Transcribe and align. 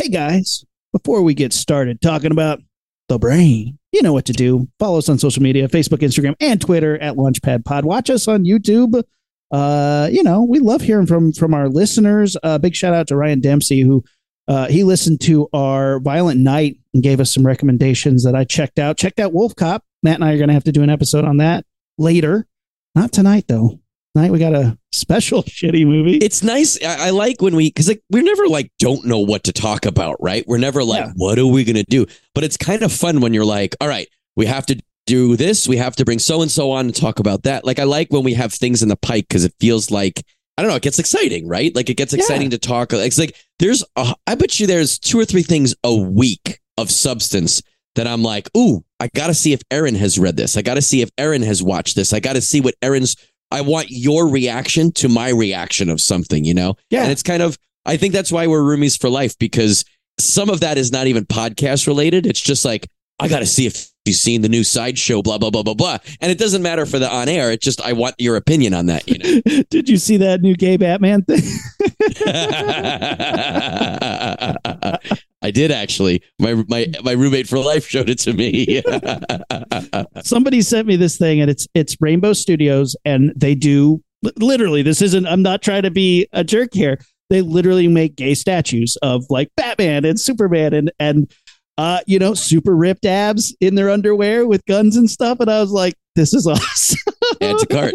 Hey 0.00 0.08
guys, 0.08 0.64
before 0.94 1.20
we 1.20 1.34
get 1.34 1.52
started 1.52 2.00
talking 2.00 2.32
about 2.32 2.62
the 3.10 3.18
brain, 3.18 3.78
you 3.92 4.00
know 4.00 4.14
what 4.14 4.24
to 4.24 4.32
do. 4.32 4.66
Follow 4.78 4.96
us 4.96 5.10
on 5.10 5.18
social 5.18 5.42
media 5.42 5.68
Facebook, 5.68 5.98
Instagram, 5.98 6.34
and 6.40 6.58
Twitter 6.58 6.98
at 7.02 7.16
Launchpad 7.16 7.66
Pod. 7.66 7.84
Watch 7.84 8.08
us 8.08 8.26
on 8.26 8.44
YouTube. 8.44 9.04
Uh, 9.50 10.08
you 10.10 10.22
know, 10.22 10.42
we 10.42 10.58
love 10.58 10.80
hearing 10.80 11.06
from 11.06 11.34
from 11.34 11.52
our 11.52 11.68
listeners. 11.68 12.34
Uh, 12.42 12.56
big 12.56 12.74
shout 12.74 12.94
out 12.94 13.08
to 13.08 13.16
Ryan 13.16 13.40
Dempsey, 13.40 13.82
who 13.82 14.02
uh, 14.48 14.68
he 14.68 14.84
listened 14.84 15.20
to 15.20 15.50
our 15.52 16.00
Violent 16.00 16.40
Night 16.40 16.78
and 16.94 17.02
gave 17.02 17.20
us 17.20 17.34
some 17.34 17.46
recommendations 17.46 18.24
that 18.24 18.34
I 18.34 18.44
checked 18.44 18.78
out. 18.78 18.96
Checked 18.96 19.20
out 19.20 19.34
Wolf 19.34 19.54
Cop. 19.54 19.84
Matt 20.02 20.14
and 20.14 20.24
I 20.24 20.32
are 20.32 20.38
going 20.38 20.48
to 20.48 20.54
have 20.54 20.64
to 20.64 20.72
do 20.72 20.82
an 20.82 20.88
episode 20.88 21.26
on 21.26 21.36
that 21.36 21.66
later. 21.98 22.46
Not 22.94 23.12
tonight, 23.12 23.44
though. 23.48 23.78
Tonight 24.16 24.32
we 24.32 24.38
got 24.38 24.54
a 24.54 24.78
special 24.92 25.42
shitty 25.44 25.86
movie. 25.86 26.16
It's 26.18 26.42
nice. 26.42 26.82
I, 26.84 27.06
I 27.06 27.10
like 27.10 27.40
when 27.40 27.54
we 27.56 27.68
because 27.68 27.88
like 27.88 28.02
we're 28.10 28.22
never 28.22 28.46
like 28.48 28.70
don't 28.78 29.04
know 29.06 29.18
what 29.20 29.44
to 29.44 29.52
talk 29.52 29.86
about, 29.86 30.16
right? 30.20 30.44
We're 30.46 30.58
never 30.58 30.82
like, 30.84 31.04
Yeah. 31.06 31.12
what 31.16 31.38
are 31.38 31.46
we 31.46 31.64
gonna 31.64 31.84
do? 31.84 32.06
But 32.34 32.44
it's 32.44 32.56
kind 32.56 32.82
of 32.82 32.92
fun 32.92 33.20
when 33.20 33.32
you're 33.34 33.44
like, 33.44 33.74
all 33.80 33.88
right, 33.88 34.08
we 34.36 34.46
have 34.46 34.66
to 34.66 34.80
do 35.06 35.36
this. 35.36 35.66
We 35.66 35.76
have 35.78 35.96
to 35.96 36.04
bring 36.04 36.18
so 36.18 36.42
and 36.42 36.50
so 36.50 36.70
on 36.72 36.86
and 36.86 36.94
talk 36.94 37.18
about 37.18 37.42
that. 37.44 37.64
Like 37.64 37.78
I 37.78 37.84
like 37.84 38.08
when 38.10 38.22
we 38.24 38.34
have 38.34 38.52
things 38.52 38.82
in 38.82 38.88
the 38.88 38.96
pike 38.96 39.26
because 39.28 39.44
it 39.44 39.54
feels 39.60 39.90
like 39.90 40.22
I 40.58 40.62
don't 40.62 40.70
know. 40.70 40.76
It 40.76 40.82
gets 40.82 40.98
exciting, 40.98 41.48
right? 41.48 41.74
Like 41.74 41.88
it 41.88 41.96
gets 41.96 42.12
exciting 42.12 42.50
to 42.50 42.58
talk. 42.58 42.92
It's 42.92 43.18
like 43.18 43.34
there's 43.60 43.82
a, 43.96 44.14
I 44.26 44.34
bet 44.34 44.60
you 44.60 44.66
there's 44.66 44.98
two 44.98 45.18
or 45.18 45.24
three 45.24 45.42
things 45.42 45.74
a 45.84 45.94
week 45.96 46.60
of 46.76 46.90
substance 46.90 47.62
that 47.94 48.06
I'm 48.06 48.22
like, 48.22 48.48
ooh, 48.56 48.84
I 49.00 49.08
got 49.14 49.28
to 49.28 49.34
see 49.34 49.52
if 49.54 49.62
Aaron 49.70 49.94
has 49.94 50.18
read 50.18 50.36
this. 50.36 50.56
I 50.58 50.62
got 50.62 50.74
to 50.74 50.82
see 50.82 51.00
if 51.00 51.10
Aaron 51.18 51.42
has 51.42 51.62
watched 51.62 51.96
this. 51.96 52.12
I 52.12 52.20
got 52.20 52.34
to 52.34 52.40
see 52.42 52.60
what 52.60 52.74
Aaron's. 52.82 53.16
I 53.50 53.62
want 53.62 53.90
your 53.90 54.28
reaction 54.28 54.92
to 54.92 55.08
my 55.08 55.30
reaction 55.30 55.90
of 55.90 56.00
something, 56.00 56.44
you 56.44 56.54
know? 56.54 56.76
Yeah. 56.90 57.02
And 57.02 57.12
it's 57.12 57.22
kind 57.22 57.42
of, 57.42 57.58
I 57.84 57.96
think 57.96 58.12
that's 58.12 58.30
why 58.30 58.46
we're 58.46 58.62
roomies 58.62 59.00
for 59.00 59.10
life 59.10 59.36
because 59.38 59.84
some 60.18 60.50
of 60.50 60.60
that 60.60 60.78
is 60.78 60.92
not 60.92 61.06
even 61.06 61.24
podcast 61.26 61.86
related. 61.86 62.26
It's 62.26 62.40
just 62.40 62.64
like, 62.64 62.86
I 63.18 63.28
got 63.28 63.40
to 63.40 63.46
see 63.46 63.66
if 63.66 63.89
you've 64.04 64.16
seen 64.16 64.42
the 64.42 64.48
new 64.48 64.64
sideshow, 64.64 65.22
blah, 65.22 65.38
blah, 65.38 65.50
blah, 65.50 65.62
blah, 65.62 65.74
blah. 65.74 65.98
And 66.20 66.32
it 66.32 66.38
doesn't 66.38 66.62
matter 66.62 66.86
for 66.86 66.98
the 66.98 67.08
on 67.08 67.28
air. 67.28 67.52
It's 67.52 67.64
just, 67.64 67.80
I 67.82 67.92
want 67.92 68.16
your 68.18 68.36
opinion 68.36 68.74
on 68.74 68.86
that, 68.86 69.08
you 69.08 69.18
know? 69.18 69.62
Did 69.70 69.88
you 69.88 69.96
see 69.96 70.16
that 70.18 70.40
new 70.40 70.54
gay 70.54 70.76
Batman 70.76 71.22
thing? 71.22 71.40
I 75.42 75.50
did 75.50 75.70
actually. 75.70 76.22
My 76.38 76.64
my 76.68 76.86
my 77.02 77.12
roommate 77.12 77.48
for 77.48 77.58
life 77.58 77.86
showed 77.86 78.10
it 78.10 78.18
to 78.20 78.34
me. 78.34 78.82
Somebody 80.22 80.60
sent 80.60 80.86
me 80.86 80.96
this 80.96 81.16
thing, 81.16 81.40
and 81.40 81.50
it's 81.50 81.66
it's 81.74 81.96
Rainbow 82.00 82.34
Studios, 82.34 82.94
and 83.04 83.32
they 83.34 83.54
do 83.54 84.02
literally. 84.36 84.82
This 84.82 85.00
isn't. 85.00 85.26
I'm 85.26 85.42
not 85.42 85.62
trying 85.62 85.82
to 85.82 85.90
be 85.90 86.28
a 86.32 86.44
jerk 86.44 86.74
here. 86.74 86.98
They 87.30 87.42
literally 87.42 87.88
make 87.88 88.16
gay 88.16 88.34
statues 88.34 88.98
of 89.02 89.24
like 89.30 89.48
Batman 89.56 90.04
and 90.04 90.20
Superman, 90.20 90.74
and 90.74 90.92
and 90.98 91.32
uh, 91.78 92.00
you 92.06 92.18
know, 92.18 92.34
super 92.34 92.74
ripped 92.74 93.04
abs 93.06 93.56
in 93.60 93.74
their 93.74 93.90
underwear 93.90 94.46
with 94.46 94.64
guns 94.66 94.96
and 94.96 95.08
stuff. 95.10 95.40
And 95.40 95.50
I 95.50 95.60
was 95.60 95.70
like, 95.70 95.94
this 96.14 96.34
is 96.34 96.46
awesome. 96.48 96.98
Add 97.40 97.58
to 97.58 97.66
cart. 97.66 97.94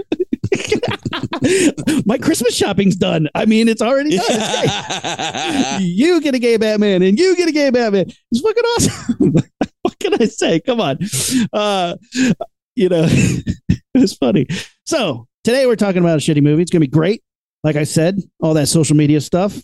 My 2.05 2.17
Christmas 2.17 2.55
shopping's 2.55 2.95
done. 2.95 3.29
I 3.35 3.45
mean, 3.45 3.67
it's 3.67 3.81
already 3.81 4.17
done. 4.17 4.25
It's 4.27 5.83
you 5.83 6.21
get 6.21 6.35
a 6.35 6.39
gay 6.39 6.57
Batman 6.57 7.01
and 7.01 7.19
you 7.19 7.35
get 7.35 7.47
a 7.47 7.51
gay 7.51 7.69
Batman. 7.69 8.07
It's 8.31 8.41
fucking 8.41 8.63
awesome. 8.63 9.33
what 9.81 9.99
can 9.99 10.13
I 10.21 10.25
say? 10.25 10.59
Come 10.59 10.81
on. 10.81 10.97
Uh, 11.53 11.95
you 12.75 12.89
know, 12.89 13.05
it 13.07 13.79
was 13.93 14.15
funny. 14.15 14.47
So 14.85 15.27
today 15.43 15.65
we're 15.65 15.75
talking 15.75 16.01
about 16.01 16.17
a 16.17 16.21
shitty 16.21 16.41
movie. 16.41 16.61
It's 16.61 16.71
going 16.71 16.81
to 16.81 16.87
be 16.87 16.91
great. 16.91 17.21
Like 17.63 17.75
I 17.75 17.83
said, 17.83 18.21
all 18.41 18.53
that 18.55 18.67
social 18.67 18.95
media 18.95 19.21
stuff. 19.21 19.57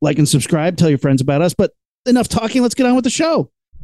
Like 0.00 0.18
and 0.18 0.28
subscribe. 0.28 0.76
Tell 0.76 0.88
your 0.88 0.98
friends 0.98 1.20
about 1.20 1.42
us. 1.42 1.54
But 1.54 1.72
enough 2.06 2.28
talking. 2.28 2.62
Let's 2.62 2.74
get 2.74 2.86
on 2.86 2.94
with 2.94 3.04
the 3.04 3.10
show. 3.10 3.50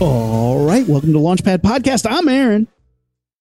All 0.00 0.64
right. 0.66 0.86
Welcome 0.86 1.12
to 1.12 1.18
Launchpad 1.18 1.58
Podcast. 1.58 2.06
I'm 2.10 2.28
Aaron. 2.28 2.66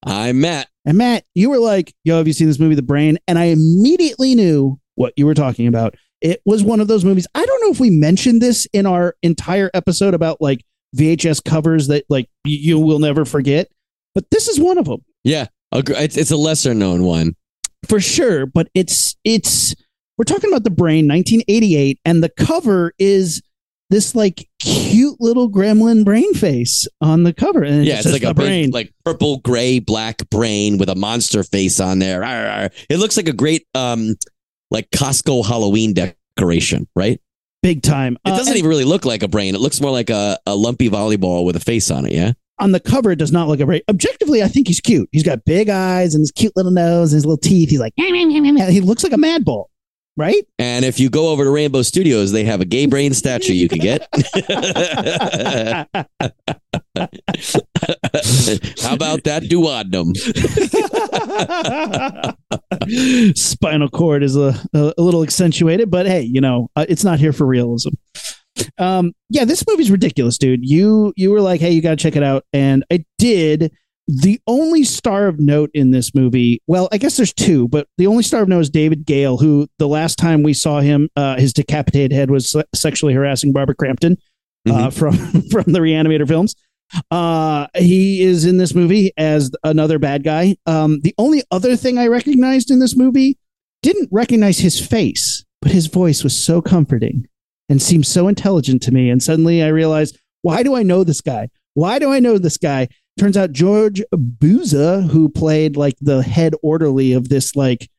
I'm 0.05 0.41
Matt. 0.41 0.67
And 0.85 0.97
Matt, 0.97 1.23
you 1.33 1.49
were 1.49 1.57
like, 1.59 1.93
yo, 2.03 2.17
have 2.17 2.27
you 2.27 2.33
seen 2.33 2.47
this 2.47 2.59
movie, 2.59 2.75
The 2.75 2.81
Brain? 2.83 3.17
And 3.27 3.39
I 3.39 3.45
immediately 3.45 4.35
knew 4.35 4.79
what 4.95 5.13
you 5.17 5.25
were 5.25 5.33
talking 5.33 5.67
about. 5.67 5.95
It 6.21 6.41
was 6.45 6.63
one 6.63 6.79
of 6.79 6.87
those 6.87 7.03
movies. 7.03 7.27
I 7.33 7.43
don't 7.45 7.61
know 7.63 7.71
if 7.71 7.79
we 7.79 7.89
mentioned 7.89 8.41
this 8.41 8.67
in 8.71 8.85
our 8.85 9.15
entire 9.23 9.71
episode 9.73 10.13
about 10.13 10.41
like 10.41 10.63
VHS 10.95 11.43
covers 11.43 11.87
that 11.87 12.05
like 12.09 12.29
you 12.45 12.77
will 12.79 12.99
never 12.99 13.25
forget, 13.25 13.67
but 14.13 14.29
this 14.29 14.47
is 14.47 14.59
one 14.59 14.77
of 14.77 14.85
them 14.85 15.03
Yeah, 15.23 15.47
a 15.71 15.81
gr- 15.81 15.93
it's, 15.93 16.17
it's 16.17 16.31
a 16.31 16.37
lesser 16.37 16.73
known 16.73 17.03
one. 17.03 17.35
for 17.87 17.99
sure. 17.99 18.45
But 18.45 18.69
it's, 18.75 19.15
it's, 19.23 19.73
we're 20.17 20.23
talking 20.25 20.51
about 20.51 20.63
The 20.63 20.69
Brain, 20.69 21.07
1988, 21.07 21.99
and 22.05 22.23
the 22.23 22.29
cover 22.29 22.93
is 22.99 23.41
this 23.89 24.15
like 24.15 24.47
cute 24.59 25.17
little 25.19 25.49
gremlin 25.51 26.03
brain 26.05 26.33
face 26.33 26.87
on 27.01 27.23
the 27.23 27.33
cover. 27.33 27.63
And 27.63 27.81
it 27.81 27.85
Yeah, 27.87 27.99
it's 27.99 28.11
like 28.11 28.23
a 28.23 28.27
the 28.27 28.33
brain. 28.33 28.65
big, 28.67 28.73
like 28.73 28.93
purple, 29.05 29.37
gray, 29.37 29.79
black 29.79 30.27
brain 30.29 30.77
with 30.77 30.89
a 30.89 30.95
monster 30.95 31.43
face 31.43 31.79
on 31.79 31.99
there. 31.99 32.23
Arr, 32.23 32.47
arr. 32.47 32.69
It 32.89 32.97
looks 32.97 33.17
like 33.17 33.27
a 33.27 33.33
great, 33.33 33.67
um, 33.75 34.15
like 34.71 34.89
Costco 34.91 35.45
Halloween 35.45 35.93
decoration, 35.93 36.87
right? 36.95 37.19
big 37.61 37.81
time. 37.81 38.17
It 38.25 38.31
Uh, 38.31 38.37
doesn't 38.37 38.51
and- 38.51 38.57
even 38.57 38.67
really 38.69 38.83
look 38.83 39.05
like 39.05 39.23
a 39.23 39.27
brain. 39.29 39.55
It 39.55 39.61
looks 39.61 39.79
more 39.79 39.91
like 39.91 40.09
a, 40.09 40.37
a 40.45 40.53
lumpy 40.53 40.89
volleyball 40.89 41.45
with 41.45 41.55
a 41.55 41.61
face 41.61 41.89
on 41.91 42.05
it. 42.05 42.11
Yeah. 42.11 42.33
on 42.59 42.71
the 42.73 42.79
cover 42.79 43.11
it 43.11 43.15
does 43.17 43.31
not 43.31 43.47
look 43.47 43.59
a 43.61 43.65
very 43.65 43.81
objectively 43.89 44.43
i 44.43 44.47
think 44.47 44.67
he's 44.67 44.79
cute 44.79 45.09
he's 45.11 45.23
got 45.23 45.43
big 45.43 45.69
eyes 45.69 46.13
and 46.13 46.21
his 46.21 46.31
cute 46.31 46.51
little 46.55 46.71
nose 46.71 47.11
and 47.11 47.17
his 47.17 47.25
little 47.25 47.37
teeth 47.37 47.69
he's 47.71 47.79
like 47.79 47.91
he 47.97 48.79
looks 48.81 49.03
like 49.03 49.11
a 49.13 49.17
mad 49.17 49.43
bull 49.43 49.69
right 50.17 50.43
And 50.59 50.85
if 50.85 50.99
you 50.99 51.09
go 51.09 51.29
over 51.29 51.43
to 51.43 51.49
Rainbow 51.49 51.81
Studios, 51.81 52.31
they 52.31 52.43
have 52.43 52.61
a 52.61 52.65
gay 52.65 52.85
brain 52.85 53.13
statue 53.13 53.53
you 53.53 53.67
can 53.67 53.79
get. 53.79 54.01
How 58.81 58.93
about 58.93 59.23
that 59.23 59.43
duodenum? 59.49 60.13
spinal 63.37 63.89
cord 63.89 64.23
is 64.23 64.35
a, 64.35 64.53
a, 64.73 64.93
a 64.97 65.01
little 65.01 65.23
accentuated 65.23 65.89
but 65.89 66.05
hey 66.05 66.21
you 66.21 66.41
know 66.41 66.69
uh, 66.75 66.85
it's 66.89 67.03
not 67.03 67.19
here 67.19 67.33
for 67.33 67.45
realism 67.45 67.91
um 68.77 69.13
yeah 69.29 69.45
this 69.45 69.65
movie's 69.67 69.89
ridiculous 69.89 70.37
dude 70.37 70.59
you 70.63 71.13
you 71.15 71.31
were 71.31 71.41
like 71.41 71.61
hey 71.61 71.71
you 71.71 71.81
gotta 71.81 71.95
check 71.95 72.15
it 72.15 72.23
out 72.23 72.45
and 72.53 72.83
i 72.91 73.03
did 73.17 73.71
the 74.07 74.39
only 74.47 74.83
star 74.83 75.27
of 75.27 75.39
note 75.39 75.71
in 75.73 75.91
this 75.91 76.13
movie 76.13 76.61
well 76.67 76.89
i 76.91 76.97
guess 76.97 77.15
there's 77.15 77.33
two 77.33 77.69
but 77.69 77.87
the 77.97 78.05
only 78.05 78.21
star 78.21 78.41
of 78.41 78.49
note 78.49 78.59
is 78.59 78.69
david 78.69 79.05
gale 79.05 79.37
who 79.37 79.65
the 79.79 79.87
last 79.87 80.17
time 80.17 80.43
we 80.43 80.53
saw 80.53 80.81
him 80.81 81.09
uh 81.15 81.37
his 81.37 81.53
decapitated 81.53 82.11
head 82.11 82.29
was 82.29 82.53
sexually 82.75 83.13
harassing 83.13 83.53
barbara 83.53 83.73
crampton 83.73 84.17
uh, 84.69 84.89
from 84.89 85.17
from 85.51 85.73
the 85.73 85.79
reanimator 85.79 86.27
films. 86.27 86.55
Uh 87.09 87.67
he 87.75 88.21
is 88.21 88.45
in 88.45 88.57
this 88.57 88.75
movie 88.75 89.11
as 89.17 89.51
another 89.63 89.99
bad 89.99 90.23
guy. 90.23 90.55
Um 90.65 90.99
the 91.01 91.15
only 91.17 91.43
other 91.51 91.75
thing 91.75 91.97
i 91.97 92.07
recognized 92.07 92.69
in 92.69 92.79
this 92.79 92.95
movie 92.95 93.37
didn't 93.81 94.09
recognize 94.11 94.59
his 94.59 94.79
face 94.79 95.43
but 95.61 95.71
his 95.71 95.87
voice 95.87 96.23
was 96.23 96.41
so 96.41 96.61
comforting 96.61 97.27
and 97.69 97.81
seemed 97.81 98.05
so 98.05 98.27
intelligent 98.27 98.81
to 98.83 98.91
me. 98.91 99.09
And 99.09 99.23
suddenly 99.23 99.63
i 99.63 99.67
realized 99.67 100.19
why 100.41 100.61
do 100.61 100.75
i 100.75 100.83
know 100.83 101.03
this 101.03 101.21
guy? 101.21 101.49
Why 101.73 101.99
do 101.99 102.11
i 102.11 102.19
know 102.19 102.37
this 102.37 102.57
guy 102.57 102.89
turns 103.19 103.37
out 103.37 103.51
george 103.51 104.01
buza 104.15 105.07
who 105.09 105.29
played 105.29 105.77
like 105.77 105.95
the 106.01 106.21
head 106.23 106.53
orderly 106.63 107.13
of 107.13 107.29
this 107.29 107.55
like 107.55 107.89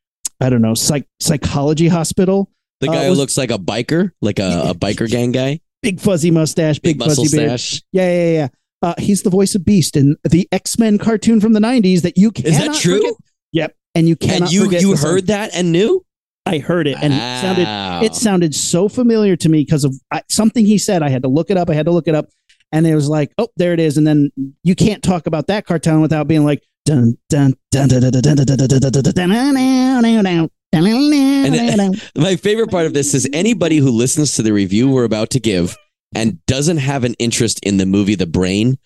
i 0.40 0.48
don't 0.50 0.62
know 0.62 0.74
psych- 0.74 1.06
psychology 1.20 1.88
hospital 1.88 2.50
The 2.80 2.88
Uh, 2.90 2.92
guy 2.92 3.08
was- 3.08 3.16
who 3.16 3.20
looks 3.22 3.38
like 3.38 3.50
a 3.50 3.58
biker, 3.58 4.10
like 4.20 4.38
a, 4.38 4.70
a 4.70 4.74
biker 4.74 5.08
gang 5.08 5.32
guy, 5.32 5.60
big 5.82 6.00
fuzzy 6.00 6.30
mustache 6.30 6.78
big, 6.80 6.98
big 6.98 7.06
fuzzy 7.08 7.36
beard 7.36 7.58
stash. 7.60 7.82
yeah 7.92 8.10
yeah 8.10 8.32
yeah 8.32 8.48
uh, 8.82 8.94
he's 8.98 9.22
the 9.22 9.30
voice 9.30 9.54
of 9.54 9.64
beast 9.64 9.96
in 9.96 10.16
the 10.28 10.46
x-men 10.52 10.98
cartoon 10.98 11.40
from 11.40 11.52
the 11.54 11.60
90s 11.60 12.02
that 12.02 12.18
you 12.18 12.30
cannot 12.30 12.50
Is 12.50 12.58
that 12.58 12.74
true? 12.76 12.96
forget. 13.00 13.14
yep 13.52 13.76
and 13.94 14.08
you 14.08 14.16
cannot 14.16 14.42
And 14.42 14.52
you 14.52 14.64
you 14.64 14.90
the 14.90 14.96
song. 14.96 15.10
heard 15.10 15.26
that 15.28 15.54
and 15.54 15.70
knew? 15.72 16.04
I 16.46 16.58
heard 16.58 16.86
it, 16.86 16.98
and 17.00 17.14
it 17.14 17.40
sounded 17.40 18.04
it 18.04 18.14
sounded 18.14 18.54
so 18.54 18.86
familiar 18.88 19.34
to 19.36 19.48
me 19.48 19.62
because 19.64 19.84
of 19.84 19.94
I, 20.10 20.20
something 20.28 20.66
he 20.66 20.76
said. 20.76 21.02
I 21.02 21.08
had 21.08 21.22
to 21.22 21.28
look 21.28 21.48
it 21.50 21.56
up. 21.56 21.70
I 21.70 21.74
had 21.74 21.86
to 21.86 21.90
look 21.92 22.06
it 22.06 22.14
up, 22.14 22.28
and 22.74 22.86
it 22.88 22.94
was 22.96 23.08
like, 23.08 23.32
oh, 23.38 23.48
there 23.56 23.72
it 23.72 23.78
is. 23.78 23.96
And 23.96 24.04
then 24.04 24.32
you 24.64 24.74
can't 24.74 25.00
talk 25.00 25.28
about 25.28 25.46
that 25.46 25.64
cartoon 25.64 26.00
without 26.00 26.26
being 26.26 26.44
like, 26.44 26.60
dun 26.84 27.16
dun 27.30 27.54
dun 27.70 27.88
dun 27.88 28.00
dun 28.00 28.10
dun 28.10 28.22
dun 28.22 28.46
dun 28.46 28.56
dun 28.56 28.90
dun 28.90 29.14
dun 30.72 31.76
dun 31.78 32.00
My 32.16 32.34
favorite 32.34 32.72
part 32.72 32.86
of 32.86 32.92
this 32.92 33.14
is 33.14 33.28
anybody 33.32 33.76
who 33.76 33.90
listens 33.90 34.34
to 34.34 34.42
the 34.42 34.52
review 34.52 34.90
we're 34.90 35.04
about 35.04 35.30
to 35.30 35.40
give 35.40 35.76
and 36.16 36.44
doesn't 36.46 36.78
have 36.78 37.04
an 37.04 37.14
interest 37.20 37.60
in 37.64 37.76
the 37.76 37.86
movie 37.86 38.16
The 38.16 38.26
Brain, 38.26 38.76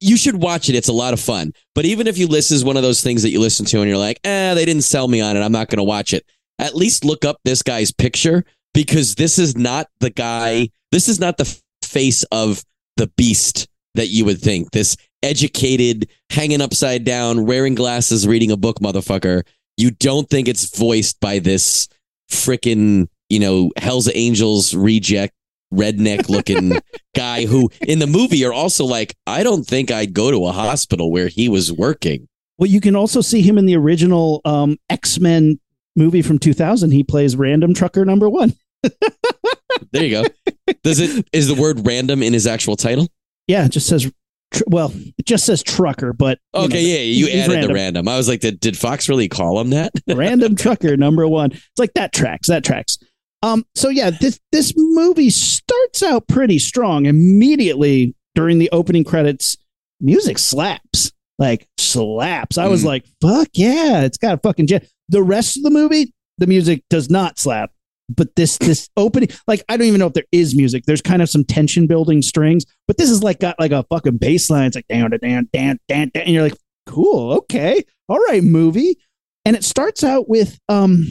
you 0.00 0.16
should 0.16 0.42
watch 0.42 0.68
it. 0.68 0.74
It's 0.74 0.88
a 0.88 0.92
lot 0.92 1.12
of 1.12 1.20
fun. 1.20 1.52
But 1.76 1.84
even 1.84 2.08
if 2.08 2.18
you 2.18 2.26
listen 2.26 2.56
is 2.56 2.64
one 2.64 2.76
of 2.76 2.82
those 2.82 3.00
things 3.00 3.22
that 3.22 3.30
you 3.30 3.38
listen 3.38 3.64
to 3.66 3.78
and 3.78 3.88
you're 3.88 3.96
like, 3.96 4.18
eh, 4.24 4.54
they 4.54 4.64
didn't 4.64 4.82
sell 4.82 5.06
me 5.06 5.20
on 5.20 5.36
it. 5.36 5.40
I'm 5.40 5.52
not 5.52 5.68
going 5.68 5.78
to 5.78 5.84
watch 5.84 6.12
it. 6.12 6.26
At 6.58 6.74
least 6.74 7.04
look 7.04 7.24
up 7.24 7.36
this 7.44 7.62
guy's 7.62 7.92
picture 7.92 8.44
because 8.74 9.14
this 9.14 9.38
is 9.38 9.56
not 9.56 9.86
the 10.00 10.10
guy. 10.10 10.70
This 10.90 11.08
is 11.08 11.20
not 11.20 11.36
the 11.36 11.60
face 11.82 12.24
of 12.32 12.64
the 12.96 13.08
beast 13.16 13.68
that 13.94 14.08
you 14.08 14.24
would 14.24 14.40
think. 14.40 14.70
This 14.72 14.96
educated, 15.22 16.08
hanging 16.30 16.60
upside 16.60 17.04
down, 17.04 17.46
wearing 17.46 17.74
glasses, 17.74 18.26
reading 18.26 18.50
a 18.50 18.56
book, 18.56 18.80
motherfucker. 18.80 19.42
You 19.76 19.90
don't 19.90 20.28
think 20.28 20.48
it's 20.48 20.76
voiced 20.76 21.20
by 21.20 21.38
this 21.38 21.88
freaking, 22.30 23.08
you 23.28 23.40
know, 23.40 23.72
Hell's 23.76 24.10
Angels 24.14 24.74
reject 24.74 25.34
redneck 25.74 26.28
looking 26.28 26.78
guy 27.16 27.44
who 27.44 27.68
in 27.86 27.98
the 27.98 28.06
movie 28.06 28.44
are 28.44 28.52
also 28.52 28.84
like, 28.84 29.14
I 29.26 29.42
don't 29.42 29.64
think 29.64 29.90
I'd 29.90 30.14
go 30.14 30.30
to 30.30 30.46
a 30.46 30.52
hospital 30.52 31.10
where 31.10 31.28
he 31.28 31.48
was 31.48 31.72
working. 31.72 32.28
Well, 32.58 32.70
you 32.70 32.80
can 32.80 32.96
also 32.96 33.20
see 33.20 33.42
him 33.42 33.58
in 33.58 33.66
the 33.66 33.76
original 33.76 34.40
um, 34.44 34.78
X 34.88 35.18
Men 35.18 35.60
movie 35.94 36.22
from 36.22 36.38
2000. 36.38 36.90
He 36.90 37.02
plays 37.02 37.36
Random 37.36 37.74
Trucker 37.74 38.04
Number 38.04 38.30
One. 38.30 38.54
There 39.92 40.04
you 40.04 40.10
go. 40.10 40.24
Does 40.82 41.00
it 41.00 41.26
is 41.32 41.48
the 41.48 41.54
word 41.60 41.86
random 41.86 42.22
in 42.22 42.32
his 42.32 42.46
actual 42.46 42.76
title? 42.76 43.08
Yeah, 43.46 43.64
it 43.66 43.70
just 43.72 43.88
says. 43.88 44.10
Tr- 44.54 44.62
well, 44.68 44.92
it 45.18 45.26
just 45.26 45.44
says 45.44 45.62
trucker, 45.62 46.12
but 46.12 46.38
Okay, 46.54 46.74
know, 46.74 46.78
yeah, 46.80 46.98
you 47.00 47.26
added 47.28 47.52
random. 47.52 47.68
the 47.68 47.74
random. 47.74 48.08
I 48.08 48.16
was 48.16 48.28
like, 48.28 48.40
did, 48.40 48.60
did 48.60 48.78
Fox 48.78 49.08
really 49.08 49.28
call 49.28 49.60
him 49.60 49.70
that? 49.70 49.90
random 50.08 50.54
trucker 50.54 50.96
number 50.96 51.26
one. 51.26 51.50
It's 51.50 51.78
like 51.78 51.94
that 51.94 52.12
tracks. 52.12 52.48
That 52.48 52.64
tracks. 52.64 52.98
Um. 53.42 53.64
So 53.74 53.88
yeah, 53.88 54.10
this 54.10 54.38
this 54.52 54.72
movie 54.76 55.30
starts 55.30 56.02
out 56.02 56.28
pretty 56.28 56.58
strong. 56.58 57.06
Immediately 57.06 58.14
during 58.34 58.58
the 58.58 58.70
opening 58.72 59.04
credits, 59.04 59.56
music 60.00 60.38
slaps 60.38 61.12
like 61.38 61.68
slaps. 61.78 62.56
I 62.56 62.66
was 62.68 62.82
Mm. 62.82 62.86
like, 62.86 63.04
fuck 63.20 63.48
yeah, 63.52 64.02
it's 64.02 64.16
got 64.18 64.34
a 64.34 64.38
fucking 64.38 64.68
jet. 64.68 64.88
The 65.10 65.22
rest 65.22 65.56
of 65.58 65.62
the 65.64 65.70
movie, 65.70 66.12
the 66.38 66.46
music 66.46 66.82
does 66.88 67.10
not 67.10 67.38
slap. 67.38 67.70
But 68.08 68.36
this 68.36 68.56
this 68.58 68.88
opening, 68.96 69.30
like 69.48 69.64
I 69.68 69.76
don't 69.76 69.86
even 69.88 69.98
know 69.98 70.06
if 70.06 70.12
there 70.12 70.24
is 70.30 70.54
music. 70.54 70.84
There's 70.86 71.02
kind 71.02 71.22
of 71.22 71.28
some 71.28 71.44
tension 71.44 71.86
building 71.86 72.22
strings, 72.22 72.64
but 72.86 72.98
this 72.98 73.10
is 73.10 73.22
like 73.22 73.40
got 73.40 73.58
like 73.58 73.72
a 73.72 73.82
fucking 73.90 74.18
bass 74.18 74.48
line. 74.48 74.66
It's 74.68 74.76
like 74.76 74.86
down, 74.88 75.10
down, 75.10 75.20
down, 75.20 75.48
down, 75.52 75.78
down, 75.88 76.10
and 76.14 76.28
you're 76.28 76.44
like, 76.44 76.56
cool, 76.86 77.32
okay, 77.32 77.82
all 78.08 78.18
right, 78.28 78.44
movie. 78.44 78.96
And 79.44 79.56
it 79.56 79.64
starts 79.64 80.04
out 80.04 80.28
with 80.28 80.58
um, 80.68 81.04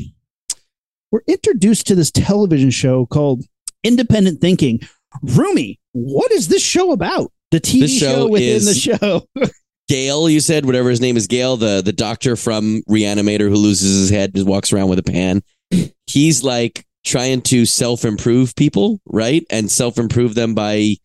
we're 1.11 1.21
introduced 1.27 1.87
to 1.87 1.95
this 1.95 2.11
television 2.11 2.69
show 2.69 3.05
called 3.05 3.43
Independent 3.83 4.39
Thinking. 4.41 4.79
Rumi, 5.21 5.79
what 5.93 6.31
is 6.31 6.47
this 6.47 6.63
show 6.63 6.91
about? 6.91 7.31
The 7.51 7.59
TV 7.61 7.81
This 7.81 7.97
show, 7.99 8.13
show 8.13 8.27
within 8.29 8.47
is- 8.55 8.65
the 8.65 8.73
show. 8.97 9.27
Gale, 9.87 10.27
you 10.29 10.39
said, 10.39 10.65
whatever 10.65 10.89
his 10.89 10.99
name 10.99 11.15
is, 11.15 11.27
Gale, 11.27 11.57
the 11.57 11.81
the 11.85 11.93
doctor 11.93 12.35
from 12.35 12.81
Reanimator 12.89 13.49
who 13.49 13.55
loses 13.55 13.99
his 13.99 14.09
head 14.09 14.31
and 14.33 14.47
walks 14.47 14.73
around 14.73 14.89
with 14.89 14.97
a 14.97 15.03
pan. 15.03 15.43
He's 16.07 16.43
like 16.43 16.84
trying 17.05 17.41
to 17.43 17.65
self 17.65 18.03
improve 18.03 18.55
people, 18.55 18.99
right? 19.05 19.45
And 19.49 19.71
self 19.71 19.97
improve 19.97 20.35
them 20.35 20.53
by 20.55 20.95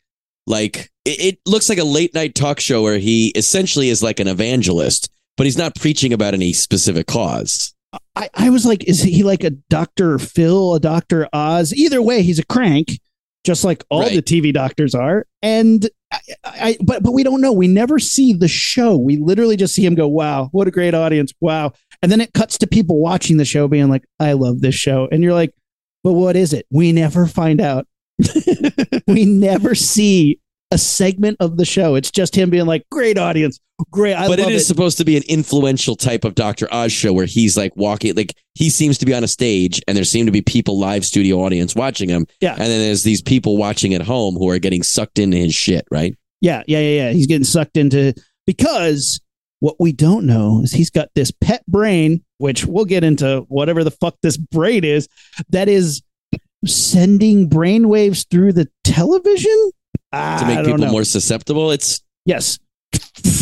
like 0.46 0.90
it, 1.04 1.20
it 1.20 1.38
looks 1.46 1.68
like 1.68 1.78
a 1.78 1.84
late 1.84 2.14
night 2.14 2.34
talk 2.34 2.60
show 2.60 2.82
where 2.82 2.98
he 2.98 3.28
essentially 3.36 3.88
is 3.88 4.02
like 4.02 4.20
an 4.20 4.28
evangelist, 4.28 5.10
but 5.36 5.46
he's 5.46 5.58
not 5.58 5.76
preaching 5.76 6.12
about 6.12 6.34
any 6.34 6.52
specific 6.52 7.06
cause. 7.06 7.74
I, 8.16 8.28
I 8.34 8.50
was 8.50 8.66
like, 8.66 8.84
is 8.84 9.02
he 9.02 9.22
like 9.22 9.44
a 9.44 9.50
Dr. 9.50 10.18
Phil, 10.18 10.74
a 10.74 10.80
Dr. 10.80 11.28
Oz? 11.32 11.72
Either 11.74 12.00
way, 12.00 12.22
he's 12.22 12.38
a 12.38 12.46
crank, 12.46 13.00
just 13.44 13.64
like 13.64 13.84
all 13.90 14.02
Right. 14.02 14.14
the 14.14 14.22
TV 14.22 14.52
doctors 14.52 14.94
are. 14.94 15.26
And 15.42 15.88
I, 16.12 16.20
I 16.44 16.76
but 16.80 17.02
but 17.02 17.12
we 17.12 17.22
don't 17.22 17.40
know. 17.40 17.52
We 17.52 17.68
never 17.68 17.98
see 17.98 18.32
the 18.32 18.48
show. 18.48 18.96
We 18.96 19.16
literally 19.16 19.56
just 19.56 19.74
see 19.74 19.84
him 19.84 19.94
go, 19.94 20.08
Wow, 20.08 20.48
what 20.52 20.68
a 20.68 20.70
great 20.70 20.94
audience. 20.94 21.32
Wow. 21.40 21.72
And 22.02 22.10
then 22.10 22.20
it 22.20 22.32
cuts 22.32 22.58
to 22.58 22.66
people 22.66 23.00
watching 23.00 23.36
the 23.36 23.44
show 23.44 23.68
being 23.68 23.88
like, 23.88 24.04
I 24.18 24.32
love 24.32 24.60
this 24.60 24.74
show. 24.74 25.08
And 25.12 25.22
you're 25.22 25.34
like, 25.34 25.52
but 26.02 26.12
what 26.12 26.36
is 26.36 26.52
it? 26.52 26.66
We 26.70 26.92
never 26.92 27.26
find 27.26 27.60
out. 27.60 27.86
we 29.06 29.24
never 29.24 29.74
see 29.74 30.40
a 30.70 30.78
segment 30.78 31.36
of 31.40 31.56
the 31.56 31.64
show. 31.64 31.94
It's 31.94 32.10
just 32.10 32.36
him 32.36 32.50
being 32.50 32.66
like, 32.66 32.84
Great 32.90 33.18
audience. 33.18 33.58
Great. 33.90 34.14
I 34.14 34.28
but 34.28 34.38
love 34.38 34.50
it 34.50 34.54
is 34.54 34.66
supposed 34.66 34.98
to 34.98 35.04
be 35.04 35.16
an 35.16 35.22
influential 35.28 35.96
type 35.96 36.24
of 36.24 36.34
Dr. 36.34 36.68
Oz 36.72 36.92
show 36.92 37.12
where 37.12 37.26
he's 37.26 37.56
like 37.56 37.74
walking, 37.76 38.14
like 38.14 38.34
he 38.54 38.68
seems 38.68 38.98
to 38.98 39.06
be 39.06 39.14
on 39.14 39.24
a 39.24 39.28
stage 39.28 39.80
and 39.88 39.96
there 39.96 40.04
seem 40.04 40.26
to 40.26 40.32
be 40.32 40.42
people 40.42 40.78
live 40.78 41.04
studio 41.04 41.38
audience 41.38 41.74
watching 41.74 42.08
him. 42.08 42.26
Yeah. 42.40 42.52
And 42.52 42.60
then 42.60 42.80
there's 42.80 43.02
these 43.02 43.22
people 43.22 43.56
watching 43.56 43.94
at 43.94 44.02
home 44.02 44.34
who 44.34 44.48
are 44.50 44.58
getting 44.58 44.82
sucked 44.82 45.18
into 45.18 45.38
his 45.38 45.54
shit, 45.54 45.86
right? 45.90 46.14
Yeah, 46.40 46.62
yeah, 46.66 46.80
yeah, 46.80 47.04
yeah. 47.04 47.10
He's 47.12 47.26
getting 47.26 47.44
sucked 47.44 47.76
into 47.76 48.14
because 48.46 49.20
what 49.60 49.76
we 49.78 49.92
don't 49.92 50.26
know 50.26 50.62
is 50.62 50.72
he's 50.72 50.90
got 50.90 51.08
this 51.14 51.30
pet 51.30 51.62
brain, 51.68 52.22
which 52.38 52.64
we'll 52.66 52.84
get 52.84 53.04
into 53.04 53.44
whatever 53.48 53.84
the 53.84 53.90
fuck 53.90 54.16
this 54.22 54.36
brain 54.36 54.84
is, 54.84 55.08
that 55.50 55.68
is 55.68 56.02
sending 56.66 57.48
brain 57.48 57.88
waves 57.88 58.24
through 58.30 58.52
the 58.52 58.68
television 58.84 59.70
To 60.12 60.44
make 60.46 60.64
people 60.66 60.86
more 60.90 61.04
susceptible. 61.04 61.70
It's 61.70 62.02
Yes. 62.26 62.58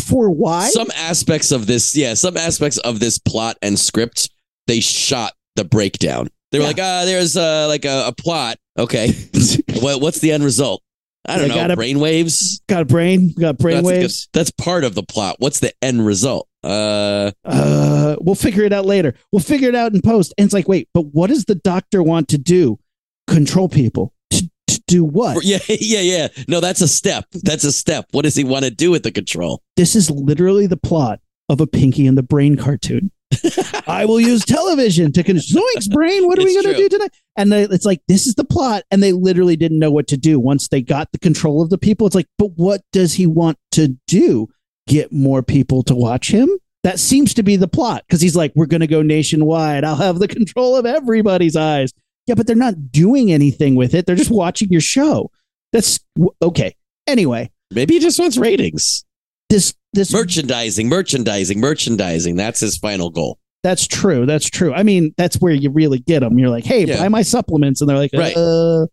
For 0.07 0.29
why? 0.29 0.69
some 0.69 0.87
aspects 0.95 1.51
of 1.51 1.67
this, 1.67 1.95
yeah, 1.95 2.13
some 2.13 2.37
aspects 2.37 2.77
of 2.79 2.99
this 2.99 3.17
plot 3.17 3.57
and 3.61 3.77
script, 3.79 4.29
they 4.67 4.79
shot 4.79 5.33
the 5.55 5.65
breakdown. 5.65 6.29
They 6.51 6.59
were 6.59 6.63
Yeah. 6.63 6.67
like, 6.67 6.79
ah, 6.79 7.03
there's 7.05 7.35
uh, 7.37 7.67
like 7.67 7.85
a, 7.85 8.07
a 8.07 8.11
plot. 8.13 8.57
Okay. 8.77 9.11
what, 9.81 10.01
what's 10.01 10.19
the 10.19 10.31
end 10.31 10.43
result? 10.43 10.81
I 11.27 11.37
don't 11.37 11.49
know. 11.49 11.55
gotta- 11.55 11.75
brainwaves? 11.75 12.61
got 12.67 12.81
a 12.81 12.85
brain, 12.85 13.33
got 13.33 13.57
brain 13.57 13.75
that's, 13.75 13.87
waves. 13.87 14.29
that's 14.33 14.51
part 14.51 14.83
of 14.83 14.95
the 14.95 15.03
plot. 15.03 15.35
What's 15.39 15.59
the 15.59 15.73
end 15.81 16.05
result? 16.05 16.47
Uh, 16.63 17.31
uh, 17.45 18.15
we'll 18.21 18.35
figure 18.35 18.63
it 18.63 18.73
out 18.73 18.85
later. 18.85 19.13
We'll 19.31 19.41
figure 19.41 19.69
it 19.69 19.75
out 19.75 19.93
in 19.93 20.01
post. 20.01 20.33
And 20.37 20.45
it's 20.45 20.53
like, 20.53 20.67
wait, 20.67 20.89
but 20.93 21.01
what 21.13 21.27
does 21.27 21.45
the 21.45 21.55
doctor 21.55 22.01
want 22.03 22.27
to 22.29 22.37
do? 22.37 22.79
Control 23.27 23.69
people. 23.69 24.13
To, 24.31 24.49
to 24.67 24.81
do 24.87 25.03
what? 25.03 25.43
Yeah, 25.43 25.59
yeah, 25.67 26.01
yeah. 26.01 26.27
No, 26.47 26.59
that's 26.59 26.81
a 26.81 26.87
step. 26.87 27.25
That's 27.31 27.63
a 27.63 27.71
step. 27.71 28.07
What 28.11 28.23
does 28.23 28.35
he 28.35 28.43
want 28.43 28.65
to 28.65 28.71
do 28.71 28.91
with 28.91 29.03
the 29.03 29.11
control? 29.11 29.61
This 29.77 29.95
is 29.95 30.09
literally 30.09 30.67
the 30.67 30.77
plot 30.77 31.19
of 31.47 31.61
a 31.61 31.67
Pinky 31.67 32.07
and 32.07 32.17
the 32.17 32.23
Brain 32.23 32.55
cartoon. 32.57 33.11
I 33.87 34.05
will 34.05 34.19
use 34.19 34.43
television 34.43 35.11
to 35.13 35.23
con- 35.23 35.35
Zoinks 35.35 35.89
brain. 35.89 36.25
What 36.27 36.39
are 36.39 36.43
we 36.43 36.53
going 36.53 36.75
to 36.75 36.81
do 36.81 36.89
tonight? 36.89 37.11
And 37.37 37.51
they, 37.51 37.63
it's 37.63 37.85
like 37.85 38.01
this 38.07 38.27
is 38.27 38.35
the 38.35 38.43
plot, 38.43 38.83
and 38.91 39.01
they 39.03 39.11
literally 39.11 39.55
didn't 39.55 39.79
know 39.79 39.91
what 39.91 40.07
to 40.07 40.17
do 40.17 40.39
once 40.39 40.67
they 40.67 40.81
got 40.81 41.11
the 41.11 41.19
control 41.19 41.61
of 41.61 41.69
the 41.69 41.77
people. 41.77 42.07
It's 42.07 42.15
like, 42.15 42.27
but 42.37 42.51
what 42.55 42.81
does 42.91 43.13
he 43.13 43.27
want 43.27 43.57
to 43.73 43.97
do? 44.07 44.47
Get 44.87 45.11
more 45.11 45.43
people 45.43 45.83
to 45.83 45.95
watch 45.95 46.31
him? 46.31 46.49
That 46.83 46.99
seems 46.99 47.33
to 47.35 47.43
be 47.43 47.55
the 47.55 47.67
plot 47.67 48.03
because 48.07 48.21
he's 48.21 48.35
like, 48.35 48.51
we're 48.55 48.65
going 48.65 48.81
to 48.81 48.87
go 48.87 49.01
nationwide. 49.01 49.83
I'll 49.83 49.95
have 49.95 50.17
the 50.19 50.27
control 50.27 50.75
of 50.75 50.85
everybody's 50.85 51.55
eyes. 51.55 51.91
Yeah, 52.25 52.35
but 52.35 52.47
they're 52.47 52.55
not 52.55 52.91
doing 52.91 53.31
anything 53.31 53.75
with 53.75 53.93
it. 53.93 54.05
They're 54.05 54.15
just 54.15 54.31
watching 54.31 54.69
your 54.69 54.81
show. 54.81 55.29
That's 55.73 55.99
okay. 56.41 56.75
Anyway, 57.05 57.51
Maybe 57.71 57.95
he 57.95 57.99
just 57.99 58.19
wants 58.19 58.37
ratings. 58.37 59.03
this 59.49 59.73
this 59.93 60.13
Merchandising, 60.13 60.87
merchandising, 60.89 61.59
merchandising. 61.59 62.35
That's 62.35 62.59
his 62.59 62.77
final 62.77 63.09
goal. 63.09 63.39
That's 63.63 63.87
true. 63.87 64.25
That's 64.25 64.49
true. 64.49 64.73
I 64.73 64.83
mean, 64.83 65.13
that's 65.17 65.35
where 65.37 65.53
you 65.53 65.69
really 65.69 65.99
get 65.99 66.21
them. 66.21 66.39
You're 66.39 66.49
like, 66.49 66.63
hey, 66.65 66.85
Yeah. 66.85 66.99
buy 67.01 67.09
my 67.09 67.21
supplements, 67.23 67.81
and 67.81 67.89
they're 67.89 67.97
like, 67.97 68.11
Right. 68.13 68.35
uh. 68.37 68.85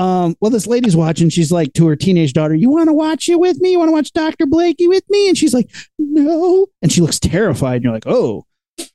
Um, 0.00 0.34
well, 0.40 0.50
this 0.50 0.66
lady's 0.66 0.96
watching. 0.96 1.28
She's 1.28 1.52
like 1.52 1.72
to 1.74 1.86
her 1.86 1.94
teenage 1.94 2.32
daughter, 2.32 2.52
"You 2.56 2.68
want 2.68 2.88
to 2.88 2.92
watch 2.92 3.28
it 3.28 3.38
with 3.38 3.60
me? 3.60 3.70
You 3.70 3.78
want 3.78 3.90
to 3.90 3.92
watch 3.92 4.12
Doctor 4.12 4.44
Blakely 4.44 4.88
with 4.88 5.04
me?" 5.08 5.28
And 5.28 5.38
she's 5.38 5.54
like, 5.54 5.70
"No." 6.00 6.66
And 6.82 6.90
she 6.90 7.00
looks 7.00 7.20
terrified. 7.20 7.76
And 7.76 7.84
you're 7.84 7.92
like, 7.92 8.06
"Oh, 8.08 8.44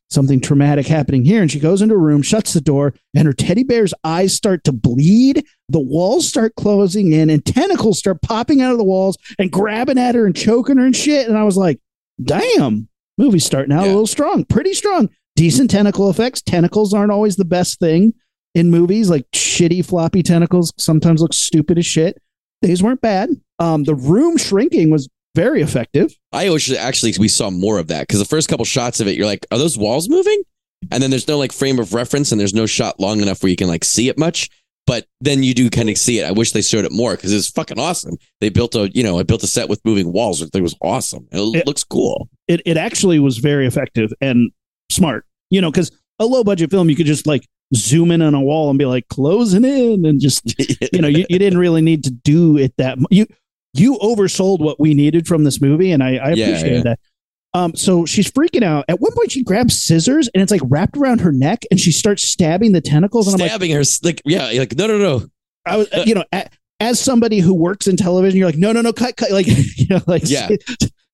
something 0.10 0.40
traumatic 0.40 0.88
happening 0.88 1.26
here." 1.26 1.42
And 1.42 1.52
she 1.52 1.60
goes 1.60 1.82
into 1.82 1.96
a 1.96 2.00
room, 2.00 2.22
shuts 2.22 2.54
the 2.54 2.62
door, 2.62 2.94
and 3.16 3.26
her 3.26 3.34
teddy 3.34 3.64
bear's 3.64 3.94
eyes 4.04 4.34
start 4.34 4.64
to 4.66 4.72
bleed. 4.72 5.46
The 5.70 5.80
walls 5.80 6.28
start 6.28 6.56
closing 6.56 7.12
in, 7.12 7.30
and 7.30 7.46
tentacles 7.46 8.00
start 8.00 8.22
popping 8.22 8.62
out 8.62 8.72
of 8.72 8.78
the 8.78 8.84
walls 8.84 9.18
and 9.38 9.52
grabbing 9.52 9.98
at 9.98 10.16
her 10.16 10.26
and 10.26 10.36
choking 10.36 10.78
her 10.78 10.86
and 10.86 10.96
shit. 10.96 11.28
And 11.28 11.38
I 11.38 11.44
was 11.44 11.58
like, 11.58 11.80
"Damn, 12.24 12.90
movie's 13.18 13.46
starting 13.46 13.74
out 13.74 13.86
a 13.86 13.88
little 13.88 14.08
strong, 14.08 14.46
pretty 14.46 14.74
strong." 14.74 15.10
Decent 15.36 15.72
tentacle 15.72 16.10
effects. 16.10 16.42
Tentacles 16.42 16.94
aren't 16.94 17.12
always 17.12 17.38
the 17.38 17.46
best 17.46 17.80
thing 17.80 18.14
in 18.56 18.72
movies, 18.72 19.10
like 19.10 19.30
shitty 19.32 19.86
floppy 19.86 20.24
tentacles 20.24 20.74
sometimes 20.78 21.22
look 21.22 21.34
stupid 21.34 21.78
as 21.78 21.86
shit. 21.86 22.22
These 22.62 22.84
weren't 22.84 23.02
bad. 23.02 23.30
Um, 23.60 23.84
the 23.84 23.96
room 23.96 24.38
shrinking 24.38 24.90
was 24.90 25.08
very 25.36 25.62
effective. 25.62 26.16
I 26.32 26.50
wish 26.50 26.72
actually 26.72 27.14
we 27.20 27.28
saw 27.28 27.50
more 27.50 27.80
of 27.80 27.88
that 27.88 28.02
because 28.08 28.20
the 28.20 28.26
first 28.26 28.50
couple 28.50 28.66
shots 28.66 29.00
of 29.00 29.08
it, 29.08 29.16
you're 29.16 29.26
like, 29.26 29.46
are 29.52 29.58
those 29.58 29.78
walls 29.78 30.10
moving? 30.10 30.42
And 30.92 31.04
then 31.04 31.10
there's 31.10 31.28
no 31.28 31.38
like 31.38 31.52
frame 31.52 31.78
of 31.80 31.94
reference 31.94 32.32
and 32.32 32.40
there's 32.40 32.54
no 32.54 32.66
shot 32.66 33.00
long 33.00 33.22
enough 33.22 33.44
where 33.44 33.50
you 33.50 33.56
can 33.56 33.68
like 33.68 33.84
see 33.84 34.10
it 34.10 34.18
much. 34.18 34.50
But 34.88 35.06
then 35.22 35.44
you 35.44 35.54
do 35.54 35.70
kind 35.70 35.88
of 35.90 35.98
see 36.00 36.20
it. 36.20 36.26
I 36.26 36.32
wish 36.32 36.52
they 36.52 36.62
showed 36.64 36.84
it 36.84 36.92
more 36.92 37.16
because 37.16 37.32
it's 37.32 37.50
fucking 37.52 37.78
awesome. 37.80 38.16
They 38.42 38.50
built 38.50 38.74
a, 38.76 38.90
you 38.96 39.04
know, 39.04 39.20
I 39.20 39.24
built 39.24 39.44
a 39.44 39.48
set 39.48 39.70
with 39.70 39.80
moving 39.86 40.12
walls. 40.12 40.42
It 40.42 40.62
was 40.62 40.76
awesome. 40.82 41.28
It 41.32 41.58
It- 41.58 41.68
looks 41.68 41.84
cool. 41.84 42.28
It 42.48 42.62
it 42.66 42.76
actually 42.78 43.20
was 43.20 43.38
very 43.38 43.68
effective 43.68 44.12
and 44.22 44.52
smart. 44.92 45.26
You 45.52 45.62
know, 45.62 45.70
because 45.70 45.92
a 46.18 46.26
low 46.26 46.44
budget 46.44 46.72
film, 46.72 46.90
you 46.90 46.96
could 46.96 47.06
just 47.06 47.28
like 47.28 47.46
zoom 47.76 48.10
in 48.10 48.24
on 48.24 48.34
a 48.34 48.42
wall 48.42 48.70
and 48.72 48.80
be 48.80 48.86
like 48.86 49.08
closing 49.10 49.64
in 49.64 50.06
and 50.06 50.20
just 50.20 50.42
you 50.94 51.02
know 51.02 51.08
you, 51.08 51.24
you 51.30 51.38
didn't 51.38 51.60
really 51.60 51.82
need 51.82 52.04
to 52.06 52.10
do 52.10 52.58
it 52.58 52.74
that 52.78 52.98
mu- 52.98 53.06
you 53.12 53.28
you 53.74 53.98
oversold 54.00 54.60
what 54.60 54.80
we 54.80 54.94
needed 54.94 55.28
from 55.28 55.44
this 55.44 55.62
movie 55.62 55.92
and 55.92 56.02
I, 56.04 56.16
I 56.18 56.32
Yeah, 56.34 56.48
appreciated 56.48 56.78
yeah. 56.78 56.84
that. 56.84 57.00
Um, 57.54 57.76
so 57.76 58.06
she's 58.06 58.30
freaking 58.32 58.64
out. 58.64 58.86
At 58.88 59.00
one 59.00 59.12
point, 59.14 59.32
she 59.32 59.44
grabs 59.44 59.82
scissors 59.82 60.30
and 60.34 60.42
it's 60.44 60.52
like 60.52 60.62
wrapped 60.66 60.96
around 60.96 61.22
her 61.22 61.32
neck, 61.32 61.64
and 61.72 61.80
she 61.80 61.92
starts 61.92 62.24
stabbing 62.24 62.74
the 62.74 62.82
tentacles. 62.82 63.28
And 63.28 63.34
I'm 63.36 63.40
like, 63.40 63.50
Stabbing 63.50 63.72
her, 63.72 63.82
like, 64.04 64.22
yeah, 64.24 64.52
like, 64.60 64.76
no, 64.76 64.86
no, 64.86 64.98
no. 65.00 65.26
I 65.66 65.78
was, 65.78 65.88
you 66.06 66.14
know, 66.14 66.24
a, 66.32 66.48
as 66.80 67.00
somebody 67.00 67.40
who 67.40 67.56
works 67.56 67.88
in 67.88 67.98
television, 67.98 68.38
you're 68.38 68.48
like, 68.48 68.58
no, 68.58 68.72
no, 68.72 68.82
no, 68.82 68.94
cut, 68.94 69.18
cut, 69.18 69.32
like, 69.32 69.48
you 69.78 69.88
know, 69.90 70.00
like, 70.06 70.22
Yeah. 70.26 70.48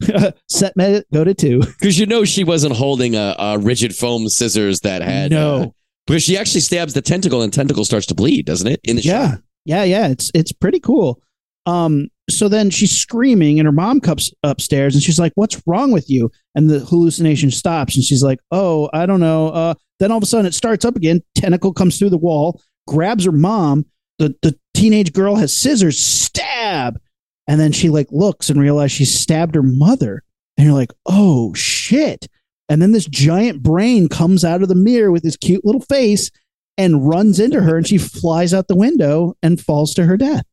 set 0.50 0.76
med, 0.76 1.06
go 1.14 1.24
to 1.24 1.34
two. 1.34 1.60
Because 1.62 1.98
you 1.98 2.06
know 2.06 2.26
she 2.26 2.44
wasn't 2.44 2.76
holding 2.76 3.16
a, 3.16 3.34
a 3.40 3.58
rigid 3.58 3.96
foam 3.96 4.28
scissors 4.28 4.82
that 4.82 5.02
had. 5.02 5.32
No. 5.32 5.56
uh, 5.56 5.68
because 6.06 6.24
she 6.24 6.38
actually 6.38 6.62
stabs 6.62 6.94
the 6.94 7.02
tentacle 7.02 7.42
and 7.42 7.52
tentacle 7.54 7.86
starts 7.86 8.06
to 8.08 8.14
bleed, 8.14 8.46
doesn't 8.46 8.68
it? 8.68 8.80
In 8.84 8.98
the 8.98 9.02
yeah, 9.02 9.32
shot. 9.32 9.40
yeah, 9.64 9.84
yeah. 9.86 10.08
It's 10.10 10.30
it's 10.36 10.52
pretty 10.52 10.80
cool. 10.80 11.20
Um, 11.66 12.10
so 12.30 12.48
then 12.48 12.70
she's 12.70 12.92
screaming, 12.92 13.60
and 13.60 13.66
her 13.66 13.72
mom 13.72 14.02
comes 14.02 14.34
upstairs, 14.44 14.96
and 14.96 15.04
she's 15.04 15.20
like, 15.20 15.34
"What's 15.36 15.62
wrong 15.68 15.92
with 15.92 16.10
you?" 16.10 16.32
And 16.56 16.70
the 16.70 16.80
hallucination 16.80 17.52
stops, 17.52 17.96
and 17.96 18.04
she's 18.04 18.24
like, 18.24 18.40
"Oh, 18.52 18.90
I 18.94 19.06
don't 19.06 19.20
know." 19.20 19.50
Uh, 19.50 19.74
then 20.00 20.12
all 20.12 20.18
of 20.18 20.24
a 20.24 20.26
sudden, 20.26 20.46
it 20.46 20.54
starts 20.54 20.86
up 20.86 20.96
again. 20.96 21.22
Tentacle 21.36 21.74
comes 21.74 22.00
through 22.00 22.10
the 22.10 22.18
wall, 22.18 22.62
grabs 22.88 23.26
her 23.26 23.32
mom. 23.32 23.86
The 24.18 24.36
the 24.42 24.58
teenage 24.74 25.14
girl 25.14 25.36
has 25.36 25.56
scissors, 25.56 26.04
stab, 26.04 27.00
and 27.48 27.60
then 27.60 27.72
she 27.72 27.90
like 27.90 28.08
looks 28.12 28.50
and 28.50 28.60
realizes 28.60 28.94
she 28.94 29.06
stabbed 29.06 29.56
her 29.56 29.64
mother, 29.64 30.24
and 30.58 30.66
you're 30.66 30.76
like, 30.76 30.94
"Oh 31.06 31.54
shit!" 31.54 32.28
And 32.70 32.82
then 32.82 32.92
this 32.92 33.06
giant 33.06 33.62
brain 33.62 34.10
comes 34.10 34.44
out 34.44 34.64
of 34.64 34.70
the 34.70 34.76
mirror 34.76 35.12
with 35.12 35.24
his 35.24 35.38
cute 35.38 35.64
little 35.64 35.82
face 35.82 36.32
and 36.78 37.08
runs 37.08 37.40
into 37.40 37.62
her, 37.62 37.78
and 37.78 37.88
she 37.88 38.00
flies 38.00 38.54
out 38.54 38.68
the 38.68 38.76
window 38.76 39.36
and 39.44 39.62
falls 39.62 39.94
to 39.94 40.06
her 40.06 40.18
death. 40.18 40.44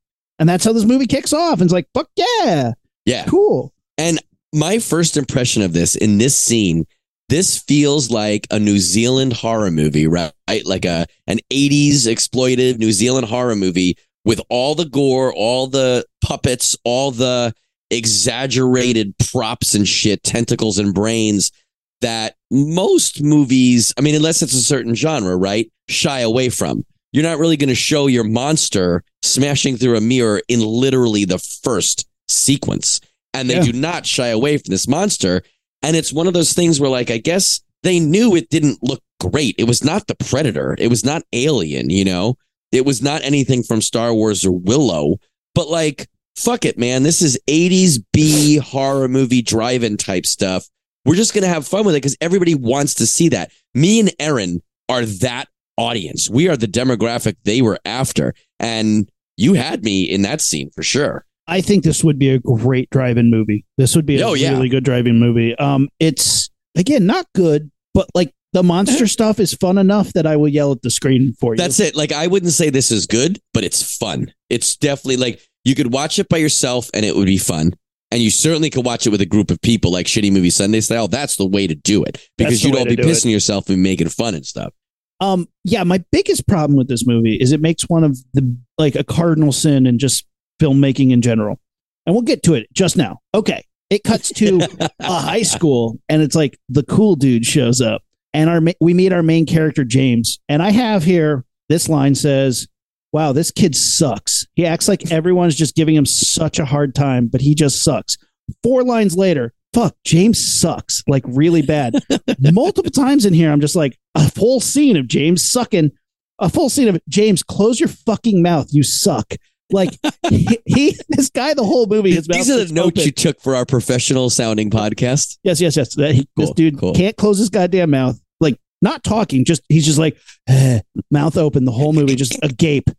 And 0.43 0.49
that's 0.49 0.65
how 0.65 0.73
this 0.73 0.85
movie 0.85 1.07
kicks 1.07 1.33
off. 1.33 1.61
And 1.61 1.63
it's 1.63 1.73
like, 1.73 1.87
fuck 1.95 2.09
yeah, 2.17 2.73
Yeah. 3.07 3.27
cool. 3.27 3.73
And 3.97 4.19
my 4.53 4.81
first 4.81 5.17
impression 5.17 5.63
of 5.63 5.73
this 5.73 5.95
in 5.95 6.19
this 6.19 6.37
scene, 6.37 6.85
this 7.29 7.59
feels 7.59 8.11
like 8.11 8.49
a 8.51 8.59
New 8.59 8.81
Zealand 8.81 9.35
horror 9.35 9.71
movie, 9.71 10.09
right? 10.09 10.33
Like 10.65 10.85
a 10.85 11.07
an 11.29 11.39
80s 11.53 12.09
exploitive 12.09 12.79
New 12.81 12.91
Zealand 12.91 13.29
horror 13.29 13.55
movie 13.55 13.97
with 14.25 14.41
all 14.49 14.75
the 14.75 14.85
gore, 14.87 15.33
all 15.33 15.69
the 15.69 16.05
puppets, 16.25 16.77
all 16.83 17.13
the 17.13 17.55
exaggerated 17.93 19.15
props 19.31 19.77
and 19.77 19.87
shit, 19.87 20.25
tentacles 20.25 20.77
and 20.81 20.93
brains 20.93 21.53
that 22.01 22.35
most 22.51 23.23
movies, 23.23 23.95
I 23.97 24.01
mean, 24.01 24.17
unless 24.17 24.43
it's 24.43 24.55
a 24.55 24.61
certain 24.61 24.97
genre, 24.97 25.37
right, 25.37 25.71
shy 25.89 26.19
away 26.19 26.49
from. 26.49 26.85
You're 27.13 27.23
not 27.25 27.39
really 27.39 27.57
going 27.57 27.69
to 27.69 27.75
show 27.75 28.07
your 28.07 28.25
monster 28.25 29.05
smashing 29.23 29.77
through 29.77 29.97
a 29.97 30.01
mirror 30.01 30.43
in 30.49 30.61
literally 30.61 31.25
the 31.25 31.39
first 31.39 32.07
sequence. 32.29 33.01
And 33.35 33.49
they 33.49 33.57
Yeah. 33.57 33.65
do 33.65 33.73
not 33.73 34.07
shy 34.07 34.29
away 34.29 34.59
from 34.59 34.71
this 34.71 34.89
monster. 34.89 35.43
And 35.83 35.97
it's 35.97 36.13
one 36.13 36.27
of 36.27 36.35
those 36.35 36.53
things 36.53 36.81
where, 36.81 36.91
like, 36.91 37.11
I 37.11 37.19
guess 37.19 37.61
they 37.83 37.99
knew 38.01 38.35
it 38.37 38.51
didn't 38.51 38.83
look 38.83 39.03
great. 39.21 39.55
It 39.59 39.65
was 39.65 39.83
not 39.85 40.07
the 40.07 40.15
Predator. 40.15 40.77
It 40.79 40.89
was 40.89 41.05
not 41.05 41.23
Alien, 41.33 41.91
you 41.91 42.05
know? 42.05 42.37
It 42.71 42.87
was 42.87 43.03
not 43.03 43.23
anything 43.23 43.63
from 43.63 43.83
Star 43.83 44.15
Wars 44.15 44.45
or 44.45 44.53
Willow. 44.53 45.17
But, 45.55 45.69
like, 45.69 46.09
fuck 46.37 46.65
it, 46.65 46.79
man. 46.79 47.03
This 47.03 47.21
is 47.21 47.39
80s 47.47 47.99
B 48.13 48.57
horror 48.57 49.09
movie 49.09 49.43
drive 49.43 49.83
in 49.83 49.97
type 49.97 50.25
stuff. 50.25 50.69
We're 51.05 51.17
just 51.17 51.35
going 51.35 51.43
to 51.43 51.49
have 51.49 51.67
fun 51.67 51.85
with 51.85 51.95
it 51.95 51.99
because 51.99 52.17
everybody 52.21 52.55
wants 52.55 52.95
to 52.95 53.07
see 53.07 53.29
that. 53.31 53.51
Me 53.75 54.01
and 54.01 54.13
Aaron 54.19 54.63
are 54.89 55.05
that 55.05 55.49
audience. 55.77 56.29
We 56.31 56.49
are 56.49 56.57
the 56.57 56.67
demographic 56.67 57.37
they 57.45 57.63
were 57.63 57.79
after. 57.85 58.35
And 58.61 59.09
you 59.37 59.55
had 59.55 59.83
me 59.85 60.03
in 60.05 60.23
that 60.23 60.41
scene 60.41 60.71
for 60.75 60.83
sure. 60.83 61.25
I 61.49 61.61
think 61.61 61.83
this 61.85 62.05
would 62.05 62.19
be 62.19 62.31
a 62.31 62.39
great 62.39 62.89
drive-in 62.91 63.31
movie. 63.31 63.65
This 63.79 63.97
would 63.97 64.07
be 64.07 64.21
a 64.21 64.27
Oh, 64.27 64.35
yeah. 64.35 64.51
really 64.53 64.69
good 64.69 64.85
drive-in 64.85 65.19
movie. 65.19 65.57
Um, 65.59 65.89
it's 65.99 66.51
again 66.77 67.05
not 67.07 67.27
good, 67.35 67.71
but 67.95 68.07
like 68.15 68.33
the 68.53 68.63
monster 68.63 69.07
stuff 69.09 69.41
is 69.41 69.55
fun 69.55 69.77
enough 69.79 70.13
that 70.13 70.27
I 70.27 70.37
will 70.37 70.49
yell 70.49 70.73
at 70.73 70.83
the 70.83 70.91
screen 70.91 71.35
for 71.41 71.55
you. 71.55 71.59
That's 71.59 71.81
it. 71.81 71.97
Like 71.97 72.13
I 72.13 72.27
wouldn't 72.29 72.53
say 72.53 72.71
this 72.71 72.91
is 72.91 73.07
good, 73.07 73.41
but 73.53 73.65
it's 73.65 73.97
fun. 73.97 74.33
It's 74.51 74.77
definitely 74.77 75.17
like 75.17 75.41
you 75.65 75.75
could 75.75 75.93
watch 75.93 76.19
it 76.19 76.29
by 76.29 76.37
yourself 76.37 76.89
and 76.95 77.05
it 77.05 77.17
would 77.17 77.27
be 77.27 77.39
fun. 77.39 77.73
And 78.13 78.21
you 78.23 78.31
certainly 78.31 78.69
could 78.69 78.85
watch 78.85 79.07
it 79.07 79.11
with 79.11 79.23
a 79.23 79.27
group 79.27 79.51
of 79.51 79.61
people 79.63 79.91
like 79.91 80.05
Shitty 80.07 80.31
Movie 80.31 80.51
Sunday 80.51 80.81
style. 80.83 81.09
That's 81.09 81.37
the 81.37 81.47
way 81.47 81.67
to 81.67 81.75
do 81.75 82.05
it 82.05 82.21
because 82.37 82.63
you'd 82.63 82.77
all 82.77 82.85
be 82.85 82.95
do 82.95 83.03
it. 83.03 83.07
pissing 83.07 83.31
yourself 83.31 83.71
and 83.71 83.83
making 83.83 84.11
fun 84.11 84.35
and 84.35 84.45
stuff. 84.45 84.75
Um, 85.23 85.49
yeah, 85.63 85.85
my 85.85 86.05
biggest 86.11 86.49
problem 86.49 86.77
with 86.77 86.89
this 86.89 87.07
movie 87.07 87.37
is 87.37 87.53
it 87.53 87.61
makes 87.61 87.89
one 87.89 88.03
of 88.03 88.19
the 88.35 88.57
like 88.77 88.97
a 88.97 89.05
cardinal 89.05 89.53
sin 89.53 89.87
in 89.87 90.01
just 90.01 90.27
filmmaking 90.61 91.13
in 91.13 91.23
general. 91.23 91.61
And 92.05 92.15
we'll 92.15 92.25
get 92.25 92.43
to 92.43 92.55
it 92.55 92.67
just 92.73 92.97
now. 92.97 93.21
Okay. 93.33 93.65
It 93.89 94.03
cuts 94.03 94.31
to 94.31 94.61
a 94.99 95.21
high 95.21 95.43
school 95.43 96.01
and 96.09 96.23
it's 96.23 96.35
like 96.35 96.59
the 96.69 96.83
cool 96.83 97.15
dude 97.15 97.47
shows 97.47 97.81
up 97.81 98.03
and 98.35 98.51
our 98.51 98.61
we 98.81 98.95
meet 98.95 99.13
our 99.13 99.23
main 99.23 99.47
character 99.47 99.85
James. 99.85 100.41
And 100.49 100.61
I 100.61 100.73
have 100.73 101.05
here 101.05 101.45
this 101.69 101.89
line 101.89 102.17
says, 102.17 102.67
"Wow, 103.13 103.33
this 103.33 103.53
kid 103.53 103.77
sucks. 103.77 104.45
He 104.55 104.67
acts 104.67 104.89
like 104.89 105.13
everyone's 105.13 105.55
just 105.55 105.77
giving 105.77 105.95
him 105.95 106.07
such 106.07 106.59
a 106.59 106.65
hard 106.65 106.97
time, 106.97 107.29
but 107.29 107.43
he 107.43 107.55
just 107.55 107.85
sucks." 107.85 108.17
Four 108.65 108.83
lines 108.83 109.17
later, 109.17 109.55
fuck, 109.73 109.97
James 110.05 110.39
sucks 110.61 111.03
like 111.07 111.23
really 111.27 111.63
bad. 111.63 111.95
Multiple 112.41 112.91
times 112.91 113.25
in 113.27 113.33
here 113.35 113.51
I'm 113.53 113.61
just 113.61 113.77
like 113.77 113.99
a 114.15 114.31
full 114.31 114.61
scene 114.61 114.97
of 114.97 115.07
James 115.09 115.49
sucking, 115.51 115.91
a 116.39 116.49
full 116.49 116.69
scene 116.71 116.89
of 116.89 117.01
James 117.09 117.43
close 117.43 117.81
your 117.81 117.89
fucking 117.89 118.43
mouth, 118.43 118.69
you 118.71 118.83
suck. 118.83 119.35
Like 119.71 119.99
he, 120.29 120.59
he 120.67 120.97
this 121.09 121.31
guy 121.31 121.55
the 121.55 121.65
whole 121.65 121.87
movie 121.87 122.13
his 122.13 122.29
mouth 122.29 122.37
These 122.37 122.51
are 122.51 122.63
the 122.65 122.73
notes 122.75 122.89
open. 122.99 123.03
you 123.05 123.11
took 123.11 123.41
for 123.41 123.55
our 123.57 123.65
professional 123.65 124.29
sounding 124.29 124.69
podcast. 124.71 125.39
Yes, 125.45 125.61
yes, 125.63 125.77
yes. 125.77 125.95
That 125.95 126.15
he, 126.15 126.29
This 126.37 126.51
dude 126.51 126.79
cool. 126.79 126.93
can't 126.95 127.17
close 127.17 127.39
his 127.39 127.49
goddamn 127.49 127.91
mouth. 127.91 128.21
Like 128.39 128.59
not 128.83 129.03
talking, 129.03 129.45
just 129.47 129.63
he's 129.71 129.87
just 129.87 129.99
like 129.99 130.19
eh, 130.47 130.81
mouth 131.11 131.39
open 131.39 131.65
the 131.65 131.73
whole 131.73 131.95
movie, 131.95 132.17
just 132.17 132.39
agape. 132.43 132.91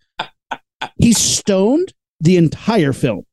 He's 0.97 1.17
stoned 1.19 1.93
the 2.21 2.37
entire 2.37 2.91
film. 2.93 3.25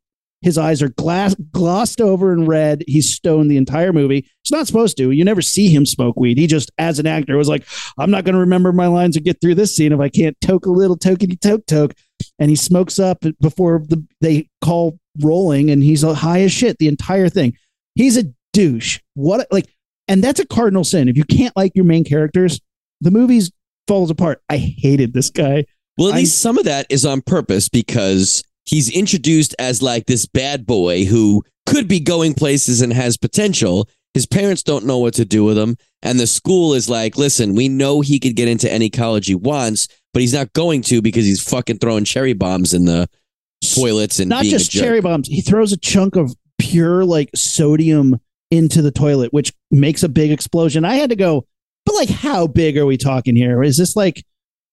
His 0.43 0.57
eyes 0.57 0.83
are 0.83 0.89
glass 0.89 1.35
glossed 1.53 2.01
over 2.01 2.33
and 2.33 2.49
red. 2.49 2.83
He's 2.87 3.13
stoned 3.13 3.51
the 3.51 3.59
entire 3.59 3.93
movie. 3.93 4.27
It's 4.43 4.51
not 4.51 4.67
supposed 4.67 4.97
to. 4.97 5.11
You 5.11 5.25
never 5.25 5.43
see 5.43 5.69
him 5.69 5.85
smoke 5.85 6.19
weed. 6.19 6.39
He 6.39 6.47
just, 6.47 6.71
as 6.79 6.99
an 6.99 7.07
actor, 7.07 7.37
was 7.37 7.49
like, 7.49 7.67
I'm 7.99 8.11
not 8.11 8.25
going 8.25 8.35
to 8.35 8.41
remember 8.41 8.73
my 8.73 8.87
lines 8.87 9.17
or 9.17 9.21
get 9.21 9.41
through 9.41 9.57
this 9.57 9.77
scene 9.77 9.93
if 9.93 10.01
I 10.01 10.09
can't 10.09 10.35
toke 10.41 10.65
a 10.65 10.71
little 10.71 10.97
tokety 10.97 11.39
toke 11.39 11.67
toke. 11.67 11.93
And 12.39 12.49
he 12.49 12.57
smokes 12.57 12.99
up 12.99 13.23
before 13.41 13.83
the, 13.87 14.03
they 14.23 14.49
call 14.63 14.99
rolling, 15.23 15.71
and 15.71 15.83
he's 15.83 16.03
high 16.03 16.41
as 16.41 16.53
shit 16.53 16.79
the 16.79 16.89
entire 16.89 17.29
thing. 17.29 17.55
He's 17.95 18.17
a 18.17 18.25
douche. 18.55 18.99
What 19.15 19.47
like, 19.51 19.69
and 20.09 20.25
that's 20.25 20.41
a 20.41 20.47
cardinal 20.47 20.85
sin. 20.85 21.09
If 21.09 21.17
you 21.17 21.25
can't 21.25 21.55
like 21.57 21.73
your 21.75 21.85
main 21.85 22.05
characters, 22.05 22.61
the 23.03 23.11
movie's 23.11 23.51
falls 23.87 24.11
apart. 24.11 24.43
I 24.49 24.57
hated 24.57 25.13
this 25.13 25.29
guy. 25.31 25.67
Well, 25.99 26.09
at 26.09 26.15
I- 26.15 26.19
least 26.21 26.41
some 26.41 26.57
of 26.57 26.65
that 26.65 26.87
is 26.89 27.05
on 27.05 27.21
purpose 27.21 27.69
because 27.69 28.43
he's 28.67 28.91
introduced 28.91 29.55
as 29.59 29.83
like 29.83 30.07
this 30.07 30.27
bad 30.27 30.67
boy 30.67 31.05
who 31.05 31.43
could 31.67 31.89
be 31.89 32.01
going 32.01 32.35
places 32.35 32.81
and 32.81 32.93
has 32.93 33.17
potential. 33.17 33.89
His 34.15 34.27
parents 34.27 34.63
don't 34.63 34.87
know 34.87 34.99
what 34.99 35.15
to 35.15 35.25
do 35.25 35.45
with 35.45 35.57
him. 35.57 35.77
And 36.03 36.19
the 36.19 36.27
school 36.27 36.75
is 36.75 36.89
like, 36.89 37.17
listen, 37.17 37.55
we 37.55 37.69
know 37.69 38.01
he 38.01 38.19
could 38.19 38.35
get 38.35 38.49
into 38.49 38.71
any 38.71 38.91
college 38.91 39.27
he 39.27 39.35
wants, 39.35 39.87
but 40.13 40.21
he's 40.21 40.33
not 40.35 40.53
going 40.53 40.83
to 40.83 41.01
because 41.01 41.25
he's 41.25 41.43
fucking 41.43 41.79
throwing 41.79 42.05
cherry 42.05 42.33
bombs 42.33 42.75
in 42.75 42.87
the 42.87 43.09
toilets 43.75 44.19
and 44.19 44.29
Not 44.29 44.43
being 44.43 44.51
just 44.53 44.71
a 44.71 44.73
jerk. 44.73 44.83
cherry 44.85 45.01
bombs. 45.01 45.29
He 45.29 45.41
throws 45.41 45.73
a 45.73 45.77
chunk 45.77 46.17
of 46.17 46.35
pure 46.59 47.05
like 47.05 47.31
sodium 47.35 48.21
into 48.51 48.83
the 48.83 48.91
toilet, 48.91 49.33
which 49.33 49.53
makes 49.71 50.03
a 50.03 50.09
big 50.09 50.33
explosion. 50.33 50.85
I 50.85 50.95
had 50.95 51.11
to 51.11 51.17
go, 51.17 51.47
but 51.87 51.95
like, 51.95 52.09
how 52.09 52.47
big 52.47 52.77
are 52.79 52.87
we 52.87 52.97
talking 52.97 53.37
here? 53.37 53.63
Is 53.63 53.77
this 53.77 53.95
like, 53.95 54.25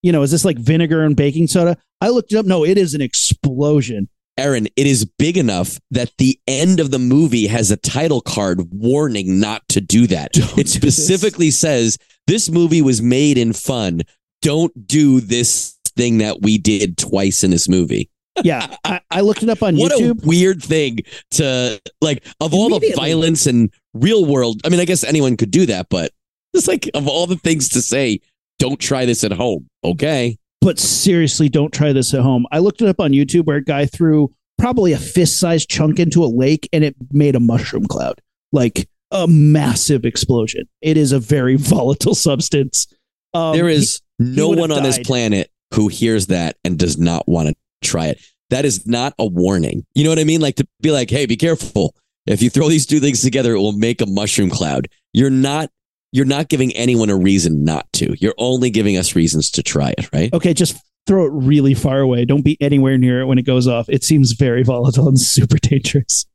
you 0.08 0.14
know, 0.14 0.24
is 0.24 0.32
this 0.32 0.46
like 0.46 0.58
vinegar 0.58 1.04
and 1.04 1.18
baking 1.18 1.48
soda? 1.48 1.78
I 2.00 2.08
looked 2.08 2.32
it 2.32 2.38
up. 2.38 2.46
No, 2.46 2.64
it 2.64 2.78
is 2.78 2.94
an 2.94 3.02
explosion. 3.02 4.08
Aaron, 4.38 4.68
it 4.78 4.88
is 4.88 5.04
big 5.04 5.36
enough 5.36 5.80
that 5.92 6.14
the 6.18 6.40
end 6.48 6.80
of 6.80 6.92
the 6.92 7.00
movie 7.00 7.48
has 7.48 7.72
a 7.72 7.76
title 7.76 8.22
card 8.22 8.62
warning 8.72 9.42
not 9.42 9.68
to 9.68 9.82
do 9.82 10.08
that. 10.08 10.32
Don't 10.32 10.46
it 10.52 10.56
do 10.56 10.64
this. 10.64 10.74
specifically 10.74 11.52
says 11.52 11.98
this 12.26 12.50
movie 12.50 12.82
was 12.82 13.02
made 13.02 13.38
in 13.38 13.52
fun. 13.52 14.04
Don't 14.42 14.88
do 14.88 15.20
this 15.20 15.78
thing 15.98 16.20
that 16.20 16.42
we 16.42 16.58
did 16.58 16.98
twice 16.98 17.44
in 17.44 17.52
this 17.52 17.68
movie. 17.68 18.10
Yeah, 18.46 18.74
I, 18.86 19.02
I 19.12 19.22
looked 19.22 19.44
it 19.44 19.50
up 19.50 19.62
on 19.62 19.76
What 19.76 19.92
YouTube. 19.92 20.24
a 20.24 20.26
weird 20.28 20.64
thing 20.64 21.00
to 21.32 21.82
like 22.00 22.24
of 22.40 22.54
all 22.54 22.80
the 22.80 22.94
violence 22.96 23.46
and 23.46 23.74
real 23.94 24.24
world. 24.24 24.62
I 24.64 24.70
mean, 24.70 24.80
I 24.80 24.86
guess 24.86 25.04
anyone 25.04 25.36
could 25.36 25.52
do 25.52 25.66
that, 25.66 25.88
but 25.90 26.14
it's 26.54 26.68
like 26.70 26.90
of 26.94 27.10
all 27.10 27.28
the 27.28 27.36
things 27.36 27.68
to 27.70 27.82
say, 27.82 28.22
don't 28.60 28.80
try 28.80 29.06
this 29.06 29.24
at 29.24 29.32
home. 29.32 29.68
Okay. 29.84 30.38
but 30.62 30.80
seriously, 30.80 31.50
don't 31.50 31.74
try 31.74 31.94
this 31.94 32.14
at 32.14 32.22
home. 32.22 32.46
I 32.52 32.60
looked 32.60 32.82
it 32.82 32.88
up 32.88 33.00
on 33.00 33.12
YouTube 33.12 33.46
where 33.46 33.58
a 33.58 33.64
guy 33.64 33.86
threw 33.86 34.34
probably 34.58 34.92
a 34.92 34.98
fist 34.98 35.40
sized 35.40 35.70
chunk 35.70 36.00
into 36.00 36.24
a 36.24 36.28
lake 36.28 36.68
and 36.74 36.84
it 36.84 36.96
made 37.12 37.36
a 37.36 37.40
mushroom 37.40 37.86
cloud, 37.86 38.20
like 38.52 38.90
a 39.12 39.28
massive 39.28 40.04
explosion. 40.04 40.68
It 40.82 40.98
is 40.98 41.12
a 41.12 41.20
very 41.20 41.56
volatile 41.58 42.16
substance. 42.16 42.88
Um, 43.34 43.56
there 43.56 43.70
is 43.70 44.02
No 44.20 44.50
would've 44.50 44.60
one 44.62 44.72
on 44.72 44.84
this 44.84 45.00
planet 45.00 45.52
who 45.74 45.90
hears 45.90 46.28
that 46.28 46.58
and 46.64 46.78
does 46.80 46.98
not 46.98 47.28
want 47.28 47.50
to 47.50 47.56
try 47.84 48.08
it. 48.08 48.20
That 48.50 48.66
is 48.66 48.88
not 48.88 49.14
a 49.20 49.26
warning. 49.26 49.86
You 49.94 50.06
know 50.06 50.10
what 50.10 50.20
I 50.20 50.24
mean? 50.24 50.42
Like 50.42 50.56
to 50.56 50.68
be 50.82 50.92
like, 50.92 51.10
hey, 51.10 51.26
be 51.26 51.36
careful. 51.36 51.94
If 52.26 52.42
you 52.42 52.50
throw 52.50 52.68
these 52.68 52.86
two 52.86 53.00
things 53.00 53.22
together, 53.22 53.54
it 53.54 53.60
will 53.60 53.74
make 53.74 54.02
a 54.02 54.06
mushroom 54.06 54.50
cloud. 54.50 54.88
You're 55.14 55.30
not 55.30 55.70
you're 56.12 56.26
not 56.26 56.48
giving 56.50 56.72
anyone 56.74 57.10
a 57.10 57.16
reason 57.18 57.64
not 57.64 57.92
to. 57.94 58.16
You're 58.20 58.36
only 58.38 58.70
giving 58.70 58.98
us 58.98 59.16
reasons 59.16 59.52
to 59.52 59.64
try 59.64 59.94
it, 59.98 60.12
right? 60.14 60.34
Okay, 60.34 60.54
just 60.54 60.78
throw 61.06 61.26
it 61.26 61.32
really 61.34 61.74
far 61.74 62.00
away. 62.00 62.26
Don't 62.26 62.44
be 62.44 62.58
anywhere 62.62 62.98
near 62.98 63.22
it 63.22 63.26
when 63.26 63.38
it 63.38 63.46
goes 63.46 63.68
off. 63.68 63.88
It 63.90 64.04
seems 64.04 64.34
very 64.34 64.64
volatile 64.64 65.08
and 65.08 65.20
super 65.20 65.58
dangerous. 65.58 66.26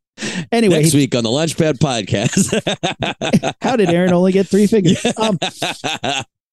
Anyway, 0.53 0.83
Next 0.83 0.95
week 0.95 1.15
on 1.15 1.25
the 1.25 1.31
Launchpad 1.31 1.79
podcast. 1.79 3.55
how 3.63 3.77
did 3.77 3.89
Aaron 3.89 4.13
only 4.13 4.33
get 4.33 4.47
three 4.47 4.67
fingers? 4.67 5.05
Um, 5.17 5.39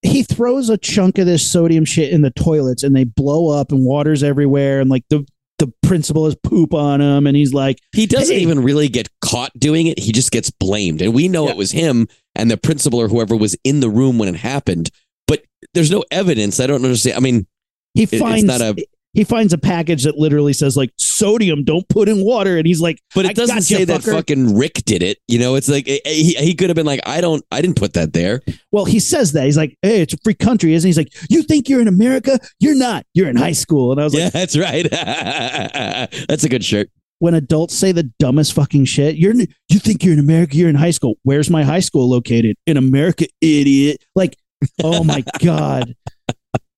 he 0.01 0.23
throws 0.23 0.69
a 0.69 0.77
chunk 0.77 1.17
of 1.17 1.25
this 1.25 1.49
sodium 1.49 1.83
shit 1.83 2.11
in 2.13 2.21
the 2.21 2.31
toilets 2.31 2.83
and 2.83 2.95
they 2.95 3.03
blow 3.03 3.49
up 3.49 3.71
and 3.73 3.85
water's 3.85 4.23
everywhere 4.23 4.79
and 4.79 4.89
like 4.89 5.03
the 5.09 5.25
the 5.57 5.67
principal 5.83 6.25
is 6.25 6.35
poop 6.41 6.73
on 6.73 7.01
him 7.01 7.27
and 7.27 7.35
he's 7.35 7.53
like 7.53 7.79
he 7.93 8.05
doesn't 8.05 8.33
Hey. 8.33 8.41
even 8.41 8.63
really 8.63 8.88
get 8.88 9.09
caught 9.29 9.51
doing 9.59 9.88
it. 9.88 10.00
He 10.00 10.12
just 10.12 10.31
gets 10.31 10.50
blamed. 10.50 11.01
And 11.01 11.13
we 11.13 11.27
know 11.27 11.45
Yeah. 11.45 11.51
it 11.51 11.57
was 11.57 11.71
him 11.71 12.07
and 12.36 12.50
the 12.50 12.57
principal 12.57 13.00
or 13.00 13.07
whoever 13.07 13.36
was 13.36 13.55
in 13.63 13.79
the 13.79 13.89
room 13.89 14.17
when 14.17 14.29
it 14.29 14.38
happened. 14.38 14.89
But 15.27 15.43
there's 15.74 15.91
no 15.91 16.03
evidence. 16.12 16.59
I 16.59 16.67
don't 16.67 16.83
understand. 16.83 17.17
I 17.17 17.19
mean, 17.19 17.45
he 17.93 18.03
it's 18.03 18.17
finds 18.17 18.43
not 18.45 18.62
a- 18.62 18.75
he 19.13 19.24
finds 19.24 19.53
a 19.53 19.57
package 19.57 20.03
that 20.03 20.17
literally 20.19 20.53
says 20.53 20.77
like 20.77 20.91
sodium 20.98 21.63
don't 21.63 21.88
put 21.89 22.07
in 22.07 22.24
water 22.24 22.57
and 22.59 22.67
he's 22.67 22.79
like 22.79 23.01
but 23.15 23.25
"I 23.25 23.31
it 23.31 23.36
doesn't 23.36 23.63
say 23.63 23.83
that 23.83 24.01
fucker." 24.01 24.13
fucking 24.13 24.55
Rick 24.55 24.83
did 24.86 25.01
it. 25.01 25.17
You 25.27 25.39
know, 25.39 25.55
it's 25.55 25.67
like 25.67 25.89
eh, 25.89 25.98
eh, 26.05 26.13
he, 26.13 26.33
he 26.36 26.53
could 26.53 26.69
have 26.69 26.75
been 26.75 26.86
like, 26.86 27.00
I 27.07 27.19
don't, 27.19 27.43
I 27.51 27.59
didn't 27.62 27.75
put 27.77 27.93
that 27.93 28.13
there. 28.13 28.41
well 28.71 28.86
he 28.86 29.00
says 29.00 29.31
that 29.31 29.45
he's 29.45 29.57
like 29.57 29.75
hey 29.81 30.01
it's 30.01 30.13
a 30.13 30.17
free 30.24 30.36
country 30.36 30.75
isn't 30.75 30.88
he? 30.88 30.89
he's 30.89 30.98
like 30.98 31.12
you 31.27 31.41
think 31.41 31.67
you're 31.67 31.81
in 31.81 31.88
america 31.88 32.39
you're 32.59 32.75
not 32.75 33.03
you're 33.15 33.27
in 33.27 33.36
high 33.36 33.51
school 33.51 33.91
and 33.91 34.00
i 34.00 34.03
was 34.03 34.13
like 34.13 34.21
yeah, 34.25 34.29
that's 34.29 34.55
right. 34.55 34.88
that's 36.29 36.43
a 36.43 36.50
good 36.50 36.63
shirt. 36.63 36.89
When 37.19 37.33
adults 37.33 37.75
say 37.75 37.91
the 37.91 38.09
dumbest 38.19 38.53
fucking 38.53 38.85
shit 38.85 39.15
you're 39.17 39.33
you 39.33 39.79
think 39.79 40.03
you're 40.03 40.13
in 40.13 40.19
america 40.19 40.55
you're 40.55 40.69
in 40.69 40.75
high 40.75 40.91
school. 40.91 41.15
Where's 41.23 41.49
my 41.49 41.63
high 41.63 41.79
school 41.81 42.09
located? 42.09 42.55
In 42.65 42.77
america 42.77 43.27
idiot. 43.41 44.03
Like 44.15 44.38
oh 44.83 45.03
my 45.03 45.23
god. 45.43 45.95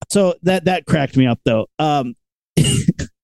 So 0.10 0.36
that 0.44 0.66
that 0.66 0.86
cracked 0.86 1.16
me 1.18 1.26
up 1.28 1.40
though. 1.46 1.68
Um 1.80 2.16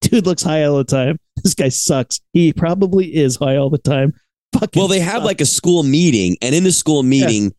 dude 0.01 0.25
looks 0.25 0.43
high 0.43 0.63
all 0.63 0.77
the 0.77 0.83
time. 0.83 1.17
This 1.43 1.53
guy 1.53 1.69
sucks. 1.69 2.19
He 2.33 2.53
probably 2.53 3.13
is 3.15 3.35
high 3.35 3.57
all 3.57 3.69
the 3.69 3.77
time. 3.77 4.13
Fucking 4.53 4.79
Well, 4.79 4.87
they 4.87 4.99
have 4.99 5.15
sucks. 5.17 5.25
like 5.25 5.41
a 5.41 5.45
school 5.45 5.83
meeting, 5.83 6.37
and 6.41 6.55
in 6.55 6.63
the 6.63 6.71
school 6.71 7.03
meeting, 7.03 7.53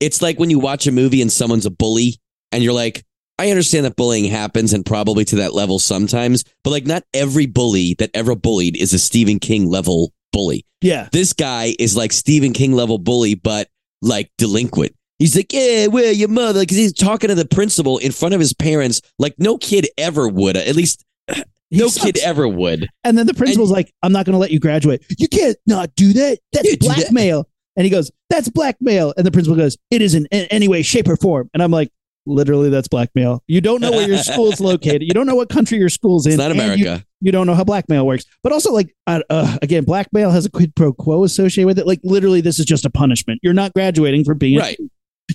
it's 0.00 0.22
like 0.22 0.38
when 0.38 0.50
you 0.50 0.58
watch 0.58 0.86
a 0.86 0.92
movie 0.92 1.20
and 1.22 1.30
someone's 1.30 1.66
a 1.66 1.70
bully, 1.70 2.14
and 2.52 2.62
you're 2.64 2.72
like, 2.72 3.04
I 3.40 3.48
understand 3.48 3.86
that 3.86 3.96
bullying 3.96 4.26
happens 4.26 4.74
and 4.74 4.84
probably 4.84 5.24
to 5.24 5.36
that 5.36 5.54
level 5.54 5.78
sometimes, 5.78 6.44
but 6.62 6.70
like 6.70 6.84
not 6.84 7.04
every 7.14 7.46
bully 7.46 7.94
that 7.94 8.10
ever 8.12 8.34
bullied 8.34 8.76
is 8.76 8.92
a 8.92 8.98
Stephen 8.98 9.38
King 9.38 9.66
level 9.66 10.12
bully. 10.30 10.66
yeah 10.82 11.08
This 11.10 11.32
guy 11.32 11.74
is 11.78 11.96
like 11.96 12.12
Stephen 12.12 12.52
King 12.52 12.74
level 12.74 12.98
bully, 12.98 13.34
but 13.34 13.68
like 14.02 14.30
delinquent. 14.36 14.94
He's 15.18 15.34
like, 15.34 15.54
yeah, 15.54 15.86
where 15.86 16.12
your 16.12 16.28
mother? 16.28 16.60
Because 16.60 16.76
he's 16.76 16.92
talking 16.92 17.28
to 17.28 17.34
the 17.34 17.46
principal 17.46 17.96
in 17.96 18.12
front 18.12 18.34
of 18.34 18.40
his 18.40 18.52
parents, 18.52 19.00
like 19.18 19.36
no 19.38 19.56
kid 19.56 19.88
ever 19.96 20.28
would. 20.28 20.58
At 20.58 20.76
least 20.76 21.02
no 21.70 21.88
kid 21.88 22.18
ever 22.18 22.46
would. 22.46 22.88
And 23.04 23.16
then 23.16 23.26
the 23.26 23.32
principal's 23.32 23.70
like, 23.70 23.90
I'm 24.02 24.12
not 24.12 24.26
going 24.26 24.34
to 24.34 24.38
let 24.38 24.50
you 24.50 24.60
graduate. 24.60 25.02
You 25.18 25.28
can't 25.28 25.56
not 25.66 25.94
do 25.94 26.12
that. 26.12 26.40
That's 26.52 26.68
Can't 26.68 26.80
that." 26.80 26.86
blackmail. 26.86 27.48
And 27.76 27.84
he 27.84 27.90
goes, 27.90 28.10
That's 28.28 28.50
blackmail. 28.50 29.14
And 29.16 29.26
the 29.26 29.30
principal 29.30 29.56
goes, 29.56 29.78
It 29.90 30.02
isn't 30.02 30.26
in 30.30 30.44
any 30.50 30.68
way, 30.68 30.82
shape, 30.82 31.08
or 31.08 31.16
form. 31.16 31.48
And 31.54 31.62
I'm 31.62 31.70
like, 31.70 31.90
Literally, 32.30 32.70
that's 32.70 32.88
blackmail. 32.88 33.42
You 33.46 33.60
don't 33.60 33.80
know 33.80 33.90
where 33.90 34.08
your 34.08 34.18
school's 34.22 34.60
located. 34.60 35.02
You 35.02 35.14
don't 35.14 35.26
know 35.26 35.34
what 35.34 35.48
country 35.48 35.78
your 35.78 35.88
school's 35.88 36.26
in. 36.26 36.32
It's 36.32 36.38
not 36.38 36.50
America. 36.50 37.04
You, 37.20 37.26
you 37.26 37.32
don't 37.32 37.46
know 37.46 37.54
how 37.54 37.64
blackmail 37.64 38.06
works. 38.06 38.24
But 38.42 38.52
also, 38.52 38.72
like, 38.72 38.94
uh, 39.06 39.20
uh, 39.28 39.58
again, 39.62 39.84
blackmail 39.84 40.30
has 40.30 40.46
a 40.46 40.50
quid 40.50 40.74
pro 40.74 40.92
quo 40.92 41.24
associated 41.24 41.66
with 41.66 41.78
it. 41.78 41.86
Like, 41.86 42.00
literally, 42.04 42.40
this 42.40 42.58
is 42.58 42.64
just 42.64 42.84
a 42.84 42.90
punishment. 42.90 43.40
You're 43.42 43.54
not 43.54 43.74
graduating 43.74 44.24
for 44.24 44.34
being 44.34 44.58
Right. 44.58 44.78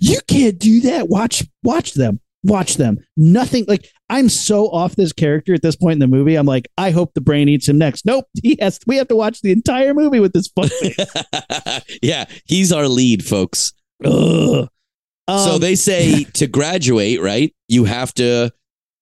You 0.01 0.19
can't 0.27 0.59
do 0.59 0.81
that. 0.81 1.07
Watch, 1.07 1.43
watch 1.63 1.93
them. 1.93 2.19
Watch 2.43 2.75
them. 2.75 2.99
Nothing 3.17 3.65
like 3.67 3.89
I'm 4.09 4.29
so 4.29 4.67
off 4.67 4.95
this 4.95 5.11
character 5.11 5.55
at 5.55 5.63
this 5.63 5.75
point 5.75 5.93
in 5.93 5.99
the 5.99 6.07
movie. 6.07 6.35
I'm 6.35 6.45
like, 6.45 6.67
I 6.77 6.91
hope 6.91 7.15
the 7.15 7.21
brain 7.21 7.49
eats 7.49 7.67
him 7.67 7.79
next. 7.79 8.05
Nope. 8.05 8.25
He 8.43 8.57
has 8.61 8.79
we 8.85 8.97
have 8.97 9.07
to 9.07 9.15
watch 9.15 9.41
the 9.41 9.51
entire 9.51 9.95
movie 9.95 10.19
with 10.19 10.33
this 10.33 10.47
fuck. 10.49 10.69
yeah, 12.03 12.25
he's 12.45 12.71
our 12.71 12.87
lead, 12.87 13.25
folks. 13.25 13.73
Ugh. 14.03 14.67
So 15.27 15.55
Um, 15.55 15.59
they 15.61 15.75
say 15.75 16.23
to 16.33 16.47
graduate, 16.47 17.21
right? 17.21 17.53
You 17.67 17.85
have 17.85 18.13
to 18.15 18.51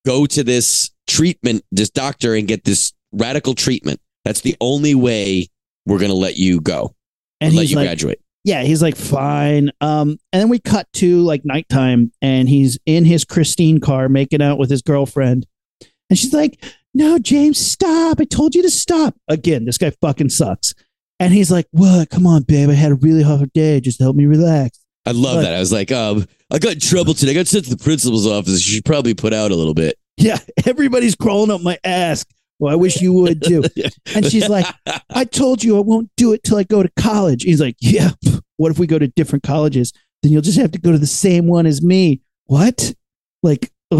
go 0.05 0.25
to 0.25 0.43
this 0.43 0.91
treatment, 1.07 1.63
this 1.71 1.89
doctor, 1.89 2.35
and 2.35 2.47
get 2.47 2.63
this 2.63 2.93
radical 3.11 3.53
treatment. 3.55 3.99
That's 4.25 4.41
the 4.41 4.55
only 4.61 4.95
way 4.95 5.47
we're 5.85 5.99
going 5.99 6.11
to 6.11 6.17
let 6.17 6.37
you 6.37 6.61
go, 6.61 6.95
and 7.41 7.53
let 7.55 7.69
you 7.69 7.75
like, 7.75 7.87
graduate. 7.87 8.21
yeah, 8.45 8.63
he's 8.63 8.81
like, 8.81 8.95
fine. 8.95 9.69
Um, 9.81 10.17
and 10.31 10.41
then 10.41 10.47
we 10.49 10.59
cut 10.59 10.87
to 10.93 11.21
like 11.21 11.43
nighttime, 11.43 12.11
and 12.21 12.47
he's 12.47 12.79
in 12.85 13.03
his 13.05 13.25
Christine 13.25 13.79
car 13.81 14.07
making 14.07 14.41
out 14.41 14.57
with 14.57 14.69
his 14.69 14.81
girlfriend, 14.81 15.45
and 16.09 16.17
she's 16.17 16.33
like, 16.33 16.63
"No, 16.93 17.19
James, 17.19 17.59
stop! 17.59 18.21
I 18.21 18.23
told 18.23 18.55
you 18.55 18.61
to 18.61 18.69
stop." 18.71 19.15
Again, 19.27 19.65
this 19.65 19.77
guy 19.77 19.91
fucking 20.01 20.29
sucks. 20.29 20.73
And 21.19 21.33
he's 21.33 21.51
like, 21.51 21.67
"What? 21.71 22.09
Come 22.09 22.25
on, 22.25 22.43
babe. 22.43 22.69
I 22.69 22.73
had 22.73 22.91
a 22.91 22.95
really 22.95 23.23
hard 23.23 23.51
day. 23.53 23.81
Just 23.81 23.99
help 23.99 24.15
me 24.15 24.25
relax." 24.25 24.79
I 25.05 25.11
love 25.11 25.35
Look. 25.35 25.43
that. 25.43 25.53
I 25.53 25.59
was 25.59 25.71
like, 25.71 25.91
um, 25.91 26.25
I 26.51 26.59
got 26.59 26.73
in 26.73 26.79
trouble 26.79 27.13
today. 27.13 27.31
I 27.31 27.35
got 27.35 27.47
sent 27.47 27.65
to 27.65 27.75
the 27.75 27.83
principal's 27.83 28.25
office. 28.27 28.65
You 28.67 28.75
should 28.75 28.85
probably 28.85 29.13
put 29.13 29.33
out 29.33 29.51
a 29.51 29.55
little 29.55 29.73
bit. 29.73 29.97
Yeah, 30.17 30.37
everybody's 30.65 31.15
crawling 31.15 31.51
up 31.51 31.61
my 31.61 31.77
ass. 31.83 32.25
Well, 32.59 32.71
I 32.71 32.75
wish 32.75 33.01
you 33.01 33.11
would 33.13 33.43
too. 33.43 33.63
And 34.15 34.25
she's 34.25 34.47
like, 34.47 34.65
I 35.09 35.25
told 35.25 35.63
you 35.63 35.77
I 35.77 35.81
won't 35.81 36.09
do 36.15 36.33
it 36.33 36.43
till 36.43 36.57
I 36.57 36.63
go 36.63 36.83
to 36.83 36.91
college. 36.97 37.43
He's 37.43 37.59
like, 37.59 37.75
Yeah, 37.79 38.11
what 38.57 38.71
if 38.71 38.79
we 38.79 38.87
go 38.87 38.99
to 38.99 39.07
different 39.07 39.43
colleges? 39.43 39.91
Then 40.21 40.31
you'll 40.31 40.41
just 40.41 40.59
have 40.59 40.71
to 40.71 40.79
go 40.79 40.91
to 40.91 40.97
the 40.97 41.07
same 41.07 41.47
one 41.47 41.65
as 41.65 41.81
me. 41.81 42.21
What? 42.45 42.93
Like. 43.41 43.71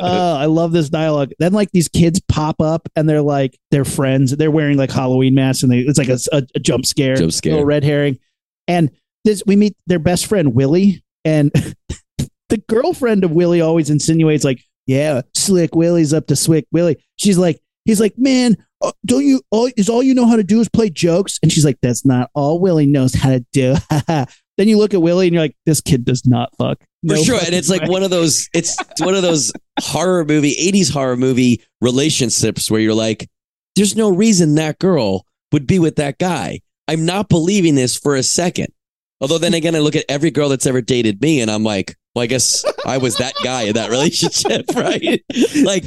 oh, 0.00 0.36
I 0.36 0.46
love 0.46 0.72
this 0.72 0.88
dialogue. 0.88 1.32
Then, 1.38 1.52
like, 1.52 1.70
these 1.72 1.88
kids 1.88 2.20
pop 2.28 2.60
up 2.60 2.88
and 2.96 3.08
they're 3.08 3.22
like, 3.22 3.58
they're 3.70 3.84
friends. 3.84 4.36
They're 4.36 4.50
wearing 4.50 4.76
like 4.76 4.90
Halloween 4.90 5.34
masks 5.34 5.62
and 5.62 5.70
they, 5.70 5.80
it's 5.80 5.98
like 5.98 6.08
a, 6.08 6.18
a, 6.32 6.42
a 6.54 6.60
jump 6.60 6.86
scare, 6.86 7.16
Jump 7.16 7.32
scare. 7.32 7.52
little 7.52 7.66
red 7.66 7.84
herring. 7.84 8.18
And 8.66 8.90
this, 9.24 9.42
we 9.46 9.56
meet 9.56 9.76
their 9.86 9.98
best 9.98 10.26
friend, 10.26 10.54
Willie. 10.54 11.02
And 11.24 11.52
the 12.48 12.58
girlfriend 12.68 13.24
of 13.24 13.32
Willie 13.32 13.60
always 13.60 13.90
insinuates, 13.90 14.44
like, 14.44 14.62
yeah, 14.86 15.22
Slick 15.34 15.74
Willie's 15.74 16.14
up 16.14 16.26
to 16.28 16.36
Slick 16.36 16.66
Willie. 16.72 16.96
She's 17.16 17.38
like, 17.38 17.60
he's 17.84 18.00
like, 18.00 18.14
man, 18.16 18.56
uh, 18.80 18.92
don't 19.04 19.24
you, 19.24 19.42
all, 19.50 19.70
is 19.76 19.88
all 19.88 20.02
you 20.02 20.14
know 20.14 20.26
how 20.26 20.36
to 20.36 20.44
do 20.44 20.60
is 20.60 20.68
play 20.68 20.90
jokes? 20.90 21.38
And 21.42 21.52
she's 21.52 21.64
like, 21.64 21.78
that's 21.82 22.06
not 22.06 22.30
all 22.34 22.60
Willie 22.60 22.86
knows 22.86 23.14
how 23.14 23.30
to 23.30 23.44
do. 23.52 23.74
then 24.58 24.68
you 24.68 24.76
look 24.76 24.92
at 24.92 25.00
Willie 25.00 25.28
and 25.28 25.34
you're 25.34 25.42
like, 25.42 25.56
this 25.64 25.80
kid 25.80 26.04
does 26.04 26.26
not 26.26 26.50
fuck. 26.58 26.78
For 27.06 27.16
sure. 27.16 27.38
And 27.46 27.54
it's 27.54 27.70
like 27.70 27.88
one 27.88 28.02
of 28.02 28.10
those, 28.10 28.48
it's 28.52 28.76
one 28.98 29.14
of 29.14 29.22
those 29.22 29.52
horror 29.80 30.24
movie, 30.24 30.54
80s 30.54 30.92
horror 30.92 31.16
movie 31.16 31.62
relationships 31.80 32.68
where 32.68 32.80
you're 32.80 32.92
like, 32.92 33.30
there's 33.76 33.96
no 33.96 34.10
reason 34.10 34.56
that 34.56 34.80
girl 34.80 35.24
would 35.52 35.66
be 35.66 35.78
with 35.78 35.96
that 35.96 36.18
guy. 36.18 36.60
I'm 36.88 37.06
not 37.06 37.28
believing 37.28 37.76
this 37.76 37.96
for 37.96 38.16
a 38.16 38.22
second. 38.24 38.72
Although 39.20 39.38
then 39.38 39.54
again, 39.54 39.76
I 39.76 39.78
look 39.78 39.94
at 39.94 40.04
every 40.08 40.32
girl 40.32 40.48
that's 40.48 40.66
ever 40.66 40.80
dated 40.80 41.22
me 41.22 41.40
and 41.40 41.50
I'm 41.50 41.62
like, 41.62 41.94
well, 42.14 42.24
I 42.24 42.26
guess 42.26 42.64
I 42.84 42.98
was 42.98 43.16
that 43.18 43.34
guy 43.44 43.62
in 43.62 43.74
that 43.74 43.90
relationship, 43.90 44.64
right? 44.74 45.22
like 45.62 45.84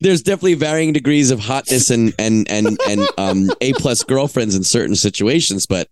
there's 0.00 0.22
definitely 0.22 0.54
varying 0.54 0.92
degrees 0.92 1.30
of 1.30 1.40
hotness 1.40 1.88
and 1.88 2.12
and 2.18 2.46
and 2.50 2.78
and 2.86 3.08
um 3.16 3.50
A 3.62 3.72
plus 3.74 4.04
girlfriends 4.04 4.54
in 4.54 4.64
certain 4.64 4.96
situations, 4.96 5.64
but 5.66 5.88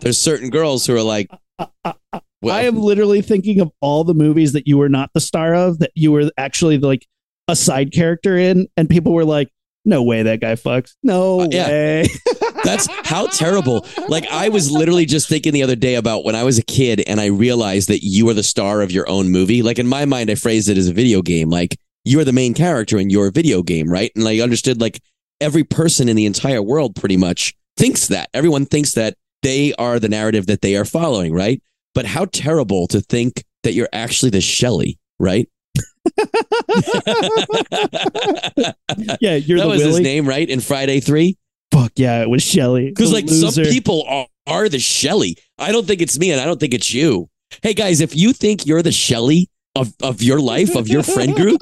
there's 0.00 0.18
certain 0.18 0.50
girls 0.50 0.86
who 0.86 0.94
are 0.96 1.02
like 1.02 1.28
well, 2.42 2.54
I 2.54 2.62
am 2.62 2.76
literally 2.76 3.22
thinking 3.22 3.60
of 3.60 3.70
all 3.80 4.04
the 4.04 4.14
movies 4.14 4.52
that 4.52 4.66
you 4.66 4.76
were 4.78 4.88
not 4.88 5.10
the 5.14 5.20
star 5.20 5.54
of, 5.54 5.78
that 5.78 5.92
you 5.94 6.12
were 6.12 6.30
actually 6.36 6.78
like 6.78 7.06
a 7.48 7.56
side 7.56 7.92
character 7.92 8.36
in, 8.36 8.66
and 8.76 8.88
people 8.88 9.12
were 9.12 9.24
like, 9.24 9.48
"No 9.84 10.02
way, 10.02 10.22
that 10.24 10.40
guy 10.40 10.54
fucks. 10.54 10.92
No 11.02 11.40
Uh, 11.42 11.48
yeah. 11.50 11.68
way." 11.68 12.06
That's 12.64 12.86
how 13.06 13.26
terrible. 13.28 13.86
Like 14.08 14.26
I 14.30 14.48
was 14.48 14.70
literally 14.70 15.04
just 15.06 15.28
thinking 15.28 15.52
the 15.52 15.62
other 15.62 15.76
day 15.76 15.94
about 15.96 16.24
when 16.24 16.34
I 16.34 16.42
was 16.44 16.58
a 16.58 16.62
kid 16.62 17.02
and 17.06 17.20
I 17.20 17.26
realized 17.26 17.88
that 17.88 18.02
you 18.02 18.28
are 18.30 18.34
the 18.34 18.42
star 18.42 18.80
of 18.82 18.90
your 18.90 19.08
own 19.08 19.30
movie. 19.30 19.62
Like 19.62 19.78
in 19.78 19.86
my 19.86 20.04
mind, 20.06 20.30
I 20.30 20.34
phrased 20.34 20.68
it 20.68 20.78
as 20.78 20.88
a 20.88 20.92
video 20.92 21.20
game. 21.22 21.50
Like 21.50 21.76
you 22.04 22.18
are 22.20 22.24
the 22.24 22.32
main 22.32 22.54
character 22.54 22.98
in 22.98 23.10
your 23.10 23.30
video 23.30 23.62
game, 23.62 23.88
right? 23.90 24.10
And 24.16 24.26
I 24.26 24.40
understood 24.40 24.80
like 24.80 25.00
every 25.40 25.64
person 25.64 26.08
in 26.08 26.16
the 26.16 26.24
entire 26.26 26.62
world 26.62 26.94
pretty 26.96 27.16
much 27.18 27.54
thinks 27.76 28.06
that. 28.08 28.30
Everyone 28.32 28.64
thinks 28.64 28.92
that 28.92 29.14
they 29.44 29.72
are 29.74 30.00
the 30.00 30.08
narrative 30.08 30.46
that 30.46 30.62
they 30.62 30.74
are 30.74 30.84
following, 30.84 31.32
right? 31.32 31.62
But 31.94 32.06
how 32.06 32.24
terrible 32.24 32.88
to 32.88 33.00
think 33.00 33.44
that 33.62 33.74
you're 33.74 33.88
actually 33.92 34.30
the 34.30 34.40
Shelley, 34.40 34.98
right? 35.20 35.48
yeah, 39.20 39.36
you're 39.36 39.58
that 39.58 39.66
was 39.68 39.82
his 39.82 40.00
name, 40.00 40.26
right? 40.26 40.48
In 40.48 40.60
Friday 40.60 40.98
3? 40.98 41.36
Fuck 41.72 41.92
yeah, 41.96 42.22
it 42.22 42.30
was 42.30 42.42
Shelly. 42.42 42.88
Because 42.88 43.12
like 43.12 43.28
some 43.28 43.52
people 43.64 44.04
are, 44.08 44.26
are 44.46 44.68
the 44.68 44.78
Shelley. 44.78 45.36
I 45.58 45.72
don't 45.72 45.86
think 45.86 46.00
it's 46.00 46.18
me, 46.18 46.32
and 46.32 46.40
I 46.40 46.44
don't 46.44 46.58
think 46.58 46.74
it's 46.74 46.92
you. 46.92 47.28
Hey 47.62 47.74
guys, 47.74 48.00
if 48.00 48.16
you 48.16 48.32
think 48.32 48.66
you're 48.66 48.82
the 48.82 48.92
Shelly 48.92 49.48
of, 49.76 49.92
of 50.02 50.22
your 50.22 50.40
life, 50.40 50.74
of 50.74 50.88
your 50.88 51.02
friend 51.02 51.34
group, 51.34 51.60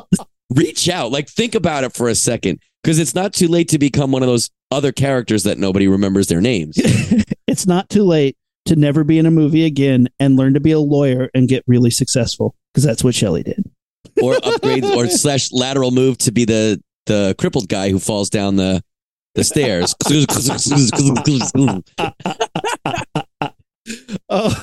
reach 0.50 0.88
out. 0.88 1.12
Like 1.12 1.28
think 1.28 1.54
about 1.54 1.84
it 1.84 1.94
for 1.94 2.08
a 2.08 2.14
second. 2.14 2.58
Because 2.82 2.98
it's 2.98 3.14
not 3.14 3.34
too 3.34 3.48
late 3.48 3.68
to 3.68 3.78
become 3.78 4.10
one 4.10 4.22
of 4.22 4.28
those 4.28 4.50
other 4.70 4.92
characters 4.92 5.42
that 5.44 5.58
nobody 5.58 5.88
remembers 5.88 6.28
their 6.28 6.40
names. 6.40 6.76
it's 7.46 7.66
not 7.66 7.88
too 7.88 8.04
late 8.04 8.36
to 8.66 8.76
never 8.76 9.04
be 9.04 9.18
in 9.18 9.26
a 9.26 9.30
movie 9.30 9.64
again 9.64 10.08
and 10.20 10.36
learn 10.36 10.54
to 10.54 10.60
be 10.60 10.70
a 10.72 10.78
lawyer 10.78 11.28
and 11.34 11.48
get 11.48 11.64
really 11.66 11.90
successful 11.90 12.54
because 12.72 12.84
that's 12.84 13.02
what 13.02 13.14
Shelley 13.14 13.42
did. 13.42 13.64
or 14.22 14.36
upgrade 14.44 14.84
or 14.84 15.06
slash 15.08 15.50
lateral 15.52 15.90
move 15.90 16.18
to 16.18 16.32
be 16.32 16.44
the 16.44 16.80
the 17.06 17.34
crippled 17.38 17.68
guy 17.68 17.90
who 17.90 17.98
falls 17.98 18.30
down 18.30 18.56
the 18.56 18.82
the 19.34 19.44
stairs. 19.44 19.94
Oh, 24.28 24.54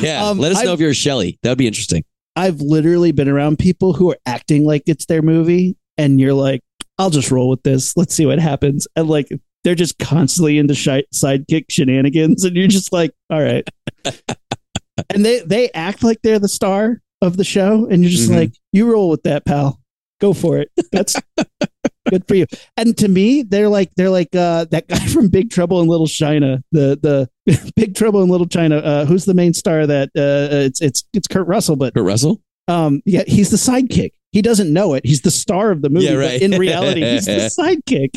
yeah, 0.00 0.24
Um, 0.26 0.38
let 0.38 0.52
us 0.52 0.58
know 0.64 0.72
I've- 0.72 0.72
if 0.74 0.80
you're 0.80 0.90
a 0.90 0.94
Shelly. 0.94 1.38
That 1.42 1.50
would 1.50 1.58
be 1.58 1.66
interesting. 1.66 2.04
I've 2.36 2.60
literally 2.60 3.10
been 3.12 3.28
around 3.28 3.58
people 3.58 3.92
who 3.92 4.10
are 4.12 4.18
acting 4.24 4.64
like 4.64 4.84
it's 4.86 5.06
their 5.06 5.22
movie, 5.22 5.76
and 5.96 6.20
you're 6.20 6.34
like, 6.34 6.60
I'll 6.98 7.10
just 7.10 7.30
roll 7.30 7.48
with 7.48 7.62
this. 7.62 7.96
Let's 7.96 8.14
see 8.14 8.26
what 8.26 8.38
happens. 8.38 8.86
And 8.96 9.08
like, 9.08 9.28
they're 9.64 9.74
just 9.74 9.98
constantly 9.98 10.58
into 10.58 10.74
sidekick 10.74 11.64
shenanigans, 11.70 12.44
and 12.44 12.56
you're 12.56 12.68
just 12.68 12.92
like, 12.92 13.12
all 13.30 13.42
right. 13.42 13.68
and 15.10 15.24
they 15.24 15.40
they 15.40 15.70
act 15.72 16.02
like 16.02 16.20
they're 16.22 16.38
the 16.38 16.48
star 16.48 17.00
of 17.22 17.36
the 17.36 17.44
show, 17.44 17.86
and 17.86 18.02
you're 18.02 18.10
just 18.10 18.30
Mhm. 18.30 18.36
like, 18.36 18.52
you 18.72 18.90
roll 18.90 19.08
with 19.10 19.22
that, 19.24 19.44
pal. 19.44 19.80
Go 20.20 20.32
for 20.32 20.58
it. 20.58 20.70
That's 20.90 21.14
good 22.10 22.26
for 22.26 22.34
you. 22.34 22.46
And 22.76 22.96
to 22.98 23.08
me, 23.08 23.42
they're 23.42 23.68
like 23.68 23.90
they're 23.96 24.10
like 24.10 24.34
uh, 24.34 24.64
that 24.70 24.88
guy 24.88 24.98
from 25.06 25.28
Big 25.28 25.50
Trouble 25.50 25.80
in 25.80 25.88
Little 25.88 26.06
China. 26.08 26.62
The 26.72 26.98
the 27.46 27.70
Big 27.76 27.94
Trouble 27.94 28.22
in 28.22 28.28
Little 28.28 28.48
China. 28.48 28.78
Uh, 28.78 29.04
who's 29.04 29.24
the 29.26 29.34
main 29.34 29.54
star? 29.54 29.86
That 29.86 30.08
uh, 30.16 30.48
it's 30.66 30.80
it's 30.80 31.04
it's 31.12 31.28
Kurt 31.28 31.46
Russell, 31.46 31.76
but 31.76 31.94
Kurt 31.94 32.04
Russell? 32.04 32.40
um, 32.66 33.00
yeah, 33.04 33.22
he's 33.26 33.50
the 33.50 33.56
sidekick. 33.56 34.10
He 34.32 34.42
doesn't 34.42 34.72
know 34.72 34.94
it. 34.94 35.06
He's 35.06 35.22
the 35.22 35.30
star 35.30 35.70
of 35.70 35.82
the 35.82 35.88
movie. 35.88 36.06
Yeah, 36.06 36.14
but 36.14 36.18
right. 36.18 36.42
in 36.42 36.52
reality, 36.52 37.02
he's 37.02 37.26
the 37.26 37.32
sidekick. 37.58 38.16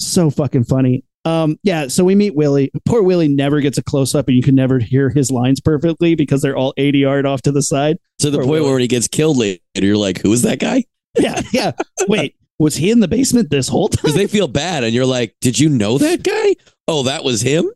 So 0.00 0.30
fucking 0.30 0.64
funny. 0.64 1.04
Um, 1.24 1.58
yeah, 1.64 1.88
so 1.88 2.04
we 2.04 2.14
meet 2.14 2.36
Willie. 2.36 2.70
Poor 2.84 3.02
Willie 3.02 3.26
never 3.26 3.60
gets 3.60 3.78
a 3.78 3.82
close 3.82 4.14
up, 4.14 4.28
and 4.28 4.36
you 4.36 4.42
can 4.42 4.54
never 4.54 4.78
hear 4.78 5.10
his 5.10 5.30
lines 5.32 5.60
perfectly 5.60 6.14
because 6.14 6.40
they're 6.40 6.56
all 6.56 6.72
80 6.76 6.98
yard 6.98 7.26
off 7.26 7.42
to 7.42 7.52
the 7.52 7.62
side. 7.62 7.98
To 8.20 8.30
the 8.30 8.38
point 8.38 8.50
Willie. 8.50 8.70
where 8.70 8.78
he 8.78 8.86
gets 8.86 9.08
killed 9.08 9.36
later, 9.36 9.60
you're 9.74 9.96
like, 9.96 10.20
who 10.20 10.32
is 10.32 10.42
that 10.42 10.58
guy? 10.60 10.84
Yeah, 11.18 11.40
yeah. 11.50 11.72
Wait, 12.08 12.36
was 12.58 12.76
he 12.76 12.90
in 12.90 13.00
the 13.00 13.08
basement 13.08 13.48
this 13.48 13.68
whole 13.68 13.88
time? 13.88 14.02
Because 14.02 14.14
they 14.14 14.26
feel 14.26 14.48
bad, 14.48 14.84
and 14.84 14.94
you're 14.94 15.06
like, 15.06 15.34
did 15.40 15.58
you 15.58 15.70
know 15.70 15.96
that 15.96 16.22
guy? 16.22 16.56
Oh, 16.86 17.04
that 17.04 17.24
was 17.24 17.40
him? 17.40 17.70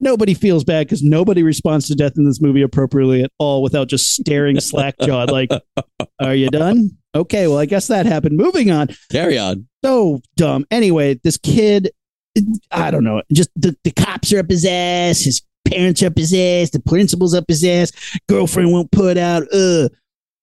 Nobody 0.00 0.34
feels 0.34 0.64
bad 0.64 0.86
because 0.86 1.02
nobody 1.02 1.42
responds 1.42 1.86
to 1.88 1.94
death 1.94 2.14
in 2.16 2.24
this 2.24 2.40
movie 2.40 2.62
appropriately 2.62 3.22
at 3.22 3.30
all 3.38 3.62
without 3.62 3.88
just 3.88 4.12
staring 4.12 4.60
slack 4.60 4.94
jawed 5.00 5.30
like, 5.30 5.50
Are 6.20 6.34
you 6.34 6.48
done? 6.48 6.90
Okay, 7.14 7.46
well, 7.46 7.58
I 7.58 7.66
guess 7.66 7.86
that 7.86 8.06
happened. 8.06 8.36
Moving 8.36 8.70
on. 8.70 8.88
Carry 9.10 9.38
on. 9.38 9.68
so 9.84 10.20
dumb. 10.36 10.66
Anyway, 10.70 11.20
this 11.22 11.38
kid, 11.38 11.90
I 12.70 12.90
don't 12.90 13.04
know, 13.04 13.22
just 13.32 13.50
the, 13.56 13.76
the 13.84 13.92
cops 13.92 14.32
are 14.32 14.40
up 14.40 14.50
his 14.50 14.64
ass, 14.64 15.20
his 15.20 15.42
parents 15.64 16.02
are 16.02 16.08
up 16.08 16.18
his 16.18 16.34
ass, 16.34 16.70
the 16.70 16.82
principal's 16.84 17.34
up 17.34 17.44
his 17.48 17.64
ass, 17.64 17.92
girlfriend 18.28 18.72
won't 18.72 18.90
put 18.90 19.16
out. 19.16 19.44
Ugh. 19.52 19.90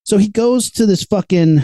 So 0.03 0.17
he 0.17 0.29
goes 0.29 0.71
to 0.71 0.85
this 0.85 1.03
fucking 1.03 1.63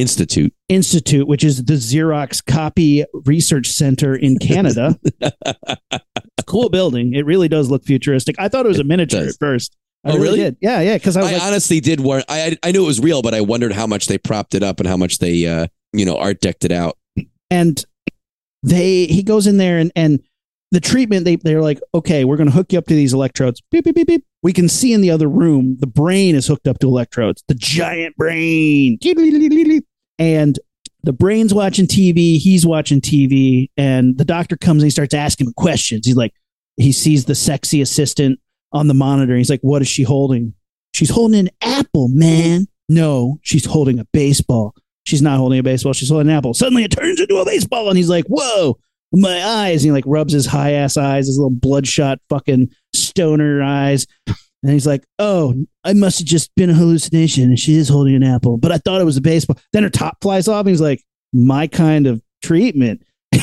Institute. 0.00 0.52
institute, 0.68 1.26
which 1.28 1.44
is 1.44 1.64
the 1.64 1.74
Xerox 1.74 2.44
Copy 2.44 3.04
Research 3.26 3.68
Center 3.68 4.14
in 4.14 4.38
Canada. 4.38 4.98
cool 6.46 6.68
building. 6.68 7.14
It 7.14 7.24
really 7.26 7.48
does 7.48 7.70
look 7.70 7.84
futuristic. 7.84 8.36
I 8.38 8.48
thought 8.48 8.64
it 8.66 8.68
was 8.68 8.78
a 8.78 8.84
miniature 8.84 9.20
does. 9.20 9.34
at 9.34 9.38
first. 9.38 9.76
I 10.04 10.12
Oh, 10.12 10.18
really? 10.18 10.38
did. 10.38 10.56
Yeah, 10.60 10.80
yeah. 10.80 10.94
Because 10.96 11.16
I 11.16 11.20
I, 11.20 11.32
like, 11.32 11.42
honestly 11.42 11.80
did 11.80 12.00
wor 12.00 12.22
I 12.28 12.56
I 12.62 12.72
knew 12.72 12.82
it 12.84 12.86
was 12.86 13.00
real, 13.00 13.20
but 13.22 13.34
I 13.34 13.42
wondered 13.42 13.72
how 13.72 13.86
much 13.86 14.06
they 14.06 14.16
propped 14.18 14.54
it 14.54 14.62
up 14.62 14.80
and 14.80 14.88
how 14.88 14.96
much 14.96 15.18
they 15.18 15.46
uh 15.46 15.66
you 15.92 16.04
know 16.06 16.16
art 16.16 16.40
decked 16.40 16.64
it 16.64 16.72
out. 16.72 16.96
and 17.50 17.84
they 18.62 19.06
he 19.06 19.22
goes 19.22 19.46
in 19.46 19.56
there 19.58 19.78
and 19.78 19.92
and 19.96 20.20
the 20.72 20.80
treatment 20.80 21.24
they 21.24 21.36
they're 21.36 21.60
like 21.62 21.80
okay 21.94 22.24
we're 22.24 22.36
going 22.36 22.48
to 22.48 22.54
hook 22.54 22.72
you 22.72 22.78
up 22.78 22.86
to 22.86 22.94
these 22.94 23.12
electrodes 23.12 23.60
beep, 23.72 23.84
beep, 23.84 23.94
beep, 23.94 24.06
beep. 24.06 24.24
we 24.42 24.52
can 24.52 24.68
see 24.68 24.92
in 24.92 25.00
the 25.00 25.10
other 25.10 25.28
room 25.28 25.76
the 25.80 25.86
brain 25.86 26.34
is 26.36 26.46
hooked 26.46 26.68
up 26.68 26.78
to 26.78 26.86
electrodes 26.86 27.42
the 27.48 27.54
giant 27.54 28.14
brain 28.16 28.96
and 30.20 30.60
the 31.02 31.12
brain's 31.12 31.52
watching 31.52 31.86
tv 31.86 32.38
he's 32.38 32.64
watching 32.64 33.00
tv 33.00 33.68
and 33.76 34.16
the 34.16 34.24
doctor 34.24 34.56
comes 34.56 34.82
and 34.82 34.86
he 34.86 34.90
starts 34.90 35.14
asking 35.14 35.48
him 35.48 35.52
questions 35.54 36.06
he's 36.06 36.16
like 36.16 36.32
he 36.76 36.92
sees 36.92 37.24
the 37.24 37.34
sexy 37.34 37.80
assistant 37.80 38.38
on 38.72 38.86
the 38.86 38.94
monitor 38.94 39.36
he's 39.36 39.50
like 39.50 39.60
what 39.62 39.82
is 39.82 39.88
she 39.88 40.04
holding 40.04 40.54
she's 40.92 41.10
holding 41.10 41.40
an 41.40 41.50
apple 41.62 42.06
man 42.08 42.68
no 42.88 43.40
she's 43.42 43.64
holding 43.64 43.98
a 43.98 44.04
baseball 44.12 44.74
She's 45.10 45.22
not 45.22 45.38
holding 45.38 45.58
a 45.58 45.62
baseball. 45.62 45.92
She's 45.92 46.08
holding 46.08 46.30
an 46.30 46.36
apple. 46.36 46.54
Suddenly 46.54 46.84
it 46.84 46.92
turns 46.92 47.20
into 47.20 47.36
a 47.36 47.44
baseball, 47.44 47.88
and 47.88 47.96
he's 47.96 48.08
like, 48.08 48.26
"Whoa, 48.28 48.78
my 49.12 49.44
eyes!" 49.44 49.82
And 49.82 49.88
he 49.88 49.92
like 49.92 50.04
rubs 50.06 50.32
his 50.32 50.46
high 50.46 50.72
ass 50.72 50.96
eyes, 50.96 51.26
his 51.26 51.36
little 51.36 51.50
bloodshot 51.50 52.20
fucking 52.28 52.70
stoner 52.94 53.62
eyes, 53.62 54.06
and 54.62 54.72
he's 54.72 54.86
like, 54.86 55.04
"Oh, 55.18 55.54
I 55.84 55.92
must 55.92 56.18
have 56.18 56.28
just 56.28 56.54
been 56.54 56.70
a 56.70 56.74
hallucination." 56.74 57.44
And 57.44 57.58
she 57.58 57.76
is 57.76 57.88
holding 57.88 58.14
an 58.14 58.22
apple, 58.22 58.58
but 58.58 58.72
I 58.72 58.78
thought 58.78 59.00
it 59.00 59.04
was 59.04 59.16
a 59.16 59.22
baseball. 59.22 59.58
Then 59.72 59.82
her 59.82 59.90
top 59.90 60.18
flies 60.20 60.48
off, 60.48 60.60
and 60.60 60.70
he's 60.70 60.80
like, 60.80 61.02
"My 61.32 61.66
kind 61.66 62.06
of 62.06 62.22
treatment." 62.42 63.02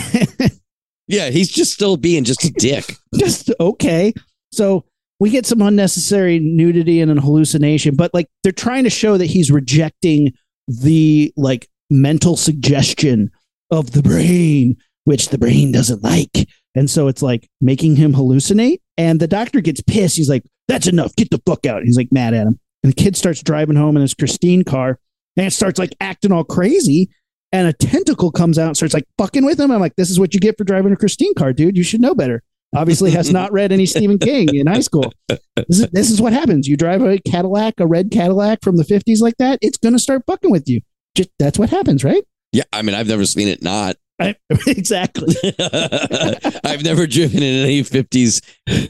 Yeah, 1.07 1.29
he's 1.29 1.49
just 1.49 1.73
still 1.73 1.97
being 1.97 2.23
just 2.23 2.43
a 2.43 2.51
dick. 2.51 2.95
just 3.15 3.51
okay. 3.59 4.13
So 4.51 4.85
we 5.19 5.29
get 5.29 5.45
some 5.45 5.61
unnecessary 5.61 6.39
nudity 6.39 7.01
and 7.01 7.09
an 7.09 7.17
hallucination, 7.17 7.95
but 7.95 8.13
like 8.13 8.27
they're 8.43 8.51
trying 8.51 8.83
to 8.83 8.89
show 8.89 9.17
that 9.17 9.25
he's 9.25 9.49
rejecting 9.49 10.33
the 10.67 11.33
like 11.37 11.67
mental 11.89 12.35
suggestion 12.35 13.31
of 13.71 13.91
the 13.91 14.03
brain, 14.03 14.75
which 15.05 15.29
the 15.29 15.37
brain 15.37 15.71
doesn't 15.71 16.03
like. 16.03 16.47
And 16.75 16.89
so 16.89 17.07
it's 17.07 17.21
like 17.21 17.49
making 17.61 17.95
him 17.95 18.13
hallucinate. 18.13 18.79
And 18.97 19.19
the 19.19 19.27
doctor 19.27 19.61
gets 19.61 19.81
pissed. 19.81 20.17
He's 20.17 20.29
like, 20.29 20.43
that's 20.67 20.87
enough. 20.87 21.15
Get 21.15 21.29
the 21.29 21.41
fuck 21.45 21.65
out. 21.65 21.83
He's 21.83 21.97
like 21.97 22.11
mad 22.11 22.33
at 22.33 22.47
him. 22.47 22.59
And 22.83 22.91
the 22.91 22.95
kid 22.95 23.15
starts 23.15 23.41
driving 23.41 23.75
home 23.75 23.95
in 23.95 24.01
his 24.01 24.13
Christine 24.13 24.63
car 24.63 24.99
and 25.35 25.45
it 25.45 25.51
starts 25.51 25.79
like 25.79 25.95
acting 26.01 26.31
all 26.31 26.43
crazy. 26.43 27.09
And 27.53 27.67
a 27.67 27.73
tentacle 27.73 28.31
comes 28.31 28.59
out 28.59 28.67
and 28.67 28.77
starts 28.77 28.93
like 28.93 29.05
fucking 29.17 29.45
with 29.45 29.59
him. 29.59 29.71
I'm 29.71 29.79
like, 29.79 29.95
this 29.95 30.09
is 30.09 30.19
what 30.19 30.33
you 30.33 30.39
get 30.39 30.57
for 30.57 30.65
driving 30.65 30.91
a 30.91 30.97
Christine 30.97 31.33
car, 31.33 31.53
dude. 31.53 31.77
You 31.77 31.83
should 31.83 32.01
know 32.01 32.13
better. 32.13 32.43
Obviously, 32.75 33.11
has 33.11 33.31
not 33.31 33.53
read 33.53 33.71
any 33.71 33.85
Stephen 33.85 34.19
King 34.19 34.53
in 34.53 34.67
high 34.67 34.81
school. 34.81 35.13
This 35.29 35.39
is, 35.69 35.87
this 35.91 36.11
is 36.11 36.21
what 36.21 36.33
happens. 36.33 36.67
You 36.67 36.75
drive 36.75 37.01
a 37.01 37.17
Cadillac, 37.19 37.75
a 37.79 37.87
red 37.87 38.11
Cadillac 38.11 38.59
from 38.61 38.75
the 38.75 38.83
50s 38.83 39.21
like 39.21 39.37
that, 39.37 39.59
it's 39.61 39.77
going 39.77 39.93
to 39.93 39.99
start 39.99 40.23
fucking 40.27 40.51
with 40.51 40.67
you. 40.67 40.81
Just 41.15 41.29
that's 41.39 41.57
what 41.57 41.69
happens, 41.69 42.03
right? 42.03 42.23
Yeah, 42.51 42.63
I 42.73 42.81
mean, 42.81 42.93
I've 42.93 43.07
never 43.07 43.25
seen 43.25 43.47
it 43.47 43.63
not. 43.63 43.95
I, 44.19 44.35
exactly. 44.67 45.33
I've 46.63 46.83
never 46.83 47.07
driven 47.07 47.41
in 47.41 47.65
any 47.65 47.81
50s. 47.83 48.41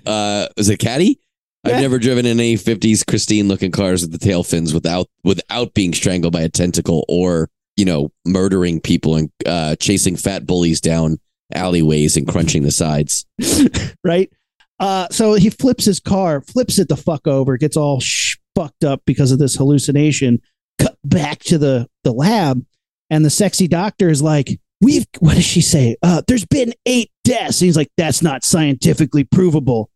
Uh, 0.06 0.48
was 0.58 0.70
it 0.70 0.78
Caddy? 0.78 1.20
I've 1.63 1.82
never 1.82 2.00
driven 2.00 2.26
in 2.26 2.39
any 2.39 2.56
50s 2.56 3.06
Christine 3.06 3.48
looking 3.48 3.72
cars 3.72 4.02
with 4.02 4.12
the 4.12 4.17
tail 4.17 4.43
fins 4.43 4.74
without 4.74 5.08
without 5.24 5.74
being 5.74 5.93
strangled 5.93 6.34
by 6.34 6.41
a 6.41 6.50
tentacle 6.50 7.06
or 7.10 7.50
you 7.76 7.86
know 7.86 8.12
murdering 8.26 8.80
people 8.80 9.15
and 9.15 9.32
uh, 9.46 9.76
chasing 9.76 10.15
fat 10.15 10.46
bullies 10.46 10.80
down 10.80 11.20
alleyways 11.54 12.17
and 12.17 12.28
crunching 12.28 12.63
the 12.63 12.72
sides. 12.72 13.26
right? 14.04 14.32
Uh, 14.80 15.08
so 15.10 15.34
he 15.34 15.50
flips 15.50 15.86
his 15.86 16.00
car, 16.00 16.41
flips 16.41 16.78
it 16.78 16.88
the 16.88 16.98
fuck 16.98 17.28
over, 17.28 17.58
gets 17.58 17.78
all 17.78 18.00
sh- 18.00 18.38
fucked 18.56 18.84
up 18.84 19.02
because 19.06 19.32
of 19.32 19.39
this 19.39 19.56
hallucination. 19.56 20.39
Cut 20.80 20.98
back 21.04 21.39
to 21.46 21.58
the 21.58 21.88
the 22.04 22.13
lab, 22.13 22.63
and 23.10 23.26
the 23.26 23.30
sexy 23.30 23.67
doctor 23.67 24.10
is 24.10 24.22
like, 24.22 24.60
"We've 24.82 25.06
what 25.20 25.36
does 25.36 25.46
she 25.46 25.62
say? 25.62 25.96
Uh, 26.04 26.22
there's 26.28 26.46
been 26.46 26.74
eight 26.86 27.12
deaths." 27.24 27.60
And 27.62 27.65
he's 27.67 27.78
like, 27.78 27.89
"That's 27.98 28.22
not 28.22 28.43
scientifically 28.43 29.24
provable." 29.24 29.89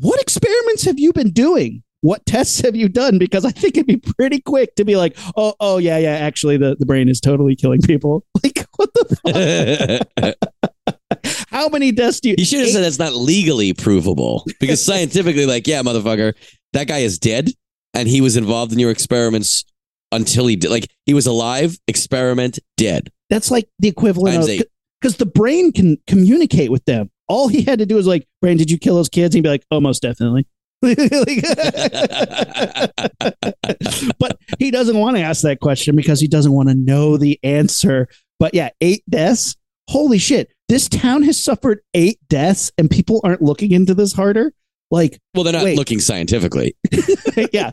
What 0.00 0.20
experiments 0.20 0.84
have 0.84 0.98
you 0.98 1.12
been 1.12 1.30
doing? 1.30 1.82
What 2.00 2.26
tests 2.26 2.60
have 2.60 2.76
you 2.76 2.88
done? 2.88 3.18
Because 3.18 3.46
I 3.46 3.50
think 3.50 3.76
it'd 3.76 3.86
be 3.86 3.96
pretty 3.96 4.40
quick 4.40 4.74
to 4.74 4.84
be 4.84 4.96
like, 4.96 5.16
"Oh, 5.36 5.54
oh 5.58 5.78
yeah, 5.78 5.96
yeah, 5.96 6.16
actually, 6.16 6.58
the, 6.58 6.76
the 6.78 6.84
brain 6.84 7.08
is 7.08 7.18
totally 7.18 7.56
killing 7.56 7.80
people." 7.80 8.24
Like, 8.44 8.66
what 8.76 8.92
the? 8.92 10.06
Fuck? 10.20 11.44
How 11.48 11.68
many 11.68 11.92
deaths 11.92 12.20
do 12.20 12.30
you? 12.30 12.34
He 12.36 12.44
should 12.44 12.58
have 12.58 12.68
Eight- 12.68 12.72
said 12.72 12.84
that's 12.84 12.98
not 12.98 13.14
legally 13.14 13.72
provable 13.72 14.44
because 14.60 14.84
scientifically, 14.84 15.46
like, 15.46 15.66
yeah, 15.66 15.82
motherfucker, 15.82 16.34
that 16.72 16.88
guy 16.88 16.98
is 16.98 17.18
dead 17.18 17.50
and 17.94 18.08
he 18.08 18.20
was 18.20 18.36
involved 18.36 18.72
in 18.72 18.78
your 18.78 18.90
experiments 18.90 19.64
until 20.12 20.46
he 20.46 20.56
did. 20.56 20.70
Like, 20.70 20.90
he 21.06 21.14
was 21.14 21.26
alive, 21.26 21.78
experiment, 21.88 22.58
dead. 22.76 23.10
That's 23.30 23.50
like 23.50 23.68
the 23.78 23.88
equivalent 23.88 24.36
Times 24.36 24.48
of 24.48 24.66
because 25.00 25.16
the 25.16 25.26
brain 25.26 25.72
can 25.72 25.96
communicate 26.06 26.70
with 26.70 26.84
them. 26.84 27.10
All 27.28 27.48
he 27.48 27.62
had 27.62 27.78
to 27.78 27.86
do 27.86 27.96
was 27.96 28.06
like, 28.06 28.26
"Brain, 28.40 28.56
did 28.56 28.70
you 28.70 28.78
kill 28.78 28.96
those 28.96 29.08
kids?" 29.08 29.34
And 29.34 29.38
he'd 29.38 29.42
be 29.42 29.48
like, 29.48 29.64
"Oh, 29.70 29.80
most 29.80 30.02
definitely." 30.02 30.46
but 34.18 34.38
he 34.58 34.70
doesn't 34.70 34.98
want 34.98 35.16
to 35.16 35.22
ask 35.22 35.42
that 35.42 35.58
question 35.60 35.96
because 35.96 36.20
he 36.20 36.28
doesn't 36.28 36.52
want 36.52 36.68
to 36.68 36.74
know 36.74 37.16
the 37.16 37.40
answer. 37.42 38.06
But 38.38 38.54
yeah, 38.54 38.68
eight 38.80 39.02
deaths. 39.08 39.56
Holy 39.88 40.18
shit! 40.18 40.52
This 40.68 40.88
town 40.88 41.22
has 41.22 41.42
suffered 41.42 41.80
eight 41.94 42.18
deaths, 42.28 42.70
and 42.76 42.90
people 42.90 43.20
aren't 43.24 43.42
looking 43.42 43.72
into 43.72 43.94
this 43.94 44.12
harder. 44.12 44.52
Like, 44.90 45.18
Well, 45.34 45.44
they're 45.44 45.52
not 45.52 45.64
Wait. 45.64 45.76
looking 45.76 45.98
scientifically. 45.98 46.76
yeah. 47.52 47.70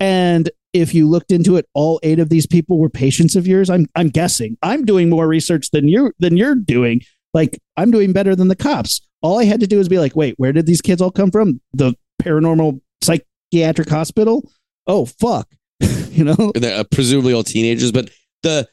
And 0.00 0.50
if 0.72 0.94
you 0.94 1.08
looked 1.08 1.30
into 1.30 1.56
it, 1.56 1.66
all 1.74 2.00
eight 2.02 2.18
of 2.18 2.30
these 2.30 2.46
people 2.46 2.78
were 2.78 2.88
patients 2.88 3.36
of 3.36 3.46
yours. 3.46 3.68
I'm 3.68 3.86
I'm 3.94 4.08
guessing. 4.08 4.56
I'm 4.62 4.84
doing 4.84 5.10
more 5.10 5.26
research 5.26 5.70
than 5.70 5.88
you 5.88 6.12
than 6.18 6.36
you're 6.36 6.54
doing. 6.54 7.02
Like 7.34 7.58
I'm 7.76 7.90
doing 7.90 8.12
better 8.12 8.36
than 8.36 8.48
the 8.48 8.56
cops. 8.56 9.00
All 9.22 9.38
I 9.38 9.44
had 9.44 9.60
to 9.60 9.66
do 9.66 9.78
was 9.78 9.88
be 9.88 9.98
like, 9.98 10.16
wait, 10.16 10.34
where 10.36 10.52
did 10.52 10.66
these 10.66 10.80
kids 10.80 11.00
all 11.00 11.10
come 11.10 11.30
from? 11.30 11.60
The 11.72 11.94
paranormal 12.22 12.80
psychiatric 13.02 13.88
hospital? 13.88 14.50
Oh 14.86 15.06
fuck. 15.06 15.48
you 15.80 16.24
know? 16.24 16.52
They're 16.54 16.80
uh, 16.80 16.84
presumably 16.84 17.32
all 17.32 17.44
teenagers, 17.44 17.92
but 17.92 18.10
the 18.42 18.68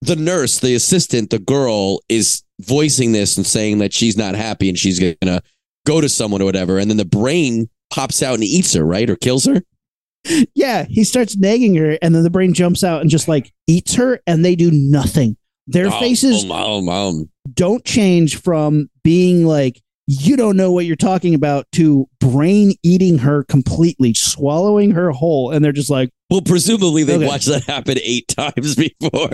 the 0.00 0.16
nurse, 0.16 0.58
the 0.58 0.74
assistant, 0.74 1.30
the 1.30 1.38
girl 1.38 2.00
is 2.08 2.42
voicing 2.60 3.12
this 3.12 3.36
and 3.36 3.46
saying 3.46 3.78
that 3.78 3.92
she's 3.92 4.16
not 4.16 4.34
happy 4.34 4.68
and 4.68 4.76
she's 4.76 4.98
gonna 4.98 5.40
go 5.86 6.00
to 6.00 6.08
someone 6.08 6.42
or 6.42 6.44
whatever, 6.44 6.78
and 6.78 6.90
then 6.90 6.96
the 6.96 7.04
brain 7.04 7.68
pops 7.92 8.22
out 8.22 8.34
and 8.34 8.44
eats 8.44 8.74
her, 8.74 8.84
right, 8.84 9.08
or 9.08 9.16
kills 9.16 9.44
her. 9.44 9.62
Yeah. 10.54 10.86
He 10.88 11.04
starts 11.04 11.36
nagging 11.36 11.74
her, 11.76 11.98
and 12.02 12.14
then 12.14 12.22
the 12.22 12.30
brain 12.30 12.54
jumps 12.54 12.84
out 12.84 13.00
and 13.00 13.10
just 13.10 13.28
like 13.28 13.52
eats 13.66 13.94
her, 13.94 14.20
and 14.26 14.44
they 14.44 14.56
do 14.56 14.70
nothing. 14.72 15.36
Their 15.72 15.88
Oh, 15.88 15.98
faces 16.00 16.44
um, 16.44 16.88
um. 16.88 17.28
don't 17.52 17.84
change 17.84 18.40
from 18.40 18.88
being 19.02 19.44
like 19.46 19.80
you 20.08 20.36
don't 20.36 20.56
know 20.56 20.72
what 20.72 20.84
you're 20.84 20.96
talking 20.96 21.32
about 21.34 21.64
to 21.72 22.06
brain 22.20 22.72
eating 22.82 23.18
her 23.18 23.44
completely, 23.44 24.12
swallowing 24.14 24.90
her 24.90 25.10
whole, 25.12 25.50
and 25.52 25.64
they're 25.64 25.70
just 25.72 25.90
like, 25.90 26.10
Well, 26.28 26.40
presumably 26.42 27.04
they 27.04 27.14
Okay. 27.16 27.26
watched 27.26 27.46
that 27.46 27.64
happen 27.64 27.98
eight 28.02 28.26
times 28.36 28.74
before. 28.74 29.30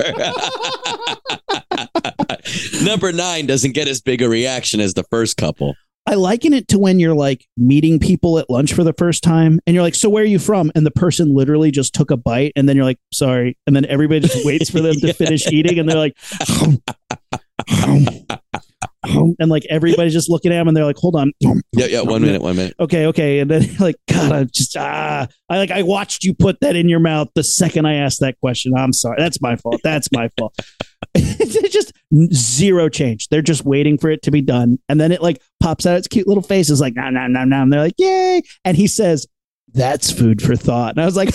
Number 2.84 3.12
nine 3.12 3.46
doesn't 3.46 3.72
get 3.72 3.88
as 3.88 4.00
big 4.00 4.22
a 4.22 4.28
reaction 4.28 4.80
as 4.80 4.94
the 4.94 5.04
first 5.04 5.36
couple. 5.36 5.74
I 6.08 6.14
liken 6.14 6.54
it 6.54 6.68
to 6.68 6.78
when 6.78 6.98
you're 6.98 7.14
like 7.14 7.46
meeting 7.58 7.98
people 7.98 8.38
at 8.38 8.48
lunch 8.48 8.72
for 8.72 8.82
the 8.82 8.94
first 8.94 9.22
time, 9.22 9.60
and 9.66 9.74
you're 9.74 9.82
like, 9.82 9.94
"So 9.94 10.08
where 10.08 10.22
are 10.22 10.26
you 10.26 10.38
from?" 10.38 10.72
And 10.74 10.86
the 10.86 10.90
person 10.90 11.34
literally 11.34 11.70
just 11.70 11.94
took 11.94 12.10
a 12.10 12.16
bite, 12.16 12.52
and 12.56 12.66
then 12.66 12.76
you're 12.76 12.86
like, 12.86 12.98
"Sorry," 13.12 13.58
and 13.66 13.76
then 13.76 13.84
everybody 13.84 14.20
just 14.20 14.42
waits 14.42 14.70
for 14.70 14.80
them 14.80 14.94
to 14.94 15.06
Yeah. 15.08 15.12
finish 15.12 15.46
eating, 15.48 15.78
and 15.78 15.86
they're 15.86 15.98
like, 15.98 16.16
and 19.38 19.50
like 19.50 19.64
everybody's 19.70 20.12
just 20.12 20.30
looking 20.30 20.52
at 20.52 20.56
them, 20.56 20.68
and 20.68 20.76
they're 20.76 20.84
like, 20.84 20.96
"Hold 20.96 21.16
on." 21.16 21.32
Yeah, 21.40 21.86
yeah. 21.86 22.00
One 22.02 22.22
minute, 22.22 22.42
one 22.42 22.56
minute. 22.56 22.74
okay, 22.80 23.06
okay. 23.06 23.40
And 23.40 23.50
then 23.50 23.68
like, 23.80 23.96
God, 24.10 24.32
I 24.32 24.44
just 24.44 24.76
ah 24.76 25.26
I 25.48 25.58
like 25.58 25.70
I 25.70 25.82
watched 25.82 26.24
you 26.24 26.34
put 26.34 26.60
that 26.60 26.76
in 26.76 26.88
your 26.88 27.00
mouth 27.00 27.28
the 27.34 27.44
second 27.44 27.86
I 27.86 27.94
asked 27.94 28.20
that 28.20 28.38
question. 28.40 28.74
I'm 28.76 28.92
sorry. 28.92 29.16
That's 29.18 29.40
my 29.40 29.56
fault. 29.56 29.80
That's 29.82 30.08
my 30.12 30.30
fault. 30.38 30.54
it's 31.14 31.72
just 31.72 31.92
zero 32.32 32.88
change. 32.88 33.28
They're 33.28 33.42
just 33.42 33.64
waiting 33.64 33.98
for 33.98 34.10
it 34.10 34.22
to 34.22 34.30
be 34.30 34.42
done. 34.42 34.78
And 34.88 35.00
then 35.00 35.12
it 35.12 35.22
like 35.22 35.40
pops 35.60 35.86
out 35.86 35.96
its 35.96 36.08
cute 36.08 36.26
little 36.26 36.42
face 36.42 36.70
is 36.70 36.80
like, 36.80 36.94
nah, 36.94 37.10
nah, 37.10 37.28
nah, 37.28 37.44
nah. 37.44 37.62
And 37.62 37.72
they're 37.72 37.80
like, 37.80 37.98
Yay. 37.98 38.42
And 38.64 38.76
he 38.76 38.86
says, 38.86 39.26
That's 39.72 40.10
food 40.10 40.42
for 40.42 40.56
thought. 40.56 40.94
And 40.94 41.02
I 41.02 41.06
was 41.06 41.16
like, 41.16 41.34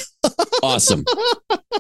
Awesome. 0.62 1.06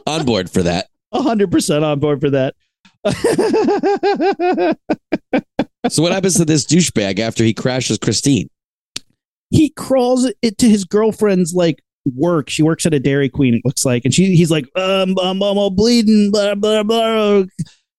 On 0.07 0.25
board 0.25 0.49
for 0.49 0.63
that. 0.63 0.87
hundred 1.13 1.51
percent 1.51 1.83
on 1.83 1.99
board 1.99 2.21
for 2.21 2.29
that. 2.31 2.55
So 5.89 6.01
what 6.01 6.13
happens 6.13 6.35
to 6.35 6.45
this 6.45 6.65
douchebag 6.65 7.19
after 7.19 7.43
he 7.43 7.53
crashes 7.53 7.97
Christine? 7.97 8.47
he 9.53 9.69
crawls 9.69 10.29
it 10.41 10.57
to 10.57 10.67
his 10.67 10.83
girlfriend's 10.83 11.53
like 11.53 11.81
work. 12.15 12.49
She 12.49 12.63
works 12.63 12.85
at 12.85 12.93
a 12.93 12.99
Dairy 12.99 13.29
Queen, 13.29 13.53
it 13.53 13.61
looks 13.63 13.85
like, 13.85 14.03
and 14.03 14.13
she 14.13 14.35
he's 14.35 14.49
like, 14.51 14.65
um, 14.75 15.15
I'm, 15.21 15.41
I'm 15.41 15.57
all 15.57 15.69
bleeding, 15.69 16.31
blah 16.31 16.55
blah 16.55 16.83
blah, 16.83 17.43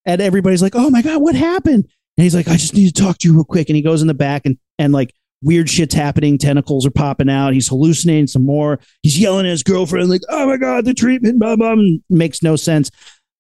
and 0.05 0.21
everybody's 0.21 0.63
like, 0.63 0.75
oh 0.75 0.91
my 0.91 1.01
god, 1.01 1.23
what 1.23 1.37
happened? 1.37 1.89
And 2.17 2.23
he's 2.23 2.35
like, 2.35 2.49
I 2.49 2.57
just 2.57 2.75
need 2.75 2.95
to 2.95 3.03
talk 3.03 3.19
to 3.19 3.29
you 3.29 3.35
real 3.35 3.45
quick. 3.45 3.69
And 3.69 3.77
he 3.77 3.83
goes 3.83 4.03
in 4.03 4.09
the 4.09 4.15
back 4.15 4.43
and 4.45 4.59
and 4.79 4.93
like 4.93 5.15
weird 5.43 5.71
shit's 5.71 5.95
happening. 5.95 6.39
Tentacles 6.39 6.85
are 6.87 6.91
popping 6.91 7.31
out. 7.31 7.55
He's 7.55 7.69
hallucinating 7.69 8.27
some 8.27 8.45
more. 8.45 8.81
He's 9.03 9.19
yelling 9.19 9.47
at 9.47 9.51
his 9.51 9.63
girlfriend 9.63 10.11
like, 10.11 10.23
oh 10.29 10.49
my 10.49 10.57
god, 10.57 10.85
the 10.85 10.95
treatment, 10.95 11.39
blah 11.39 11.55
blah. 11.55 11.77
Makes 12.11 12.43
no 12.43 12.57
sense. 12.57 12.91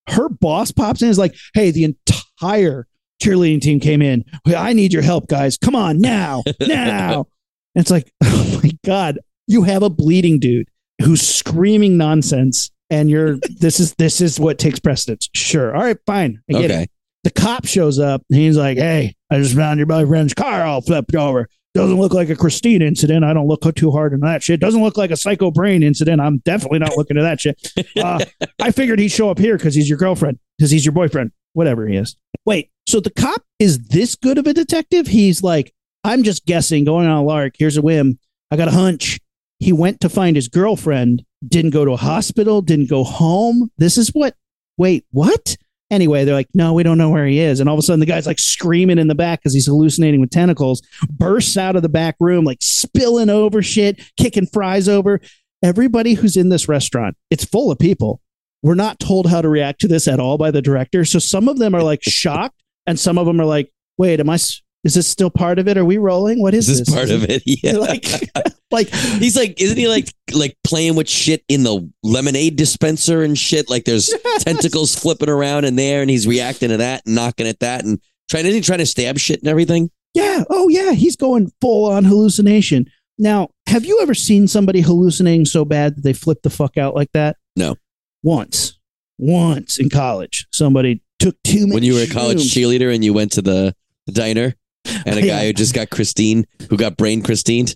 Her 0.08 0.28
boss 0.28 0.70
pops 0.72 1.02
in 1.02 1.06
and 1.06 1.10
is 1.10 1.18
like, 1.18 1.34
hey, 1.54 1.70
the 1.70 1.84
entire 1.84 2.86
cheerleading 3.22 3.60
team 3.60 3.80
came 3.80 4.02
in. 4.02 4.24
I 4.46 4.72
need 4.72 4.92
your 4.92 5.02
help, 5.02 5.28
guys. 5.28 5.56
Come 5.56 5.74
on 5.74 6.00
now, 6.00 6.42
now. 6.60 7.26
And 7.74 7.82
it's 7.82 7.90
like, 7.90 8.12
oh 8.24 8.60
my 8.62 8.70
God, 8.84 9.18
you 9.46 9.62
have 9.62 9.82
a 9.82 9.90
bleeding 9.90 10.38
dude 10.38 10.68
who's 11.02 11.22
screaming 11.22 11.96
nonsense. 11.96 12.70
And 12.90 13.08
you're 13.08 13.36
this 13.58 13.80
is 13.80 13.94
this 13.94 14.20
is 14.20 14.38
what 14.38 14.58
takes 14.58 14.78
precedence. 14.78 15.28
Sure. 15.34 15.74
All 15.74 15.82
right, 15.82 15.96
fine. 16.06 16.40
I 16.48 16.52
get 16.52 16.64
it. 16.64 16.74
Okay. 16.74 16.86
The 17.24 17.30
cop 17.30 17.64
shows 17.64 17.98
up 17.98 18.22
and 18.30 18.38
he's 18.38 18.58
like, 18.58 18.76
Hey, 18.76 19.14
I 19.30 19.38
just 19.38 19.56
found 19.56 19.78
your 19.78 19.86
boyfriend's 19.86 20.34
car 20.34 20.62
all 20.62 20.82
flipped 20.82 21.14
over. 21.14 21.48
Doesn't 21.74 21.98
look 21.98 22.14
like 22.14 22.30
a 22.30 22.36
Christine 22.36 22.82
incident. 22.82 23.24
I 23.24 23.32
don't 23.32 23.48
look 23.48 23.62
too 23.74 23.90
hard 23.90 24.14
on 24.14 24.20
that 24.20 24.44
shit. 24.44 24.60
Doesn't 24.60 24.82
look 24.82 24.96
like 24.96 25.10
a 25.10 25.16
psycho 25.16 25.50
brain 25.50 25.82
incident. 25.82 26.20
I'm 26.20 26.38
definitely 26.38 26.78
not 26.78 26.96
looking 26.96 27.18
at 27.18 27.22
that 27.22 27.40
shit. 27.40 27.72
Uh, 27.96 28.24
I 28.60 28.70
figured 28.70 29.00
he'd 29.00 29.08
show 29.08 29.28
up 29.28 29.38
here 29.38 29.56
because 29.56 29.74
he's 29.74 29.88
your 29.88 29.98
girlfriend, 29.98 30.38
because 30.56 30.70
he's 30.70 30.84
your 30.84 30.92
boyfriend, 30.92 31.32
whatever 31.52 31.88
he 31.88 31.96
is. 31.96 32.16
Wait, 32.46 32.70
so 32.86 33.00
the 33.00 33.10
cop 33.10 33.42
is 33.58 33.88
this 33.88 34.14
good 34.14 34.38
of 34.38 34.46
a 34.46 34.54
detective? 34.54 35.08
He's 35.08 35.42
like, 35.42 35.74
I'm 36.04 36.22
just 36.22 36.46
guessing, 36.46 36.84
going 36.84 37.08
on 37.08 37.18
a 37.18 37.24
lark. 37.24 37.54
Here's 37.58 37.76
a 37.76 37.82
whim. 37.82 38.20
I 38.52 38.56
got 38.56 38.68
a 38.68 38.72
hunch. 38.72 39.18
He 39.58 39.72
went 39.72 40.00
to 40.02 40.08
find 40.08 40.36
his 40.36 40.46
girlfriend, 40.46 41.24
didn't 41.46 41.70
go 41.70 41.84
to 41.84 41.92
a 41.92 41.96
hospital, 41.96 42.62
didn't 42.62 42.90
go 42.90 43.02
home. 43.02 43.70
This 43.78 43.98
is 43.98 44.10
what, 44.10 44.36
wait, 44.76 45.06
what? 45.10 45.56
Anyway, 45.90 46.24
they're 46.24 46.34
like, 46.34 46.48
no, 46.54 46.72
we 46.72 46.82
don't 46.82 46.98
know 46.98 47.10
where 47.10 47.26
he 47.26 47.38
is. 47.38 47.60
And 47.60 47.68
all 47.68 47.74
of 47.74 47.78
a 47.78 47.82
sudden, 47.82 48.00
the 48.00 48.06
guy's 48.06 48.26
like 48.26 48.38
screaming 48.38 48.98
in 48.98 49.08
the 49.08 49.14
back 49.14 49.40
because 49.40 49.52
he's 49.52 49.66
hallucinating 49.66 50.20
with 50.20 50.30
tentacles, 50.30 50.82
bursts 51.10 51.56
out 51.56 51.76
of 51.76 51.82
the 51.82 51.88
back 51.88 52.16
room, 52.20 52.44
like 52.44 52.58
spilling 52.60 53.30
over 53.30 53.62
shit, 53.62 54.00
kicking 54.16 54.46
fries 54.46 54.88
over. 54.88 55.20
Everybody 55.62 56.14
who's 56.14 56.36
in 56.36 56.48
this 56.48 56.68
restaurant, 56.68 57.16
it's 57.30 57.44
full 57.44 57.70
of 57.70 57.78
people. 57.78 58.20
We're 58.62 58.74
not 58.74 58.98
told 58.98 59.28
how 59.28 59.42
to 59.42 59.48
react 59.48 59.80
to 59.82 59.88
this 59.88 60.08
at 60.08 60.20
all 60.20 60.38
by 60.38 60.50
the 60.50 60.62
director. 60.62 61.04
So 61.04 61.18
some 61.18 61.48
of 61.48 61.58
them 61.58 61.74
are 61.74 61.82
like 61.82 62.02
shocked, 62.02 62.62
and 62.86 62.98
some 62.98 63.18
of 63.18 63.26
them 63.26 63.40
are 63.40 63.46
like, 63.46 63.70
wait, 63.98 64.20
am 64.20 64.30
I, 64.30 64.38
is 64.84 64.94
this 64.94 65.06
still 65.08 65.30
part 65.30 65.58
of 65.58 65.66
it? 65.66 65.76
Are 65.78 65.84
we 65.84 65.98
rolling? 65.98 66.40
What 66.40 66.54
is 66.54 66.68
Is 66.68 66.80
this 66.80 66.94
part 66.94 67.10
of 67.10 67.24
it? 67.28 67.42
Yeah. 67.62 67.78
like, 67.78 68.06
like, 68.70 68.88
He's 68.88 69.36
like, 69.36 69.60
isn't 69.60 69.76
he 69.78 69.88
like 69.88 70.12
like 70.32 70.56
playing 70.64 70.94
with 70.96 71.08
shit 71.08 71.42
in 71.48 71.62
the 71.62 71.90
lemonade 72.02 72.56
dispenser 72.56 73.22
and 73.22 73.38
shit? 73.38 73.70
Like 73.70 73.84
there's 73.84 74.12
tentacles 74.40 74.94
flipping 74.94 75.28
around 75.28 75.64
in 75.64 75.76
there, 75.76 76.02
and 76.02 76.10
he's 76.10 76.26
reacting 76.26 76.68
to 76.68 76.76
that 76.78 77.02
and 77.06 77.14
knocking 77.14 77.46
at 77.46 77.60
that 77.60 77.84
and 77.84 78.00
trying. 78.28 78.44
Isn't 78.44 78.56
he 78.56 78.60
trying 78.60 78.80
to 78.80 78.86
stab 78.86 79.18
shit 79.18 79.40
and 79.40 79.48
everything? 79.48 79.90
Yeah. 80.14 80.44
Oh, 80.48 80.68
yeah. 80.68 80.92
He's 80.92 81.16
going 81.16 81.50
full 81.60 81.90
on 81.90 82.04
hallucination. 82.04 82.86
Now, 83.18 83.50
have 83.68 83.84
you 83.84 84.00
ever 84.00 84.14
seen 84.14 84.48
somebody 84.48 84.80
hallucinating 84.80 85.44
so 85.44 85.64
bad 85.64 85.96
that 85.96 86.02
they 86.02 86.12
flip 86.12 86.42
the 86.42 86.50
fuck 86.50 86.76
out 86.76 86.94
like 86.94 87.10
that? 87.12 87.36
No. 87.56 87.76
Once, 88.22 88.78
once 89.18 89.78
in 89.78 89.88
college, 89.90 90.46
somebody 90.52 91.02
took 91.18 91.36
too 91.42 91.60
many. 91.60 91.74
When 91.74 91.82
you 91.82 91.94
were 91.94 92.02
a 92.02 92.06
college 92.06 92.38
shrooms. 92.38 92.78
cheerleader 92.78 92.94
and 92.94 93.04
you 93.04 93.12
went 93.12 93.32
to 93.32 93.42
the 93.42 93.74
diner, 94.08 94.54
and 94.84 95.18
a 95.18 95.22
guy 95.26 95.46
who 95.46 95.52
just 95.52 95.74
got 95.74 95.90
Christine, 95.90 96.46
who 96.70 96.76
got 96.76 96.96
brain 96.96 97.22
Christine. 97.22 97.66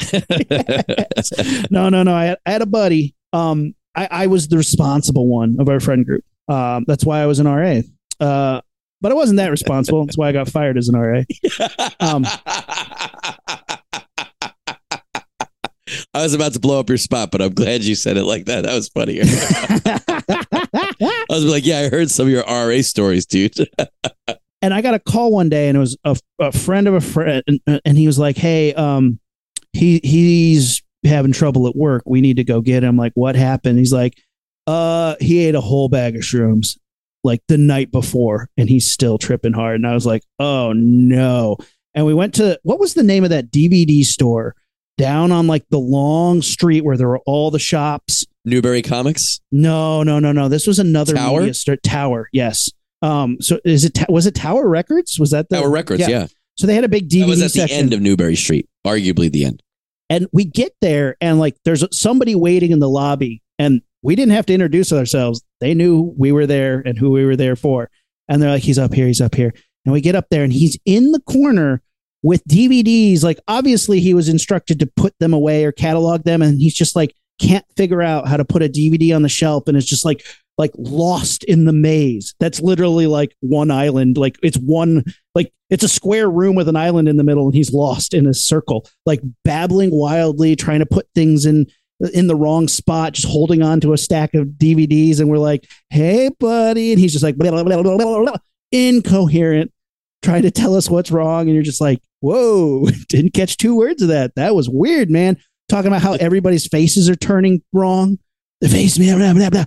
no, 1.70 1.88
no, 1.88 2.02
no. 2.02 2.14
I 2.14 2.26
had, 2.26 2.38
I 2.46 2.50
had 2.52 2.62
a 2.62 2.66
buddy. 2.66 3.14
Um, 3.32 3.74
I, 3.94 4.08
I 4.10 4.26
was 4.26 4.48
the 4.48 4.56
responsible 4.56 5.26
one 5.26 5.56
of 5.58 5.68
our 5.68 5.80
friend 5.80 6.04
group. 6.04 6.24
Um, 6.48 6.84
that's 6.86 7.04
why 7.04 7.20
I 7.20 7.26
was 7.26 7.40
an 7.40 7.48
RA. 7.48 7.80
Uh, 8.20 8.60
but 9.00 9.12
I 9.12 9.14
wasn't 9.14 9.36
that 9.38 9.50
responsible. 9.50 10.04
That's 10.04 10.18
why 10.18 10.28
I 10.28 10.32
got 10.32 10.48
fired 10.48 10.76
as 10.76 10.88
an 10.88 10.98
RA. 10.98 11.22
Um, 12.00 12.24
I 16.14 16.22
was 16.22 16.34
about 16.34 16.52
to 16.52 16.60
blow 16.60 16.80
up 16.80 16.88
your 16.88 16.98
spot, 16.98 17.30
but 17.30 17.40
I'm 17.40 17.54
glad 17.54 17.82
you 17.82 17.94
said 17.94 18.16
it 18.16 18.24
like 18.24 18.46
that. 18.46 18.64
That 18.64 18.74
was 18.74 18.88
funnier. 18.88 19.22
I 20.90 21.24
was 21.30 21.44
like, 21.44 21.64
yeah, 21.64 21.80
I 21.80 21.88
heard 21.88 22.10
some 22.10 22.26
of 22.26 22.32
your 22.32 22.42
RA 22.42 22.82
stories, 22.82 23.24
dude. 23.26 23.54
And 24.60 24.74
I 24.74 24.80
got 24.80 24.94
a 24.94 24.98
call 24.98 25.30
one 25.30 25.48
day, 25.48 25.68
and 25.68 25.76
it 25.76 25.80
was 25.80 25.96
a, 26.04 26.16
a 26.40 26.52
friend 26.52 26.88
of 26.88 26.94
a 26.94 27.00
friend, 27.00 27.42
and, 27.46 27.80
and 27.84 27.98
he 27.98 28.06
was 28.06 28.18
like, 28.18 28.36
"Hey, 28.36 28.74
um, 28.74 29.20
he 29.72 30.00
he's 30.02 30.82
having 31.04 31.32
trouble 31.32 31.68
at 31.68 31.76
work. 31.76 32.02
We 32.06 32.20
need 32.20 32.36
to 32.38 32.44
go 32.44 32.60
get 32.60 32.82
him." 32.82 32.96
Like, 32.96 33.12
what 33.14 33.36
happened? 33.36 33.78
He's 33.78 33.92
like, 33.92 34.18
"Uh, 34.66 35.14
he 35.20 35.46
ate 35.46 35.54
a 35.54 35.60
whole 35.60 35.88
bag 35.88 36.16
of 36.16 36.22
shrooms 36.22 36.76
like 37.22 37.40
the 37.46 37.58
night 37.58 37.92
before, 37.92 38.48
and 38.56 38.68
he's 38.68 38.90
still 38.90 39.16
tripping 39.16 39.52
hard." 39.52 39.76
And 39.76 39.86
I 39.86 39.94
was 39.94 40.06
like, 40.06 40.24
"Oh 40.40 40.72
no!" 40.74 41.56
And 41.94 42.04
we 42.04 42.14
went 42.14 42.34
to 42.34 42.58
what 42.64 42.80
was 42.80 42.94
the 42.94 43.02
name 43.02 43.24
of 43.24 43.30
that 43.30 43.52
DVD 43.52 44.02
store 44.02 44.56
down 44.98 45.32
on 45.32 45.46
like 45.46 45.64
the 45.70 45.78
long 45.78 46.42
street 46.42 46.84
where 46.84 46.96
there 46.96 47.08
were 47.08 47.20
all 47.20 47.50
the 47.50 47.58
shops. 47.58 48.26
Newbury 48.44 48.82
Comics. 48.82 49.40
No, 49.50 50.02
no, 50.02 50.18
no, 50.18 50.32
no. 50.32 50.48
This 50.48 50.66
was 50.66 50.78
another 50.78 51.14
Tower? 51.14 51.52
store. 51.54 51.76
Tower, 51.76 52.28
yes. 52.32 52.70
Um, 53.02 53.40
so 53.40 53.60
is 53.64 53.84
it 53.84 53.98
was 54.08 54.26
it 54.26 54.34
Tower 54.34 54.68
Records? 54.68 55.18
Was 55.18 55.30
that 55.30 55.48
the 55.48 55.56
Tower 55.60 55.70
Records, 55.70 56.06
yeah. 56.08 56.26
So 56.56 56.66
they 56.66 56.74
had 56.74 56.84
a 56.84 56.88
big 56.88 57.08
DVD 57.08 57.20
That 57.20 57.26
was 57.28 57.42
at 57.42 57.50
section, 57.52 57.76
the 57.76 57.82
end 57.82 57.92
of 57.94 58.00
Newbury 58.00 58.34
Street, 58.36 58.68
arguably 58.86 59.30
the 59.30 59.44
end. 59.44 59.62
and 60.10 60.26
we 60.32 60.44
get 60.44 60.72
there, 60.80 61.16
and 61.20 61.38
like 61.38 61.56
there's 61.64 61.84
somebody 61.96 62.34
waiting 62.34 62.72
in 62.72 62.80
the 62.80 62.88
lobby, 62.88 63.42
and 63.58 63.82
we 64.02 64.16
didn't 64.16 64.32
have 64.32 64.46
to 64.46 64.54
introduce 64.54 64.92
ourselves. 64.92 65.42
They 65.60 65.74
knew 65.74 66.12
we 66.18 66.32
were 66.32 66.46
there 66.46 66.82
and 66.84 66.98
who 66.98 67.10
we 67.10 67.24
were 67.24 67.36
there 67.36 67.56
for, 67.56 67.90
and 68.28 68.42
they're 68.42 68.50
like, 68.50 68.62
"He's 68.64 68.78
up 68.78 68.92
here, 68.94 69.06
he's 69.06 69.20
up 69.20 69.34
here," 69.36 69.54
and 69.84 69.92
we 69.92 70.00
get 70.00 70.16
up 70.16 70.26
there, 70.30 70.42
and 70.42 70.52
he's 70.52 70.76
in 70.84 71.12
the 71.12 71.20
corner 71.20 71.82
with 72.24 72.42
DVDs. 72.48 73.22
Like 73.22 73.38
obviously 73.46 74.00
he 74.00 74.12
was 74.14 74.28
instructed 74.28 74.80
to 74.80 74.86
put 74.96 75.14
them 75.20 75.32
away 75.32 75.64
or 75.64 75.70
catalog 75.70 76.24
them, 76.24 76.42
and 76.42 76.60
he's 76.60 76.74
just 76.74 76.96
like 76.96 77.14
can't 77.40 77.64
figure 77.76 78.02
out 78.02 78.26
how 78.26 78.36
to 78.36 78.44
put 78.44 78.64
a 78.64 78.68
DVD 78.68 79.14
on 79.14 79.22
the 79.22 79.28
shelf, 79.28 79.68
and 79.68 79.76
it's 79.76 79.86
just 79.86 80.04
like 80.04 80.26
like 80.58 80.72
lost 80.76 81.44
in 81.44 81.64
the 81.64 81.72
maze. 81.72 82.34
That's 82.40 82.60
literally 82.60 83.06
like 83.06 83.34
one 83.40 83.70
island. 83.70 84.18
Like 84.18 84.36
it's 84.42 84.58
one 84.58 85.04
like 85.34 85.52
it's 85.70 85.84
a 85.84 85.88
square 85.88 86.28
room 86.28 86.56
with 86.56 86.68
an 86.68 86.76
island 86.76 87.08
in 87.08 87.16
the 87.16 87.24
middle, 87.24 87.46
and 87.46 87.54
he's 87.54 87.72
lost 87.72 88.12
in 88.12 88.26
a 88.26 88.34
circle, 88.34 88.86
like 89.06 89.20
babbling 89.44 89.90
wildly, 89.92 90.56
trying 90.56 90.80
to 90.80 90.86
put 90.86 91.06
things 91.14 91.46
in 91.46 91.66
in 92.12 92.26
the 92.26 92.36
wrong 92.36 92.68
spot, 92.68 93.14
just 93.14 93.28
holding 93.28 93.62
on 93.62 93.80
to 93.80 93.92
a 93.92 93.98
stack 93.98 94.34
of 94.34 94.48
DVDs, 94.48 95.20
and 95.20 95.30
we're 95.30 95.38
like, 95.38 95.68
"Hey, 95.90 96.30
buddy," 96.40 96.92
and 96.92 97.00
he's 97.00 97.12
just 97.12 97.24
like 97.24 97.36
blah, 97.36 97.50
blah, 97.50 97.62
blah, 97.62 97.82
blah, 97.82 97.96
blah, 97.96 98.22
blah, 98.22 98.36
incoherent, 98.72 99.72
trying 100.22 100.42
to 100.42 100.50
tell 100.50 100.74
us 100.74 100.90
what's 100.90 101.10
wrong, 101.10 101.42
and 101.42 101.54
you're 101.54 101.62
just 101.62 101.80
like, 101.80 102.00
"Whoa!" 102.20 102.88
Didn't 103.08 103.34
catch 103.34 103.56
two 103.56 103.76
words 103.76 104.02
of 104.02 104.08
that. 104.08 104.34
That 104.34 104.56
was 104.56 104.68
weird, 104.68 105.08
man. 105.08 105.36
Talking 105.68 105.88
about 105.88 106.02
how 106.02 106.14
everybody's 106.14 106.66
faces 106.66 107.08
are 107.08 107.16
turning 107.16 107.62
wrong. 107.72 108.18
The 108.60 108.68
face, 108.68 108.98
blah, 108.98 109.16
blah, 109.16 109.34
blah, 109.34 109.50
blah. 109.50 109.64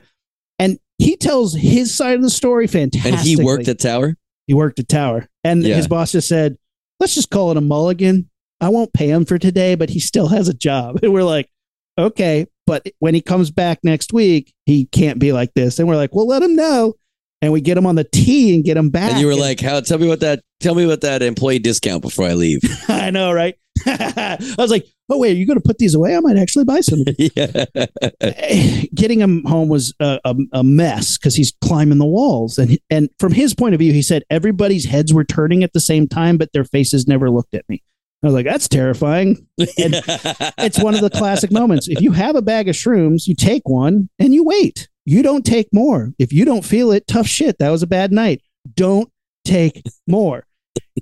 And 1.01 1.09
he 1.09 1.15
tells 1.17 1.53
his 1.55 1.95
side 1.95 2.15
of 2.15 2.21
the 2.21 2.29
story 2.29 2.67
fantastic. 2.67 3.11
And 3.13 3.19
he 3.21 3.35
worked 3.35 3.67
at 3.67 3.79
Tower. 3.79 4.15
he 4.47 4.53
worked 4.53 4.79
at 4.79 4.87
Tower, 4.89 5.27
and 5.43 5.63
Yeah. 5.63 5.75
his 5.75 5.87
boss 5.87 6.11
just 6.11 6.27
said, 6.27 6.57
"Let's 6.99 7.15
just 7.15 7.29
call 7.29 7.51
it 7.51 7.57
a 7.57 7.61
mulligan. 7.61 8.29
I 8.59 8.69
won't 8.69 8.93
pay 8.93 9.09
him 9.09 9.25
for 9.25 9.37
today, 9.37 9.75
but 9.75 9.89
he 9.89 9.99
still 9.99 10.27
has 10.27 10.47
a 10.47 10.53
job." 10.53 10.99
And 11.03 11.13
we're 11.13 11.23
like, 11.23 11.49
"Okay." 11.97 12.47
But 12.67 12.87
when 12.99 13.13
he 13.15 13.21
comes 13.21 13.51
back 13.51 13.79
next 13.83 14.13
week, 14.13 14.53
he 14.65 14.85
can't 14.85 15.19
be 15.19 15.31
like 15.33 15.53
this. 15.55 15.79
And 15.79 15.87
we're 15.87 15.95
like, 15.97 16.13
"Well, 16.15 16.27
let 16.27 16.43
him 16.43 16.55
know." 16.55 16.93
And 17.41 17.51
we 17.51 17.59
get 17.59 17.75
him 17.77 17.87
on 17.87 17.95
the 17.95 18.03
tee 18.03 18.53
and 18.53 18.63
get 18.63 18.77
him 18.77 18.91
back. 18.91 19.11
And 19.13 19.19
you 19.19 19.25
were 19.27 19.35
like, 19.35 19.59
"How? 19.59 19.79
Tell 19.81 19.97
me 19.97 20.07
what 20.07 20.19
that. 20.19 20.41
Tell 20.59 20.75
me 20.75 20.85
what 20.85 21.01
that 21.01 21.23
employee 21.23 21.57
discount 21.59 22.01
before 22.03 22.25
I 22.27 22.33
leave." 22.33 22.59
I 22.87 23.09
know, 23.09 23.31
right? 23.33 23.55
I 23.87 24.37
was 24.59 24.69
like, 24.69 24.85
"Oh 25.11 25.17
wait, 25.17 25.35
are 25.35 25.39
you 25.39 25.45
going 25.45 25.59
to 25.59 25.67
put 25.67 25.77
these 25.77 25.93
away? 25.93 26.15
I 26.15 26.19
might 26.21 26.37
actually 26.37 26.65
buy 26.65 26.81
some." 26.81 27.03
yeah. 27.17 27.65
Eh, 28.21 28.85
getting 28.95 29.19
him 29.19 29.43
home 29.45 29.69
was 29.69 29.93
a, 29.99 30.19
a, 30.23 30.35
a 30.53 30.63
mess 30.63 31.17
because 31.17 31.35
he's 31.35 31.53
climbing 31.61 31.97
the 31.97 32.05
walls. 32.05 32.57
And 32.57 32.79
and 32.89 33.09
from 33.19 33.33
his 33.33 33.53
point 33.53 33.73
of 33.75 33.79
view 33.79 33.93
he 33.93 34.01
said 34.01 34.23
everybody's 34.29 34.85
heads 34.85 35.13
were 35.13 35.23
turning 35.23 35.63
at 35.63 35.73
the 35.73 35.79
same 35.79 36.07
time 36.07 36.37
but 36.37 36.51
their 36.53 36.63
faces 36.63 37.07
never 37.07 37.29
looked 37.29 37.53
at 37.53 37.67
me. 37.69 37.83
I 38.23 38.27
was 38.27 38.33
like 38.33 38.45
that's 38.45 38.67
terrifying. 38.67 39.47
And 39.57 39.95
it's 40.57 40.81
one 40.81 40.95
of 40.95 41.01
the 41.01 41.09
classic 41.09 41.51
moments. 41.51 41.87
If 41.87 42.01
you 42.01 42.11
have 42.11 42.35
a 42.35 42.41
bag 42.41 42.69
of 42.69 42.75
shrooms 42.75 43.27
you 43.27 43.35
take 43.35 43.67
one 43.67 44.09
and 44.19 44.33
you 44.33 44.43
wait. 44.43 44.87
You 45.03 45.23
don't 45.23 45.45
take 45.45 45.67
more. 45.73 46.13
If 46.19 46.31
you 46.31 46.45
don't 46.45 46.63
feel 46.63 46.91
it 46.91 47.07
tough 47.07 47.25
shit. 47.25 47.57
That 47.57 47.71
was 47.71 47.81
a 47.81 47.87
bad 47.87 48.11
night. 48.11 48.41
Don't 48.75 49.09
take 49.43 49.81
more 50.07 50.45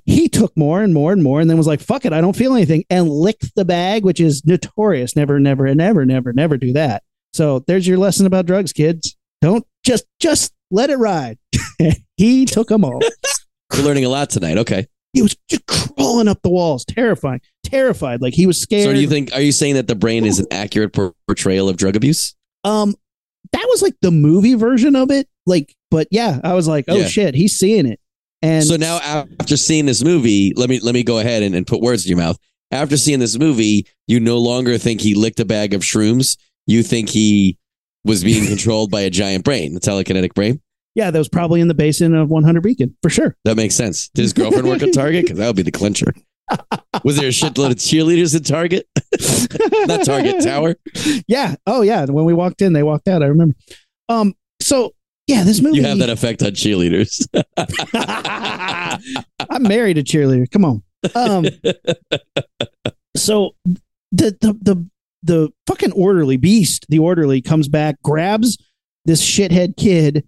he 0.04 0.28
took 0.28 0.56
more 0.56 0.82
and 0.82 0.92
more 0.94 1.12
and 1.12 1.22
more 1.22 1.40
and 1.40 1.48
then 1.50 1.56
was 1.56 1.66
like 1.66 1.80
fuck 1.80 2.04
it 2.04 2.12
i 2.12 2.20
don't 2.20 2.36
feel 2.36 2.54
anything 2.54 2.84
and 2.90 3.08
licked 3.08 3.54
the 3.56 3.64
bag 3.64 4.04
which 4.04 4.20
is 4.20 4.44
notorious 4.46 5.14
never 5.16 5.38
never 5.40 5.66
and 5.66 5.78
never 5.78 6.04
never 6.06 6.32
never 6.32 6.56
do 6.56 6.72
that 6.72 7.02
so 7.32 7.60
there's 7.66 7.86
your 7.86 7.98
lesson 7.98 8.26
about 8.26 8.46
drugs 8.46 8.72
kids 8.72 9.16
don't 9.40 9.64
just 9.84 10.04
just 10.20 10.52
let 10.70 10.90
it 10.90 10.96
ride 10.96 11.38
he 12.16 12.44
took 12.44 12.68
them 12.68 12.84
all 12.84 13.00
We're 13.72 13.84
learning 13.84 14.04
a 14.04 14.08
lot 14.08 14.30
tonight. 14.30 14.58
Okay. 14.58 14.86
he 15.12 15.22
was 15.22 15.36
just 15.48 15.64
crawling 15.66 16.26
up 16.26 16.42
the 16.42 16.50
walls 16.50 16.84
terrifying 16.84 17.40
terrified 17.62 18.20
like 18.20 18.34
he 18.34 18.46
was 18.46 18.60
scared 18.60 18.84
So 18.84 18.92
do 18.92 19.00
you 19.00 19.08
think? 19.08 19.32
Are 19.32 19.40
you 19.40 19.52
saying 19.52 19.74
that 19.76 19.86
the 19.86 19.94
brain 19.94 20.24
is 20.24 20.40
an 20.40 20.46
accurate 20.50 20.92
portrayal 20.92 21.68
of 21.68 21.76
drug 21.76 21.94
abuse? 21.94 22.34
Um, 22.64 22.96
that 23.52 23.64
was 23.70 23.80
like 23.80 23.94
the 24.02 24.10
movie 24.10 24.54
version 24.54 24.96
of 24.96 25.10
it. 25.12 25.28
Like, 25.46 25.74
but 25.90 26.08
yeah, 26.10 26.40
I 26.42 26.54
was 26.54 26.66
like, 26.66 26.86
oh 26.88 26.96
Yeah. 26.96 27.06
shit, 27.06 27.34
he's 27.36 27.56
seeing 27.56 27.86
it. 27.86 28.00
And 28.42 28.64
so 28.64 28.76
now 28.76 28.98
after 29.38 29.56
seeing 29.56 29.86
this 29.86 30.02
movie, 30.02 30.52
let 30.56 30.70
me 30.70 30.80
let 30.80 30.94
me 30.94 31.02
go 31.02 31.18
ahead 31.18 31.42
and, 31.42 31.54
and 31.54 31.66
put 31.66 31.80
words 31.80 32.04
in 32.06 32.10
your 32.10 32.18
mouth. 32.18 32.38
After 32.70 32.96
seeing 32.96 33.18
this 33.18 33.38
movie, 33.38 33.86
you 34.06 34.20
no 34.20 34.38
longer 34.38 34.78
think 34.78 35.00
he 35.00 35.14
licked 35.14 35.40
a 35.40 35.44
bag 35.44 35.74
of 35.74 35.82
shrooms. 35.82 36.38
You 36.66 36.82
think 36.82 37.08
he 37.08 37.58
was 38.04 38.22
being 38.24 38.46
controlled 38.46 38.90
by 38.90 39.02
a 39.02 39.10
giant 39.10 39.44
brain, 39.44 39.76
a 39.76 39.80
telekinetic 39.80 40.34
brain. 40.34 40.60
yeah, 40.94 41.10
that 41.10 41.18
was 41.18 41.28
probably 41.28 41.60
in 41.60 41.68
the 41.68 41.74
basin 41.74 42.14
of 42.14 42.30
100 42.30 42.62
Beacon 42.62 42.96
for 43.02 43.10
sure. 43.10 43.36
That 43.44 43.56
makes 43.56 43.74
sense. 43.74 44.08
Did 44.10 44.22
his 44.22 44.32
girlfriend 44.32 44.66
work 44.68 44.82
at 44.82 44.94
Target? 44.94 45.24
Because 45.24 45.38
that 45.38 45.46
would 45.48 45.56
be 45.56 45.62
the 45.62 45.70
clincher. 45.72 46.14
Was 47.04 47.16
there 47.16 47.26
a 47.26 47.32
shitload 47.32 47.70
of 47.70 47.76
cheerleaders 47.76 48.34
at 48.34 48.44
Target? 48.46 48.88
Not 49.86 50.04
Target 50.04 50.42
Tower. 50.42 50.76
Yeah. 51.28 51.54
Oh 51.66 51.82
yeah. 51.82 52.04
When 52.06 52.24
we 52.24 52.34
walked 52.34 52.62
in, 52.62 52.72
they 52.72 52.82
walked 52.82 53.06
out. 53.08 53.22
I 53.22 53.26
remember. 53.26 53.54
Um. 54.08 54.34
So 54.60 54.94
yeah, 55.30 55.44
this 55.44 55.60
movie. 55.60 55.76
You 55.76 55.84
have 55.84 55.98
that 55.98 56.10
effect 56.10 56.42
on 56.42 56.50
cheerleaders. 56.50 57.26
I'm 59.50 59.62
married 59.62 59.98
a 59.98 60.02
cheerleader. 60.02 60.50
Come 60.50 60.64
on. 60.64 60.82
Um. 61.14 61.46
So 63.16 63.56
the 64.12 64.36
the 64.40 64.52
the 64.62 64.88
the 65.22 65.50
fucking 65.66 65.92
orderly 65.92 66.36
beast, 66.36 66.86
the 66.88 67.00
orderly 67.00 67.42
comes 67.42 67.68
back, 67.68 68.00
grabs 68.02 68.56
this 69.04 69.20
shithead 69.20 69.76
kid 69.76 70.26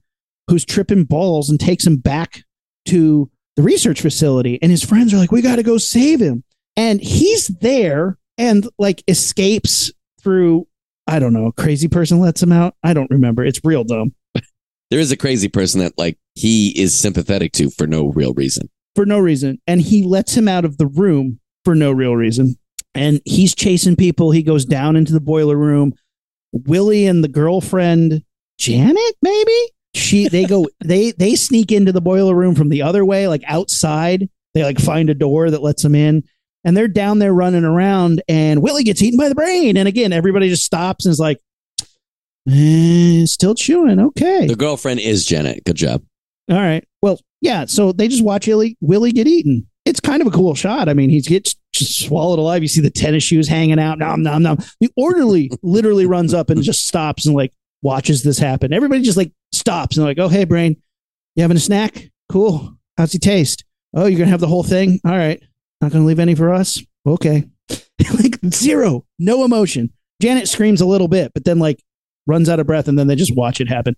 who's 0.48 0.64
tripping 0.64 1.04
balls 1.04 1.48
and 1.48 1.60
takes 1.60 1.86
him 1.86 1.98
back 1.98 2.42
to 2.86 3.30
the 3.54 3.62
research 3.62 4.00
facility. 4.00 4.58
And 4.60 4.72
his 4.72 4.82
friends 4.82 5.14
are 5.14 5.16
like, 5.16 5.30
"We 5.30 5.42
got 5.42 5.56
to 5.56 5.62
go 5.62 5.78
save 5.78 6.20
him." 6.20 6.42
And 6.76 7.00
he's 7.00 7.46
there 7.46 8.18
and 8.36 8.68
like 8.78 9.04
escapes 9.06 9.92
through. 10.20 10.66
I 11.06 11.20
don't 11.20 11.32
know. 11.32 11.46
A 11.46 11.52
crazy 11.52 11.86
person 11.86 12.18
lets 12.18 12.42
him 12.42 12.52
out. 12.52 12.74
I 12.82 12.94
don't 12.94 13.10
remember. 13.10 13.44
It's 13.44 13.64
real 13.64 13.84
dumb 13.84 14.12
there 14.92 15.00
is 15.00 15.10
a 15.10 15.16
crazy 15.16 15.48
person 15.48 15.80
that 15.80 15.96
like 15.96 16.18
he 16.34 16.78
is 16.78 16.94
sympathetic 16.94 17.52
to 17.52 17.70
for 17.70 17.86
no 17.86 18.08
real 18.08 18.34
reason. 18.34 18.68
for 18.94 19.06
no 19.06 19.18
reason. 19.18 19.58
And 19.66 19.80
he 19.80 20.04
lets 20.04 20.36
him 20.36 20.48
out 20.48 20.66
of 20.66 20.76
the 20.76 20.86
room 20.86 21.40
for 21.64 21.74
no 21.74 21.92
real 21.92 22.14
reason. 22.14 22.56
And 22.94 23.22
he's 23.24 23.54
chasing 23.54 23.96
people. 23.96 24.32
He 24.32 24.42
goes 24.42 24.66
down 24.66 24.96
into 24.96 25.14
the 25.14 25.20
boiler 25.20 25.56
room. 25.56 25.94
Willie 26.52 27.06
and 27.06 27.24
the 27.24 27.28
girlfriend, 27.28 28.22
Janet, 28.58 29.14
maybe? 29.22 29.56
She 29.94 30.28
they 30.28 30.44
go 30.44 30.68
they 30.84 31.12
they 31.12 31.36
sneak 31.36 31.72
into 31.72 31.92
the 31.92 32.02
boiler 32.02 32.34
room 32.34 32.54
from 32.54 32.68
the 32.68 32.82
other 32.82 33.02
way, 33.02 33.28
like 33.28 33.44
outside. 33.46 34.28
They 34.52 34.62
like 34.62 34.78
find 34.78 35.08
a 35.08 35.14
door 35.14 35.50
that 35.50 35.62
lets 35.62 35.82
them 35.82 35.94
in. 35.94 36.22
And 36.64 36.76
they're 36.76 36.86
down 36.86 37.18
there 37.18 37.32
running 37.32 37.64
around, 37.64 38.22
and 38.28 38.62
Willie 38.62 38.84
gets 38.84 39.00
eaten 39.00 39.18
by 39.18 39.30
the 39.30 39.34
brain. 39.34 39.78
And 39.78 39.88
again, 39.88 40.12
everybody 40.12 40.50
just 40.50 40.66
stops 40.66 41.06
and 41.06 41.12
is 41.12 41.18
like, 41.18 41.40
eh, 42.48 43.24
still 43.26 43.54
chewing. 43.54 44.00
Okay. 44.00 44.46
The 44.46 44.56
girlfriend 44.56 45.00
is 45.00 45.26
Janet. 45.26 45.64
Good 45.64 45.76
job. 45.76 46.02
All 46.50 46.58
right. 46.58 46.86
Well, 47.00 47.20
yeah. 47.40 47.66
So 47.66 47.92
they 47.92 48.08
just 48.08 48.24
watch 48.24 48.46
Willie, 48.46 48.76
Willie 48.80 49.12
get 49.12 49.26
eaten. 49.26 49.66
It's 49.84 50.00
kind 50.00 50.20
of 50.20 50.28
a 50.28 50.30
cool 50.30 50.54
shot. 50.54 50.88
I 50.88 50.94
mean, 50.94 51.10
he 51.10 51.20
gets 51.20 51.56
swallowed 51.74 52.38
alive. 52.38 52.62
You 52.62 52.68
see 52.68 52.80
the 52.80 52.90
tennis 52.90 53.24
shoes 53.24 53.48
hanging 53.48 53.80
out. 53.80 53.98
Nom, 53.98 54.22
nom, 54.22 54.42
nom. 54.42 54.58
The 54.80 54.90
orderly 54.96 55.50
literally 55.62 56.06
runs 56.06 56.34
up 56.34 56.50
and 56.50 56.62
just 56.62 56.86
stops 56.86 57.26
and 57.26 57.34
like 57.34 57.52
watches 57.82 58.22
this 58.22 58.38
happen. 58.38 58.72
Everybody 58.72 59.02
just 59.02 59.16
like 59.18 59.32
stops 59.52 59.96
and 59.96 60.06
like, 60.06 60.18
oh, 60.18 60.28
hey, 60.28 60.44
brain, 60.44 60.80
you 61.34 61.42
having 61.42 61.56
a 61.56 61.60
snack? 61.60 62.10
Cool. 62.28 62.76
How's 62.96 63.12
he 63.12 63.18
taste? 63.18 63.64
Oh, 63.94 64.06
you're 64.06 64.18
going 64.18 64.26
to 64.26 64.32
have 64.32 64.40
the 64.40 64.46
whole 64.46 64.62
thing? 64.62 65.00
All 65.04 65.16
right. 65.16 65.42
Not 65.80 65.92
going 65.92 66.02
to 66.02 66.06
leave 66.06 66.20
any 66.20 66.34
for 66.34 66.52
us? 66.52 66.82
Okay. 67.06 67.44
like 68.22 68.38
zero, 68.46 69.04
no 69.18 69.44
emotion. 69.44 69.92
Janet 70.20 70.48
screams 70.48 70.80
a 70.80 70.86
little 70.86 71.08
bit, 71.08 71.32
but 71.34 71.44
then 71.44 71.58
like 71.58 71.82
runs 72.26 72.48
out 72.48 72.60
of 72.60 72.66
breath 72.66 72.88
and 72.88 72.98
then 72.98 73.06
they 73.06 73.16
just 73.16 73.34
watch 73.36 73.60
it 73.60 73.68
happen. 73.68 73.96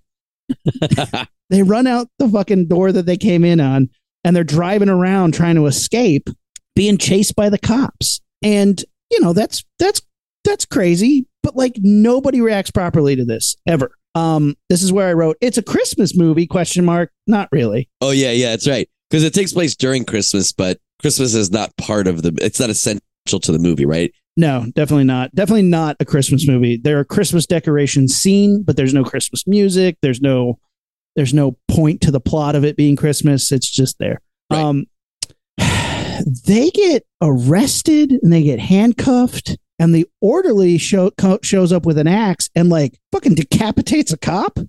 They 1.50 1.62
run 1.62 1.86
out 1.86 2.08
the 2.18 2.28
fucking 2.28 2.68
door 2.68 2.90
that 2.92 3.06
they 3.06 3.16
came 3.16 3.44
in 3.44 3.60
on 3.60 3.90
and 4.24 4.34
they're 4.34 4.44
driving 4.44 4.88
around 4.88 5.34
trying 5.34 5.56
to 5.56 5.66
escape, 5.66 6.28
being 6.74 6.98
chased 6.98 7.36
by 7.36 7.50
the 7.50 7.58
cops. 7.58 8.20
And, 8.42 8.82
you 9.10 9.20
know, 9.20 9.32
that's 9.32 9.64
that's 9.78 10.02
that's 10.44 10.64
crazy, 10.64 11.26
but 11.42 11.56
like 11.56 11.74
nobody 11.78 12.40
reacts 12.40 12.70
properly 12.70 13.16
to 13.16 13.24
this 13.24 13.56
ever. 13.66 13.92
Um 14.14 14.56
this 14.68 14.82
is 14.82 14.92
where 14.92 15.08
I 15.08 15.12
wrote 15.12 15.36
it's 15.40 15.58
a 15.58 15.62
Christmas 15.62 16.16
movie 16.16 16.46
question 16.46 16.84
mark, 16.84 17.12
not 17.26 17.48
really. 17.52 17.88
Oh 18.00 18.10
yeah, 18.10 18.32
yeah, 18.32 18.50
that's 18.50 18.68
right. 18.68 18.88
Because 19.10 19.24
it 19.24 19.34
takes 19.34 19.52
place 19.52 19.76
during 19.76 20.04
Christmas, 20.04 20.50
but 20.52 20.78
Christmas 21.00 21.34
is 21.34 21.50
not 21.50 21.76
part 21.76 22.06
of 22.06 22.22
the. 22.22 22.36
It's 22.40 22.58
not 22.58 22.70
essential 22.70 23.38
to 23.42 23.52
the 23.52 23.58
movie, 23.58 23.84
right? 23.84 24.12
No, 24.36 24.66
definitely 24.74 25.04
not. 25.04 25.34
Definitely 25.34 25.62
not 25.62 25.96
a 26.00 26.04
Christmas 26.04 26.48
movie. 26.48 26.76
There 26.76 26.98
are 26.98 27.04
Christmas 27.04 27.46
decorations 27.46 28.14
seen, 28.16 28.62
but 28.62 28.76
there's 28.76 28.94
no 28.94 29.04
Christmas 29.04 29.46
music. 29.46 29.98
There's 30.02 30.20
no 30.20 30.58
there's 31.14 31.32
no 31.32 31.56
point 31.68 32.00
to 32.00 32.10
the 32.10 32.20
plot 32.20 32.56
of 32.56 32.64
it 32.64 32.76
being 32.76 32.96
Christmas. 32.96 33.52
It's 33.52 33.70
just 33.70 33.98
there. 33.98 34.20
Right. 34.50 34.60
Um 34.60 34.86
they 36.46 36.70
get 36.70 37.04
arrested 37.22 38.12
and 38.22 38.32
they 38.32 38.42
get 38.42 38.58
handcuffed 38.58 39.56
and 39.78 39.94
the 39.94 40.06
orderly 40.20 40.78
show, 40.78 41.10
co- 41.12 41.40
shows 41.42 41.72
up 41.72 41.86
with 41.86 41.98
an 41.98 42.06
axe 42.06 42.48
and 42.54 42.68
like 42.68 42.98
fucking 43.12 43.34
decapitates 43.34 44.12
a 44.12 44.16
cop. 44.16 44.58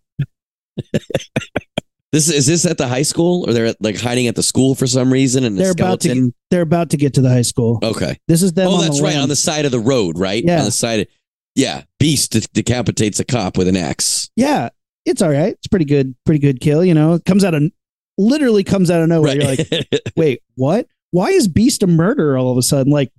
This 2.16 2.30
is 2.30 2.48
this 2.48 2.66
at 2.66 2.78
the 2.78 2.88
high 2.88 3.02
school, 3.02 3.48
or 3.48 3.54
they're 3.54 3.66
at, 3.68 3.82
like 3.82 4.00
hiding 4.00 4.28
at 4.28 4.36
the 4.36 4.44
school 4.44 4.74
for 4.74 4.88
some 4.88 5.12
reason, 5.12 5.44
and 5.44 5.58
They're 5.58 5.72
about 5.72 6.00
to 6.02 6.10
skeleton. 6.10 6.34
They're 6.50 6.62
about 6.62 6.92
to 6.92 6.98
get 6.98 7.14
to 7.16 7.22
the 7.22 7.30
high 7.30 7.42
school. 7.42 7.80
okay. 7.84 8.18
This 8.28 8.42
is 8.42 8.54
them 8.54 8.70
oh, 8.70 8.76
on 8.76 8.82
that's 8.82 8.98
the 8.98 9.04
right, 9.04 9.14
lam. 9.16 9.24
on 9.24 9.30
the 9.30 9.36
side 9.36 9.66
of 9.66 9.72
the 9.72 9.80
road, 9.80 10.18
right? 10.18 10.44
Yeah. 10.44 10.60
on 10.60 10.66
the 10.66 10.72
side. 10.72 11.02
Of, 11.02 11.08
yeah, 11.56 11.84
Beast 12.00 12.32
de- 12.32 12.48
decapitates 12.54 13.20
a 13.20 13.26
cop 13.26 13.58
with 13.58 13.68
an 13.68 13.76
axe. 13.76 14.30
Yeah, 14.36 14.70
it's 15.06 15.22
all 15.22 15.32
right. 15.32 15.54
It's 15.54 15.68
pretty 15.68 15.86
good, 15.86 16.16
pretty 16.26 16.40
good 16.40 16.62
kill. 16.62 16.86
You 16.86 16.94
know, 16.94 17.16
it 17.16 17.26
comes 17.26 17.44
out 17.44 17.54
of 17.54 17.64
literally 18.18 18.64
comes 18.64 18.90
out 18.90 19.02
of 19.02 19.10
nowhere. 19.10 19.36
You're 19.36 19.56
like, 19.56 19.90
wait, 20.16 20.42
what? 20.56 20.88
why 21.16 21.30
is 21.30 21.48
Beast 21.48 21.82
a 21.82 21.88
murderer 21.88 22.38
all 22.38 22.52
of 22.52 22.58
a 22.58 22.62
sudden? 22.62 22.92
Like, 22.92 23.10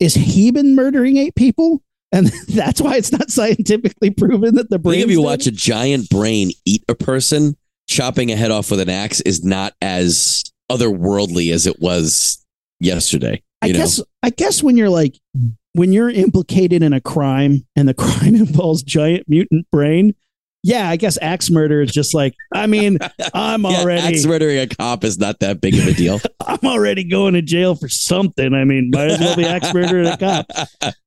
is 0.00 0.14
he 0.14 0.50
been 0.50 0.74
murdering 0.74 1.18
eight 1.18 1.34
people? 1.34 1.82
And 2.10 2.26
that's 2.48 2.80
why 2.80 2.96
it's 2.96 3.12
not 3.12 3.30
scientifically 3.30 4.10
proven 4.10 4.54
that 4.54 4.70
the 4.70 4.78
brain. 4.78 5.00
think 5.00 5.04
if 5.06 5.10
you 5.10 5.22
watch 5.22 5.46
a 5.46 5.50
giant 5.50 6.08
brain 6.08 6.52
eat 6.64 6.82
a 6.88 6.94
person, 6.94 7.56
chopping 7.88 8.30
a 8.30 8.36
head 8.36 8.50
off 8.50 8.70
with 8.70 8.80
an 8.80 8.88
axe 8.88 9.20
is 9.22 9.44
not 9.44 9.74
as 9.82 10.44
otherworldly 10.70 11.52
as 11.52 11.66
it 11.66 11.80
was 11.80 12.44
yesterday. 12.80 13.42
I 13.60 13.68
know, 13.68 13.78
guess 13.78 14.00
I 14.22 14.30
guess 14.30 14.62
when 14.62 14.76
you're 14.76 14.90
like 14.90 15.18
when 15.74 15.92
you're 15.92 16.10
implicated 16.10 16.82
in 16.82 16.92
a 16.92 17.00
crime 17.00 17.66
and 17.76 17.88
the 17.88 17.94
crime 17.94 18.34
involves 18.34 18.82
giant 18.82 19.28
mutant 19.28 19.66
brain, 19.70 20.14
yeah, 20.64 20.88
I 20.88 20.96
guess 20.96 21.18
axe 21.20 21.50
murder 21.50 21.82
is 21.82 21.92
just 21.92 22.14
like 22.14 22.34
I 22.54 22.66
mean, 22.66 22.98
I'm 23.34 23.62
yeah, 23.62 23.68
already 23.68 24.00
axe 24.00 24.24
murdering 24.24 24.58
a 24.58 24.66
cop 24.66 25.04
is 25.04 25.18
not 25.18 25.40
that 25.40 25.60
big 25.60 25.74
of 25.74 25.86
a 25.86 25.92
deal. 25.92 26.20
I'm 26.46 26.64
already 26.64 27.04
going 27.04 27.34
to 27.34 27.42
jail 27.42 27.74
for 27.74 27.88
something. 27.88 28.54
I 28.54 28.64
mean, 28.64 28.90
might 28.92 29.10
as 29.10 29.20
well 29.20 29.36
be 29.36 29.44
axe 29.44 29.72
murdering 29.72 30.06
a 30.06 30.16
cop. 30.16 30.46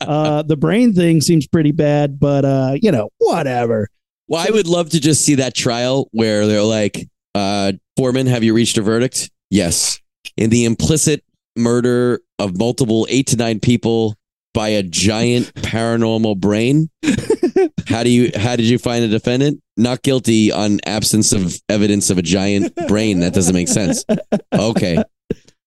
Uh, 0.02 0.44
the 0.44 0.58
brain 0.58 0.94
thing 0.94 1.22
seems 1.22 1.48
pretty 1.48 1.72
bad, 1.72 2.20
but 2.20 2.46
uh, 2.46 2.76
you 2.82 2.92
know, 2.92 3.10
whatever. 3.18 3.90
Well, 4.28 4.46
I 4.46 4.52
would 4.52 4.68
love 4.68 4.90
to 4.92 5.00
just 5.00 5.24
see 5.24 5.36
that 5.36 5.54
trial 5.54 6.10
where 6.12 6.48
they're 6.48 6.64
like, 6.64 7.08
uh, 7.36 7.74
Foreman, 7.98 8.28
have 8.28 8.44
you 8.44 8.54
reached 8.54 8.78
a 8.78 8.82
verdict? 8.82 9.30
Yes. 9.50 10.00
In 10.36 10.50
the 10.50 10.66
implicit 10.66 11.24
murder 11.56 12.22
of 12.40 12.58
multiple 12.58 13.06
eight 13.10 13.28
to 13.28 13.38
nine 13.38 13.60
people 13.60 14.16
by 14.54 14.70
a 14.70 14.84
giant 14.84 15.54
paranormal 15.56 16.38
brain. 16.40 16.90
How 17.88 18.04
do 18.04 18.10
you 18.10 18.32
how 18.36 18.56
did 18.56 18.66
you 18.66 18.78
find 18.78 19.06
a 19.06 19.08
defendant? 19.08 19.62
Not 19.78 20.02
guilty 20.02 20.52
on 20.52 20.80
absence 20.86 21.32
of 21.32 21.56
evidence 21.70 22.10
of 22.10 22.18
a 22.18 22.22
giant 22.22 22.74
brain. 22.88 23.20
That 23.20 23.34
doesn't 23.34 23.54
make 23.54 23.68
sense. 23.68 24.04
Okay. 24.52 25.02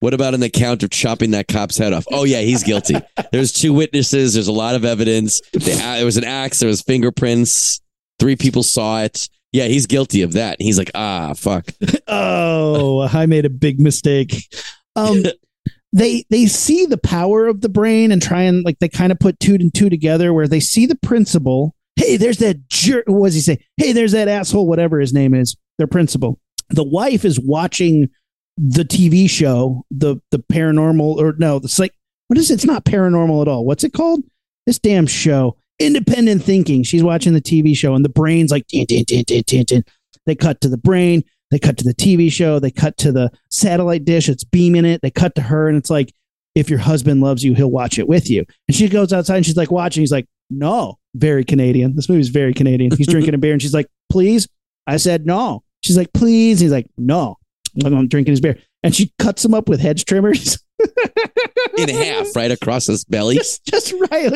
What 0.01 0.15
about 0.15 0.35
an 0.35 0.43
account 0.43 0.83
of 0.83 0.91
chopping 0.91 1.31
that 1.31 1.49
cop's 1.49 1.79
head 1.79 1.93
off? 1.93 2.05
Oh 2.11 2.25
yeah, 2.25 2.41
he's 2.41 2.65
guilty. 2.65 2.97
There's 3.33 3.53
two 3.53 3.73
witnesses. 3.73 4.35
There's 4.35 4.49
a 4.49 4.53
lot 4.53 4.75
of 4.75 4.85
evidence. 4.85 5.41
There 5.53 6.05
was 6.05 6.17
an 6.17 6.25
axe. 6.25 6.59
There 6.61 6.69
was 6.69 6.83
fingerprints. 6.83 7.81
Three 8.19 8.37
people 8.37 8.63
saw 8.63 9.03
it. 9.03 9.29
Yeah, 9.53 9.65
he's 9.65 9.87
guilty 9.87 10.23
of 10.23 10.33
that. 10.35 10.61
He's 10.61 10.79
like, 10.79 10.91
ah, 10.95 11.33
fuck. 11.35 11.67
Oh, 12.11 13.07
I 13.13 13.27
made 13.27 13.45
a 13.45 13.51
big 13.51 13.79
mistake. 13.79 14.49
Um, 14.97 15.25
they 15.93 16.25
they 16.31 16.47
see 16.47 16.87
the 16.87 16.97
power 16.97 17.47
of 17.47 17.61
the 17.61 17.69
brain 17.69 18.13
and 18.13 18.21
try 18.23 18.43
and 18.43 18.65
like 18.65 18.79
they 18.79 18.89
kind 18.89 19.13
of 19.13 19.19
put 19.19 19.39
two 19.41 19.55
and 19.55 19.73
two 19.73 19.91
together 19.91 20.33
where 20.33 20.49
they 20.49 20.61
see 20.61 20.87
the 20.87 20.97
principle. 20.97 21.75
Hey, 21.97 22.17
there's 22.17 22.39
that 22.39 22.69
jerk. 22.69 23.05
What 23.07 23.29
does 23.29 23.35
he 23.35 23.41
say? 23.41 23.65
Hey, 23.77 23.93
there's 23.93 24.13
that 24.13 24.29
asshole. 24.29 24.67
Whatever 24.67 25.01
his 25.01 25.13
name 25.13 25.35
is, 25.35 25.57
their 25.77 25.87
principal. 25.87 26.39
The 26.71 26.85
wife 26.85 27.25
is 27.25 27.39
watching 27.39 28.09
the 28.57 28.85
TV 28.85 29.29
show, 29.29 29.85
the 29.91 30.17
the 30.31 30.39
paranormal 30.39 31.17
or 31.17 31.35
no, 31.39 31.59
the 31.59 31.75
like. 31.79 31.95
What 32.29 32.39
is 32.39 32.51
it? 32.51 32.55
It's 32.55 32.65
not 32.65 32.85
paranormal 32.85 33.43
at 33.43 33.49
all. 33.49 33.65
What's 33.65 33.85
it 33.85 33.93
called? 33.93 34.23
This 34.67 34.79
damn 34.79 35.07
show, 35.07 35.57
independent 35.79 36.43
thinking. 36.43 36.83
She's 36.83 37.03
watching 37.03 37.35
the 37.35 37.41
TV 37.41 37.77
show, 37.77 37.95
and 37.95 38.05
the 38.05 38.11
brain's 38.11 38.51
like, 38.51 38.67
tin, 38.69 38.87
tin, 38.87 39.65
tin. 39.65 39.85
they 40.27 40.35
cut 40.35 40.61
to 40.63 40.69
the 40.69 40.79
brain. 40.79 41.25
They 41.51 41.59
cut 41.59 41.79
to 41.79 41.85
the 41.85 41.95
TV 41.95 42.31
show. 42.31 42.59
They 42.59 42.71
cut 42.71 42.97
to 42.99 43.13
the 43.13 43.31
satellite 43.51 44.05
dish. 44.05 44.29
It's 44.29 44.45
beaming 44.45 44.85
it. 44.85 45.01
They 45.03 45.11
cut 45.11 45.35
to 45.37 45.43
her, 45.43 45.69
and 45.69 45.79
it's 45.79 45.91
like, 45.91 46.13
if 46.55 46.69
your 46.69 46.79
husband 46.79 47.21
loves 47.21 47.45
you, 47.45 47.55
he'll 47.55 47.71
watch 47.71 47.99
it 47.99 48.09
with 48.09 48.29
you. 48.29 48.45
And 48.67 48.77
she 48.77 48.89
goes 48.89 49.13
outside 49.13 49.37
and 49.37 49.47
she's 49.47 49.57
like 49.57 49.71
watching. 49.71 50.03
He's 50.03 50.11
like, 50.11 50.27
no, 50.51 50.99
very 51.15 51.45
Canadian. 51.45 51.95
This 51.95 52.09
movie's 52.09 52.29
very 52.29 52.53
Canadian. 52.53 52.91
He's 52.97 53.07
drinking 53.07 53.35
a 53.35 53.39
beer, 53.39 53.53
and 53.53 53.63
she's 53.63 53.75
like, 53.75 53.87
please. 54.11 54.49
I 54.87 54.97
said 54.97 55.27
no. 55.27 55.63
She's 55.83 55.97
like, 55.97 56.13
please. 56.13 56.61
He's 56.61 56.73
like, 56.73 56.87
no. 56.97 57.37
I'm 57.85 58.09
drinking 58.09 58.33
his 58.33 58.41
beer, 58.41 58.59
and 58.83 58.95
she 58.95 59.13
cuts 59.19 59.45
him 59.45 59.55
up 59.55 59.69
with 59.69 59.81
hedge 59.81 60.05
trimmers. 60.05 60.59
In 61.77 61.89
half, 61.89 62.35
right 62.37 62.51
across 62.51 62.87
his 62.87 63.05
belly. 63.05 63.37
just, 63.37 63.65
just 63.65 63.93
right. 64.11 64.33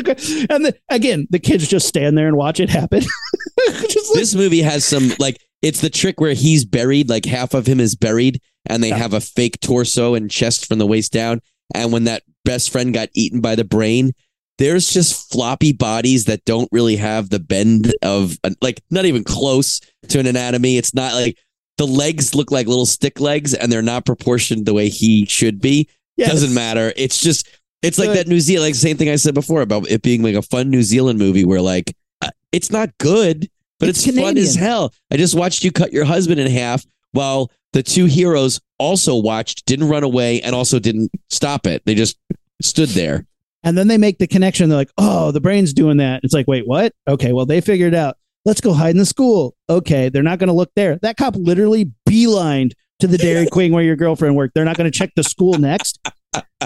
And 0.50 0.64
then 0.66 0.72
again, 0.88 1.26
the 1.30 1.38
kids 1.38 1.66
just 1.68 1.86
stand 1.86 2.16
there 2.18 2.26
and 2.28 2.36
watch 2.36 2.60
it 2.60 2.68
happen. 2.70 3.00
just 3.88 4.10
like, 4.10 4.14
this 4.20 4.34
movie 4.34 4.62
has 4.62 4.84
some 4.84 5.12
like 5.18 5.40
it's 5.62 5.80
the 5.80 5.90
trick 5.90 6.20
where 6.20 6.34
he's 6.34 6.64
buried, 6.64 7.08
like 7.08 7.24
half 7.24 7.54
of 7.54 7.66
him 7.66 7.78
is 7.80 7.94
buried, 7.94 8.40
and 8.66 8.82
they 8.82 8.88
Yeah. 8.88 8.96
have 8.96 9.14
a 9.14 9.20
fake 9.20 9.60
torso 9.60 10.14
and 10.14 10.30
chest 10.30 10.66
from 10.66 10.78
the 10.78 10.86
waist 10.86 11.12
down. 11.12 11.40
And 11.74 11.92
when 11.92 12.04
that 12.04 12.22
best 12.44 12.70
friend 12.70 12.92
got 12.92 13.08
eaten 13.14 13.40
by 13.40 13.54
the 13.54 13.64
brain, 13.64 14.12
there's 14.58 14.88
just 14.92 15.30
floppy 15.32 15.72
bodies 15.72 16.24
that 16.26 16.44
don't 16.44 16.68
really 16.72 16.96
have 16.96 17.30
the 17.30 17.38
bend 17.40 17.94
of 18.02 18.36
like 18.60 18.82
not 18.90 19.04
even 19.06 19.24
close 19.24 19.80
to 20.08 20.18
an 20.18 20.26
anatomy. 20.26 20.76
It's 20.76 20.94
not 20.94 21.14
like 21.14 21.38
the 21.78 21.86
legs 21.86 22.34
look 22.34 22.50
like 22.50 22.66
little 22.66 22.84
stick 22.86 23.18
legs 23.20 23.54
and 23.54 23.72
they're 23.72 23.80
not 23.82 24.04
proportioned 24.04 24.66
the 24.66 24.74
way 24.74 24.88
he 24.88 25.24
should 25.26 25.60
be. 25.60 25.88
Yes. 26.16 26.30
Doesn't 26.30 26.54
matter. 26.54 26.92
It's 26.96 27.20
just 27.20 27.48
it's 27.82 27.98
like 27.98 28.10
Good. 28.10 28.18
that 28.18 28.28
New 28.28 28.40
Zealand, 28.40 28.68
like 28.68 28.74
same 28.74 28.96
thing 28.96 29.08
I 29.08 29.16
said 29.16 29.34
before 29.34 29.60
about 29.60 29.90
it 29.90 30.02
being 30.02 30.22
like 30.22 30.36
a 30.36 30.42
fun 30.42 30.70
New 30.70 30.82
Zealand 30.82 31.18
movie 31.18 31.44
where 31.44 31.60
like 31.60 31.94
uh, 32.20 32.30
it's 32.52 32.70
not 32.70 32.96
good, 32.98 33.48
but 33.78 33.88
It's 33.88 34.06
it's, 34.06 34.18
fun 34.18 34.38
as 34.38 34.54
hell. 34.54 34.94
I 35.10 35.16
just 35.16 35.34
watched 35.34 35.64
you 35.64 35.72
cut 35.72 35.92
your 35.92 36.04
husband 36.04 36.40
in 36.40 36.50
half 36.50 36.84
while 37.12 37.50
the 37.72 37.82
two 37.82 38.04
heroes 38.04 38.60
also 38.78 39.16
watched, 39.16 39.66
didn't 39.66 39.88
run 39.88 40.04
away, 40.04 40.40
and 40.42 40.54
also 40.54 40.78
didn't 40.78 41.10
stop 41.30 41.66
it. 41.66 41.82
They 41.84 41.94
just 41.94 42.18
stood 42.60 42.90
there. 42.90 43.26
And 43.64 43.78
then 43.78 43.88
they 43.88 43.98
make 43.98 44.18
the 44.18 44.26
connection. 44.26 44.68
They're 44.68 44.78
like, 44.78 44.92
oh, 44.98 45.30
the 45.30 45.40
brain's 45.40 45.72
doing 45.72 45.98
that. 45.98 46.20
It's 46.24 46.34
like, 46.34 46.48
wait, 46.48 46.66
what? 46.66 46.92
Okay, 47.08 47.32
well, 47.32 47.46
they 47.46 47.60
figured 47.60 47.94
it 47.94 47.96
out. 47.96 48.16
Let's 48.44 48.60
go 48.60 48.72
hide 48.72 48.90
in 48.90 48.98
the 48.98 49.06
school. 49.06 49.54
Okay, 49.70 50.08
they're 50.08 50.22
not 50.22 50.40
going 50.40 50.48
to 50.48 50.54
look 50.54 50.72
there. 50.74 50.98
That 51.02 51.16
cop 51.16 51.36
literally 51.36 51.92
beelined 52.08 52.72
to 53.00 53.06
the 53.06 53.18
Dairy 53.18 53.46
Queen 53.46 53.72
where 53.72 53.82
your 53.82 53.96
girlfriend 53.96 54.36
worked. 54.36 54.54
They're 54.54 54.64
not 54.64 54.76
going 54.76 54.90
to 54.90 54.96
check 54.96 55.12
the 55.16 55.24
school 55.24 55.54
next. 55.54 55.98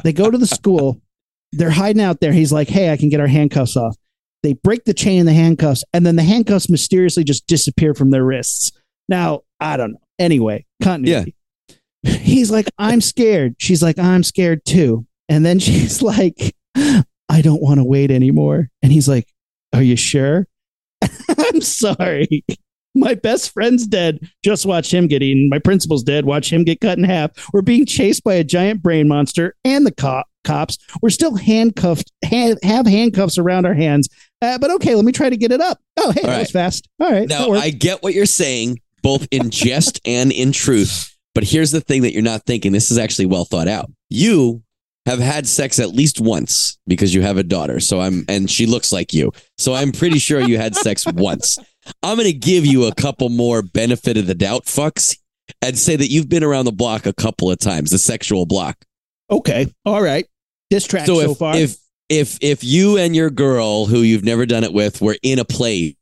They 0.04 0.12
go 0.12 0.30
to 0.30 0.38
the 0.38 0.46
school. 0.46 1.00
They're 1.52 1.70
hiding 1.70 2.02
out 2.02 2.20
there. 2.20 2.32
He's 2.32 2.52
like, 2.52 2.68
hey, 2.68 2.92
I 2.92 2.96
can 2.96 3.08
get 3.08 3.20
our 3.20 3.26
handcuffs 3.26 3.76
off. 3.76 3.96
They 4.42 4.52
break 4.52 4.84
the 4.84 4.94
chain 4.94 5.20
in 5.20 5.26
the 5.26 5.32
handcuffs, 5.32 5.82
and 5.92 6.04
then 6.04 6.16
the 6.16 6.22
handcuffs 6.22 6.68
mysteriously 6.68 7.24
just 7.24 7.46
disappear 7.46 7.94
from 7.94 8.10
their 8.10 8.24
wrists. 8.24 8.70
Now, 9.08 9.40
I 9.60 9.76
don't 9.76 9.92
know. 9.92 10.00
Anyway, 10.18 10.66
continuity. 10.82 11.34
He's 12.02 12.50
like, 12.50 12.68
I'm 12.78 13.00
scared. 13.00 13.56
She's 13.58 13.82
like, 13.82 13.98
I'm 13.98 14.22
scared 14.22 14.64
too. 14.64 15.06
And 15.28 15.44
then 15.44 15.58
she's 15.60 16.02
like, 16.02 16.54
I 16.76 17.42
don't 17.42 17.62
want 17.62 17.78
to 17.78 17.84
wait 17.84 18.10
anymore. 18.10 18.70
And 18.82 18.92
he's 18.92 19.08
like, 19.08 19.28
Are 19.72 19.82
you 19.82 19.96
sure? 19.96 20.46
I'm 21.38 21.60
sorry. 21.60 22.44
My 22.96 23.14
best 23.14 23.52
friend's 23.52 23.86
dead. 23.86 24.18
Just 24.44 24.66
watch 24.66 24.92
him 24.92 25.06
get 25.06 25.22
eaten. 25.22 25.48
My 25.48 25.58
principal's 25.58 26.02
dead. 26.02 26.24
Watch 26.24 26.52
him 26.52 26.64
get 26.64 26.80
cut 26.80 26.98
in 26.98 27.04
half. 27.04 27.30
We're 27.52 27.62
being 27.62 27.86
chased 27.86 28.24
by 28.24 28.34
a 28.34 28.44
giant 28.44 28.82
brain 28.82 29.06
monster 29.08 29.54
and 29.64 29.86
the 29.86 29.92
cop 29.92 30.26
cops. 30.44 30.78
We're 31.02 31.10
still 31.10 31.36
handcuffed, 31.36 32.10
ha- 32.24 32.54
have 32.62 32.86
handcuffs 32.86 33.36
around 33.38 33.66
our 33.66 33.74
hands. 33.74 34.08
Uh, 34.40 34.58
but 34.58 34.70
okay, 34.72 34.94
let 34.94 35.04
me 35.04 35.12
try 35.12 35.28
to 35.30 35.36
get 35.36 35.52
it 35.52 35.60
up. 35.60 35.78
Oh, 35.96 36.12
hey, 36.12 36.20
All 36.20 36.26
that 36.28 36.32
right. 36.32 36.38
was 36.40 36.50
fast. 36.50 36.88
All 37.00 37.10
right. 37.10 37.28
Now. 37.28 37.52
I 37.52 37.70
get 37.70 38.02
what 38.02 38.14
you're 38.14 38.26
saying, 38.26 38.80
both 39.02 39.26
in 39.30 39.50
jest 39.50 40.00
and 40.06 40.32
in 40.32 40.52
truth. 40.52 41.12
But 41.34 41.44
here's 41.44 41.70
the 41.70 41.80
thing 41.80 42.02
that 42.02 42.12
you're 42.12 42.22
not 42.22 42.44
thinking. 42.46 42.72
This 42.72 42.90
is 42.90 42.96
actually 42.98 43.26
well 43.26 43.44
thought 43.44 43.68
out. 43.68 43.90
You 44.08 44.62
have 45.04 45.18
had 45.18 45.46
sex 45.46 45.78
at 45.78 45.90
least 45.90 46.20
once 46.20 46.78
because 46.86 47.14
you 47.14 47.22
have 47.22 47.36
a 47.36 47.42
daughter. 47.42 47.78
So 47.78 48.00
I'm, 48.00 48.24
and 48.28 48.50
she 48.50 48.66
looks 48.66 48.92
like 48.92 49.12
you. 49.12 49.32
So 49.58 49.74
I'm 49.74 49.92
pretty 49.92 50.18
sure 50.18 50.40
you 50.40 50.58
had 50.58 50.74
sex 50.74 51.04
once. 51.14 51.58
I'm 52.02 52.16
going 52.16 52.26
to 52.26 52.32
give 52.32 52.66
you 52.66 52.84
a 52.86 52.94
couple 52.94 53.28
more 53.28 53.62
benefit 53.62 54.16
of 54.16 54.26
the 54.26 54.34
doubt 54.34 54.64
fucks 54.64 55.16
and 55.62 55.78
say 55.78 55.96
that 55.96 56.10
you've 56.10 56.28
been 56.28 56.44
around 56.44 56.64
the 56.64 56.72
block 56.72 57.06
a 57.06 57.12
couple 57.12 57.50
of 57.50 57.58
times, 57.58 57.90
the 57.90 57.98
sexual 57.98 58.46
block. 58.46 58.84
okay. 59.30 59.72
All 59.84 60.02
right. 60.02 60.26
This 60.70 60.86
track 60.86 61.06
So 61.06 61.20
so, 61.20 61.30
if, 61.30 61.38
far. 61.38 61.56
if 61.56 61.76
if 62.08 62.38
if 62.40 62.64
you 62.64 62.96
and 62.98 63.14
your 63.14 63.30
girl 63.30 63.86
who 63.86 64.00
you've 64.00 64.24
never 64.24 64.46
done 64.46 64.64
it 64.64 64.72
with 64.72 65.00
were 65.00 65.16
in 65.22 65.38
a 65.38 65.44
place 65.44 65.94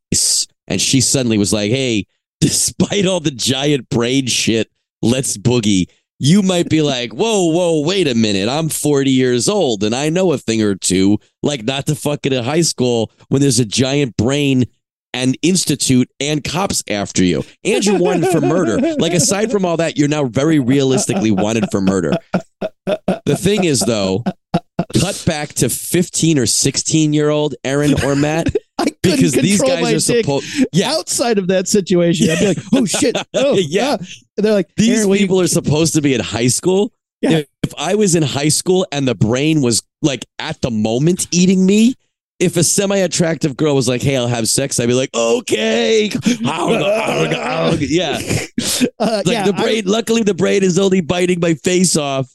and 0.67 0.81
she 0.81 1.01
suddenly 1.03 1.37
was 1.39 1.53
like, 1.53 1.71
"Hey, 1.71 2.07
despite 2.41 3.07
all 3.07 3.21
the 3.21 3.31
giant 3.31 3.89
brain 3.91 4.27
shit, 4.27 4.71
let's 5.03 5.37
boogie." 5.37 5.87
You 6.19 6.41
might 6.43 6.71
be 6.71 6.81
like, 6.81 7.13
"Whoa, 7.13 7.51
whoa, 7.51 7.81
wait 7.81 8.09
a 8.09 8.15
minute! 8.15 8.49
I'm 8.49 8.69
40 8.71 9.11
years 9.11 9.49
old 9.49 9.85
and 9.85 9.95
I 9.95 10.09
know 10.09 10.33
a 10.33 10.39
thing 10.39 10.63
or 10.63 10.75
two, 10.75 11.19
like 11.43 11.65
not 11.65 11.87
to 11.87 11.95
fuck 11.95 12.25
it 12.25 12.33
in 12.33 12.43
high 12.45 12.63
school 12.63 13.11
when 13.29 13.43
there's 13.43 13.59
a 13.61 13.65
giant 13.67 14.17
brain." 14.17 14.65
And 15.15 15.39
institute 15.43 16.11
and 16.21 16.43
cops 16.45 16.83
after 16.91 17.25
you, 17.25 17.45
and 17.65 17.83
you're 17.87 17.99
wanted 18.01 18.31
for 18.31 18.41
murder. 18.41 18.79
Like 18.99 19.13
aside 19.15 19.51
from 19.53 19.65
all 19.65 19.77
that, 19.77 19.97
you're 19.97 20.09
now 20.09 20.25
very 20.25 20.59
realistically 20.59 21.31
wanted 21.31 21.71
for 21.71 21.81
murder. 21.81 22.13
The 22.85 23.37
thing 23.39 23.63
is, 23.65 23.81
though, 23.81 24.25
cut 25.01 25.23
back 25.25 25.51
to 25.55 25.69
15 25.69 26.39
or 26.39 26.47
16 26.47 27.13
year 27.13 27.31
old 27.31 27.55
Aaron 27.65 27.95
or 28.05 28.17
Matt 28.17 28.55
because 29.03 29.33
these 29.33 29.63
guys 29.63 29.95
are 29.95 30.01
supposed 30.01 30.67
yeah 30.73 30.91
outside 30.93 31.39
of 31.39 31.47
that 31.49 31.69
situation. 31.69 32.29
I'd 32.31 32.39
be 32.41 32.47
like, 32.49 32.59
oh 32.75 32.85
shit. 33.01 33.17
Oh, 33.35 33.55
Yeah. 33.55 33.97
They're 34.37 34.53
like, 34.53 34.69
these 34.77 35.07
people 35.07 35.41
are 35.41 35.47
supposed 35.47 35.95
to 35.95 36.03
be 36.03 36.13
in 36.15 36.21
high 36.21 36.49
school 36.49 36.93
Yeah. 37.23 37.43
if 37.63 37.73
i 37.79 37.95
was 37.95 38.15
in 38.15 38.23
high 38.25 38.49
school 38.51 38.85
and 38.93 39.07
the 39.09 39.15
brain 39.15 39.63
was 39.63 39.83
like 40.03 40.27
at 40.39 40.61
the 40.61 40.71
moment 40.71 41.29
eating 41.31 41.65
me 41.65 41.95
if 42.41 42.57
a 42.57 42.65
semi-attractive 42.65 43.57
girl 43.57 43.75
was 43.75 43.89
like 43.89 44.03
hey 44.03 44.17
i'll 44.17 44.27
have 44.27 44.49
sex 44.49 44.81
i'd 44.81 44.87
be 44.87 44.95
like 44.95 45.11
okay 45.15 46.11
yeah 47.81 48.19
uh, 48.99 49.23
like 49.25 49.27
yeah, 49.27 49.45
the 49.45 49.55
I- 49.55 49.63
brain 49.63 49.85
luckily 49.87 50.23
the 50.23 50.35
brain 50.35 50.63
is 50.63 50.79
only 50.79 51.01
biting 51.01 51.41
my 51.41 51.55
face 51.55 51.97
off 51.97 52.29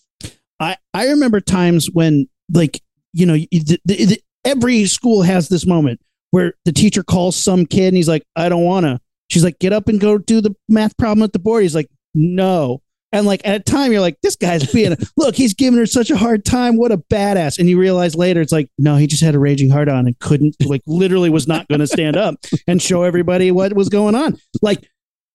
I 0.59 0.77
I 0.93 1.07
remember 1.09 1.39
times 1.39 1.89
when 1.91 2.27
like 2.53 2.81
you 3.13 3.25
know 3.25 3.33
the, 3.33 3.79
the, 3.85 4.05
the, 4.05 4.21
every 4.45 4.85
school 4.85 5.21
has 5.21 5.49
this 5.49 5.65
moment 5.65 6.01
where 6.31 6.53
the 6.65 6.71
teacher 6.71 7.03
calls 7.03 7.35
some 7.35 7.65
kid 7.65 7.87
and 7.87 7.97
he's 7.97 8.07
like, 8.09 8.23
I 8.35 8.49
don't 8.49 8.63
want 8.63 8.85
to. 8.85 8.99
She's 9.29 9.43
like, 9.43 9.57
get 9.59 9.73
up 9.73 9.87
and 9.87 9.99
go 9.99 10.17
do 10.17 10.41
the 10.41 10.55
math 10.67 10.95
problem 10.97 11.23
at 11.23 11.33
the 11.33 11.39
board. 11.39 11.63
He's 11.63 11.75
like, 11.75 11.89
no. 12.13 12.81
And 13.11 13.25
like 13.25 13.41
at 13.43 13.55
a 13.55 13.63
time, 13.63 13.91
you're 13.91 14.01
like, 14.01 14.19
this 14.21 14.35
guy's 14.35 14.71
being, 14.71 14.93
a, 14.93 14.97
look, 15.17 15.35
he's 15.35 15.53
giving 15.53 15.79
her 15.79 15.85
such 15.85 16.11
a 16.11 16.17
hard 16.17 16.45
time. 16.45 16.77
What 16.77 16.91
a 16.91 16.97
badass. 16.97 17.57
And 17.57 17.67
you 17.67 17.79
realize 17.79 18.15
later, 18.15 18.41
it's 18.41 18.51
like, 18.51 18.69
no, 18.77 18.97
he 18.97 19.07
just 19.07 19.23
had 19.23 19.35
a 19.35 19.39
raging 19.39 19.69
heart 19.69 19.89
on 19.89 20.05
and 20.05 20.17
couldn't, 20.19 20.55
like, 20.63 20.81
literally 20.85 21.29
was 21.29 21.47
not 21.47 21.67
going 21.67 21.79
to 21.79 21.87
stand 21.87 22.17
up 22.17 22.35
and 22.67 22.81
show 22.81 23.03
everybody 23.03 23.51
what 23.51 23.73
was 23.73 23.89
going 23.89 24.15
on. 24.15 24.37
Like, 24.61 24.87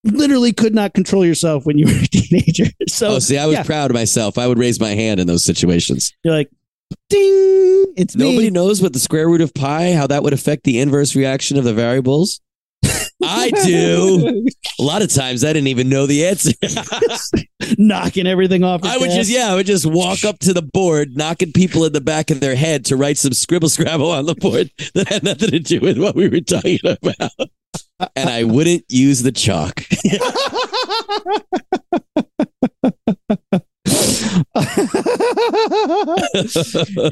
literally 0.05 0.53
could 0.53 0.75
not 0.75 0.95
control 0.95 1.25
yourself 1.25 1.66
when 1.66 1.79
you 1.79 1.87
were 1.87 1.93
a 1.93 2.07
teenager. 2.12 2.66
So, 2.89 3.16
oh, 3.16 3.18
see, 3.18 3.39
I 3.39 3.47
was 3.47 3.55
yeah. 3.55 3.62
proud 3.64 3.91
of 3.91 3.95
myself. 3.95 4.39
I 4.39 4.47
would 4.47 4.59
raise 4.59 4.79
my 4.81 4.91
hand 4.91 5.18
in 5.18 5.27
those 5.27 5.45
situations. 5.45 6.12
you're 6.22 6.35
like, 6.35 6.51
ding, 7.09 7.93
it's 7.97 8.14
Nobody 8.14 8.47
me. 8.47 8.51
knows 8.51 8.83
what 8.83 8.93
the 8.93 8.99
square 8.99 9.29
root 9.29 9.41
of 9.41 9.53
pi, 9.55 9.93
how 9.93 10.07
that 10.07 10.22
would 10.22 10.33
affect 10.33 10.64
the 10.64 10.79
inverse 10.79 11.16
reaction 11.16 11.57
of 11.57 11.64
the 11.64 11.75
variables. 11.75 12.41
I 13.27 13.51
do. 13.51 14.47
A 14.79 14.83
lot 14.83 15.03
of 15.03 15.12
times 15.12 15.45
I 15.45 15.53
didn't 15.53 15.68
even 15.68 15.89
know 15.89 16.07
the 16.07 16.27
answer. 16.27 16.53
knocking 17.79 18.27
everything 18.27 18.64
off. 18.64 18.83
I 18.85 18.99
would 18.99 19.11
just, 19.11 19.31
yeah, 19.31 19.53
I 19.53 19.55
would 19.55 19.66
just 19.66 19.87
walk 19.87 20.25
up 20.25 20.39
to 20.41 20.53
the 20.53 20.62
board, 20.62 21.16
knocking 21.16 21.53
people 21.53 21.85
in 21.85 21.93
the 21.93 22.01
back 22.01 22.31
of 22.31 22.41
their 22.41 22.57
head 22.57 22.85
to 22.87 22.97
write 22.97 23.18
some 23.18 23.33
scribble 23.33 23.68
scrabble 23.68 24.11
on 24.11 24.27
the 24.27 24.35
board 24.35 24.70
that 24.95 25.09
had 25.09 25.22
nothing 25.22 25.51
to 25.51 25.61
do 25.61 25.81
with 25.81 25.99
what 25.99 26.14
we 26.14 26.29
were 26.29 26.41
talking 26.41 26.81
about. 26.85 27.31
And 28.16 28.29
I 28.29 28.45
wouldn't 28.45 28.85
use 28.89 29.22
the 29.22 29.33
chalk. 29.33 29.81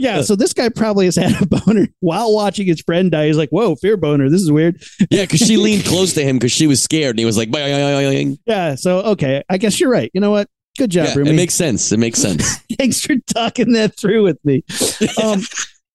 Yeah, 0.00 0.22
so 0.22 0.36
this 0.36 0.52
guy 0.52 0.68
probably 0.68 1.04
has 1.06 1.16
had 1.16 1.40
a 1.42 1.46
boner 1.46 1.88
while 2.00 2.34
watching 2.34 2.66
his 2.66 2.80
friend 2.80 3.10
die. 3.10 3.26
He's 3.26 3.36
like, 3.36 3.50
"Whoa, 3.50 3.74
fear 3.76 3.96
boner! 3.96 4.28
This 4.30 4.42
is 4.42 4.50
weird." 4.52 4.82
Yeah, 5.10 5.22
because 5.22 5.40
she 5.40 5.56
leaned 5.56 5.84
close 5.84 6.12
to 6.14 6.22
him 6.24 6.36
because 6.38 6.52
she 6.52 6.66
was 6.66 6.82
scared, 6.82 7.10
and 7.10 7.18
he 7.18 7.24
was 7.24 7.36
like. 7.36 7.48
Yeah, 8.46 8.74
so 8.74 9.00
okay, 9.00 9.42
I 9.48 9.58
guess 9.58 9.78
you're 9.80 9.90
right. 9.90 10.10
You 10.14 10.20
know 10.20 10.30
what? 10.30 10.48
Good 10.78 10.90
job, 10.90 11.08
yeah, 11.08 11.14
Rumi. 11.16 11.30
it 11.30 11.34
makes 11.34 11.54
sense. 11.54 11.92
It 11.92 11.98
makes 11.98 12.18
sense. 12.18 12.56
Thanks 12.78 13.00
for 13.00 13.14
talking 13.34 13.72
that 13.72 13.94
through 13.98 14.22
with 14.22 14.38
me. 14.44 14.64
Um, 15.22 15.42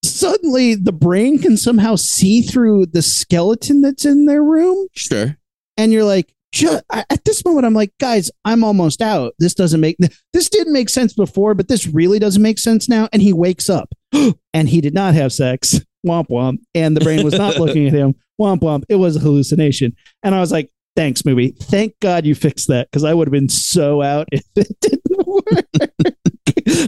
suddenly, 0.03 0.75
the 0.75 0.91
brain 0.91 1.39
can 1.39 1.57
somehow 1.57 1.95
see 1.95 2.41
through 2.41 2.87
the 2.87 3.01
skeleton 3.01 3.81
that's 3.81 4.05
in 4.05 4.25
their 4.25 4.43
room, 4.43 4.87
Sure. 4.95 5.35
and 5.77 5.91
you're 5.91 6.03
like, 6.03 6.31
ju- 6.57 6.79
I- 6.91 7.05
at 7.09 7.23
this 7.25 7.43
moment, 7.45 7.65
I'm 7.65 7.73
like, 7.73 7.91
guys, 7.99 8.31
I'm 8.45 8.63
almost 8.63 9.01
out. 9.01 9.33
This 9.39 9.53
doesn't 9.53 9.79
make 9.79 9.97
this 10.33 10.49
didn't 10.49 10.73
make 10.73 10.89
sense 10.89 11.13
before, 11.13 11.53
but 11.53 11.67
this 11.67 11.87
really 11.87 12.19
doesn't 12.19 12.41
make 12.41 12.59
sense 12.59 12.89
now. 12.89 13.07
And 13.13 13.21
he 13.21 13.33
wakes 13.33 13.69
up, 13.69 13.93
and 14.53 14.69
he 14.69 14.81
did 14.81 14.93
not 14.93 15.13
have 15.13 15.31
sex. 15.33 15.79
Womp 16.05 16.27
womp. 16.29 16.59
And 16.75 16.95
the 16.95 17.01
brain 17.01 17.23
was 17.23 17.33
not 17.37 17.55
looking 17.59 17.87
at 17.87 17.93
him. 17.93 18.15
Womp 18.39 18.59
womp. 18.59 18.83
It 18.89 18.95
was 18.95 19.15
a 19.15 19.19
hallucination. 19.19 19.95
And 20.23 20.33
I 20.35 20.39
was 20.39 20.51
like, 20.51 20.69
thanks, 20.95 21.25
movie. 21.25 21.51
Thank 21.59 21.93
God 22.01 22.25
you 22.25 22.35
fixed 22.35 22.67
that 22.69 22.89
because 22.89 23.03
I 23.03 23.13
would 23.13 23.27
have 23.27 23.33
been 23.33 23.49
so 23.49 24.01
out 24.01 24.27
if 24.31 24.43
it 24.55 24.67
didn't 24.81 25.27
work. 25.27 25.65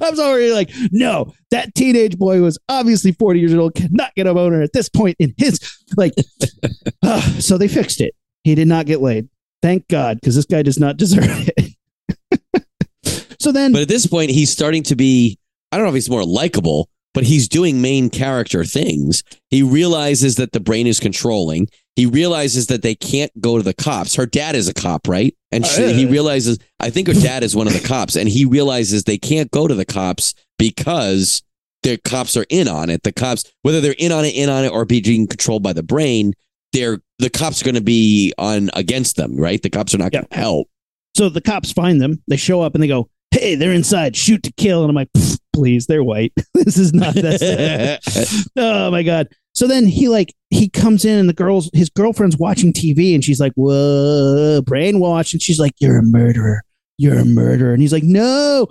I 0.01 0.09
was 0.09 0.19
already 0.19 0.51
like, 0.51 0.69
no, 0.91 1.33
that 1.51 1.73
teenage 1.75 2.17
boy 2.17 2.41
was 2.41 2.57
obviously 2.69 3.11
40 3.13 3.39
years 3.39 3.53
old, 3.53 3.75
cannot 3.75 4.13
get 4.15 4.27
a 4.27 4.33
boner 4.33 4.61
at 4.61 4.73
this 4.73 4.89
point 4.89 5.15
in 5.19 5.33
his 5.37 5.59
like. 5.97 6.13
uh, 7.03 7.21
so 7.39 7.57
they 7.57 7.67
fixed 7.67 8.01
it. 8.01 8.13
He 8.43 8.55
did 8.55 8.67
not 8.67 8.85
get 8.85 9.01
laid. 9.01 9.27
Thank 9.61 9.87
God, 9.87 10.19
because 10.19 10.35
this 10.35 10.45
guy 10.45 10.61
does 10.61 10.79
not 10.79 10.97
deserve 10.97 11.25
it. 11.57 12.65
so 13.39 13.51
then, 13.51 13.71
But 13.71 13.81
at 13.83 13.87
this 13.87 14.07
point, 14.07 14.31
he's 14.31 14.49
starting 14.49 14.83
to 14.83 14.95
be, 14.95 15.37
I 15.71 15.77
don't 15.77 15.85
know 15.85 15.89
if 15.89 15.95
he's 15.95 16.09
more 16.09 16.25
likable, 16.25 16.89
but 17.13 17.23
he's 17.23 17.47
doing 17.47 17.81
main 17.81 18.09
character 18.09 18.63
things. 18.63 19.23
He 19.49 19.63
realizes 19.63 20.35
that 20.35 20.51
the 20.51 20.59
brain 20.59 20.87
is 20.87 20.99
controlling. 20.99 21.67
He 21.95 22.05
realizes 22.05 22.67
that 22.67 22.81
they 22.81 22.95
can't 22.95 23.31
go 23.41 23.57
to 23.57 23.63
the 23.63 23.73
cops. 23.73 24.15
Her 24.15 24.25
dad 24.25 24.55
is 24.55 24.67
a 24.67 24.73
cop, 24.73 25.07
right? 25.07 25.35
And 25.51 25.65
she, 25.65 25.83
Uh, 25.83 25.89
he 25.89 26.05
realizes, 26.05 26.59
I 26.79 26.89
think 26.91 27.07
her 27.07 27.13
dad 27.13 27.43
is 27.43 27.55
one 27.55 27.67
of 27.67 27.73
the 27.73 27.85
cops, 27.85 28.15
and 28.15 28.29
he 28.29 28.45
realizes 28.45 29.03
they 29.03 29.17
can't 29.17 29.51
go 29.51 29.67
to 29.67 29.75
the 29.75 29.85
cops 29.85 30.33
because 30.57 31.41
the 31.83 31.97
cops 31.97 32.37
are 32.37 32.45
in 32.49 32.67
on 32.67 32.89
it. 32.89 33.03
The 33.03 33.11
cops, 33.11 33.43
whether 33.63 33.81
they're 33.81 33.95
in 33.97 34.11
on 34.11 34.23
it, 34.23 34.35
in 34.35 34.49
on 34.49 34.63
it, 34.63 34.71
or 34.71 34.85
being 34.85 35.27
controlled 35.27 35.63
by 35.63 35.73
the 35.73 35.83
brain, 35.83 36.33
they're 36.73 36.99
the 37.19 37.29
cops 37.29 37.61
are 37.61 37.65
going 37.65 37.75
to 37.75 37.81
be 37.81 38.33
on 38.37 38.69
against 38.73 39.15
them, 39.17 39.35
right? 39.35 39.61
The 39.61 39.69
cops 39.69 39.93
are 39.93 39.97
not 39.97 40.11
going 40.11 40.25
to 40.25 40.37
help. 40.37 40.67
so 41.15 41.29
the 41.29 41.41
cops 41.41 41.71
find 41.71 42.01
them. 42.01 42.21
They 42.27 42.37
show 42.37 42.61
up 42.61 42.75
and 42.75 42.83
they 42.83 42.87
go, 42.87 43.09
"Hey, 43.31 43.55
they're 43.55 43.73
inside. 43.73 44.15
Shoot 44.15 44.43
to 44.43 44.53
kill." 44.53 44.83
And 44.83 44.89
I'm 44.89 44.95
like, 44.95 45.09
"Please, 45.53 45.87
they're 45.87 46.03
white. 46.03 46.33
this 46.53 46.77
is 46.77 46.93
not 46.93 47.15
that." 47.15 47.39
sad." 47.39 48.29
oh 48.57 48.91
my 48.91 49.03
god. 49.03 49.27
So 49.53 49.67
then 49.67 49.85
he 49.85 50.07
like 50.07 50.33
he 50.49 50.69
comes 50.69 51.03
in 51.03 51.19
and 51.19 51.27
the 51.27 51.33
girls 51.33 51.69
his 51.73 51.89
girlfriend's 51.89 52.37
watching 52.37 52.71
TV 52.71 53.13
and 53.13 53.23
she's 53.23 53.39
like, 53.39 53.53
"Whoa, 53.55 54.61
brainwash!" 54.63 55.33
And 55.33 55.41
she's 55.41 55.59
like, 55.59 55.73
"You're 55.79 55.99
a 55.99 56.03
murderer. 56.03 56.63
You're 56.97 57.19
a 57.19 57.25
murderer." 57.25 57.73
And 57.73 57.81
he's 57.81 57.93
like, 57.93 58.03
"No!" 58.03 58.67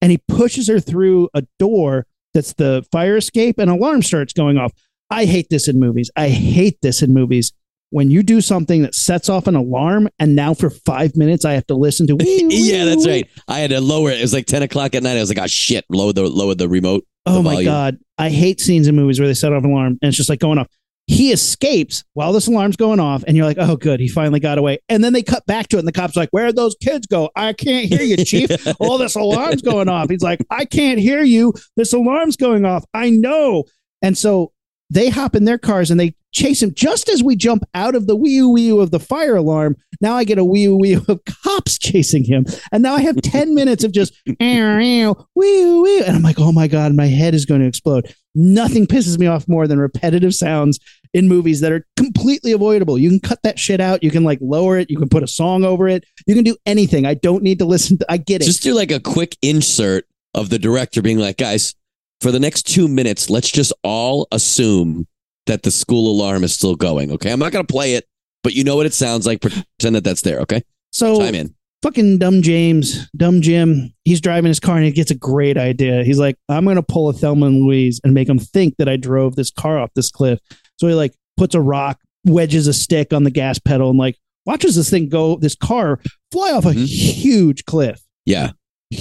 And 0.00 0.10
he 0.10 0.18
pushes 0.26 0.66
her 0.68 0.80
through 0.80 1.28
a 1.34 1.44
door 1.60 2.06
that's 2.34 2.54
the 2.54 2.84
fire 2.90 3.16
escape, 3.16 3.58
and 3.58 3.70
alarm 3.70 4.02
starts 4.02 4.32
going 4.32 4.58
off. 4.58 4.72
I 5.12 5.26
hate 5.26 5.48
this 5.50 5.68
in 5.68 5.78
movies. 5.78 6.10
I 6.16 6.28
hate 6.28 6.80
this 6.82 7.02
in 7.02 7.12
movies. 7.12 7.52
When 7.90 8.10
you 8.10 8.22
do 8.22 8.40
something 8.40 8.80
that 8.82 8.94
sets 8.94 9.28
off 9.28 9.46
an 9.46 9.54
alarm, 9.54 10.08
and 10.18 10.34
now 10.34 10.54
for 10.54 10.70
five 10.70 11.14
minutes 11.14 11.44
I 11.44 11.52
have 11.52 11.66
to 11.66 11.74
listen 11.74 12.06
to. 12.06 12.16
wee, 12.16 12.46
yeah, 12.48 12.86
that's 12.86 13.06
right. 13.06 13.28
I 13.46 13.58
had 13.58 13.68
to 13.70 13.82
lower 13.82 14.10
it. 14.10 14.18
It 14.18 14.22
was 14.22 14.32
like 14.32 14.46
ten 14.46 14.62
o'clock 14.62 14.94
at 14.94 15.02
night. 15.02 15.18
I 15.18 15.20
was 15.20 15.28
like, 15.28 15.38
"Oh 15.38 15.46
shit!" 15.46 15.84
Lower 15.90 16.14
the 16.14 16.22
lower 16.22 16.54
the 16.54 16.68
remote. 16.70 17.04
Oh 17.26 17.34
the 17.34 17.42
my 17.42 17.52
volume. 17.52 17.64
god, 17.66 17.98
I 18.16 18.30
hate 18.30 18.60
scenes 18.60 18.88
in 18.88 18.96
movies 18.96 19.20
where 19.20 19.28
they 19.28 19.34
set 19.34 19.52
off 19.52 19.62
an 19.64 19.70
alarm 19.70 19.98
and 20.00 20.08
it's 20.08 20.16
just 20.16 20.30
like 20.30 20.40
going 20.40 20.56
off. 20.58 20.68
He 21.06 21.32
escapes 21.32 22.02
while 22.14 22.32
this 22.32 22.46
alarm's 22.46 22.76
going 22.76 22.98
off, 22.98 23.24
and 23.26 23.36
you're 23.36 23.44
like, 23.44 23.58
"Oh, 23.60 23.76
good, 23.76 24.00
he 24.00 24.08
finally 24.08 24.40
got 24.40 24.56
away." 24.56 24.78
And 24.88 25.04
then 25.04 25.12
they 25.12 25.22
cut 25.22 25.44
back 25.44 25.68
to 25.68 25.76
it, 25.76 25.80
and 25.80 25.88
the 25.88 25.92
cops 25.92 26.16
are 26.16 26.20
like, 26.20 26.30
"Where'd 26.30 26.56
those 26.56 26.76
kids 26.82 27.06
go? 27.06 27.28
I 27.36 27.52
can't 27.52 27.86
hear 27.86 28.00
you, 28.00 28.16
chief. 28.24 28.50
All 28.80 28.96
this 28.96 29.16
alarm's 29.16 29.60
going 29.60 29.90
off." 29.90 30.08
He's 30.08 30.22
like, 30.22 30.40
"I 30.48 30.64
can't 30.64 30.98
hear 30.98 31.22
you. 31.22 31.52
This 31.76 31.92
alarm's 31.92 32.36
going 32.36 32.64
off. 32.64 32.86
I 32.94 33.10
know." 33.10 33.64
And 34.00 34.16
so 34.16 34.52
they 34.92 35.08
hop 35.08 35.34
in 35.34 35.44
their 35.44 35.58
cars 35.58 35.90
and 35.90 35.98
they 35.98 36.14
chase 36.32 36.62
him 36.62 36.72
just 36.74 37.08
as 37.08 37.22
we 37.22 37.34
jump 37.34 37.64
out 37.74 37.94
of 37.94 38.06
the 38.06 38.16
wee 38.16 38.42
wee 38.42 38.70
of 38.70 38.90
the 38.90 39.00
fire 39.00 39.36
alarm. 39.36 39.76
Now 40.00 40.14
I 40.14 40.24
get 40.24 40.38
a 40.38 40.44
wee 40.44 40.68
wee 40.68 40.94
of 40.94 41.20
cops 41.24 41.78
chasing 41.78 42.24
him, 42.24 42.44
and 42.70 42.82
now 42.82 42.94
I 42.94 43.00
have 43.00 43.16
ten 43.22 43.54
minutes 43.54 43.84
of 43.84 43.92
just 43.92 44.14
wee 44.26 45.14
wee, 45.34 46.02
and 46.04 46.16
I'm 46.16 46.22
like, 46.22 46.38
oh 46.38 46.52
my 46.52 46.68
god, 46.68 46.94
my 46.94 47.06
head 47.06 47.34
is 47.34 47.46
going 47.46 47.60
to 47.60 47.66
explode. 47.66 48.14
Nothing 48.34 48.86
pisses 48.86 49.18
me 49.18 49.26
off 49.26 49.48
more 49.48 49.66
than 49.66 49.78
repetitive 49.78 50.34
sounds 50.34 50.78
in 51.14 51.28
movies 51.28 51.60
that 51.60 51.72
are 51.72 51.86
completely 51.96 52.52
avoidable. 52.52 52.98
You 52.98 53.10
can 53.10 53.20
cut 53.20 53.42
that 53.42 53.58
shit 53.58 53.80
out. 53.80 54.02
You 54.02 54.10
can 54.10 54.24
like 54.24 54.38
lower 54.40 54.78
it. 54.78 54.90
You 54.90 54.98
can 54.98 55.08
put 55.08 55.22
a 55.22 55.26
song 55.26 55.64
over 55.64 55.86
it. 55.88 56.04
You 56.26 56.34
can 56.34 56.44
do 56.44 56.56
anything. 56.64 57.04
I 57.04 57.14
don't 57.14 57.42
need 57.42 57.58
to 57.58 57.66
listen. 57.66 57.98
To, 57.98 58.06
I 58.10 58.16
get 58.16 58.42
it. 58.42 58.46
Just 58.46 58.62
do 58.62 58.74
like 58.74 58.90
a 58.90 59.00
quick 59.00 59.36
insert 59.42 60.06
of 60.34 60.48
the 60.48 60.58
director 60.58 61.02
being 61.02 61.18
like, 61.18 61.36
"Guys, 61.36 61.74
for 62.22 62.32
the 62.32 62.40
next 62.40 62.62
two 62.62 62.88
minutes, 62.88 63.28
let's 63.28 63.50
just 63.50 63.72
all 63.82 64.26
assume 64.32 65.06
that 65.46 65.62
the 65.64 65.70
school 65.70 66.10
alarm 66.10 66.44
is 66.44 66.54
still 66.54 66.74
going." 66.76 67.10
Okay, 67.12 67.30
I'm 67.32 67.38
not 67.38 67.52
gonna 67.52 67.64
play 67.64 67.94
it, 67.94 68.06
but 68.42 68.54
you 68.54 68.64
know 68.64 68.76
what 68.76 68.86
it 68.86 68.94
sounds 68.94 69.26
like. 69.26 69.40
Pretend 69.40 69.96
that 69.96 70.04
that's 70.04 70.22
there. 70.22 70.40
Okay, 70.40 70.62
so 70.92 71.18
time 71.18 71.34
in. 71.34 71.54
fucking 71.82 72.18
dumb 72.18 72.42
James, 72.42 73.08
dumb 73.16 73.40
Jim, 73.42 73.92
he's 74.04 74.20
driving 74.20 74.48
his 74.48 74.60
car 74.60 74.76
and 74.76 74.84
he 74.86 74.92
gets 74.92 75.10
a 75.10 75.16
great 75.16 75.58
idea. 75.58 76.04
He's 76.04 76.18
like, 76.18 76.36
I'm 76.48 76.62
going 76.64 76.76
to 76.76 76.82
pull 76.82 77.08
a 77.08 77.12
Thelma 77.12 77.46
and 77.46 77.64
Louise 77.64 78.00
and 78.04 78.14
make 78.14 78.28
them 78.28 78.38
think 78.38 78.76
that 78.76 78.88
I 78.88 78.96
drove 78.96 79.34
this 79.34 79.50
car 79.50 79.78
off 79.80 79.90
this 79.94 80.08
cliff. 80.10 80.38
So 80.78 80.86
he 80.86 80.94
like 80.94 81.12
puts 81.36 81.56
a 81.56 81.60
rock, 81.60 81.98
wedges 82.24 82.68
a 82.68 82.72
stick 82.72 83.12
on 83.12 83.24
the 83.24 83.32
gas 83.32 83.58
pedal 83.58 83.90
and 83.90 83.98
like 83.98 84.16
watches 84.46 84.76
this 84.76 84.90
thing 84.90 85.08
go, 85.08 85.36
this 85.38 85.56
car 85.56 85.98
fly 86.30 86.52
off 86.52 86.66
a 86.66 86.72
Mhm. 86.72 86.86
huge 86.86 87.64
cliff. 87.64 88.00
Yeah, 88.26 88.52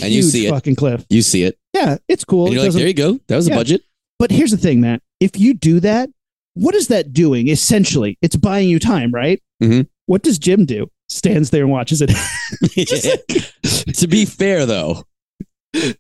And 0.02 0.12
you 0.14 0.22
see 0.24 0.48
it. 0.48 0.50
fucking 0.52 0.76
cliff. 0.76 1.06
you 1.10 1.22
see 1.22 1.44
it, 1.44 1.58
Yeah, 1.74 1.98
it's 2.08 2.24
cool. 2.24 2.46
and 2.46 2.54
you're 2.54 2.62
like, 2.62 2.68
doesn't- 2.70 2.80
"There 2.80 2.88
you 2.88 2.94
go. 2.94 3.20
That 3.28 3.36
was 3.36 3.48
Yeah. 3.48 3.54
a 3.56 3.58
budget." 3.58 3.82
but 4.20 4.30
here's 4.32 4.52
the 4.52 4.58
thing, 4.58 4.82
Matt. 4.82 5.02
If 5.20 5.40
you 5.40 5.54
do 5.54 5.80
that, 5.80 6.10
what 6.54 6.76
is 6.76 6.88
that 6.88 7.12
doing? 7.14 7.48
Essentially, 7.48 8.18
it's 8.22 8.36
buying 8.36 8.70
you 8.70 8.78
time, 8.80 9.12
right? 9.12 9.42
Mhm. 9.64 9.88
What 10.06 10.22
does 10.24 10.38
Jim 10.38 10.66
do? 10.66 10.88
Stands 11.10 11.50
there 11.50 11.64
and 11.64 11.72
watches 11.72 12.02
it. 12.02 12.10
to 13.96 14.08
be 14.08 14.26
fair, 14.26 14.66
though, 14.66 15.04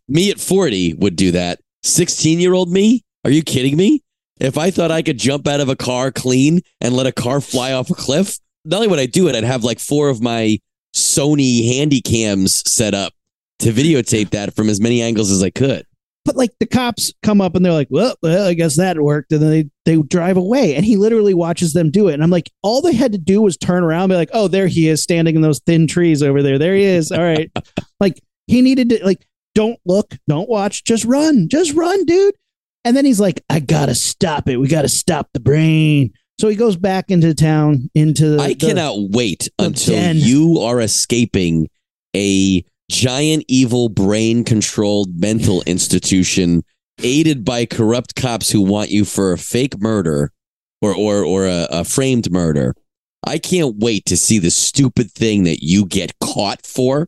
me 0.08 0.30
at 0.32 0.40
40 0.40 0.94
would 0.96 1.16
do 1.16 1.32
that. 1.32 1.60
16 1.84 2.40
year 2.40 2.54
old 2.54 2.72
me? 2.72 3.02
Are 3.26 3.32
you 3.32 3.42
kidding 3.44 3.76
me? 3.78 4.02
If 4.40 4.58
I 4.58 4.72
thought 4.72 4.92
I 4.92 5.02
could 5.02 5.18
jump 5.18 5.48
out 5.48 5.60
of 5.60 5.70
a 5.70 5.76
car 5.76 6.12
clean 6.12 6.62
and 6.80 6.96
let 6.96 7.06
a 7.08 7.12
car 7.12 7.42
fly 7.42 7.74
off 7.74 7.90
a 7.90 7.94
cliff, 7.96 8.38
not 8.66 8.78
only 8.78 8.88
would 8.88 9.00
I 9.00 9.06
do 9.06 9.28
it, 9.28 9.36
I'd 9.36 9.44
have 9.44 9.64
like 9.64 9.80
four 9.80 10.10
of 10.10 10.22
my 10.22 10.58
Sony 10.96 11.66
handy 11.76 12.02
cams 12.02 12.64
set 12.72 12.94
up 12.94 13.14
to 13.62 13.72
videotape 13.72 14.32
that 14.32 14.54
from 14.56 14.70
as 14.70 14.80
many 14.82 15.02
angles 15.02 15.32
as 15.32 15.42
I 15.44 15.50
could. 15.50 15.86
but 16.24 16.36
like 16.36 16.52
the 16.60 16.68
cops 16.68 17.12
come 17.24 17.42
up 17.42 17.56
and 17.56 17.66
they're 17.66 17.74
like, 17.74 17.88
well, 17.90 18.16
well, 18.22 18.48
I 18.48 18.54
guess 18.54 18.78
that 18.78 19.00
worked. 19.02 19.32
And 19.32 19.42
then 19.42 19.50
they, 19.50 19.70
they 19.86 20.02
drive 20.04 20.38
away 20.38 20.76
and 20.76 20.86
he 20.86 20.96
literally 20.98 21.34
watches 21.34 21.74
them 21.74 21.90
do 21.90 22.10
it. 22.10 22.14
And 22.14 22.24
I'm 22.24 22.30
like, 22.30 22.52
all 22.62 22.82
they 22.82 22.94
had 22.94 23.12
to 23.14 23.18
do 23.18 23.42
was 23.42 23.58
turn 23.58 23.84
around 23.84 24.04
and 24.04 24.12
be 24.12 24.16
like, 24.18 24.30
oh, 24.34 24.48
there 24.48 24.68
he 24.68 24.88
is 24.88 25.02
standing 25.02 25.36
in 25.36 25.42
those 25.42 25.60
thin 25.62 25.88
trees 25.88 26.22
over 26.22 26.44
there. 26.44 26.60
There 26.60 26.76
he 26.76 26.84
is. 26.84 27.12
All 27.12 27.24
right. 27.24 27.52
like 28.00 28.22
he 28.48 28.62
needed 28.62 28.90
to, 28.90 29.06
like, 29.06 29.26
don't 29.56 29.80
look, 29.86 30.16
don't 30.28 30.50
watch, 30.50 30.84
just 30.84 31.06
run, 31.06 31.50
just 31.50 31.74
run, 31.74 32.06
dude. 32.06 32.36
And 32.86 32.96
then 32.96 33.06
he's 33.06 33.20
like, 33.20 33.44
I 33.50 33.60
gotta 33.60 33.96
stop 33.96 34.48
it. 34.48 34.58
We 34.58 34.68
gotta 34.68 34.90
stop 34.90 35.30
the 35.34 35.40
brain. 35.40 36.14
So 36.40 36.48
he 36.48 36.56
goes 36.56 36.76
back 36.76 37.12
into 37.12 37.34
town, 37.36 37.90
into 37.94 38.30
the. 38.30 38.42
I 38.42 38.54
cannot 38.54 38.96
wait 39.12 39.50
the 39.58 39.66
until 39.66 39.96
den. 39.96 40.16
you 40.18 40.60
are 40.60 40.80
escaping 40.80 41.68
a 42.16 42.64
giant 42.92 43.46
evil 43.48 43.90
brain 43.90 44.44
controlled 44.44 45.20
mental 45.20 45.64
institution 45.66 46.64
aided 47.02 47.44
by 47.44 47.66
corrupt 47.66 48.16
cops 48.16 48.52
who 48.52 48.62
want 48.62 48.92
you 48.92 49.06
for 49.06 49.32
a 49.32 49.38
fake 49.38 49.80
murder 49.80 50.32
or 50.82 50.94
or 50.94 51.24
or 51.24 51.48
a, 51.48 51.68
a 51.72 51.84
framed 51.84 52.32
murder. 52.32 52.76
I 53.26 53.38
can't 53.38 53.78
wait 53.78 54.06
to 54.08 54.18
see 54.18 54.40
the 54.40 54.52
stupid 54.52 55.12
thing 55.12 55.44
that 55.44 55.64
you 55.64 55.86
get 55.86 56.12
caught 56.20 56.66
for. 56.66 57.08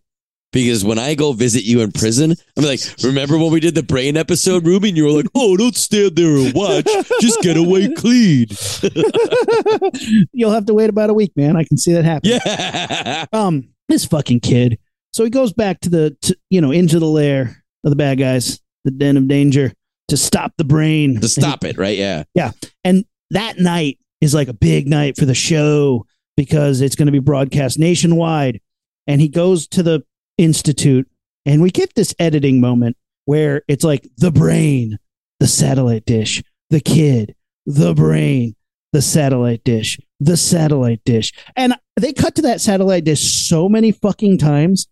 Because 0.51 0.85
when 0.85 0.99
I 0.99 1.15
go 1.15 1.33
visit 1.33 1.63
you 1.63 1.81
in 1.81 1.91
prison, 1.91 2.35
I'm 2.55 2.63
like, 2.63 2.79
remember 3.03 3.39
when 3.39 3.51
we 3.51 3.59
did 3.59 3.73
the 3.73 3.81
brain 3.81 4.15
episode, 4.15 4.67
Ruby? 4.67 4.89
And 4.89 4.97
you 4.97 5.05
were 5.05 5.09
like, 5.09 5.25
oh, 5.33 5.57
don't 5.57 5.75
stand 5.75 6.15
there 6.15 6.37
and 6.37 6.53
watch. 6.53 6.85
Just 7.19 7.41
get 7.41 7.57
away 7.57 7.91
clean. 7.95 8.45
You'll 10.31 10.51
have 10.51 10.67
to 10.67 10.75
wait 10.75 10.91
about 10.91 11.09
a 11.09 11.13
week, 11.15 11.35
man. 11.35 11.55
I 11.55 11.63
can 11.63 11.77
see 11.77 11.91
that 11.93 12.05
happen. 12.05 12.29
Yeah. 12.29 13.25
Um, 13.33 13.69
this 13.89 14.05
fucking 14.05 14.41
kid. 14.41 14.77
So 15.13 15.23
he 15.23 15.29
goes 15.29 15.53
back 15.53 15.79
to 15.81 15.89
the, 15.89 16.17
to, 16.23 16.37
you 16.49 16.59
know, 16.61 16.71
into 16.71 16.99
the 16.99 17.07
lair 17.07 17.63
of 17.83 17.89
the 17.89 17.95
bad 17.95 18.17
guys, 18.17 18.59
the 18.83 18.91
den 18.91 19.17
of 19.17 19.27
danger, 19.27 19.71
to 20.09 20.17
stop 20.17 20.53
the 20.57 20.63
brain. 20.63 21.21
to 21.21 21.27
stop 21.27 21.63
it, 21.63 21.77
right? 21.77 21.97
Yeah. 21.97 22.23
Yeah. 22.35 22.51
And 22.83 23.05
that 23.31 23.59
night 23.59 23.99
is 24.21 24.33
like 24.33 24.47
a 24.47 24.53
big 24.53 24.87
night 24.87 25.17
for 25.17 25.25
the 25.25 25.35
show 25.35 26.05
because 26.35 26.81
it's 26.81 26.95
going 26.95 27.05
to 27.05 27.11
be 27.11 27.19
broadcast 27.19 27.79
nationwide. 27.79 28.59
And 29.07 29.21
he 29.21 29.27
goes 29.27 29.67
to 29.69 29.83
the 29.83 30.03
institute, 30.37 31.07
and 31.45 31.61
we 31.61 31.69
get 31.69 31.93
this 31.95 32.15
editing 32.19 32.59
moment 32.61 32.97
where 33.25 33.61
it's 33.67 33.83
like 33.83 34.07
the 34.17 34.31
brain, 34.31 34.97
the 35.39 35.47
satellite 35.47 36.05
dish, 36.05 36.41
the 36.69 36.79
kid, 36.79 37.35
the 37.65 37.93
brain, 37.93 38.55
the 38.93 39.01
satellite 39.01 39.63
dish, 39.63 39.99
the 40.19 40.37
satellite 40.37 41.03
dish. 41.03 41.33
And 41.55 41.75
they 41.99 42.13
cut 42.13 42.35
to 42.35 42.41
that 42.43 42.61
satellite 42.61 43.03
dish 43.03 43.47
so 43.47 43.67
many 43.67 43.91
fucking 43.91 44.37
times. 44.37 44.87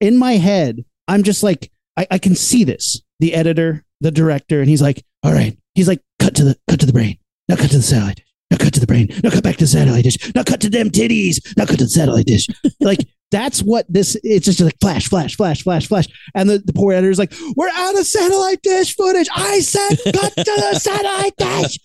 In 0.00 0.16
my 0.16 0.32
head, 0.32 0.84
I'm 1.08 1.22
just 1.22 1.42
like, 1.42 1.70
I, 1.96 2.06
I 2.10 2.18
can 2.18 2.34
see 2.34 2.64
this. 2.64 3.00
The 3.20 3.34
editor, 3.34 3.84
the 4.00 4.10
director, 4.10 4.60
and 4.60 4.68
he's 4.68 4.82
like, 4.82 5.04
all 5.22 5.32
right. 5.32 5.56
He's 5.74 5.88
like, 5.88 6.00
cut 6.18 6.34
to 6.36 6.44
the 6.44 6.56
cut 6.68 6.80
to 6.80 6.86
the 6.86 6.92
brain. 6.92 7.18
Now 7.48 7.56
cut 7.56 7.70
to 7.70 7.76
the 7.76 7.82
satellite 7.82 8.16
dish. 8.16 8.26
Now 8.50 8.58
cut 8.58 8.74
to 8.74 8.80
the 8.80 8.86
brain. 8.86 9.08
Now 9.22 9.30
cut 9.30 9.42
back 9.42 9.56
to 9.56 9.64
the 9.64 9.68
satellite 9.68 10.04
dish. 10.04 10.34
Now 10.34 10.42
cut 10.42 10.60
to 10.62 10.70
them 10.70 10.90
titties. 10.90 11.38
Now 11.56 11.66
cut 11.66 11.78
to 11.78 11.84
the 11.84 11.90
satellite 11.90 12.26
dish. 12.26 12.46
like 12.80 13.00
that's 13.30 13.60
what 13.60 13.86
this 13.88 14.16
it's 14.22 14.46
just 14.46 14.60
like 14.60 14.76
flash, 14.80 15.08
flash, 15.08 15.36
flash, 15.36 15.62
flash, 15.62 15.88
flash. 15.88 16.06
And 16.34 16.48
the, 16.48 16.58
the 16.58 16.72
poor 16.72 16.92
editor's 16.92 17.18
like, 17.18 17.32
we're 17.56 17.70
out 17.70 17.98
of 17.98 18.06
satellite 18.06 18.62
dish 18.62 18.94
footage. 18.94 19.28
I 19.34 19.60
said 19.60 19.96
cut 20.12 20.34
to 20.36 20.44
the 20.44 20.78
satellite 20.78 21.36
dish. 21.36 21.78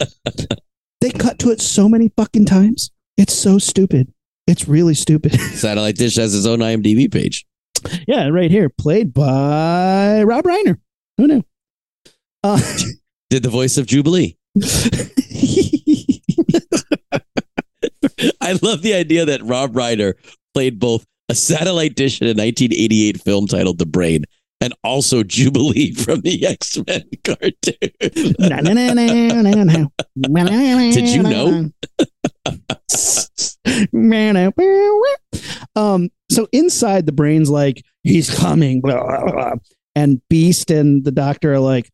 They 1.01 1.11
cut 1.11 1.39
to 1.39 1.51
it 1.51 1.61
so 1.61 1.87
many 1.87 2.11
fucking 2.17 2.45
times. 2.45 2.91
It's 3.17 3.33
so 3.33 3.57
stupid. 3.57 4.13
It's 4.47 4.67
really 4.67 4.95
stupid. 4.95 5.33
Satellite 5.39 5.95
Dish 5.95 6.15
has 6.15 6.33
its 6.35 6.45
own 6.45 6.59
IMDb 6.59 7.11
page. 7.11 7.45
Yeah, 8.07 8.27
right 8.27 8.51
here. 8.51 8.69
Played 8.69 9.13
by 9.13 10.23
Rob 10.23 10.45
Reiner. 10.45 10.77
Who 11.17 11.27
knew? 11.27 11.43
Uh, 12.43 12.59
Did 13.29 13.43
the 13.43 13.49
voice 13.49 13.77
of 13.77 13.85
Jubilee. 13.85 14.37
I 18.41 18.57
love 18.61 18.81
the 18.81 18.93
idea 18.95 19.25
that 19.25 19.43
Rob 19.43 19.73
Reiner 19.73 20.13
played 20.53 20.79
both 20.79 21.05
a 21.29 21.35
satellite 21.35 21.95
dish 21.95 22.21
in 22.21 22.27
a 22.27 22.31
1988 22.31 23.21
film 23.21 23.45
titled 23.45 23.77
The 23.77 23.85
Brain 23.85 24.25
and 24.61 24.73
also 24.83 25.23
Jubilee 25.23 25.93
from 25.95 26.21
the 26.21 26.45
X 26.45 26.77
Men 26.85 27.03
cartoon. 27.23 27.75
Did 30.91 31.09
you 31.09 31.23
know? 31.23 31.71
um, 35.75 36.09
so 36.29 36.47
inside 36.51 37.05
the 37.05 37.11
brain's 37.11 37.49
like, 37.49 37.83
he's 38.03 38.29
coming, 38.33 38.81
blah, 38.81 39.03
blah, 39.03 39.31
blah. 39.31 39.53
and 39.95 40.21
Beast 40.29 40.71
and 40.71 41.03
the 41.03 41.11
doctor 41.11 41.53
are 41.53 41.59
like, 41.59 41.89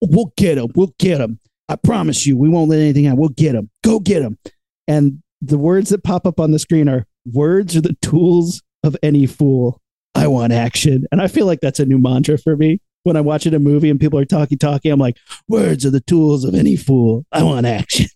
we'll 0.00 0.32
get 0.36 0.58
him, 0.58 0.68
we'll 0.74 0.94
get 0.98 1.20
him. 1.20 1.38
I 1.68 1.76
promise 1.76 2.26
you, 2.26 2.36
we 2.36 2.48
won't 2.48 2.70
let 2.70 2.78
anything 2.78 3.06
out. 3.06 3.18
We'll 3.18 3.30
get 3.30 3.54
him. 3.54 3.70
Go 3.82 3.98
get 3.98 4.22
him. 4.22 4.38
And 4.86 5.22
the 5.40 5.58
words 5.58 5.90
that 5.90 6.04
pop 6.04 6.26
up 6.26 6.38
on 6.38 6.52
the 6.52 6.58
screen 6.58 6.88
are 6.88 7.06
words 7.32 7.76
are 7.76 7.80
the 7.80 7.96
tools 8.02 8.62
of 8.84 8.96
any 9.02 9.26
fool. 9.26 9.80
I 10.14 10.28
want 10.28 10.52
action. 10.52 11.06
And 11.10 11.20
I 11.20 11.28
feel 11.28 11.44
like 11.46 11.60
that's 11.60 11.80
a 11.80 11.84
new 11.84 11.98
mantra 11.98 12.38
for 12.38 12.56
me. 12.56 12.80
When 13.02 13.16
I'm 13.16 13.24
watching 13.24 13.54
a 13.54 13.58
movie 13.58 13.90
and 13.90 14.00
people 14.00 14.18
are 14.18 14.24
talking, 14.24 14.58
talking, 14.58 14.90
I'm 14.90 14.98
like, 14.98 15.16
words 15.48 15.84
are 15.86 15.90
the 15.90 16.00
tools 16.00 16.44
of 16.44 16.54
any 16.54 16.76
fool. 16.76 17.24
I 17.32 17.42
want 17.42 17.66
action. 17.66 18.06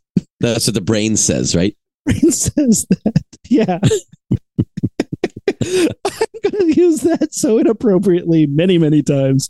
That's 0.41 0.67
what 0.67 0.75
the 0.75 0.81
brain 0.81 1.17
says, 1.17 1.55
right? 1.55 1.77
Brain 2.07 2.33
says 2.33 2.87
that. 2.89 3.23
Yeah. 3.49 3.79
I'm 5.63 6.51
going 6.51 6.73
to 6.73 6.81
use 6.81 7.03
that 7.03 7.35
so 7.35 7.59
inappropriately 7.59 8.47
many, 8.47 8.79
many 8.79 9.03
times. 9.03 9.49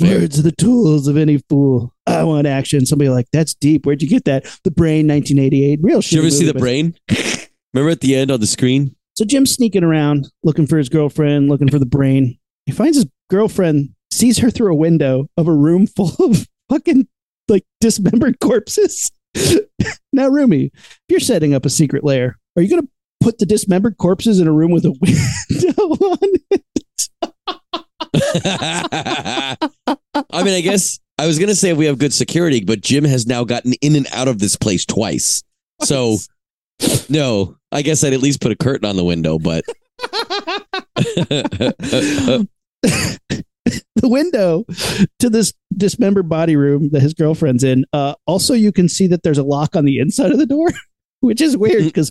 Words 0.00 0.38
are 0.38 0.42
the 0.42 0.52
tools 0.52 1.08
of 1.08 1.16
any 1.16 1.38
fool. 1.48 1.94
I 2.06 2.24
want 2.24 2.46
action. 2.46 2.86
Somebody 2.86 3.10
like, 3.10 3.26
that's 3.32 3.54
deep. 3.54 3.84
Where'd 3.84 4.02
you 4.02 4.08
get 4.08 4.24
that? 4.26 4.44
The 4.64 4.70
Brain, 4.70 5.08
1988. 5.08 5.80
Real 5.82 6.00
shit. 6.00 6.10
Did 6.10 6.16
you 6.16 6.22
ever 6.22 6.30
see 6.30 6.46
the 6.46 6.58
brain? 6.58 6.94
Remember 7.74 7.90
at 7.90 8.00
the 8.00 8.16
end 8.16 8.30
on 8.30 8.40
the 8.40 8.46
screen? 8.46 8.94
So 9.16 9.24
Jim's 9.24 9.52
sneaking 9.52 9.82
around 9.82 10.30
looking 10.44 10.66
for 10.66 10.78
his 10.78 10.88
girlfriend, 10.88 11.48
looking 11.48 11.68
for 11.68 11.78
the 11.78 11.86
brain. 11.86 12.38
He 12.66 12.72
finds 12.72 12.96
his 12.96 13.06
girlfriend, 13.30 13.90
sees 14.12 14.38
her 14.38 14.50
through 14.50 14.72
a 14.72 14.76
window 14.76 15.28
of 15.36 15.48
a 15.48 15.52
room 15.52 15.86
full 15.86 16.14
of 16.20 16.46
fucking 16.68 17.08
like 17.48 17.64
dismembered 17.80 18.38
corpses. 18.40 19.10
now, 20.12 20.28
Rumi, 20.28 20.66
if 20.66 20.98
you're 21.08 21.20
setting 21.20 21.54
up 21.54 21.66
a 21.66 21.70
secret 21.70 22.04
lair, 22.04 22.38
are 22.56 22.62
you 22.62 22.68
going 22.68 22.82
to 22.82 22.88
put 23.20 23.38
the 23.38 23.46
dismembered 23.46 23.96
corpses 23.98 24.40
in 24.40 24.46
a 24.46 24.52
room 24.52 24.70
with 24.70 24.84
a 24.84 24.90
window 25.00 25.82
on 25.82 26.18
it? 26.50 26.62
I 30.30 30.42
mean, 30.42 30.54
I 30.54 30.60
guess 30.60 30.98
I 31.18 31.26
was 31.26 31.38
going 31.38 31.48
to 31.48 31.56
say 31.56 31.72
we 31.72 31.86
have 31.86 31.98
good 31.98 32.14
security, 32.14 32.64
but 32.64 32.80
Jim 32.80 33.04
has 33.04 33.26
now 33.26 33.44
gotten 33.44 33.72
in 33.80 33.96
and 33.96 34.06
out 34.12 34.28
of 34.28 34.38
this 34.38 34.56
place 34.56 34.84
twice. 34.84 35.42
So, 35.82 36.18
no, 37.08 37.56
I 37.72 37.82
guess 37.82 38.04
I'd 38.04 38.12
at 38.12 38.20
least 38.20 38.40
put 38.40 38.52
a 38.52 38.56
curtain 38.56 38.88
on 38.88 38.96
the 38.96 39.04
window, 39.04 39.38
but 39.38 39.64
the 43.96 44.04
window 44.04 44.64
to 45.18 45.30
this 45.30 45.52
dismembered 45.76 46.28
body 46.28 46.56
room 46.56 46.90
that 46.90 47.00
his 47.00 47.14
girlfriend's 47.14 47.64
in. 47.64 47.84
Uh, 47.92 48.14
also, 48.26 48.54
you 48.54 48.72
can 48.72 48.88
see 48.88 49.06
that 49.08 49.22
there's 49.22 49.38
a 49.38 49.44
lock 49.44 49.76
on 49.76 49.84
the 49.84 49.98
inside 49.98 50.30
of 50.30 50.38
the 50.38 50.46
door, 50.46 50.70
which 51.20 51.40
is 51.40 51.56
weird 51.56 51.84
because 51.84 52.10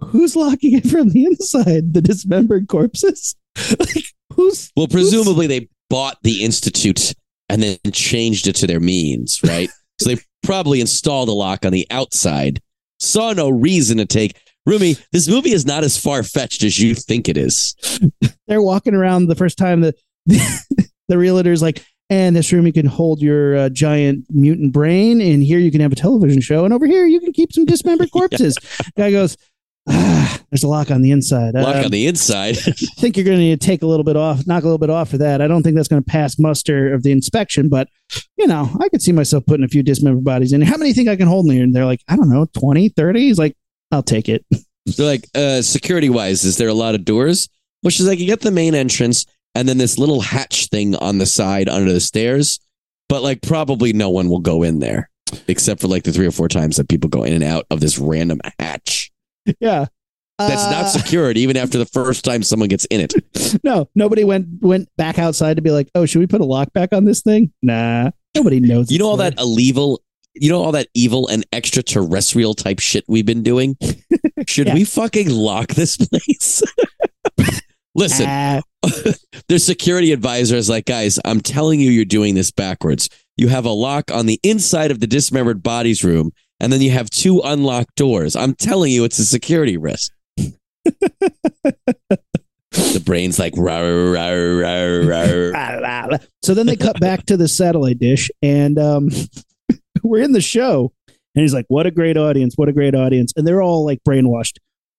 who's 0.00 0.36
locking 0.36 0.74
it 0.74 0.86
from 0.86 1.10
the 1.10 1.24
inside? 1.24 1.94
The 1.94 2.02
dismembered 2.02 2.68
corpses? 2.68 3.36
like, 3.78 4.04
who's 4.34 4.70
well, 4.76 4.88
presumably 4.88 5.46
they 5.46 5.68
bought 5.90 6.18
the 6.22 6.44
institute 6.44 7.14
and 7.48 7.62
then 7.62 7.78
changed 7.92 8.46
it 8.46 8.56
to 8.56 8.66
their 8.66 8.80
means, 8.80 9.40
right? 9.42 9.68
so 10.00 10.10
they 10.10 10.20
probably 10.42 10.80
installed 10.80 11.28
a 11.28 11.32
lock 11.32 11.64
on 11.64 11.72
the 11.72 11.86
outside. 11.90 12.60
Saw 12.98 13.32
no 13.32 13.50
reason 13.50 13.98
to 13.98 14.06
take. 14.06 14.36
Rumi, 14.64 14.96
this 15.10 15.28
movie 15.28 15.52
is 15.52 15.66
not 15.66 15.82
as 15.84 15.98
far 15.98 16.22
fetched 16.22 16.62
as 16.62 16.78
you 16.78 16.94
think 16.94 17.28
it 17.28 17.36
is. 17.36 17.74
they're 18.46 18.62
walking 18.62 18.94
around 18.94 19.26
the 19.26 19.34
first 19.34 19.58
time 19.58 19.80
the 19.80 19.94
the 21.08 21.18
realtor's 21.18 21.62
like 21.62 21.84
and 22.10 22.36
this 22.36 22.52
room 22.52 22.66
you 22.66 22.72
can 22.72 22.86
hold 22.86 23.20
your 23.20 23.56
uh, 23.56 23.68
giant 23.70 24.24
mutant 24.30 24.72
brain 24.72 25.20
and 25.20 25.42
here 25.42 25.58
you 25.58 25.70
can 25.70 25.80
have 25.80 25.92
a 25.92 25.96
television 25.96 26.40
show 26.40 26.64
and 26.64 26.72
over 26.72 26.86
here 26.86 27.06
you 27.06 27.18
can 27.18 27.32
keep 27.32 27.52
some 27.52 27.64
dismembered 27.64 28.10
corpses 28.12 28.56
guy 28.96 29.10
goes 29.10 29.36
ah, 29.88 30.40
there's 30.50 30.62
a 30.62 30.68
lock 30.68 30.90
on 30.90 31.02
the 31.02 31.10
inside 31.10 31.54
Lock 31.54 31.76
Um, 31.76 31.84
on 31.86 31.90
the 31.90 32.06
inside. 32.06 32.56
I 32.66 32.72
think 33.00 33.16
you're 33.16 33.24
going 33.24 33.38
to 33.38 33.42
need 33.42 33.60
to 33.60 33.66
take 33.66 33.82
a 33.82 33.86
little 33.86 34.04
bit 34.04 34.16
off 34.16 34.46
knock 34.46 34.62
a 34.62 34.66
little 34.66 34.78
bit 34.78 34.90
off 34.90 35.10
for 35.10 35.18
that 35.18 35.40
i 35.42 35.48
don't 35.48 35.62
think 35.62 35.76
that's 35.76 35.88
going 35.88 36.02
to 36.02 36.10
pass 36.10 36.38
muster 36.38 36.92
of 36.92 37.02
the 37.02 37.12
inspection 37.12 37.68
but 37.68 37.88
you 38.36 38.46
know 38.46 38.70
i 38.80 38.88
could 38.88 39.02
see 39.02 39.12
myself 39.12 39.44
putting 39.46 39.64
a 39.64 39.68
few 39.68 39.82
dismembered 39.82 40.24
bodies 40.24 40.52
in 40.52 40.60
here 40.60 40.70
how 40.70 40.76
many 40.76 40.92
think 40.92 41.08
i 41.08 41.16
can 41.16 41.26
hold 41.28 41.46
in 41.46 41.52
here 41.52 41.64
and 41.64 41.74
they're 41.74 41.86
like 41.86 42.00
i 42.08 42.16
don't 42.16 42.28
know 42.28 42.46
20 42.58 42.88
30 42.90 43.20
he's 43.20 43.38
like 43.38 43.56
i'll 43.90 44.02
take 44.02 44.28
it 44.28 44.44
They're 44.84 45.06
like, 45.06 45.28
uh, 45.32 45.62
security 45.62 46.10
wise, 46.10 46.42
is 46.42 46.56
there 46.56 46.66
a 46.66 46.74
lot 46.74 46.96
of 46.96 47.04
doors? 47.04 47.48
Well, 47.84 47.92
she's 47.92 48.08
like, 48.08 48.18
you 48.18 48.26
get 48.26 48.40
the 48.40 48.50
main 48.50 48.74
entrance 48.74 49.24
and 49.54 49.68
then 49.68 49.78
this 49.78 49.96
little 49.96 50.20
hatch 50.20 50.66
thing 50.70 50.96
on 50.96 51.18
the 51.18 51.26
side 51.26 51.68
under 51.68 51.92
the 51.92 52.00
stairs. 52.00 52.58
But 53.08 53.22
like, 53.22 53.42
probably 53.42 53.92
no 53.92 54.10
one 54.10 54.28
will 54.28 54.40
go 54.40 54.64
in 54.64 54.80
there 54.80 55.08
except 55.46 55.80
for 55.80 55.86
like 55.86 56.02
the 56.02 56.12
three 56.12 56.26
or 56.26 56.32
four 56.32 56.48
times 56.48 56.78
that 56.78 56.88
people 56.88 57.08
go 57.08 57.22
in 57.22 57.32
and 57.32 57.44
out 57.44 57.64
of 57.70 57.78
this 57.78 57.96
random 57.96 58.40
hatch. 58.58 59.11
yeah 59.60 59.86
That's 60.38 60.64
not 60.64 60.84
Uh, 60.84 60.88
secured 60.88 61.36
even 61.36 61.56
after 61.56 61.78
the 61.78 61.86
first 61.86 62.24
time 62.24 62.42
someone 62.42 62.68
gets 62.68 62.84
in 62.86 63.00
it. 63.00 63.14
No, 63.64 63.88
nobody 63.94 64.24
went 64.24 64.46
went 64.62 64.88
back 64.96 65.18
outside 65.18 65.56
to 65.56 65.62
be 65.62 65.70
like, 65.70 65.88
oh, 65.94 66.06
should 66.06 66.20
we 66.20 66.26
put 66.26 66.40
a 66.40 66.44
lock 66.44 66.72
back 66.72 66.92
on 66.94 67.04
this 67.04 67.20
thing? 67.22 67.52
Nah, 67.62 68.10
nobody 68.34 68.60
knows. 68.60 68.90
You 68.90 68.98
know 68.98 69.06
all 69.08 69.18
that 69.18 69.34
evil, 69.38 70.00
you 70.34 70.48
know 70.50 70.62
all 70.62 70.72
that 70.72 70.88
evil 70.94 71.28
and 71.28 71.44
extraterrestrial 71.52 72.54
type 72.54 72.78
shit 72.80 73.04
we've 73.08 73.26
been 73.26 73.42
doing? 73.42 73.76
Should 74.46 74.68
Yeah. 74.68 74.74
we 74.74 74.84
fucking 74.84 75.28
lock 75.28 75.68
this 75.68 75.96
place? 75.98 76.62
Listen, 77.94 78.26
Ah, 78.26 78.62
their 79.48 79.58
security 79.58 80.12
advisor 80.12 80.56
is 80.56 80.70
like, 80.70 80.86
guys, 80.86 81.20
I'm 81.26 81.40
telling 81.42 81.78
you, 81.78 81.90
you're 81.90 82.06
doing 82.06 82.34
this 82.34 82.50
backwards. 82.50 83.10
You 83.36 83.48
have 83.48 83.66
a 83.66 83.70
lock 83.70 84.10
on 84.10 84.24
the 84.26 84.40
inside 84.42 84.90
of 84.90 85.00
the 85.00 85.06
dismembered 85.06 85.62
bodies 85.62 86.02
room, 86.02 86.32
and 86.62 86.72
then 86.72 86.80
you 86.80 86.92
have 86.92 87.10
two 87.10 87.40
unlocked 87.40 87.96
doors. 87.96 88.36
I'm 88.36 88.54
telling 88.54 88.92
you, 88.92 89.02
it's 89.02 89.18
a 89.18 89.26
security 89.26 89.76
risk. 89.76 90.12
the 90.36 90.54
brain's 93.04 93.40
like, 93.40 93.54
rawr, 93.54 94.14
rawr, 94.14 95.04
rawr, 95.04 95.52
rawr. 95.52 96.24
so 96.44 96.54
then 96.54 96.66
they 96.66 96.76
cut 96.76 97.00
back 97.00 97.26
to 97.26 97.36
the 97.36 97.48
satellite 97.48 97.98
dish, 97.98 98.30
and 98.42 98.78
um, 98.78 99.08
we're 100.04 100.22
in 100.22 100.30
the 100.32 100.40
show, 100.40 100.92
and 101.08 101.42
he's 101.42 101.52
like, 101.52 101.66
"What 101.66 101.86
a 101.86 101.90
great 101.90 102.16
audience! 102.16 102.54
What 102.56 102.68
a 102.68 102.72
great 102.72 102.94
audience!" 102.94 103.32
And 103.36 103.44
they're 103.46 103.60
all 103.60 103.84
like 103.84 103.98
brainwashed, 104.08 104.58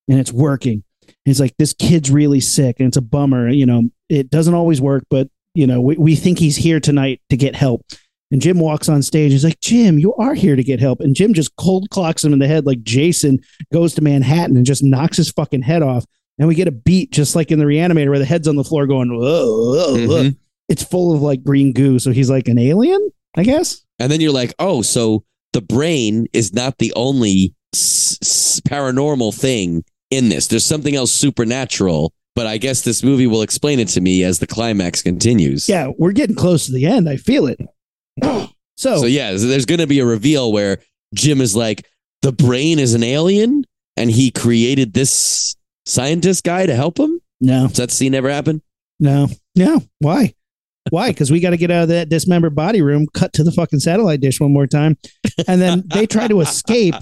and 0.09 0.20
it's 0.20 0.34
working. 0.34 0.84
And 1.03 1.16
he's 1.24 1.39
like, 1.39 1.55
"This 1.57 1.74
kid's 1.74 2.11
really 2.11 2.41
sick, 2.41 2.76
and 2.80 2.89
it's 2.89 2.97
a 2.97 3.01
bummer. 3.01 3.47
You 3.47 3.66
know, 3.66 3.84
it 4.09 4.30
doesn't 4.30 4.53
always 4.53 4.82
work, 4.82 5.05
but 5.09 5.30
you 5.55 5.66
know, 5.66 5.80
we, 5.80 5.95
we 5.95 6.18
think 6.18 6.39
he's 6.39 6.57
here 6.57 6.82
tonight 6.82 7.22
to 7.30 7.38
get 7.38 7.55
help." 7.55 7.86
And 8.34 8.42
Jim 8.42 8.60
walks 8.60 8.90
on 8.90 9.02
stage. 9.04 9.32
He's 9.32 9.44
like, 9.46 9.60
Jim, 9.62 10.00
you 10.00 10.14
are 10.16 10.34
here 10.34 10.56
to 10.56 10.64
get 10.64 10.80
help. 10.80 11.00
And 11.02 11.16
Jim 11.16 11.36
just 11.36 11.56
cold 11.56 11.90
clocks 11.92 12.24
him 12.24 12.34
in 12.34 12.40
the 12.40 12.48
head 12.48 12.66
like 12.66 12.82
Jason 12.82 13.38
goes 13.72 13.94
to 13.94 14.02
Manhattan 14.02 14.58
and 14.58 14.66
just 14.66 14.84
knocks 14.84 15.18
his 15.18 15.30
fucking 15.32 15.62
head 15.62 15.84
off. 15.84 16.04
And 16.40 16.48
we 16.48 16.56
get 16.56 16.68
a 16.68 16.72
beat 16.72 17.12
just 17.12 17.36
like 17.36 17.52
in 17.52 17.60
the 17.60 17.68
Re-Animator 17.68 18.10
where 18.10 18.18
the 18.18 18.26
head's 18.26 18.48
on 18.48 18.56
the 18.56 18.64
floor 18.64 18.88
going, 18.88 19.16
whoa, 19.16 19.22
whoa, 19.76 20.08
whoa. 20.08 20.24
Mhm. 20.24 20.36
It's 20.68 20.84
full 20.84 21.14
of 21.14 21.22
like 21.22 21.44
green 21.44 21.74
goo. 21.74 22.00
So 22.00 22.12
he's 22.12 22.30
like 22.32 22.48
an 22.48 22.58
alien, 22.58 23.08
I 23.38 23.44
guess. 23.44 23.86
And 24.00 24.12
then 24.12 24.20
you're 24.20 24.32
like, 24.34 24.56
oh, 24.58 24.82
so 24.82 25.24
the 25.54 25.62
brain 25.62 26.26
is 26.34 26.54
not 26.54 26.80
the 26.80 26.92
only 26.96 27.54
s- 27.76 28.18
s- 28.24 28.60
paranormal 28.68 29.36
thing 29.40 29.84
in 30.10 30.30
this. 30.30 30.48
There's 30.48 30.66
something 30.66 30.96
else 30.96 31.12
supernatural. 31.12 32.12
But 32.36 32.48
I 32.48 32.58
guess 32.58 32.82
this 32.82 33.04
movie 33.04 33.28
will 33.28 33.44
explain 33.44 33.80
it 33.80 33.90
to 33.90 34.02
me 34.02 34.24
as 34.24 34.40
the 34.40 34.48
climax 34.48 35.04
continues. 35.04 35.70
Yeah, 35.70 35.90
we're 36.00 36.14
getting 36.14 36.36
close 36.36 36.66
to 36.66 36.72
the 36.72 36.88
end. 36.88 37.08
I 37.08 37.18
feel 37.18 37.46
it. 37.46 37.60
So, 38.76 38.97
So 38.97 39.05
yeah, 39.05 39.32
there's 39.34 39.66
going 39.68 39.80
to 39.80 39.88
be 39.88 39.99
a 39.99 40.05
reveal 40.05 40.51
where 40.51 40.80
Jim 41.14 41.41
is 41.41 41.55
like, 41.55 41.86
the 42.24 42.32
brain 42.32 42.80
is 42.80 42.95
an 42.95 43.03
alien, 43.03 43.66
and 43.97 44.09
he 44.09 44.32
created 44.32 44.93
this 44.93 45.55
scientist 45.86 46.43
guy 46.43 46.66
to 46.66 46.76
help 46.76 46.97
him. 46.99 47.22
no, 47.39 47.68
Does 47.68 47.78
that 47.78 47.91
scene 47.91 48.16
ever 48.16 48.30
happen? 48.32 48.61
no, 48.99 49.28
no. 49.55 49.84
Why? 49.99 50.34
Why? 50.89 51.09
Because 51.11 51.32
we 51.32 51.39
got 51.39 51.51
to 51.51 51.57
get 51.57 51.70
out 51.72 51.84
of 51.84 51.89
that 51.89 52.09
dismembered 52.09 52.55
body 52.55 52.82
room, 52.82 53.05
cut 53.14 53.32
to 53.34 53.43
the 53.43 53.51
fucking 53.51 53.80
satellite 53.80 54.22
dish 54.22 54.39
one 54.41 54.51
more 54.51 54.68
time. 54.68 54.97
And 55.47 55.61
then 55.61 55.84
they 55.93 56.05
try 56.07 56.28
to 56.28 56.41
escape. 56.41 56.95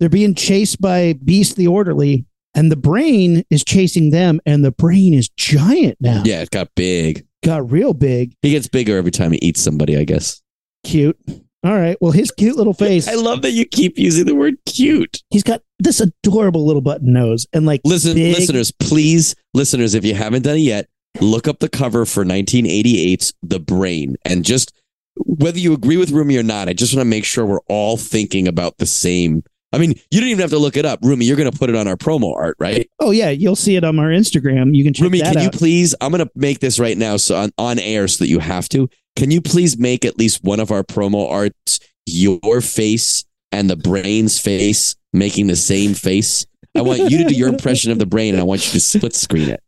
They're 0.00 0.08
being 0.08 0.34
chased 0.34 0.80
by 0.80 1.12
Beast 1.24 1.56
the 1.56 1.66
Orderly, 1.68 2.24
and 2.54 2.72
the 2.72 2.76
brain 2.76 3.44
is 3.50 3.62
chasing 3.64 4.10
them, 4.10 4.40
and 4.46 4.64
the 4.64 4.72
brain 4.72 5.14
is 5.14 5.28
giant 5.28 5.98
now. 6.00 6.22
Yeah, 6.24 6.40
it 6.42 6.50
got 6.50 6.74
big. 6.74 7.26
Got 7.46 7.70
real 7.70 7.94
big, 7.94 8.34
He 8.42 8.50
gets 8.50 8.66
bigger 8.66 8.96
every 8.98 9.12
time 9.12 9.30
he 9.32 9.38
eats 9.38 9.60
somebody. 9.62 9.96
I 9.96 10.04
guess. 10.04 10.42
cute. 10.84 11.16
All 11.64 11.74
right. 11.74 11.96
Well, 12.00 12.12
his 12.12 12.30
cute 12.30 12.56
little 12.56 12.74
face. 12.74 13.08
I 13.08 13.14
love 13.14 13.42
that 13.42 13.52
you 13.52 13.64
keep 13.64 13.98
using 13.98 14.26
the 14.26 14.34
word 14.34 14.54
cute. 14.66 15.22
He's 15.30 15.42
got 15.42 15.62
this 15.78 16.00
adorable 16.00 16.64
little 16.66 16.82
button 16.82 17.12
nose 17.12 17.46
and 17.52 17.66
like 17.66 17.80
Listen, 17.84 18.14
big- 18.14 18.36
listeners, 18.36 18.70
please, 18.72 19.34
listeners, 19.54 19.94
if 19.94 20.04
you 20.04 20.14
haven't 20.14 20.42
done 20.42 20.56
it 20.56 20.60
yet, 20.60 20.86
look 21.20 21.48
up 21.48 21.58
the 21.60 21.68
cover 21.68 22.04
for 22.04 22.24
1988's 22.24 23.32
The 23.42 23.58
Brain 23.58 24.16
and 24.24 24.44
just 24.44 24.72
whether 25.16 25.58
you 25.58 25.72
agree 25.72 25.96
with 25.96 26.10
Rumi 26.10 26.36
or 26.36 26.42
not, 26.42 26.68
I 26.68 26.72
just 26.72 26.94
want 26.94 27.00
to 27.06 27.08
make 27.10 27.24
sure 27.24 27.46
we're 27.46 27.58
all 27.68 27.96
thinking 27.96 28.46
about 28.46 28.78
the 28.78 28.86
same. 28.86 29.42
I 29.76 29.78
mean, 29.78 29.92
you 30.10 30.20
don't 30.20 30.30
even 30.30 30.40
have 30.40 30.50
to 30.50 30.58
look 30.58 30.78
it 30.78 30.86
up. 30.86 31.00
Rumi, 31.02 31.26
you're 31.26 31.36
going 31.36 31.52
to 31.52 31.56
put 31.56 31.68
it 31.68 31.76
on 31.76 31.86
our 31.86 31.96
promo 31.96 32.34
art, 32.34 32.56
right? 32.58 32.90
Oh 32.98 33.10
yeah, 33.10 33.28
you'll 33.28 33.56
see 33.56 33.76
it 33.76 33.84
on 33.84 33.98
our 33.98 34.08
Instagram. 34.08 34.74
You 34.74 34.82
can 34.82 34.94
check 34.94 35.02
it 35.02 35.06
out. 35.06 35.12
Rumi, 35.12 35.34
can 35.34 35.42
you 35.42 35.50
please? 35.50 35.94
I'm 36.00 36.12
going 36.12 36.24
to 36.24 36.30
make 36.34 36.60
this 36.60 36.78
right 36.78 36.96
now, 36.96 37.18
so 37.18 37.36
on, 37.36 37.52
on 37.58 37.78
air, 37.78 38.08
so 38.08 38.24
that 38.24 38.30
you 38.30 38.38
have 38.38 38.70
to. 38.70 38.88
Can 39.16 39.30
you 39.30 39.42
please 39.42 39.78
make 39.78 40.06
at 40.06 40.18
least 40.18 40.42
one 40.42 40.60
of 40.60 40.70
our 40.70 40.82
promo 40.82 41.30
arts 41.30 41.78
your 42.06 42.62
face 42.62 43.26
and 43.52 43.68
the 43.68 43.76
brain's 43.76 44.40
face 44.40 44.96
making 45.12 45.48
the 45.48 45.56
same 45.56 45.92
face? 45.92 46.46
I 46.74 46.80
want 46.80 47.10
you 47.10 47.18
to 47.18 47.24
do 47.24 47.34
your 47.34 47.48
impression 47.48 47.92
of 47.92 47.98
the 47.98 48.06
brain, 48.06 48.32
and 48.32 48.40
I 48.40 48.44
want 48.44 48.66
you 48.66 48.72
to 48.72 48.80
split 48.80 49.14
screen 49.14 49.50
it, 49.50 49.62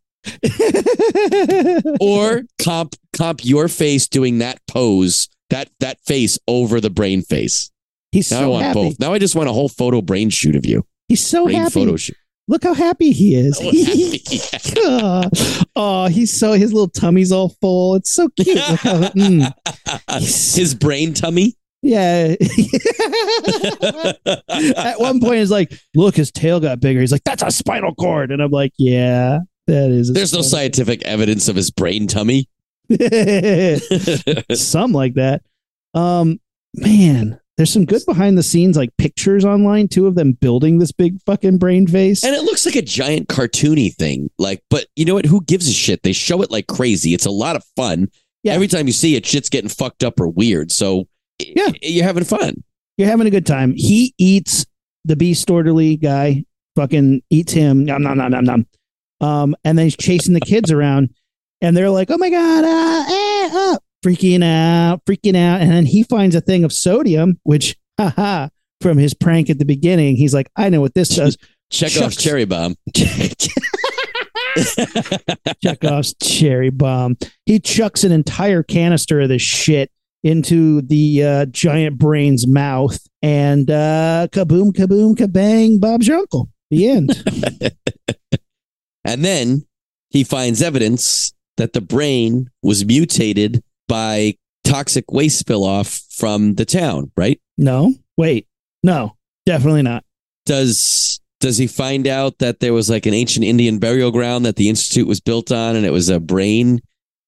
or 2.01 2.45
comp 2.59 2.95
comp 3.15 3.45
your 3.45 3.67
face 3.67 4.07
doing 4.07 4.39
that 4.39 4.59
pose, 4.67 5.29
that 5.51 5.69
that 5.81 5.99
face 6.01 6.39
over 6.47 6.81
the 6.81 6.89
brain 6.89 7.21
face. 7.21 7.69
He's 8.11 8.31
Now 8.31 8.43
I 8.43 8.47
want 8.47 8.63
happy. 8.65 8.73
both. 8.89 8.99
Now 8.99 9.13
I 9.13 9.19
just 9.19 9.35
want 9.35 9.49
a 9.49 9.53
whole 9.53 9.69
photo 9.69 10.01
brain 10.01 10.29
shoot 10.29 10.55
of 10.55 10.65
you. 10.65 10.85
He's 11.07 11.25
so 11.25 11.45
brain 11.45 11.57
happy. 11.57 11.71
photo 11.71 11.95
shoot. 11.95 12.15
Look 12.47 12.63
how 12.63 12.73
happy 12.73 13.11
he 13.11 13.35
is. 13.35 13.57
So 13.57 13.65
happy. 13.65 15.61
oh, 15.75 16.07
he's 16.07 16.37
so 16.37 16.53
his 16.53 16.73
little 16.73 16.89
tummy's 16.89 17.31
all 17.31 17.49
full. 17.61 17.93
It's 17.95 18.11
so 18.11 18.27
cute. 18.29 18.57
How, 18.57 18.97
mm. 19.09 19.53
His 20.57 20.73
brain 20.73 21.13
tummy. 21.13 21.55
Yeah. 21.83 22.35
At 24.75 24.99
one 24.99 25.19
point, 25.21 25.35
he's 25.37 25.51
like, 25.51 25.71
"Look, 25.95 26.15
his 26.15 26.31
tail 26.31 26.59
got 26.59 26.79
bigger." 26.79 26.99
He's 26.99 27.11
like, 27.11 27.23
"That's 27.23 27.43
a 27.43 27.51
spinal 27.51 27.93
cord," 27.95 28.31
and 28.31 28.41
I'm 28.41 28.51
like, 28.51 28.73
"Yeah, 28.77 29.39
that 29.67 29.91
is." 29.91 30.09
a 30.09 30.13
There's 30.13 30.33
no 30.33 30.41
scientific 30.41 31.03
evidence 31.03 31.47
of 31.47 31.55
his 31.55 31.69
brain 31.71 32.07
tummy. 32.07 32.49
Some 34.53 34.91
like 34.91 35.13
that. 35.13 35.43
Um, 35.93 36.39
man, 36.73 37.39
there's 37.59 37.73
some 37.73 37.83
good 37.83 38.01
behind 38.07 38.37
the 38.37 38.43
scenes 38.43 38.77
like 38.77 38.95
pictures 38.97 39.43
online 39.43 39.89
too 39.89 40.07
of 40.07 40.15
them 40.15 40.31
building 40.31 40.79
this 40.79 40.93
big 40.93 41.21
fucking 41.25 41.57
brain 41.57 41.85
face. 41.85 42.23
And 42.23 42.33
it 42.33 42.43
looks 42.43 42.65
like 42.65 42.77
a 42.77 42.81
giant 42.81 43.27
cartoony 43.27 43.93
thing. 43.93 44.29
Like, 44.39 44.63
but 44.69 44.85
you 44.95 45.03
know 45.03 45.13
what? 45.15 45.25
Who 45.25 45.41
gives 45.43 45.67
a 45.67 45.73
shit? 45.73 46.01
They 46.03 46.13
show 46.13 46.41
it 46.41 46.49
like 46.51 46.67
crazy. 46.67 47.13
It's 47.13 47.25
a 47.25 47.31
lot 47.31 47.57
of 47.57 47.65
fun. 47.75 48.07
Yeah. 48.43 48.53
Every 48.53 48.67
time 48.69 48.87
you 48.87 48.93
see 48.93 49.17
it, 49.17 49.25
shit's 49.25 49.49
getting 49.49 49.69
fucked 49.69 50.05
up 50.05 50.21
or 50.21 50.29
weird. 50.29 50.71
So 50.71 51.09
Yeah. 51.37 51.67
you're 51.81 52.05
having 52.05 52.23
fun. 52.23 52.63
You're 52.97 53.09
having 53.09 53.27
a 53.27 53.29
good 53.29 53.45
time. 53.45 53.73
He 53.75 54.13
eats 54.17 54.65
the 55.03 55.17
beast 55.17 55.49
orderly 55.49 55.97
guy. 55.97 56.45
Fucking 56.77 57.23
eats 57.29 57.51
him. 57.51 57.83
Nom 57.83 58.01
nom 58.01 58.17
nom 58.17 58.31
nom 58.31 58.45
nom. 58.45 58.67
Um, 59.19 59.55
and 59.65 59.77
then 59.77 59.85
he's 59.87 59.97
chasing 59.97 60.33
the 60.33 60.39
kids 60.39 60.71
around, 60.71 61.09
and 61.59 61.75
they're 61.75 61.89
like, 61.89 62.09
"Oh 62.09 62.17
my 62.17 62.29
god!" 62.29 62.63
Ah, 62.65 63.05
eh, 63.09 63.49
ah," 63.51 63.77
freaking 64.03 64.43
out, 64.43 65.03
freaking 65.05 65.35
out. 65.35 65.61
And 65.61 65.71
then 65.71 65.85
he 65.85 66.03
finds 66.03 66.35
a 66.35 66.41
thing 66.41 66.63
of 66.63 66.73
sodium, 66.73 67.39
which, 67.43 67.75
haha, 67.99 68.49
from 68.81 68.97
his 68.97 69.13
prank 69.13 69.49
at 69.49 69.59
the 69.59 69.65
beginning, 69.65 70.15
he's 70.15 70.33
like, 70.33 70.49
"I 70.55 70.69
know 70.69 70.81
what 70.81 70.93
this 70.93 71.09
does." 71.09 71.37
Chekhov's 71.71 72.13
Shucks. 72.13 72.15
cherry 72.15 72.45
bomb. 72.45 72.75
Chekhov's 75.63 76.15
cherry 76.15 76.71
bomb. 76.71 77.15
He 77.45 77.59
chucks 77.59 78.03
an 78.03 78.11
entire 78.11 78.63
canister 78.63 79.21
of 79.21 79.29
this 79.29 79.43
shit 79.43 79.91
into 80.23 80.81
the 80.81 81.23
uh, 81.23 81.45
giant 81.45 81.99
brain's 81.99 82.47
mouth, 82.47 82.99
and 83.21 83.69
uh, 83.69 84.27
kaboom, 84.31 84.71
kaboom, 84.71 85.15
kabang, 85.15 85.79
Bob's 85.79 86.07
your 86.07 86.17
uncle. 86.17 86.49
The 86.71 86.89
end. 86.89 87.23
And 89.05 89.23
then 89.23 89.65
he 90.09 90.23
finds 90.23 90.61
evidence 90.61 91.33
that 91.57 91.73
the 91.73 91.81
brain 91.81 92.49
was 92.61 92.85
mutated 92.85 93.63
by 93.89 94.35
toxic 94.63 95.11
waste 95.11 95.39
spill 95.39 95.65
off 95.65 96.01
from 96.11 96.55
the 96.55 96.65
town, 96.65 97.11
right? 97.17 97.41
no, 97.57 97.93
wait, 98.15 98.47
no, 98.83 99.17
definitely 99.45 99.81
not. 99.81 100.05
Does 100.45 101.19
does 101.41 101.57
he 101.57 101.67
find 101.67 102.07
out 102.07 102.39
that 102.39 102.59
there 102.59 102.73
was 102.73 102.89
like 102.89 103.05
an 103.05 103.13
ancient 103.13 103.45
Indian 103.45 103.79
burial 103.79 104.11
ground 104.11 104.45
that 104.45 104.55
the 104.55 104.69
institute 104.69 105.07
was 105.07 105.19
built 105.19 105.51
on 105.51 105.75
and 105.75 105.85
it 105.85 105.91
was 105.91 106.09
a 106.09 106.19
brain? 106.19 106.79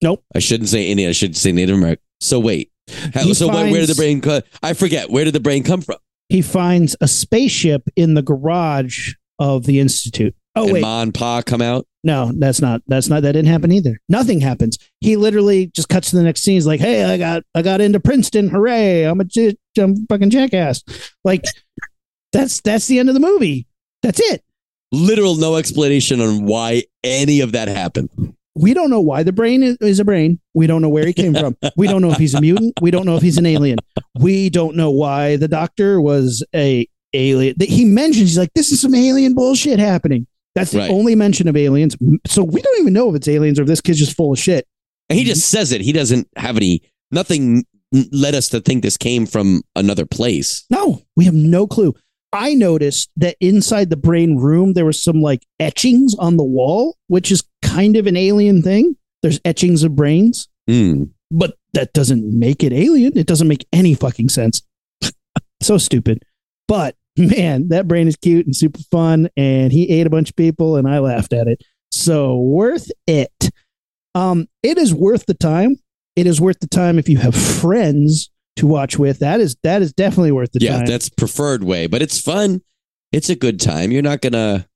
Nope. 0.02 0.24
I 0.36 0.40
shouldn't 0.40 0.70
say 0.70 0.88
Indian, 0.88 1.10
I 1.10 1.14
should 1.14 1.36
say 1.36 1.52
Native 1.52 1.76
American. 1.76 2.04
So 2.20 2.40
wait. 2.40 2.72
How, 3.14 3.22
so 3.34 3.48
where, 3.48 3.72
where 3.72 3.82
did 3.82 3.90
the 3.90 3.96
brain 3.96 4.22
co- 4.22 4.42
I 4.62 4.74
forget. 4.74 5.10
Where 5.10 5.24
did 5.24 5.34
the 5.34 5.40
brain 5.40 5.64
come 5.64 5.82
from? 5.82 5.98
He 6.30 6.42
finds 6.42 6.96
a 7.02 7.08
spaceship 7.08 7.84
in 7.96 8.14
the 8.14 8.22
garage 8.22 9.14
of 9.40 9.66
the 9.66 9.80
institute. 9.80 10.36
Oh 10.56 10.64
and 10.64 10.74
wait, 10.74 10.82
Ma 10.82 11.02
and 11.02 11.14
Pa 11.14 11.42
come 11.42 11.62
out? 11.62 11.86
no, 12.04 12.32
that's 12.38 12.62
not. 12.62 12.82
That's 12.88 13.08
not. 13.08 13.22
That 13.24 13.34
didn't 13.34 13.52
happen 13.52 13.72
either. 13.72 14.00
Nothing 14.10 14.42
happens. 14.42 14.78
He 15.00 15.16
literally 15.16 15.68
just 15.68 15.88
cuts 15.88 16.10
to 16.10 16.18
the 16.18 16.24
next 16.24 16.42
scene. 16.42 16.56
He's 16.56 16.68
like, 16.68 16.80
"Hey, 16.80 17.04
I 17.06 17.18
got, 17.18 17.44
I 17.56 17.62
got 17.62 17.80
into 17.80 18.00
Princeton. 18.00 18.50
Hooray! 18.50 19.04
I'm 19.04 19.22
a, 19.22 19.26
I'm 19.80 20.08
fucking 20.08 20.30
jackass." 20.30 20.84
Like, 21.24 21.44
that's 22.34 22.62
that's 22.62 22.88
the 22.88 23.00
end 23.00 23.10
of 23.10 23.14
the 23.14 23.22
movie. 23.22 23.68
That's 24.04 24.20
it. 24.20 24.44
Literal 24.92 25.36
no 25.36 25.56
explanation 25.56 26.20
on 26.20 26.46
why 26.46 26.84
any 27.04 27.40
of 27.40 27.54
that 27.54 27.68
happened. 27.68 28.10
We 28.54 28.74
don't 28.74 28.90
know 28.90 29.00
why 29.00 29.24
the 29.24 29.32
brain 29.32 29.64
is, 29.64 29.78
is 29.80 30.00
a 30.02 30.06
brain. 30.06 30.40
We 30.54 30.68
don't 30.68 30.82
know 30.82 30.90
where 30.90 31.06
he 31.06 31.14
came 31.14 31.34
from. 31.34 31.56
We 31.78 31.88
don't 31.88 32.02
know 32.02 32.12
if 32.12 32.18
he's 32.18 32.34
a 32.34 32.42
mutant. 32.42 32.74
We 32.82 32.92
don't 32.92 33.06
know 33.06 33.16
if 33.16 33.22
he's 33.22 33.38
an 33.38 33.46
alien. 33.46 33.78
We 34.20 34.50
don't 34.50 34.76
know 34.76 34.92
why 34.92 35.38
the 35.38 35.48
doctor 35.48 36.02
was 36.02 36.46
a 36.54 36.86
alien. 37.14 37.56
That 37.58 37.70
He 37.70 37.86
mentions 37.86 38.30
he's 38.32 38.38
like, 38.38 38.54
"This 38.54 38.72
is 38.72 38.82
some 38.82 38.94
alien 38.94 39.34
bullshit 39.34 39.80
happening." 39.80 40.28
That's 40.56 40.72
the 40.72 40.80
Right. 40.80 40.92
only 40.92 41.16
mention 41.16 41.48
of 41.48 41.56
aliens. 41.56 41.96
So 42.28 42.44
we 42.44 42.62
don't 42.62 42.80
even 42.82 42.94
know 42.94 43.10
if 43.10 43.16
it's 43.16 43.28
aliens 43.28 43.58
or 43.60 43.64
if 43.64 43.68
this 43.68 43.82
kid's 43.82 44.00
just 44.00 44.16
full 44.16 44.34
of 44.34 44.40
shit. 44.40 44.68
And 45.10 45.18
he 45.18 45.26
just 45.26 45.48
says 45.50 45.72
it. 45.72 45.82
He 45.82 45.92
doesn't 45.92 46.28
have 46.36 46.58
any 46.58 46.82
nothing 47.12 47.66
led 48.12 48.36
us 48.36 48.48
to 48.50 48.62
think 48.62 48.84
this 48.84 48.96
came 48.98 49.26
from 49.26 49.62
another 49.76 50.06
place. 50.06 50.64
No, 50.70 51.02
we 51.16 51.26
have 51.26 51.34
no 51.34 51.68
clue. 51.68 51.94
I 52.34 52.54
noticed 52.54 53.10
that 53.18 53.36
inside 53.42 53.90
the 53.90 53.98
brain 53.98 54.38
room 54.38 54.74
there 54.74 54.86
was 54.86 55.02
some 55.04 55.22
like 55.22 55.46
etchings 55.60 56.16
on 56.16 56.38
the 56.38 56.44
wall, 56.46 56.96
which 57.08 57.32
is 57.32 57.44
kind 57.62 57.98
of 57.98 58.08
an 58.08 58.16
alien 58.16 58.62
thing. 58.62 58.96
There's 59.22 59.40
etchings 59.44 59.84
of 59.84 59.96
brains, 59.96 60.48
Mm. 60.70 61.10
but 61.30 61.58
that 61.74 61.92
doesn't 61.94 62.24
make 62.24 62.64
it 62.64 62.72
alien. 62.72 63.12
It 63.18 63.28
doesn't 63.28 63.48
make 63.50 63.66
any 63.74 63.94
fucking 63.94 64.30
sense. 64.30 64.62
so 65.62 65.78
stupid. 65.78 66.24
But 66.70 66.96
man, 67.38 67.70
that 67.70 67.88
brain 67.88 68.08
is 68.08 68.16
cute 68.16 68.46
and 68.46 68.56
super 68.56 68.80
fun. 68.92 69.30
And 69.38 69.72
he 69.72 69.90
ate 69.90 70.08
a 70.08 70.10
bunch 70.10 70.30
of 70.30 70.36
people 70.36 70.76
and 70.76 70.88
I 70.88 71.00
laughed 71.00 71.34
at 71.34 71.48
it. 71.48 71.62
So 71.92 72.38
worth 72.38 72.90
it. 73.08 73.50
Um, 74.16 74.48
it 74.64 74.78
is 74.78 74.94
worth 74.94 75.26
the 75.26 75.34
time. 75.34 75.76
It 76.16 76.28
is 76.28 76.42
worth 76.42 76.60
the 76.60 76.68
time 76.68 77.00
if 77.00 77.08
you 77.08 77.18
have 77.18 77.36
friends 77.36 78.30
to 78.58 78.68
watch 78.68 78.98
with. 78.98 79.20
That 79.20 79.40
is 79.40 79.56
that 79.64 79.82
is 79.82 79.94
definitely 79.94 80.32
worth 80.32 80.52
the 80.52 80.60
Yeah, 80.60 80.72
time. 80.72 80.80
Yeah, 80.82 80.92
that's 80.92 81.10
preferred 81.10 81.64
way, 81.64 81.88
but 81.88 82.02
it's 82.02 82.20
fun. 82.20 82.62
It's 83.12 83.30
a 83.30 83.36
good 83.36 83.60
time. 83.60 83.92
You're 83.92 84.02
not 84.02 84.22
gonna 84.22 84.68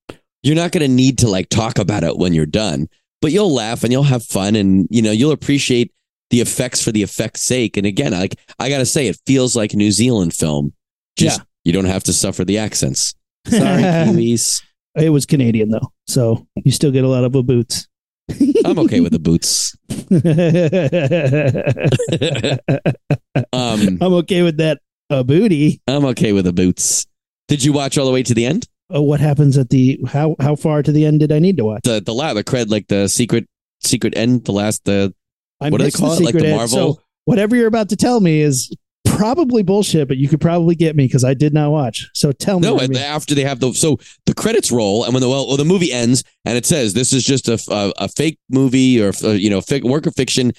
you're 0.44 0.56
not 0.56 0.72
gonna 0.72 0.88
need 0.88 1.18
to 1.20 1.30
like 1.30 1.50
talk 1.50 1.78
about 1.78 2.04
it 2.04 2.18
when 2.18 2.34
you're 2.34 2.46
done, 2.46 2.88
but 3.22 3.32
you'll 3.32 3.54
laugh 3.54 3.84
and 3.84 3.92
you'll 3.92 4.04
have 4.04 4.24
fun, 4.24 4.56
and 4.56 4.88
you 4.90 5.02
know 5.02 5.12
you'll 5.12 5.32
appreciate 5.32 5.92
the 6.30 6.42
effects 6.42 6.82
for 6.82 6.92
the 6.92 7.04
effect's 7.04 7.42
sake. 7.42 7.78
And 7.78 7.86
again, 7.86 8.12
like 8.14 8.40
I 8.60 8.70
gotta 8.70 8.86
say, 8.86 9.08
it 9.08 9.20
feels 9.26 9.56
like 9.56 9.74
a 9.74 9.78
New 9.78 9.92
Zealand 9.92 10.34
film. 10.34 10.74
Just 11.18 11.42
you 11.66 11.74
don't 11.74 11.86
have 11.86 12.04
to 12.06 12.14
suffer 12.14 12.46
the 12.46 12.60
accents. 12.60 13.14
Sorry, 13.48 13.82
Kiwis. 13.82 14.64
it 14.96 15.10
was 15.10 15.26
Canadian 15.26 15.70
though, 15.70 15.92
so 16.08 16.48
you 16.64 16.72
still 16.72 16.92
get 16.92 17.04
a 17.04 17.08
lot 17.08 17.26
of 17.26 17.36
a 17.36 17.44
boots. 17.44 17.88
I'm 18.66 18.80
okay 18.80 19.02
with 19.02 19.12
the 19.12 19.20
boots. 19.20 19.76
um, 23.54 23.98
I'm 24.02 24.14
okay 24.14 24.42
with 24.42 24.58
that 24.58 24.80
a 25.10 25.24
booty. 25.24 25.82
I'm 25.88 26.06
okay 26.06 26.32
with 26.32 26.46
the 26.46 26.54
boots. 26.54 27.06
Did 27.48 27.64
you 27.64 27.74
watch 27.74 27.98
all 27.98 28.08
the 28.08 28.12
way 28.12 28.24
to 28.24 28.34
the 28.34 28.46
end? 28.46 28.68
Uh, 28.94 29.02
what 29.02 29.20
happens 29.20 29.58
at 29.58 29.70
the 29.70 30.00
how 30.08 30.36
how 30.40 30.56
far 30.56 30.82
to 30.82 30.92
the 30.92 31.06
end 31.06 31.20
did 31.20 31.32
I 31.32 31.40
need 31.40 31.58
to 31.58 31.66
watch? 31.66 31.82
The 31.84 32.02
the 32.02 32.14
la 32.14 32.34
the 32.34 32.44
cred 32.44 32.70
like 32.70 32.88
the 32.88 33.08
secret 33.08 33.46
secret 33.84 34.18
end 34.18 34.46
the 34.46 34.52
last 34.52 34.86
the 34.86 35.14
I 35.62 35.70
what 35.70 35.80
do 35.80 35.84
they 35.84 35.92
call 35.92 36.14
it 36.14 36.22
like 36.22 36.34
secret 36.34 36.42
the 36.42 36.50
end, 36.50 36.70
So 36.70 37.00
whatever 37.26 37.56
you're 37.56 37.68
about 37.68 37.90
to 37.90 37.96
tell 37.96 38.20
me 38.20 38.42
is 38.42 38.76
probably 39.16 39.64
bullshit, 39.64 40.08
but 40.08 40.18
you 40.18 40.28
could 40.28 40.42
probably 40.42 40.76
get 40.76 40.96
me 40.96 41.06
because 41.06 41.24
I 41.24 41.34
did 41.34 41.54
not 41.54 41.72
watch. 41.72 42.10
So 42.14 42.32
tell 42.32 42.60
me. 42.60 42.68
No, 42.68 42.78
Remy. 42.78 42.86
and 42.86 42.98
after 42.98 43.36
they 43.36 43.44
have 43.44 43.60
the 43.60 43.74
so 43.74 44.00
the 44.26 44.34
credits 44.34 44.72
roll, 44.72 45.04
and 45.04 45.14
when 45.14 45.22
the 45.22 45.30
well, 45.30 45.56
the 45.58 45.66
movie 45.66 45.92
ends, 45.92 46.24
and 46.44 46.58
it 46.58 46.66
says 46.66 46.94
this 46.94 47.14
is 47.14 47.24
just 47.24 47.48
a 47.48 47.60
a, 47.74 48.06
a 48.06 48.08
fake 48.08 48.40
movie 48.50 49.02
or 49.02 49.12
uh, 49.24 49.30
you 49.30 49.50
know 49.50 49.60
fic, 49.60 49.84
work 49.84 50.06
of 50.06 50.16
fiction. 50.16 50.52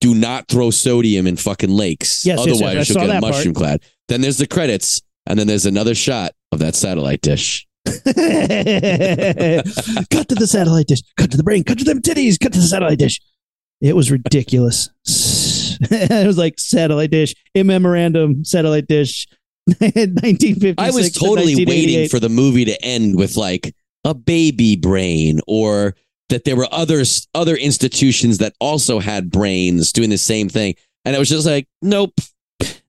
Do 0.00 0.14
not 0.14 0.48
throw 0.48 0.70
sodium 0.70 1.26
in 1.26 1.36
fucking 1.36 1.70
lakes, 1.70 2.26
Yes, 2.26 2.38
yes, 2.38 2.46
yes, 2.46 2.56
otherwise 2.62 2.88
you'll 2.90 3.00
get 3.00 3.06
that 3.06 3.22
part. 3.22 3.34
mushroom 3.34 3.54
clad. 3.54 3.80
Then 4.08 4.20
there's 4.20 4.36
the 4.36 4.46
credits, 4.46 5.00
and 5.26 5.38
then 5.38 5.46
there's 5.46 5.64
another 5.64 5.94
shot 5.94 6.32
of 6.52 6.58
that 6.58 6.74
satellite 6.74 7.22
dish. 7.22 7.66
cut 7.86 8.04
to 8.04 10.34
the 10.34 10.46
satellite 10.46 10.88
dish. 10.88 11.00
Cut 11.16 11.30
to 11.30 11.38
the 11.38 11.44
brain. 11.44 11.64
Cut 11.64 11.78
to 11.78 11.84
them 11.84 12.02
titties. 12.02 12.38
Cut 12.38 12.52
to 12.52 12.60
the 12.60 12.66
satellite 12.66 12.98
dish. 12.98 13.18
It 13.80 13.96
was 13.96 14.10
ridiculous. 14.10 14.90
it 15.90 16.26
was 16.26 16.38
like 16.38 16.58
satellite 16.58 17.10
dish 17.10 17.34
in 17.54 17.66
memorandum 17.66 18.44
satellite 18.44 18.86
dish. 18.88 19.26
1956. 19.66 20.74
I 20.78 20.90
was 20.90 21.10
to 21.12 21.18
totally 21.18 21.64
waiting 21.64 22.08
for 22.08 22.20
the 22.20 22.28
movie 22.28 22.64
to 22.66 22.84
end 22.84 23.16
with 23.16 23.36
like 23.36 23.74
a 24.04 24.12
baby 24.14 24.76
brain 24.76 25.40
or 25.46 25.94
that 26.28 26.44
there 26.44 26.56
were 26.56 26.68
others 26.70 27.26
other 27.34 27.56
institutions 27.56 28.38
that 28.38 28.54
also 28.60 28.98
had 28.98 29.30
brains 29.30 29.92
doing 29.92 30.10
the 30.10 30.18
same 30.18 30.48
thing. 30.48 30.74
And 31.04 31.14
I 31.16 31.18
was 31.18 31.28
just 31.28 31.46
like, 31.46 31.66
nope. 31.82 32.12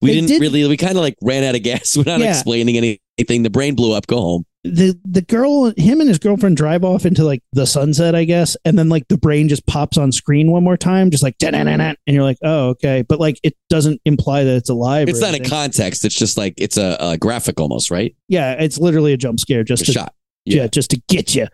We 0.02 0.12
didn't 0.14 0.28
did- 0.30 0.42
really 0.42 0.66
we 0.68 0.78
kind 0.78 0.98
of 0.98 1.02
like 1.02 1.16
ran 1.22 1.44
out 1.44 1.56
of 1.56 1.64
gas. 1.64 1.96
We're 1.98 2.04
not 2.06 2.20
Yeah. 2.20 2.32
explaining 2.32 2.78
anything. 2.78 3.44
The 3.44 3.50
brain 3.50 3.76
blew 3.76 3.94
up, 3.94 4.08
go 4.08 4.20
home. 4.20 4.46
The 4.74 4.99
the 5.05 5.22
girl 5.22 5.72
him 5.78 5.99
and 5.99 6.09
his 6.09 6.18
girlfriend 6.18 6.57
drive 6.57 6.84
off 6.84 7.05
into 7.05 7.24
like 7.24 7.43
the 7.53 7.68
sunset 7.68 8.16
i 8.16 8.24
guess 8.24 8.57
and 8.66 8.80
then 8.80 8.89
like 8.89 9.07
the 9.09 9.18
brain 9.18 9.47
just 9.47 9.66
pops 9.68 9.95
on 9.95 10.11
screen 10.11 10.49
one 10.49 10.63
more 10.63 10.76
time 10.76 11.11
just 11.11 11.22
like 11.22 11.36
and 11.41 11.97
you're 12.07 12.24
like 12.24 12.39
oh 12.43 12.70
okay 12.70 13.03
but 13.07 13.20
like 13.20 13.39
it 13.43 13.55
doesn't 13.70 14.01
imply 14.05 14.43
that 14.43 14.55
it's 14.55 14.70
alive 14.70 15.07
It's 15.07 15.22
not 15.22 15.30
anything. 15.36 15.49
context. 15.49 16.03
It's 16.03 16.16
just 16.16 16.36
like 16.38 16.55
it's 16.57 16.78
a, 16.78 16.97
a 16.99 17.18
graphic 17.18 17.59
almost, 17.59 17.91
right? 17.91 18.16
yeah 18.28 18.53
it's 18.53 18.80
literally 18.80 19.13
a 19.13 19.18
jump 19.18 19.39
scare 19.39 19.63
just 19.63 19.84
a 19.84 19.86
to 19.86 19.91
shot. 19.91 20.13
yeah. 20.45 20.63
Yeah. 20.63 20.68
just 20.68 20.89
to 20.91 21.01
get 21.09 21.36
you 21.36 21.47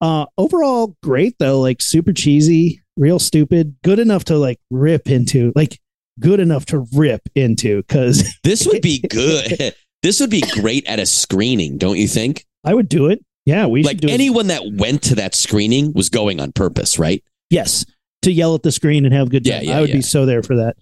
uh 0.00 0.26
overall 0.38 0.96
great 1.02 1.34
though 1.40 1.60
like 1.60 1.80
super 1.82 2.12
cheesy 2.12 2.80
real 2.96 3.18
stupid 3.18 3.74
good 3.82 3.98
enough 3.98 4.24
to 4.26 4.36
like 4.36 4.58
rip 4.70 5.08
into 5.10 5.52
like 5.56 5.80
good 6.20 6.38
enough 6.40 6.66
to 6.66 6.86
rip 6.94 7.28
into 7.34 7.78
because 7.82 8.32
This 8.44 8.66
would 8.66 8.82
be 8.82 9.00
good. 9.10 9.74
This 10.02 10.20
would 10.20 10.30
be 10.30 10.42
great 10.60 10.86
at 10.86 10.98
a 10.98 11.06
screening, 11.06 11.78
don't 11.78 11.98
you 11.98 12.08
think? 12.08 12.44
i 12.64 12.72
would 12.74 12.88
do 12.88 13.06
it 13.08 13.18
yeah 13.44 13.66
we 13.66 13.82
should 13.82 13.86
Like 13.88 13.98
do 14.00 14.08
it. 14.08 14.12
anyone 14.12 14.46
that 14.48 14.62
went 14.74 15.02
to 15.04 15.16
that 15.16 15.34
screening 15.34 15.92
was 15.94 16.08
going 16.10 16.40
on 16.40 16.52
purpose, 16.52 16.98
right? 16.98 17.22
yes 17.50 17.84
to 18.22 18.30
yell 18.30 18.54
at 18.54 18.62
the 18.62 18.70
screen 18.70 19.04
and 19.04 19.12
have 19.12 19.26
a 19.26 19.30
good 19.30 19.44
Yeah, 19.46 19.58
time 19.58 19.68
yeah, 19.68 19.76
i 19.76 19.80
would 19.80 19.88
yeah. 19.90 19.96
be 19.96 20.02
so 20.02 20.26
there 20.26 20.42
for 20.44 20.56
that 20.56 20.76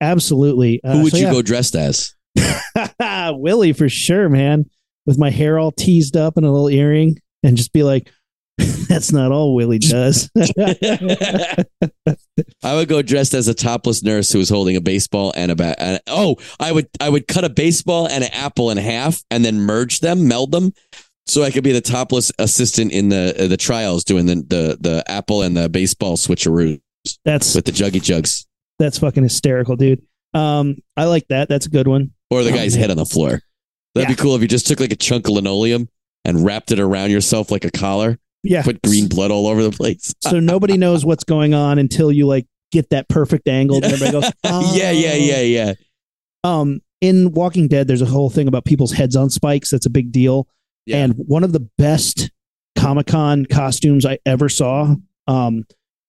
absolutely 0.00 0.80
Uh, 0.82 0.94
Who 0.96 1.02
would 1.04 1.12
so 1.12 1.18
you 1.18 1.24
yeah. 1.26 1.32
go 1.32 1.42
dressed 1.42 1.74
as? 1.76 2.14
Willie 3.32 3.72
for 3.72 3.88
sure, 3.88 4.28
man. 4.28 4.64
With 5.06 5.18
my 5.18 5.30
hair 5.30 5.58
all 5.58 5.72
teased 5.72 6.16
up 6.16 6.36
and 6.36 6.44
a 6.44 6.50
little 6.50 6.68
earring, 6.68 7.16
and 7.42 7.56
just 7.56 7.72
be 7.72 7.82
like, 7.82 8.10
"That's 8.88 9.12
not 9.12 9.32
all 9.32 9.54
Willie 9.54 9.78
does." 9.78 10.30
I 12.62 12.74
would 12.74 12.88
go 12.88 13.02
dressed 13.02 13.34
as 13.34 13.48
a 13.48 13.54
topless 13.54 14.02
nurse 14.02 14.30
who 14.32 14.38
was 14.38 14.48
holding 14.48 14.76
a 14.76 14.80
baseball 14.80 15.32
and 15.36 15.50
a 15.50 15.56
bat. 15.56 15.76
And, 15.78 16.00
oh, 16.06 16.36
I 16.60 16.72
would 16.72 16.88
I 17.00 17.08
would 17.08 17.28
cut 17.28 17.44
a 17.44 17.48
baseball 17.50 18.06
and 18.08 18.24
an 18.24 18.30
apple 18.32 18.70
in 18.70 18.78
half 18.78 19.22
and 19.30 19.44
then 19.44 19.60
merge 19.60 20.00
them, 20.00 20.28
meld 20.28 20.52
them, 20.52 20.72
so 21.26 21.42
I 21.42 21.50
could 21.50 21.64
be 21.64 21.72
the 21.72 21.80
topless 21.80 22.32
assistant 22.38 22.92
in 22.92 23.08
the 23.08 23.34
uh, 23.38 23.46
the 23.48 23.56
trials 23.56 24.04
doing 24.04 24.26
the 24.26 24.36
the 24.36 24.78
the 24.80 25.04
apple 25.10 25.42
and 25.42 25.56
the 25.56 25.68
baseball 25.68 26.16
switcheroo 26.16 26.80
that's 27.24 27.54
with 27.54 27.64
the 27.66 27.72
juggy 27.72 28.02
jugs 28.02 28.46
that's 28.78 28.98
fucking 28.98 29.22
hysterical, 29.22 29.76
dude. 29.76 30.02
Um, 30.34 30.76
I 30.98 31.04
like 31.04 31.28
that. 31.28 31.48
That's 31.48 31.64
a 31.66 31.70
good 31.70 31.88
one. 31.88 32.10
or 32.30 32.42
the 32.42 32.50
Oh, 32.50 32.54
guy's 32.54 32.74
man. 32.74 32.80
head 32.82 32.90
on 32.90 32.96
the 32.98 33.06
floor. 33.06 33.40
That'd 33.94 34.10
Yeah. 34.10 34.14
be 34.16 34.20
cool 34.20 34.34
if 34.34 34.42
you 34.42 34.48
just 34.48 34.66
took 34.66 34.80
like 34.80 34.92
a 34.92 34.96
chunk 34.96 35.26
of 35.28 35.32
linoleum 35.34 35.88
and 36.26 36.44
wrapped 36.44 36.72
it 36.72 36.78
around 36.80 37.10
yourself 37.10 37.50
like 37.50 37.64
a 37.64 37.70
collar, 37.70 38.18
Yeah. 38.46 38.62
put 38.62 38.80
green 38.82 39.08
blood 39.08 39.30
all 39.30 39.46
over 39.46 39.62
the 39.62 39.70
place. 39.70 40.14
So 40.22 40.40
nobody 40.40 40.76
knows 40.76 41.04
what's 41.04 41.24
going 41.24 41.54
on 41.54 41.78
until 41.78 42.10
you 42.12 42.26
like 42.26 42.46
get 42.72 42.90
that 42.90 43.08
perfect 43.08 43.48
angle. 43.48 43.76
And 43.76 43.84
everybody 43.86 44.12
goes, 44.12 44.24
yeah, 44.44 44.90
yeah, 44.90 45.12
"Oh." 45.12 45.16
yeah, 45.16 45.40
yeah. 45.40 45.72
Um, 46.44 46.80
in 47.00 47.32
Walking 47.32 47.68
Dead, 47.68 47.88
there's 47.88 48.02
a 48.02 48.06
whole 48.06 48.30
thing 48.30 48.48
about 48.48 48.64
people's 48.64 48.92
heads 48.92 49.16
on 49.16 49.30
spikes. 49.30 49.70
That's 49.70 49.86
a 49.86 49.90
big 49.90 50.12
deal. 50.12 50.48
Yeah. 50.86 50.98
And 51.04 51.14
one 51.14 51.44
of 51.44 51.52
the 51.52 51.68
best 51.78 52.30
Comic 52.78 53.06
Con 53.08 53.46
costumes 53.46 54.06
I 54.06 54.18
ever 54.26 54.48
saw 54.48 54.94
um, 55.26 55.64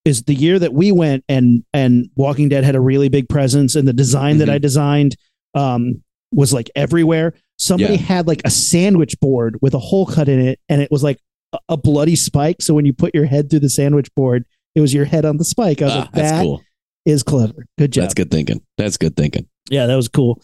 is 0.06 0.24
the 0.24 0.36
year 0.36 0.60
that 0.60 0.74
we 0.74 0.92
went 0.92 1.24
and 1.28 1.64
and 1.74 2.10
Walking 2.16 2.50
Dead 2.50 2.64
had 2.64 2.76
a 2.76 2.80
really 2.82 3.10
big 3.10 3.28
presence, 3.30 3.76
and 3.76 3.88
the 3.88 3.94
design 3.94 4.38
that 4.38 4.48
Mhm. 4.48 4.52
I 4.54 4.58
designed 4.60 5.16
um, 5.56 6.04
was 6.32 6.54
like 6.54 6.70
everywhere. 6.76 7.34
Somebody 7.58 7.96
Yeah. 7.96 8.02
had 8.02 8.28
like 8.28 8.42
a 8.46 8.50
sandwich 8.52 9.20
board 9.20 9.58
with 9.62 9.74
a 9.74 9.80
hole 9.80 10.06
cut 10.06 10.30
in 10.30 10.40
it, 10.40 10.60
and 10.70 10.82
it 10.82 10.92
was 10.92 11.02
like 11.04 11.18
a, 11.70 11.78
bloody 11.78 12.16
spike. 12.16 12.62
So 12.62 12.74
when 12.74 12.86
you 12.86 12.93
put 12.93 13.14
your 13.16 13.26
head 13.26 13.50
through 13.50 13.60
the 13.62 13.70
sandwich 13.70 14.14
board, 14.16 14.45
it 14.76 14.82
was 14.82 14.93
your 14.93 15.06
head 15.06 15.26
on 15.26 15.38
the 15.38 15.45
spike. 15.45 15.82
I 15.82 15.86
was 15.86 15.93
Ah, 15.93 16.00
like, 16.00 16.12
that's 16.12 16.32
that 16.32 16.60
is 17.06 17.24
cool. 17.24 17.39
clever. 17.39 17.66
Good 17.78 17.93
job. 17.93 18.02
That's 18.04 18.14
good 18.14 18.32
thinking. 18.32 18.62
That's 18.78 18.98
good 18.98 19.16
thinking. 19.16 19.48
Yeah, 19.70 19.86
that 19.86 19.95
was 19.95 20.08
cool. 20.08 20.41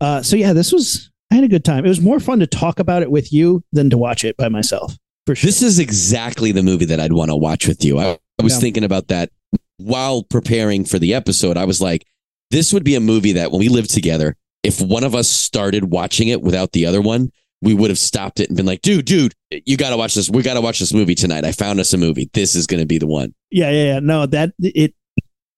Uh, 0.00 0.22
so 0.22 0.36
yeah, 0.36 0.52
this 0.52 0.72
was 0.72 1.10
I 1.30 1.34
had 1.34 1.44
a 1.44 1.48
good 1.48 1.64
time. 1.64 1.84
It 1.84 1.88
was 1.88 2.00
more 2.00 2.20
fun 2.20 2.40
to 2.40 2.46
talk 2.46 2.78
about 2.78 3.02
it 3.02 3.10
with 3.10 3.32
you 3.32 3.62
than 3.72 3.90
to 3.90 3.98
watch 3.98 4.24
it 4.24 4.36
by 4.36 4.48
myself. 4.48 4.96
For 5.26 5.34
sure. 5.34 5.46
This 5.48 5.60
is 5.62 5.78
exactly 5.78 6.52
the 6.52 6.62
movie 6.62 6.86
that 6.86 7.00
I'd 7.00 7.12
want 7.12 7.30
to 7.30 7.36
watch 7.36 7.68
with 7.68 7.84
you. 7.84 7.98
I, 7.98 8.18
I 8.38 8.42
was 8.42 8.54
Yeah. 8.54 8.60
thinking 8.60 8.84
about 8.84 9.08
that 9.08 9.30
while 9.76 10.22
preparing 10.22 10.84
for 10.86 10.98
the 10.98 11.12
episode. 11.14 11.56
I 11.58 11.64
was 11.66 11.80
like, 11.82 12.06
this 12.50 12.72
would 12.72 12.84
be 12.84 12.94
a 12.94 13.00
movie 13.00 13.32
that 13.32 13.50
when 13.50 13.60
we 13.60 13.68
lived 13.68 13.90
together, 13.90 14.34
if 14.62 14.80
one 14.80 15.04
of 15.04 15.14
us 15.14 15.28
started 15.28 15.84
watching 15.90 16.28
it 16.28 16.40
without 16.40 16.72
the 16.72 16.86
other 16.86 17.00
one, 17.02 17.30
we 17.60 17.74
would 17.74 17.90
have 17.90 17.98
stopped 17.98 18.40
it 18.40 18.48
and 18.48 18.56
been 18.56 18.66
like, 18.66 18.82
dude, 18.82 19.04
dude, 19.04 19.34
you 19.50 19.76
got 19.76 19.90
to 19.90 19.96
watch 19.96 20.14
this. 20.14 20.30
We 20.30 20.42
got 20.42 20.54
to 20.54 20.60
watch 20.60 20.78
this 20.78 20.94
movie 20.94 21.14
tonight. 21.14 21.44
I 21.44 21.52
found 21.52 21.80
us 21.80 21.92
a 21.92 21.98
movie. 21.98 22.30
This 22.32 22.54
is 22.54 22.66
going 22.66 22.80
to 22.80 22.86
be 22.86 22.98
the 22.98 23.06
one. 23.06 23.34
yeah, 23.50 23.70
yeah, 23.70 23.84
yeah. 23.94 24.00
No, 24.00 24.26
that 24.26 24.52
it 24.60 24.94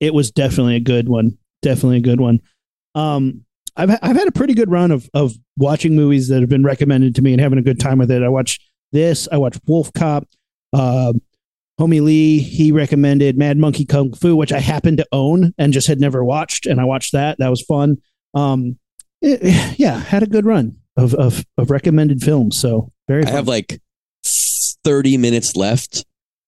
it 0.00 0.14
was 0.14 0.30
definitely 0.30 0.76
a 0.76 0.80
good 0.80 1.08
one. 1.08 1.36
Definitely 1.62 1.98
a 1.98 2.02
good 2.02 2.20
one. 2.20 2.40
Um, 2.94 3.44
I've 3.76 3.90
I've 4.02 4.16
had 4.16 4.28
a 4.28 4.32
pretty 4.32 4.54
good 4.54 4.70
run 4.70 4.90
of 4.90 5.08
of 5.14 5.34
watching 5.58 5.94
movies 5.94 6.28
that 6.28 6.40
have 6.40 6.48
been 6.48 6.64
recommended 6.64 7.14
to 7.16 7.22
me 7.22 7.32
and 7.32 7.40
having 7.40 7.58
a 7.58 7.62
good 7.62 7.78
time 7.78 7.98
with 7.98 8.10
it. 8.10 8.22
I 8.22 8.28
watched 8.28 8.62
this. 8.92 9.28
I 9.30 9.36
watched 9.36 9.60
Wolf 9.66 9.92
Cop. 9.92 10.26
Uh, 10.72 11.12
Homie 11.78 12.02
Lee 12.02 12.40
he 12.40 12.72
recommended 12.72 13.38
Mad 13.38 13.56
Monkey 13.58 13.84
Kung 13.86 14.12
Fu, 14.12 14.36
which 14.36 14.52
I 14.52 14.58
happened 14.60 14.98
to 14.98 15.06
own 15.12 15.54
and 15.56 15.72
just 15.72 15.86
had 15.86 16.00
never 16.00 16.24
watched, 16.24 16.66
and 16.66 16.80
I 16.80 16.84
watched 16.84 17.12
that. 17.12 17.38
That 17.38 17.48
was 17.48 17.62
fun. 17.62 17.98
Um, 18.34 18.78
it- 19.22 19.74
yeah, 19.78 19.98
had 19.98 20.22
a 20.22 20.26
good 20.26 20.44
run 20.46 20.76
of 20.96 21.14
of 21.14 21.44
of 21.58 21.70
recommended 21.70 22.22
films. 22.22 22.58
So 22.58 22.90
very. 23.08 23.24
I 23.24 23.30
have 23.30 23.48
like 23.48 23.80
30 24.24 25.16
minutes 25.16 25.56
left 25.56 26.04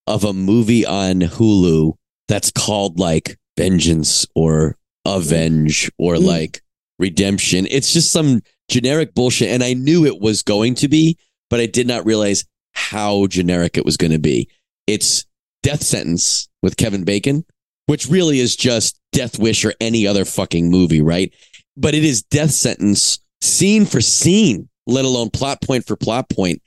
of 0.07 0.23
a 0.23 0.33
movie 0.33 0.85
on 0.85 1.21
Hulu 1.21 1.93
that's 2.27 2.51
called 2.51 2.99
like 2.99 3.37
Vengeance 3.57 4.25
or 4.35 4.75
Avenge 5.05 5.91
or 5.97 6.15
Mm. 6.15 6.25
like 6.25 6.61
Redemption. 6.99 7.67
It's 7.69 7.91
just 7.93 8.11
some 8.11 8.41
generic 8.69 9.13
bullshit. 9.13 9.49
And 9.49 9.63
I 9.63 9.73
knew 9.73 10.05
it 10.05 10.19
was 10.19 10.41
going 10.41 10.75
to 10.75 10.87
be, 10.87 11.17
but 11.49 11.59
I 11.59 11.65
did 11.65 11.87
not 11.87 12.05
realize 12.05 12.45
how 12.73 13.27
generic 13.27 13.77
it 13.77 13.85
was 13.85 13.97
going 13.97 14.11
to 14.11 14.19
be. 14.19 14.49
It's 14.87 15.25
Death 15.63 15.83
Sentence 15.83 16.47
with 16.61 16.77
Kevin 16.77 17.03
Bacon. 17.03 17.45
which 17.87 18.07
really 18.07 18.39
is 18.39 18.55
just 18.55 18.97
Death 19.11 19.37
Wish 19.37 19.65
or 19.65 19.73
any 19.81 20.07
other 20.07 20.23
fucking 20.23 20.71
movie, 20.71 21.01
right? 21.01 21.33
But 21.75 21.93
it 21.93 22.05
is 22.05 22.23
Death 22.23 22.51
Sentence 22.51 23.19
scene 23.43 23.85
for 23.85 24.01
scene, 24.01 24.69
let 24.87 25.05
alone 25.05 25.29
plot 25.29 25.61
point 25.61 25.85
for 25.85 25.95
plot 25.95 26.29
point. 26.29 26.61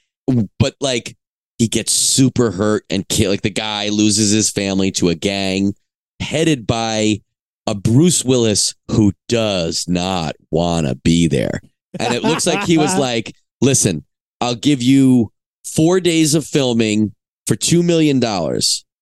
But 0.59 0.75
like 0.81 1.17
he 1.59 1.69
gets 1.69 1.93
super 1.93 2.51
hurt 2.51 2.85
and 2.91 3.09
kill 3.09 3.31
like 3.31 3.43
the 3.43 3.51
guy 3.51 3.89
loses 3.89 4.31
his 4.31 4.51
family 4.51 4.91
to 4.93 5.09
a 5.09 5.15
gang 5.15 5.75
headed 6.21 6.67
by 6.67 7.21
a 7.67 7.75
Bruce 7.75 8.25
Willis 8.25 8.75
who 8.91 9.13
does 9.29 9.87
not 9.89 10.37
want 10.51 10.87
to 10.87 10.95
be 10.97 11.27
there. 11.29 11.61
And 11.99 12.15
it 12.15 12.23
looks 12.23 12.47
like 12.47 12.65
he 12.65 12.79
was 12.79 12.97
like, 12.99 13.35
listen, 13.61 14.05
I'll 14.41 14.55
give 14.55 14.83
you 14.83 15.33
four 15.65 15.99
days 16.01 16.35
of 16.35 16.45
filming 16.47 17.13
for 17.47 17.57
$2 17.57 17.85
million. 17.85 18.21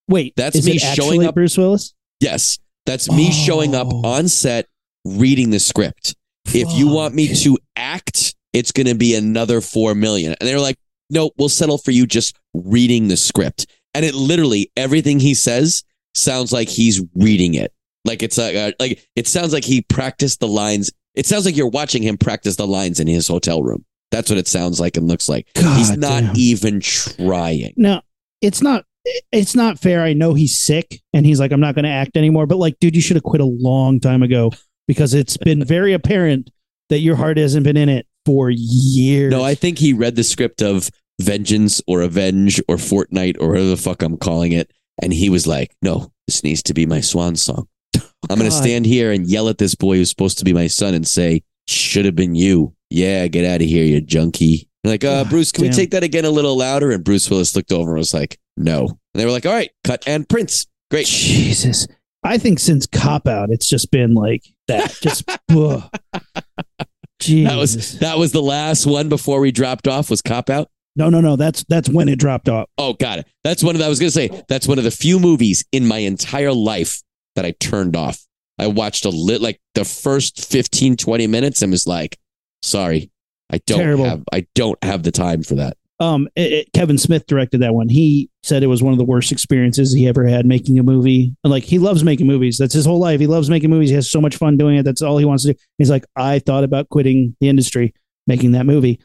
Wait, 0.08 0.34
That's 0.36 0.64
me 0.64 0.78
showing 0.78 1.24
up- 1.24 1.34
Bruce 1.34 1.56
Willis. 1.58 1.94
Yes, 2.20 2.58
that's 2.86 3.10
me 3.10 3.30
showing 3.32 3.74
up 3.74 3.88
Oh. 3.90 4.02
on 4.06 4.28
set 4.28 4.66
reading 5.04 5.50
the 5.50 5.58
script. 5.58 6.14
If 6.46 6.72
you 6.72 6.88
want 6.88 7.14
me 7.14 7.34
to 7.34 7.58
act, 7.76 8.34
it's 8.52 8.72
going 8.72 8.86
to 8.86 8.94
be 8.94 9.14
another 9.14 9.60
4 9.60 9.94
million. 9.94 10.34
And 10.40 10.48
they're 10.48 10.60
like, 10.60 10.78
no, 11.10 11.30
we'll 11.36 11.48
settle 11.48 11.78
for 11.78 11.90
you 11.90 12.06
just 12.06 12.36
reading 12.54 13.08
the 13.08 13.16
script. 13.16 13.66
And 13.94 14.04
it 14.04 14.14
literally, 14.14 14.70
everything 14.76 15.20
he 15.20 15.34
says 15.34 15.84
sounds 16.14 16.52
like 16.52 16.68
he's 16.68 17.02
reading 17.14 17.54
it. 17.54 17.72
Like 18.04 18.22
it's 18.22 18.38
like, 18.38 18.54
uh, 18.54 18.72
like 18.78 19.06
it 19.16 19.26
sounds 19.26 19.52
like 19.52 19.64
he 19.64 19.82
practiced 19.82 20.40
the 20.40 20.48
lines. 20.48 20.90
It 21.14 21.26
sounds 21.26 21.46
like 21.46 21.56
you're 21.56 21.68
watching 21.68 22.02
him 22.02 22.18
practice 22.18 22.56
the 22.56 22.66
lines 22.66 23.00
in 23.00 23.06
his 23.06 23.28
hotel 23.28 23.62
room. 23.62 23.84
That's 24.10 24.30
what 24.30 24.38
it 24.38 24.46
sounds 24.46 24.78
like 24.78 24.96
and 24.96 25.08
looks 25.08 25.28
like. 25.28 25.48
he's 25.56 25.96
not 25.96 26.22
damn. 26.22 26.36
even 26.36 26.80
trying. 26.80 27.74
No, 27.76 28.02
it's 28.40 28.62
not. 28.62 28.84
It's 29.32 29.54
not 29.54 29.78
fair. 29.78 30.02
I 30.02 30.14
know 30.14 30.32
he's 30.32 30.58
sick, 30.58 31.02
and 31.12 31.26
he's 31.26 31.38
like, 31.38 31.52
I'm 31.52 31.60
not 31.60 31.74
going 31.74 31.84
to 31.84 31.90
act 31.90 32.16
anymore. 32.16 32.46
But 32.46 32.56
like, 32.56 32.78
dude, 32.80 32.96
you 32.96 33.02
should 33.02 33.16
have 33.16 33.24
quit 33.24 33.42
a 33.42 33.44
long 33.44 34.00
time 34.00 34.22
ago 34.22 34.50
because 34.86 35.14
it's 35.14 35.36
been 35.36 35.64
very 35.66 35.92
apparent 35.92 36.50
that 36.90 37.00
your 37.00 37.16
heart 37.16 37.38
hasn't 37.38 37.64
been 37.64 37.76
in 37.76 37.88
it 37.88 38.06
for 38.26 38.50
years. 38.50 39.30
No, 39.30 39.42
I 39.42 39.54
think 39.54 39.78
he 39.78 39.92
read 39.92 40.16
the 40.16 40.24
script 40.24 40.62
of 40.62 40.90
Vengeance 41.20 41.80
or 41.86 42.02
Avenge 42.02 42.60
or 42.68 42.76
Fortnite 42.76 43.36
or 43.40 43.48
whatever 43.48 43.68
the 43.68 43.76
fuck 43.76 44.02
I'm 44.02 44.16
calling 44.16 44.52
it. 44.52 44.70
And 45.02 45.12
he 45.12 45.28
was 45.28 45.46
like, 45.46 45.74
no, 45.82 46.12
this 46.26 46.44
needs 46.44 46.62
to 46.64 46.74
be 46.74 46.86
my 46.86 47.00
swan 47.00 47.36
song. 47.36 47.68
I'm 48.30 48.38
going 48.38 48.50
to 48.50 48.56
stand 48.56 48.86
here 48.86 49.12
and 49.12 49.26
yell 49.26 49.48
at 49.48 49.58
this 49.58 49.74
boy 49.74 49.96
who's 49.96 50.10
supposed 50.10 50.38
to 50.38 50.44
be 50.44 50.52
my 50.52 50.66
son 50.66 50.94
and 50.94 51.06
say, 51.06 51.42
should 51.66 52.04
have 52.04 52.14
been 52.14 52.34
you. 52.34 52.74
Yeah, 52.90 53.26
get 53.26 53.44
out 53.44 53.60
of 53.60 53.66
here, 53.66 53.84
you 53.84 54.00
junkie. 54.00 54.68
Like, 54.84 55.02
uh, 55.02 55.24
Bruce, 55.24 55.50
can 55.50 55.62
we 55.62 55.70
take 55.70 55.92
that 55.92 56.04
again 56.04 56.26
a 56.26 56.30
little 56.30 56.56
louder? 56.56 56.90
And 56.90 57.02
Bruce 57.02 57.28
Willis 57.30 57.56
looked 57.56 57.72
over 57.72 57.92
and 57.92 57.98
was 57.98 58.12
like, 58.12 58.38
no. 58.56 58.80
And 58.86 58.98
they 59.14 59.24
were 59.24 59.32
like, 59.32 59.46
all 59.46 59.52
right, 59.52 59.70
cut 59.82 60.04
and 60.06 60.28
Prince. 60.28 60.66
Great. 60.90 61.06
Jesus. 61.06 61.88
I 62.24 62.38
think 62.38 62.58
since 62.58 62.86
Cop 62.86 63.28
Out, 63.28 63.50
it's 63.50 63.68
just 63.68 63.90
been 63.90 64.14
like 64.14 64.42
that. 64.68 64.96
Just. 65.00 65.28
Jesus. 67.20 67.50
That 67.50 67.56
was 67.58 67.98
that 68.00 68.18
was 68.18 68.32
the 68.32 68.42
last 68.42 68.86
one 68.86 69.08
before 69.08 69.40
we 69.40 69.50
dropped 69.52 69.88
off 69.88 70.10
was 70.10 70.20
Cop 70.20 70.50
Out. 70.50 70.68
no, 70.96 71.08
no, 71.10 71.20
no. 71.20 71.36
That's 71.36 71.64
that's 71.64 71.88
when 71.88 72.08
it 72.08 72.18
dropped 72.18 72.48
off. 72.48 72.68
Oh, 72.76 72.92
got 72.94 73.18
it. 73.20 73.26
That's 73.44 73.62
one 73.62 73.74
of 73.74 73.78
the, 73.78 73.86
I 73.86 73.88
was 73.88 73.98
to 73.98 74.10
say, 74.10 74.42
that's 74.48 74.66
one 74.68 74.78
of 74.78 74.84
the 74.84 74.90
few 74.90 75.18
movies 75.18 75.64
in 75.72 75.86
my 75.86 75.98
entire 75.98 76.52
life 76.52 77.02
that 77.36 77.44
I 77.44 77.52
turned 77.52 77.96
off. 77.96 78.20
I 78.58 78.66
watched 78.68 79.04
a 79.04 79.10
lit 79.10 79.40
like 79.40 79.60
the 79.74 79.84
first 79.84 80.44
15, 80.44 80.96
20 80.96 81.26
minutes 81.26 81.62
and 81.62 81.72
was 81.72 81.86
like, 81.86 82.18
sorry, 82.62 83.10
I 83.50 83.58
don't 83.66 83.78
Terrible. 83.78 84.04
have, 84.04 84.24
I 84.32 84.46
don't 84.54 84.82
have 84.84 85.02
the 85.02 85.10
time 85.10 85.42
for 85.42 85.56
that. 85.56 85.76
Um, 86.00 86.28
it- 86.34 86.52
it- 86.52 86.68
Kevin 86.74 86.98
Smith 86.98 87.24
directed 87.26 87.58
that 87.62 87.74
one. 87.74 87.88
He 87.88 88.28
said 88.42 88.62
it 88.62 88.66
was 88.68 88.82
one 88.82 88.92
of 88.92 88.98
the 88.98 89.04
worst 89.04 89.30
experiences 89.30 89.94
he 89.94 90.08
ever 90.08 90.26
had 90.26 90.44
making 90.44 90.78
a 90.78 90.82
movie. 90.82 91.34
And 91.44 91.50
like 91.50 91.62
he 91.64 91.78
loves 91.78 92.02
making 92.02 92.26
movies. 92.26 92.58
That's 92.58 92.74
his 92.74 92.84
whole 92.84 92.98
life. 92.98 93.20
He 93.20 93.26
loves 93.28 93.48
making 93.48 93.70
movies. 93.70 93.90
He 93.90 93.94
has 93.94 94.10
so 94.10 94.20
much 94.20 94.36
fun 94.36 94.56
doing 94.56 94.76
it. 94.76 94.82
That's 94.84 95.02
all 95.02 95.18
he 95.18 95.24
wants 95.24 95.44
to 95.44 95.52
do. 95.52 95.58
He's 95.78 95.90
like, 95.90 96.04
I 96.16 96.40
thought 96.40 96.64
about 96.64 96.88
quitting 96.88 97.36
the 97.40 97.48
industry, 97.48 97.94
making 98.26 98.52
that 98.52 98.66
movie. 98.66 99.00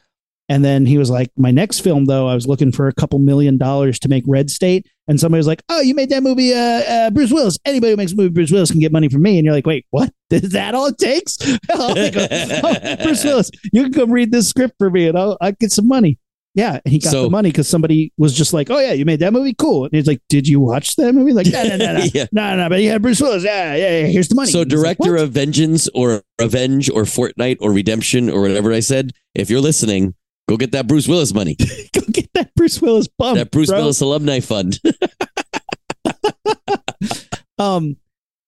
And 0.48 0.64
then 0.64 0.84
he 0.84 0.98
was 0.98 1.10
like, 1.10 1.30
my 1.36 1.52
next 1.52 1.78
film 1.78 2.06
though, 2.06 2.26
I 2.26 2.34
was 2.34 2.48
looking 2.48 2.72
for 2.72 2.88
a 2.88 2.92
couple 2.92 3.20
million 3.20 3.56
dollars 3.56 4.00
to 4.00 4.08
make 4.08 4.24
Red 4.26 4.50
State. 4.50 4.88
And 5.06 5.18
somebody 5.20 5.38
was 5.38 5.46
like, 5.46 5.62
oh, 5.68 5.80
you 5.80 5.94
made 5.94 6.10
that 6.10 6.24
movie, 6.24 6.52
uh, 6.52 6.58
uh, 6.58 7.10
Bruce 7.10 7.30
Willis. 7.32 7.56
Anybody 7.64 7.92
who 7.92 7.96
makes 7.96 8.10
a 8.12 8.16
movie, 8.16 8.30
Bruce 8.30 8.50
Willis 8.50 8.72
can 8.72 8.80
get 8.80 8.90
money 8.90 9.08
from 9.08 9.22
me. 9.22 9.38
And 9.38 9.44
you're 9.44 9.54
like, 9.54 9.66
wait, 9.66 9.86
what? 9.90 10.12
Is 10.30 10.50
that 10.50 10.74
all 10.74 10.86
it 10.86 10.98
takes? 10.98 11.38
I'll 11.70 11.94
make 11.94 12.16
a- 12.16 12.60
oh, 12.64 13.04
Bruce 13.04 13.22
Willis, 13.24 13.50
you 13.72 13.84
can 13.84 13.92
come 13.92 14.10
read 14.10 14.32
this 14.32 14.48
script 14.48 14.74
for 14.78 14.90
me 14.90 15.06
and 15.06 15.16
I'll, 15.16 15.38
I'll 15.40 15.52
get 15.52 15.70
some 15.70 15.86
money. 15.86 16.18
Yeah, 16.54 16.80
he 16.84 16.98
got 16.98 17.12
So- 17.12 17.22
the 17.24 17.30
money 17.30 17.50
because 17.50 17.68
somebody 17.68 18.12
was 18.18 18.34
just 18.34 18.52
like, 18.52 18.70
"Oh 18.70 18.78
yeah, 18.80 18.92
you 18.92 19.04
made 19.04 19.20
that 19.20 19.32
movie, 19.32 19.54
cool." 19.56 19.84
And 19.84 19.92
he's 19.94 20.08
like, 20.08 20.20
"Did 20.28 20.48
you 20.48 20.58
watch 20.58 20.96
that 20.96 21.12
movie?" 21.14 21.32
Like, 21.32 21.46
no, 21.46 21.62
no, 21.62 21.76
no, 21.76 21.98
no, 21.98 22.04
Yeah. 22.14 22.26
no, 22.32 22.56
no. 22.56 22.68
But 22.68 22.82
yeah, 22.82 22.98
Bruce 22.98 23.20
Willis, 23.20 23.44
yeah, 23.44 23.76
yeah, 23.76 24.00
yeah. 24.00 24.06
Here's 24.08 24.26
the 24.28 24.34
money. 24.34 24.50
So 24.50 24.60
like, 24.60 24.68
director 24.68 25.12
"What?" 25.12 25.20
of 25.20 25.30
Vengeance 25.30 25.88
or 25.94 26.22
Revenge 26.40 26.90
or 26.90 27.02
Fortnite 27.02 27.58
or 27.60 27.72
Redemption 27.72 28.28
or 28.28 28.40
whatever 28.42 28.72
I 28.72 28.80
said, 28.80 29.12
if 29.36 29.48
you're 29.48 29.60
listening, 29.60 30.14
go 30.48 30.56
get 30.56 30.72
that 30.72 30.88
Bruce 30.88 31.06
Willis 31.06 31.32
money, 31.32 31.54
go 31.92 32.00
get 32.10 32.28
that 32.34 32.52
Bruce 32.56 32.82
Willis 32.82 33.06
bump. 33.06 33.38
that 33.38 33.52
Bruce 33.52 33.68
bro. 33.68 33.78
Willis 33.78 34.00
alumni 34.00 34.40
fund. 34.40 34.80
Um, 37.58 37.96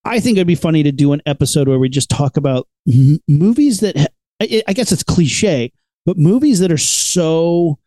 I 0.07 0.21
think 0.21 0.39
it'd 0.39 0.47
be 0.47 0.55
funny 0.55 0.83
to 0.85 0.91
do 0.93 1.13
an 1.13 1.21
episode 1.27 1.69
where 1.69 1.79
we 1.79 1.91
just 1.91 2.09
talk 2.09 2.39
about 2.39 2.67
m- 2.91 3.19
movies 3.29 3.81
that 3.81 3.97
ha- 3.97 4.07
I, 4.41 4.63
I 4.67 4.73
guess 4.73 4.91
it's 4.91 5.03
cliche, 5.03 5.71
but 6.07 6.17
movies 6.17 6.61
that 6.61 6.73
are 6.73 6.79
so 6.79 7.79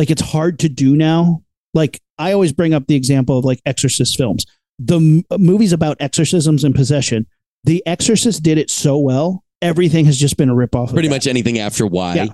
like 0.00 0.10
it's 0.10 0.22
hard 0.22 0.58
to 0.60 0.68
do 0.70 0.96
now. 0.96 1.42
Like 1.74 2.00
I 2.18 2.32
always 2.32 2.52
bring 2.54 2.72
up 2.72 2.86
the 2.86 2.94
example 2.94 3.36
of 3.38 3.44
like 3.44 3.60
Exorcist 3.66 4.16
films, 4.16 4.46
the 4.78 4.96
m- 4.96 5.24
movies 5.38 5.72
about 5.74 5.98
exorcisms 6.00 6.64
and 6.64 6.74
possession. 6.74 7.26
The 7.64 7.82
Exorcist 7.86 8.42
did 8.42 8.56
it 8.56 8.70
so 8.70 8.96
well. 8.98 9.44
Everything 9.60 10.06
has 10.06 10.18
just 10.18 10.38
been 10.38 10.48
a 10.48 10.54
ripoff. 10.54 10.84
of 10.88 10.92
Pretty 10.94 11.08
that. 11.08 11.14
much 11.14 11.26
anything 11.26 11.58
after 11.58 11.86
Y. 11.86 12.14
Yeah, 12.14 12.26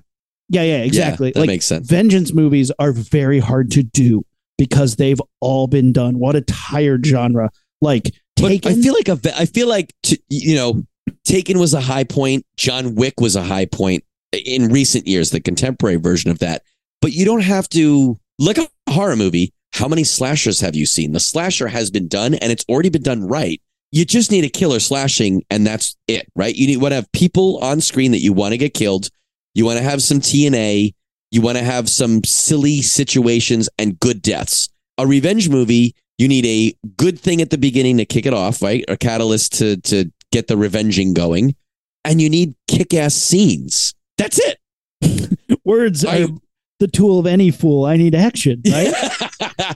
Yeah, 0.49 0.63
yeah, 0.63 0.77
exactly. 0.85 1.29
Yeah, 1.29 1.33
that 1.35 1.41
like 1.41 1.47
makes 1.49 1.67
sense. 1.67 1.89
vengeance 1.91 2.33
movies 2.33 2.71
are 2.79 2.93
very 2.93 3.41
hard 3.41 3.73
to 3.73 3.83
do 3.83 4.25
because 4.59 4.95
they've 4.95 5.21
all 5.41 5.67
been 5.67 5.93
done. 5.93 6.21
What 6.21 6.37
a 6.37 6.43
tired 6.43 7.05
genre. 7.05 7.51
Like 7.81 8.13
But 8.37 8.49
Taken. 8.49 8.73
I 8.79 8.83
feel 8.83 8.95
like 8.95 9.09
a, 9.09 9.19
I 9.41 9.47
feel 9.47 9.67
like 9.69 9.93
to, 10.05 10.19
you 10.29 10.55
know, 10.55 10.85
Taken 11.25 11.59
was 11.59 11.75
a 11.75 11.81
high 11.81 12.05
point. 12.05 12.47
John 12.57 12.95
Wick 12.95 13.21
was 13.21 13.35
a 13.37 13.43
high 13.43 13.67
point 13.67 14.05
in 14.33 14.69
recent 14.69 15.07
years, 15.09 15.31
the 15.31 15.41
contemporary 15.41 15.97
version 15.97 16.31
of 16.31 16.39
that. 16.39 16.63
But 17.01 17.13
you 17.13 17.25
don't 17.25 17.43
have 17.43 17.69
to 17.71 18.17
look 18.39 18.59
at 18.59 18.69
a 18.87 18.93
horror 18.93 19.17
movie. 19.17 19.53
How 19.73 19.89
many 19.89 20.05
slashers 20.05 20.61
have 20.61 20.75
you 20.75 20.87
seen? 20.87 21.13
The 21.13 21.21
slasher 21.21 21.69
has 21.69 21.91
been 21.91 22.09
done 22.09 22.35
and 22.35 22.51
it's 22.51 22.65
already 22.69 22.89
been 22.89 23.03
done 23.03 23.27
right. 23.27 23.61
You 23.93 24.05
just 24.05 24.31
need 24.31 24.45
a 24.45 24.49
killer 24.49 24.81
slashing, 24.81 25.45
and 25.49 25.67
that's 25.67 25.97
it, 26.09 26.31
right? 26.35 26.55
You 26.55 26.67
need 26.67 26.79
want 26.79 26.91
to 26.93 26.97
have 26.97 27.11
people 27.13 27.59
on 27.59 27.81
screen 27.81 28.11
that 28.13 28.19
you 28.19 28.33
want 28.33 28.53
to 28.53 28.59
get 28.59 28.75
killed. 28.75 29.09
You 29.55 29.65
want 29.65 29.79
to 29.79 29.85
have 29.85 30.03
some 30.03 30.21
TNA. 30.21 30.93
You 31.31 31.41
want 31.41 31.57
to 31.57 31.65
have 31.65 31.89
some 31.89 32.23
silly 32.25 32.83
situations 32.83 33.69
and 33.79 33.99
good 34.01 34.23
deaths. 34.23 34.69
A 34.99 35.07
revenge 35.07 35.49
movie, 35.49 35.95
you 36.19 36.27
need 36.29 36.45
a 36.47 36.75
good 36.97 37.19
thing 37.19 37.41
at 37.41 37.51
the 37.51 37.59
beginning 37.59 37.97
to 37.99 38.05
kick 38.05 38.27
it 38.27 38.35
off, 38.35 38.61
right? 38.61 38.85
A 38.89 38.97
catalyst 38.97 39.55
to 39.59 39.77
to 39.83 40.11
get 40.33 40.49
the 40.49 40.57
revenging 40.57 41.15
going, 41.15 41.55
and 42.05 42.21
you 42.21 42.29
need 42.29 42.55
kick-ass 42.69 43.15
scenes. 43.15 43.95
That's 44.19 44.41
it. 44.41 45.39
words 45.65 46.05
I- 46.05 46.25
are 46.25 46.29
the 46.79 46.89
tool 46.89 47.19
of 47.19 47.27
any 47.27 47.51
fool. 47.51 47.85
I 47.85 47.97
need 47.97 48.15
action, 48.15 48.63
right? 48.71 48.93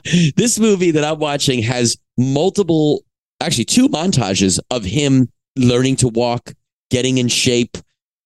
this 0.35 0.59
movie 0.59 0.91
that 0.91 1.03
I'm 1.03 1.19
watching 1.19 1.61
has 1.63 1.97
multiple, 2.17 3.03
actually 3.41 3.65
two 3.65 3.89
montages 3.89 4.59
of 4.69 4.83
him 4.83 5.29
learning 5.55 5.97
to 5.97 6.07
walk, 6.07 6.53
getting 6.89 7.17
in 7.17 7.27
shape, 7.27 7.77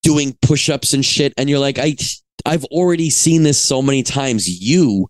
doing 0.03 0.37
push-ups 0.41 0.93
and 0.93 1.03
shit. 1.05 1.33
And 1.37 1.49
you're 1.49 1.59
like, 1.59 1.79
I, 1.79 1.95
I've 2.45 2.65
already 2.65 3.09
seen 3.09 3.43
this 3.43 3.59
so 3.59 3.81
many 3.81 4.03
times. 4.03 4.47
You, 4.47 5.07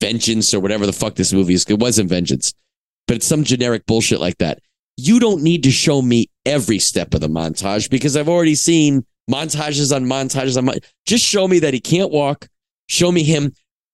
Vengeance 0.00 0.54
or 0.54 0.60
whatever 0.60 0.86
the 0.86 0.92
fuck 0.92 1.16
this 1.16 1.32
movie 1.32 1.54
is. 1.54 1.64
It 1.68 1.78
wasn't 1.78 2.08
Vengeance, 2.08 2.52
but 3.06 3.16
it's 3.16 3.26
some 3.26 3.44
generic 3.44 3.84
bullshit 3.86 4.20
like 4.20 4.38
that. 4.38 4.60
You 4.96 5.18
don't 5.20 5.42
need 5.42 5.62
to 5.64 5.70
show 5.70 6.02
me 6.02 6.28
every 6.44 6.78
step 6.78 7.14
of 7.14 7.20
the 7.20 7.28
montage 7.28 7.90
because 7.90 8.16
I've 8.16 8.28
already 8.28 8.54
seen 8.54 9.04
montages 9.30 9.94
on 9.94 10.06
montages 10.06 10.56
on. 10.56 10.64
Mon- 10.66 10.78
Just 11.06 11.24
show 11.24 11.46
me 11.46 11.58
that 11.60 11.74
he 11.74 11.80
can't 11.80 12.10
walk. 12.10 12.48
Show 12.88 13.12
me 13.12 13.22
him 13.22 13.52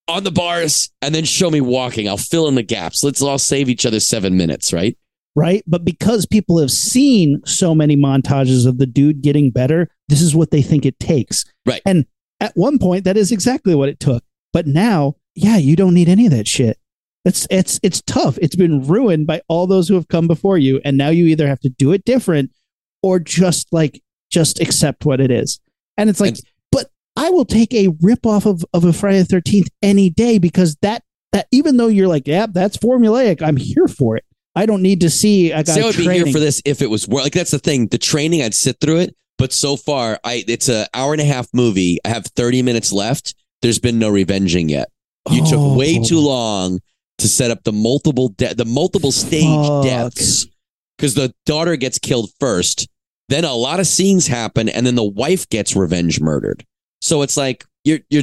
on 0.09 0.25
the 0.25 0.31
bars 0.31 0.91
and 1.03 1.15
then 1.15 1.25
show 1.25 1.51
me 1.51 1.61
walking. 1.61 2.09
I'll 2.09 2.17
fill 2.17 2.49
in 2.49 2.55
the 2.55 2.63
gaps. 2.63 3.03
Let's 3.05 3.23
all 3.23 3.39
save 3.39 3.69
each 3.69 3.87
other 3.87 4.01
seven 4.01 4.37
minutes, 4.37 4.73
right? 4.73 4.97
right? 5.35 5.63
But 5.67 5.85
because 5.85 6.27
people 6.27 6.59
have 6.59 6.71
seen 6.71 7.41
so 7.45 7.75
many 7.75 7.97
montages 7.97 8.67
of 8.67 8.79
the 8.79 8.87
dude 8.87 9.23
getting 9.23 9.51
better, 9.51 9.89
this 10.09 10.23
is 10.23 10.35
what 10.35 10.51
they 10.51 10.63
think 10.63 10.87
it 10.87 10.99
takes. 11.01 11.45
Right. 11.67 11.83
And 11.85 12.07
at 12.41 12.57
one 12.57 12.79
point, 12.79 13.05
that 13.05 13.17
is 13.17 13.33
exactly 13.33 13.75
what 13.75 13.89
it 13.89 14.01
took. 14.01 14.23
But 14.53 14.67
now, 14.67 15.17
yeah, 15.35 15.57
you 15.57 15.77
don't 15.77 15.95
need 15.95 16.09
any 16.09 16.27
of 16.27 16.33
that 16.33 16.47
shit. 16.47 16.79
It's 17.25 17.47
it's 17.51 17.81
it's 17.83 18.03
tough. 18.03 18.39
It's 18.43 18.55
been 18.55 18.87
ruined 18.87 19.27
by 19.27 19.41
all 19.49 19.67
those 19.67 19.89
who 19.89 19.95
have 19.95 20.09
come 20.09 20.29
before 20.29 20.59
you, 20.59 20.81
and 20.85 20.99
now 20.99 21.09
you 21.09 21.27
either 21.27 21.49
have 21.49 21.61
to 21.61 21.71
do 21.71 21.93
it 21.93 22.05
different 22.05 22.53
or 23.03 23.19
just 23.19 23.73
like 23.73 24.03
just 24.31 24.61
accept 24.61 25.07
what 25.07 25.21
it 25.21 25.31
is. 25.31 25.59
And 25.97 26.11
it's 26.11 26.21
like, 26.21 26.35
And- 26.35 26.43
I 27.25 27.31
will 27.31 27.47
take 27.47 27.72
a 27.72 27.89
rip 28.03 28.27
off 28.27 28.45
of, 28.45 28.64
of 28.75 28.85
a 28.85 28.93
Friday 28.93 29.18
the 29.20 29.25
Thirteenth 29.25 29.68
any 29.83 30.11
day 30.11 30.37
because 30.39 30.77
that 30.83 31.03
that 31.33 31.47
even 31.51 31.79
though 31.79 31.87
you're 31.87 32.07
like, 32.07 32.29
yeah, 32.29 32.47
that's 32.47 32.77
formulaic, 32.77 33.41
I'm 33.43 33.57
here 33.57 33.89
for 33.89 34.16
it. 34.16 34.25
I 34.55 34.66
don't 34.66 34.83
need 34.83 35.01
to 35.01 35.11
see 35.11 35.51
a 35.51 35.62
guy 35.64 35.72
See, 35.72 35.81
I 35.81 35.87
would 35.87 35.97
be 35.97 36.05
here 36.09 36.27
for 36.27 36.39
this 36.39 36.61
if 36.66 36.83
it 36.83 36.91
was 36.91 37.09
like 37.09 37.33
that's 37.33 37.51
the 37.51 37.59
thing. 37.59 37.89
The 37.89 37.99
training, 37.99 38.43
I'd 38.43 38.55
sit 38.55 38.77
through 38.81 38.99
it, 38.99 39.16
but 39.39 39.53
so 39.53 39.77
far, 39.77 40.20
I 40.22 40.45
it's 40.47 40.68
an 40.68 40.87
hour 40.93 41.12
and 41.12 41.20
a 41.20 41.25
half 41.25 41.49
movie. 41.55 41.99
I 42.05 42.09
have 42.11 42.27
thirty 42.37 42.61
minutes 42.62 42.93
left. 42.93 43.35
There's 43.62 43.79
been 43.79 43.99
no 43.99 44.11
revenging 44.11 44.68
yet. 44.68 44.91
You 45.31 45.43
Oh. 45.45 45.51
took 45.51 45.79
way 45.79 45.99
too 46.03 46.20
long 46.20 46.81
to 47.18 47.29
set 47.29 47.51
up 47.51 47.64
the 47.64 47.72
multiple 47.72 48.29
de- 48.29 48.55
the 48.55 48.66
multiple 48.66 49.12
stage 49.12 49.45
Fuck. 49.66 49.85
deaths 49.85 50.47
because 50.99 51.14
the 51.14 51.33
daughter 51.47 51.77
gets 51.77 51.99
killed 51.99 52.31
first. 52.39 52.87
Then 53.31 53.45
a 53.45 53.55
lot 53.55 53.81
of 53.81 53.87
scenes 53.87 54.27
happen, 54.27 54.68
and 54.68 54.87
then 54.87 54.95
the 54.97 55.03
wife 55.03 55.49
gets 55.49 55.75
revenge 55.75 56.20
murdered. 56.20 56.64
So 57.05 57.21
it's 57.21 57.37
like 57.37 57.67
you're 57.85 57.99
you're 58.09 58.23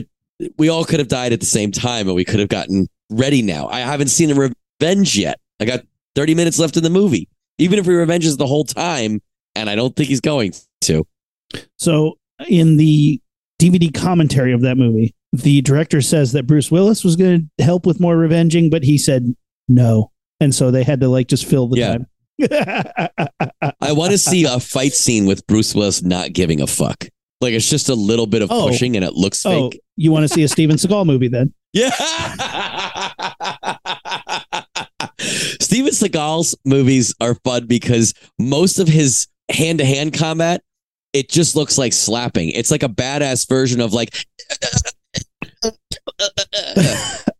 we 0.57 0.69
all 0.69 0.83
could 0.85 0.97
have 0.97 1.07
died 1.07 1.33
at 1.33 1.39
the 1.39 1.45
same 1.45 1.71
time, 1.71 2.07
and 2.07 2.15
we 2.15 2.25
could 2.25 2.39
have 2.39 2.49
gotten 2.49 2.87
ready 3.11 3.43
now. 3.43 3.67
I 3.67 3.81
haven't 3.81 4.07
seen 4.07 4.29
the 4.29 4.53
revenge 4.79 5.15
yet. 5.15 5.39
I 5.59 5.65
got 5.65 5.81
30 6.15 6.33
minutes 6.33 6.57
left 6.57 6.77
in 6.77 6.81
the 6.83 6.89
movie. 6.89 7.29
Even 7.59 7.77
if 7.77 7.85
he 7.85 7.91
revenges 7.93 8.37
the 8.37 8.47
whole 8.47 8.63
time, 8.65 9.21
and 9.55 9.69
I 9.69 9.75
don't 9.75 9.95
think 9.95 10.09
he's 10.09 10.19
going 10.19 10.53
to. 10.81 11.05
So 11.77 12.17
in 12.49 12.77
the 12.77 13.21
DVD 13.61 13.93
commentary 13.93 14.51
of 14.51 14.61
that 14.61 14.77
movie, 14.77 15.13
the 15.31 15.61
director 15.61 16.01
says 16.01 16.31
that 16.31 16.47
Bruce 16.47 16.71
Willis 16.71 17.03
was 17.03 17.15
going 17.15 17.51
to 17.59 17.63
help 17.63 17.85
with 17.85 17.99
more 17.99 18.17
revenging, 18.17 18.71
but 18.71 18.83
he 18.83 18.97
said 18.97 19.35
no, 19.67 20.09
and 20.39 20.55
so 20.55 20.71
they 20.71 20.83
had 20.83 21.01
to 21.01 21.07
like 21.07 21.27
just 21.27 21.45
fill 21.45 21.67
the 21.67 21.77
Yeah. 21.77 21.97
time. 21.97 22.07
I 23.79 23.91
want 23.91 24.11
to 24.13 24.17
see 24.17 24.45
a 24.45 24.59
fight 24.59 24.93
scene 24.93 25.27
with 25.27 25.45
Bruce 25.45 25.75
Willis 25.75 26.01
not 26.01 26.33
giving 26.33 26.61
a 26.61 26.65
fuck. 26.67 27.07
Like 27.41 27.53
it's 27.53 27.69
just 27.69 27.89
a 27.89 27.95
little 27.95 28.27
bit 28.27 28.41
of 28.43 28.51
Oh. 28.51 28.67
pushing 28.69 28.95
and 28.95 29.03
it 29.03 29.13
looks 29.13 29.45
oh, 29.45 29.71
fake. 29.71 29.81
you 29.97 30.11
want 30.11 30.23
to 30.23 30.29
see 30.29 30.43
a 30.43 30.47
Steven 30.47 30.75
Seagal 30.77 31.05
movie 31.05 31.27
then? 31.27 31.53
Yeah. 31.73 31.89
Steven 35.19 35.91
Seagal's 35.93 36.55
movies 36.65 37.13
are 37.21 37.35
fun 37.45 37.65
because 37.67 38.13
most 38.39 38.77
of 38.79 38.87
his 38.89 39.27
hand 39.49 39.79
to 39.79 39.85
hand 39.85 40.13
combat, 40.13 40.63
it 41.13 41.29
just 41.29 41.55
looks 41.55 41.77
like 41.77 41.93
slapping. 41.93 42.49
It's 42.49 42.71
like 42.71 42.83
a 42.83 42.89
badass 42.89 43.47
version 43.47 43.79
of 43.81 43.93
like. 43.93 44.13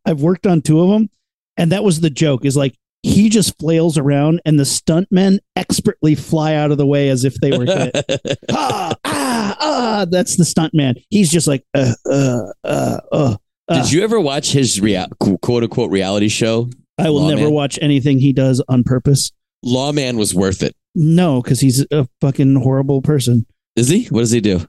I've 0.05 0.21
worked 0.21 0.47
on 0.47 0.61
two 0.61 0.79
of 0.81 0.89
them, 0.89 1.09
and 1.57 1.71
that 1.71 1.83
was 1.83 1.99
the 2.01 2.09
joke. 2.09 2.45
Is 2.45 2.55
like 2.57 2.75
he 3.03 3.29
just 3.29 3.57
flails 3.59 3.97
around, 3.97 4.41
and 4.45 4.59
the 4.59 4.63
stuntmen 4.63 5.39
expertly 5.55 6.15
fly 6.15 6.55
out 6.55 6.71
of 6.71 6.77
the 6.77 6.85
way 6.85 7.09
as 7.09 7.23
if 7.25 7.33
they 7.35 7.57
were 7.57 7.65
hit. 7.65 8.37
ah, 8.51 8.95
ah, 9.41 9.57
ah. 9.59 10.05
That's 10.09 10.37
the 10.37 10.43
stuntman. 10.43 11.03
He's 11.09 11.31
just 11.31 11.47
like, 11.47 11.63
uh, 11.73 11.93
uh, 12.09 12.41
uh, 12.63 12.99
uh. 13.11 13.35
Did 13.69 13.91
you 13.91 14.03
ever 14.03 14.19
watch 14.19 14.51
his 14.51 14.81
rea- 14.81 15.07
quote 15.19 15.63
unquote 15.63 15.91
reality 15.91 16.27
show? 16.29 16.69
I 16.97 17.09
will 17.09 17.21
Lawman? 17.21 17.37
never 17.37 17.49
watch 17.49 17.79
anything 17.81 18.19
he 18.19 18.33
does 18.33 18.61
on 18.67 18.83
purpose. 18.83 19.31
Lawman 19.63 20.17
was 20.17 20.35
worth 20.35 20.61
it. 20.61 20.75
No, 20.93 21.41
because 21.41 21.59
he's 21.61 21.85
a 21.91 22.07
fucking 22.19 22.55
horrible 22.61 23.01
person. 23.01 23.45
Is 23.75 23.87
he? 23.87 24.05
What 24.07 24.19
does 24.21 24.31
he 24.31 24.41
do? 24.41 24.65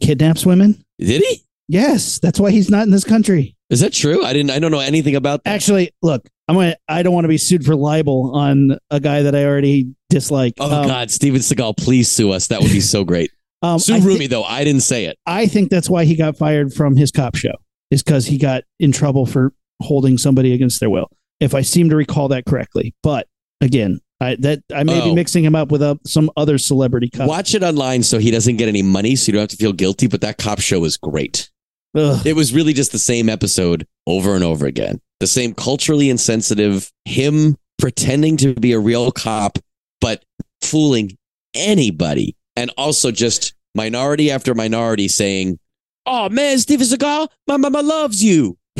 Kidnaps 0.00 0.44
women. 0.44 0.82
Did 0.98 1.22
he? 1.22 1.42
Yes, 1.68 2.18
that's 2.18 2.40
why 2.40 2.50
he's 2.50 2.68
not 2.68 2.82
in 2.82 2.90
this 2.90 3.04
country. 3.04 3.54
Is 3.70 3.80
that 3.80 3.92
true? 3.92 4.24
I 4.24 4.32
didn't. 4.32 4.50
I 4.50 4.58
don't 4.58 4.72
know 4.72 4.80
anything 4.80 5.14
about 5.16 5.44
that. 5.44 5.50
Actually, 5.54 5.92
look, 6.02 6.26
I'm 6.48 6.56
gonna. 6.56 6.76
I 6.88 7.02
don't 7.02 7.14
want 7.14 7.24
to 7.24 7.28
be 7.28 7.38
sued 7.38 7.64
for 7.64 7.76
libel 7.76 8.34
on 8.34 8.76
a 8.90 8.98
guy 9.00 9.22
that 9.22 9.34
I 9.36 9.44
already 9.44 9.94
dislike. 10.10 10.54
Oh 10.58 10.82
Um, 10.82 10.88
God, 10.88 11.10
Steven 11.10 11.40
Seagal, 11.40 11.76
please 11.78 12.10
sue 12.10 12.32
us. 12.32 12.48
That 12.48 12.60
would 12.60 12.72
be 12.72 12.80
so 12.80 13.04
great. 13.04 13.30
Um, 13.62 13.78
sue 13.78 13.94
I, 13.94 14.00
thi- 14.00 14.06
Rumi 14.06 14.26
though. 14.26 14.44
I 14.44 14.64
didn't 14.64 14.82
say 14.82 15.04
it. 15.06 15.16
I 15.26 15.46
think 15.46 15.70
that's 15.70 15.88
why 15.88 16.04
he 16.04 16.16
got 16.16 16.36
fired 16.36 16.72
from 16.74 16.96
his 16.96 17.10
cop 17.10 17.36
show. 17.36 17.54
Is 17.90 18.02
because 18.02 18.24
he 18.26 18.38
got 18.38 18.64
in 18.80 18.90
trouble 18.90 19.26
for 19.26 19.52
holding 19.82 20.16
somebody 20.16 20.54
against 20.54 20.80
their 20.80 20.88
will. 20.90 21.08
If 21.40 21.54
I 21.54 21.60
seem 21.60 21.90
to 21.90 21.96
recall 21.96 22.28
that 22.28 22.46
correctly, 22.46 22.94
but 23.02 23.26
again, 23.60 24.00
I 24.20 24.36
that 24.36 24.60
I 24.74 24.82
may 24.84 25.00
Oh. 25.00 25.04
be 25.10 25.14
mixing 25.14 25.44
him 25.44 25.54
up 25.54 25.70
with 25.70 25.82
uh, 25.82 25.96
some 26.06 26.30
other 26.36 26.56
celebrity 26.56 27.10
cop. 27.10 27.28
Watch 27.28 27.54
it 27.54 27.62
online 27.62 28.02
so 28.02 28.18
he 28.18 28.30
doesn't 28.30 28.56
get 28.56 28.68
any 28.68 28.82
money, 28.82 29.14
so 29.16 29.26
you 29.28 29.32
don't 29.34 29.42
have 29.42 29.48
to 29.50 29.56
feel 29.56 29.72
guilty. 29.74 30.06
But 30.06 30.22
that 30.22 30.38
cop 30.38 30.60
show 30.60 30.80
was 30.80 30.96
great. 30.96 31.50
Ugh. 31.94 32.26
It 32.26 32.34
was 32.34 32.54
really 32.54 32.72
just 32.72 32.92
the 32.92 32.98
same 32.98 33.28
episode 33.28 33.86
over 34.06 34.34
and 34.34 34.42
over 34.42 34.64
again. 34.66 35.00
The 35.20 35.26
same 35.26 35.52
culturally 35.54 36.08
insensitive, 36.08 36.90
him 37.04 37.56
pretending 37.78 38.38
to 38.38 38.54
be 38.54 38.72
a 38.72 38.78
real 38.78 39.12
cop, 39.12 39.58
but 40.00 40.24
fooling 40.62 41.16
anybody. 41.54 42.36
And 42.56 42.70
also 42.76 43.10
just 43.10 43.54
minority 43.74 44.30
after 44.30 44.54
minority 44.54 45.08
saying, 45.08 45.58
Oh 46.04 46.28
man, 46.28 46.58
Steven 46.58 46.86
Seagal, 46.86 47.28
my 47.46 47.56
mama 47.56 47.82
loves 47.82 48.22
you. 48.22 48.58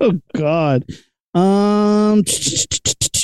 oh 0.00 0.20
God. 0.34 0.84
Um. 1.34 2.24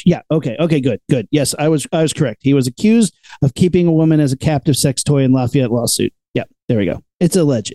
Yeah. 0.04 0.20
Okay. 0.30 0.56
Okay. 0.60 0.80
Good. 0.80 1.00
Good. 1.10 1.26
Yes, 1.32 1.54
I 1.58 1.68
was. 1.68 1.86
I 1.92 2.02
was 2.02 2.12
correct. 2.12 2.42
He 2.42 2.54
was 2.54 2.68
accused 2.68 3.14
of 3.42 3.54
keeping 3.54 3.88
a 3.88 3.92
woman 3.92 4.20
as 4.20 4.32
a 4.32 4.36
captive 4.36 4.76
sex 4.76 5.02
toy 5.02 5.24
in 5.24 5.32
Lafayette 5.32 5.72
lawsuit. 5.72 6.12
Yeah. 6.34 6.44
There 6.68 6.78
we 6.78 6.84
go. 6.86 7.02
It's 7.18 7.34
alleged. 7.34 7.74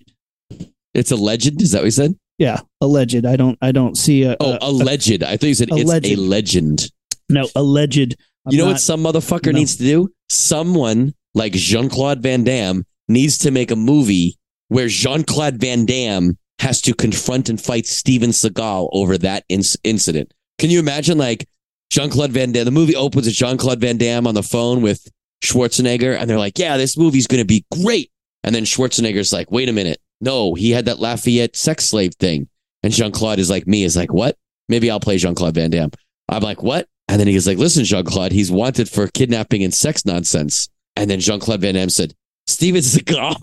It's 0.93 1.11
a 1.11 1.17
legend. 1.17 1.61
Is 1.61 1.71
that 1.71 1.79
what 1.79 1.85
you 1.85 1.91
said? 1.91 2.15
Yeah. 2.37 2.61
Alleged. 2.79 3.25
I 3.25 3.35
don't. 3.35 3.57
I 3.61 3.73
don't 3.73 3.97
see 3.97 4.23
a. 4.23 4.37
Oh, 4.39 4.53
a- 4.53 4.59
alleged. 4.61 5.21
I 5.23 5.35
thought 5.35 5.47
you 5.47 5.53
said 5.53 5.69
it's 5.71 5.91
a 5.91 6.15
legend. 6.15 6.89
no. 7.27 7.49
Alleged. 7.55 8.15
I'm 8.45 8.53
you 8.53 8.59
know 8.59 8.65
not- 8.65 8.71
what 8.73 8.81
some 8.81 9.03
motherfucker 9.03 9.51
no. 9.51 9.59
needs 9.59 9.75
to 9.77 9.83
do? 9.83 10.09
Someone 10.29 11.13
like 11.33 11.53
Jean 11.53 11.89
Claude 11.89 12.21
Van 12.21 12.43
Damme 12.43 12.83
needs 13.07 13.37
to 13.39 13.51
make 13.51 13.71
a 13.71 13.75
movie 13.75 14.37
where 14.67 14.87
Jean 14.87 15.23
Claude 15.23 15.57
Van 15.57 15.85
Damme 15.85 16.37
has 16.59 16.81
to 16.81 16.93
confront 16.93 17.49
and 17.49 17.59
fight 17.59 17.87
Steven 17.87 18.29
Seagal 18.29 18.89
over 18.93 19.17
that 19.17 19.47
inc- 19.49 19.77
incident. 19.83 20.33
Can 20.59 20.69
you 20.69 20.79
imagine 20.79 21.17
like 21.17 21.47
Jean 21.89 22.09
Claude 22.09 22.31
Van 22.31 22.51
Damme? 22.51 22.65
The 22.65 22.71
movie 22.71 22.95
opens 22.95 23.25
with 23.25 23.35
Jean 23.35 23.57
Claude 23.57 23.81
Van 23.81 23.97
Damme 23.97 24.27
on 24.27 24.35
the 24.35 24.43
phone 24.43 24.81
with 24.81 25.07
Schwarzenegger, 25.43 26.15
and 26.15 26.29
they're 26.29 26.37
like, 26.37 26.59
"Yeah, 26.59 26.77
this 26.77 26.97
movie's 26.97 27.27
going 27.27 27.41
to 27.41 27.45
be 27.45 27.65
great." 27.81 28.11
And 28.43 28.53
then 28.53 28.63
Schwarzenegger's 28.63 29.33
like, 29.33 29.51
"Wait 29.51 29.69
a 29.69 29.73
minute, 29.73 29.99
no, 30.21 30.53
he 30.53 30.71
had 30.71 30.85
that 30.85 30.99
Lafayette 30.99 31.55
sex 31.55 31.85
slave 31.85 32.13
thing." 32.15 32.47
And 32.83 32.93
Jean 32.93 33.11
Claude 33.11 33.39
is 33.39 33.49
like, 33.49 33.67
"Me 33.67 33.83
is 33.83 33.95
like 33.95 34.13
what? 34.13 34.37
Maybe 34.69 34.91
I'll 34.91 34.99
play 34.99 35.17
Jean 35.17 35.35
Claude 35.35 35.55
Van 35.55 35.71
Damme." 35.71 35.91
I'm 36.29 36.43
like, 36.43 36.61
"What?" 36.61 36.87
And 37.11 37.19
then 37.19 37.27
he's 37.27 37.45
like, 37.45 37.57
listen, 37.57 37.83
Jean 37.83 38.05
Claude, 38.05 38.31
he's 38.31 38.49
wanted 38.49 38.87
for 38.87 39.05
kidnapping 39.07 39.65
and 39.65 39.73
sex 39.73 40.05
nonsense. 40.05 40.69
And 40.95 41.09
then 41.09 41.19
Jean 41.19 41.39
Claude 41.39 41.61
Van 41.61 41.75
Damme 41.75 41.89
said, 41.89 42.13
Steven 42.47 42.81
Seagal. 42.81 43.35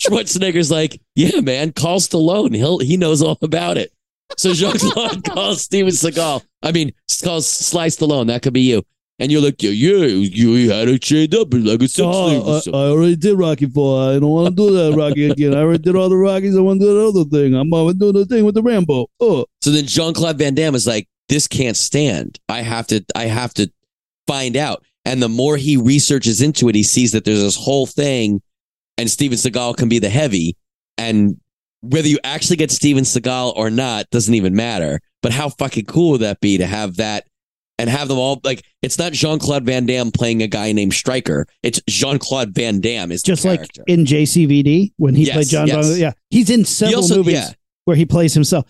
Schwarzenegger's 0.01 0.71
like, 0.71 1.01
yeah, 1.15 1.41
man, 1.41 1.73
call 1.73 1.99
Stallone. 1.99 2.55
He'll, 2.55 2.79
he 2.79 2.97
knows 2.97 3.21
all 3.21 3.37
about 3.41 3.77
it. 3.77 3.91
So 4.37 4.53
Jean 4.53 4.77
Claude 4.77 5.23
calls 5.29 5.63
Steven 5.63 5.91
Seagal. 5.91 6.43
I 6.63 6.71
mean, 6.71 6.93
calls 7.23 7.47
Sly 7.47 7.87
Stallone. 7.87 8.27
That 8.27 8.41
could 8.41 8.53
be 8.53 8.61
you. 8.61 8.83
And 9.19 9.31
you're 9.31 9.41
like, 9.41 9.61
yeah, 9.61 9.69
yeah, 9.69 10.05
you 10.07 10.71
had 10.71 10.87
it 10.87 11.01
chained 11.03 11.35
up 11.35 11.49
like 11.53 11.79
a 11.81 11.87
sex 11.87 11.95
slave. 11.97 12.41
Oh, 12.43 12.57
or 12.57 12.61
Oh, 12.65 12.79
I. 12.79 12.83
I 12.85 12.89
already 12.89 13.15
did 13.15 13.37
Rocky 13.37 13.67
Four. 13.67 14.09
I 14.09 14.13
don't 14.13 14.31
want 14.31 14.47
to 14.47 14.55
do 14.55 14.71
that 14.75 14.97
Rocky 14.97 15.29
again. 15.29 15.53
I 15.53 15.59
already 15.59 15.83
did 15.83 15.95
all 15.95 16.09
the 16.09 16.15
Rockies. 16.17 16.57
I 16.57 16.61
want 16.61 16.79
to 16.81 16.87
do 16.87 16.93
the 16.97 17.19
other 17.19 17.29
thing. 17.29 17.53
I'm 17.53 17.69
going 17.69 17.93
to 17.93 17.99
do 17.99 18.11
the 18.11 18.25
thing 18.25 18.45
with 18.45 18.55
the 18.55 18.63
Rambo. 18.63 19.07
Oh, 19.19 19.45
So 19.61 19.69
then 19.69 19.85
Jean 19.85 20.15
Claude 20.15 20.39
Van 20.39 20.55
Damme 20.55 20.73
is 20.73 20.87
like, 20.87 21.07
this 21.29 21.47
can't 21.47 21.77
stand. 21.77 22.39
I 22.49 22.61
have 22.61 22.87
to, 22.87 23.05
I 23.13 23.25
have 23.25 23.53
to 23.55 23.71
find 24.25 24.57
out. 24.57 24.83
And 25.05 25.21
the 25.21 25.29
more 25.29 25.57
he 25.57 25.77
researches 25.77 26.41
into 26.41 26.69
it, 26.69 26.75
he 26.75 26.83
sees 26.83 27.11
that 27.11 27.25
there's 27.25 27.41
this 27.41 27.55
whole 27.55 27.85
thing, 27.87 28.41
and 28.97 29.09
Steven 29.09 29.37
Seagal 29.37 29.77
can 29.77 29.89
be 29.89 29.99
the 29.99 30.09
heavy. 30.09 30.55
And 30.97 31.37
whether 31.81 32.07
you 32.07 32.19
actually 32.23 32.57
get 32.57 32.69
Steven 32.71 33.03
Seagal 33.03 33.55
or 33.55 33.69
not 33.71 34.09
doesn't 34.11 34.33
even 34.35 34.55
matter. 34.55 34.99
But 35.23 35.31
how 35.31 35.49
fucking 35.49 35.85
cool 35.85 36.11
would 36.11 36.21
that 36.21 36.39
be 36.39 36.57
to 36.59 36.65
have 36.67 36.97
that 36.97 37.25
and 37.79 37.89
have 37.89 38.07
them 38.07 38.19
all 38.19 38.39
like 38.43 38.63
it's 38.83 38.99
not 38.99 39.11
Jean 39.13 39.39
Claude 39.39 39.65
Van 39.65 39.87
Damme 39.87 40.11
playing 40.11 40.43
a 40.43 40.47
guy 40.47 40.71
named 40.71 40.93
Stryker. 40.93 41.47
It's 41.63 41.81
Jean 41.89 42.19
Claude 42.19 42.53
Van 42.53 42.79
Damme 42.79 43.11
is 43.11 43.23
just 43.23 43.43
like 43.43 43.67
in 43.87 44.05
JCVD 44.05 44.93
when 44.97 45.15
he 45.15 45.23
Yes, 45.25 45.33
played 45.35 45.47
John. 45.47 45.67
yes. 45.67 45.97
Yeah, 45.97 46.11
he's 46.29 46.49
in 46.51 46.65
several 46.65 47.01
also- 47.01 47.17
movies 47.17 47.33
yeah. 47.33 47.53
where 47.85 47.95
he 47.97 48.05
plays 48.05 48.33
himself. 48.35 48.65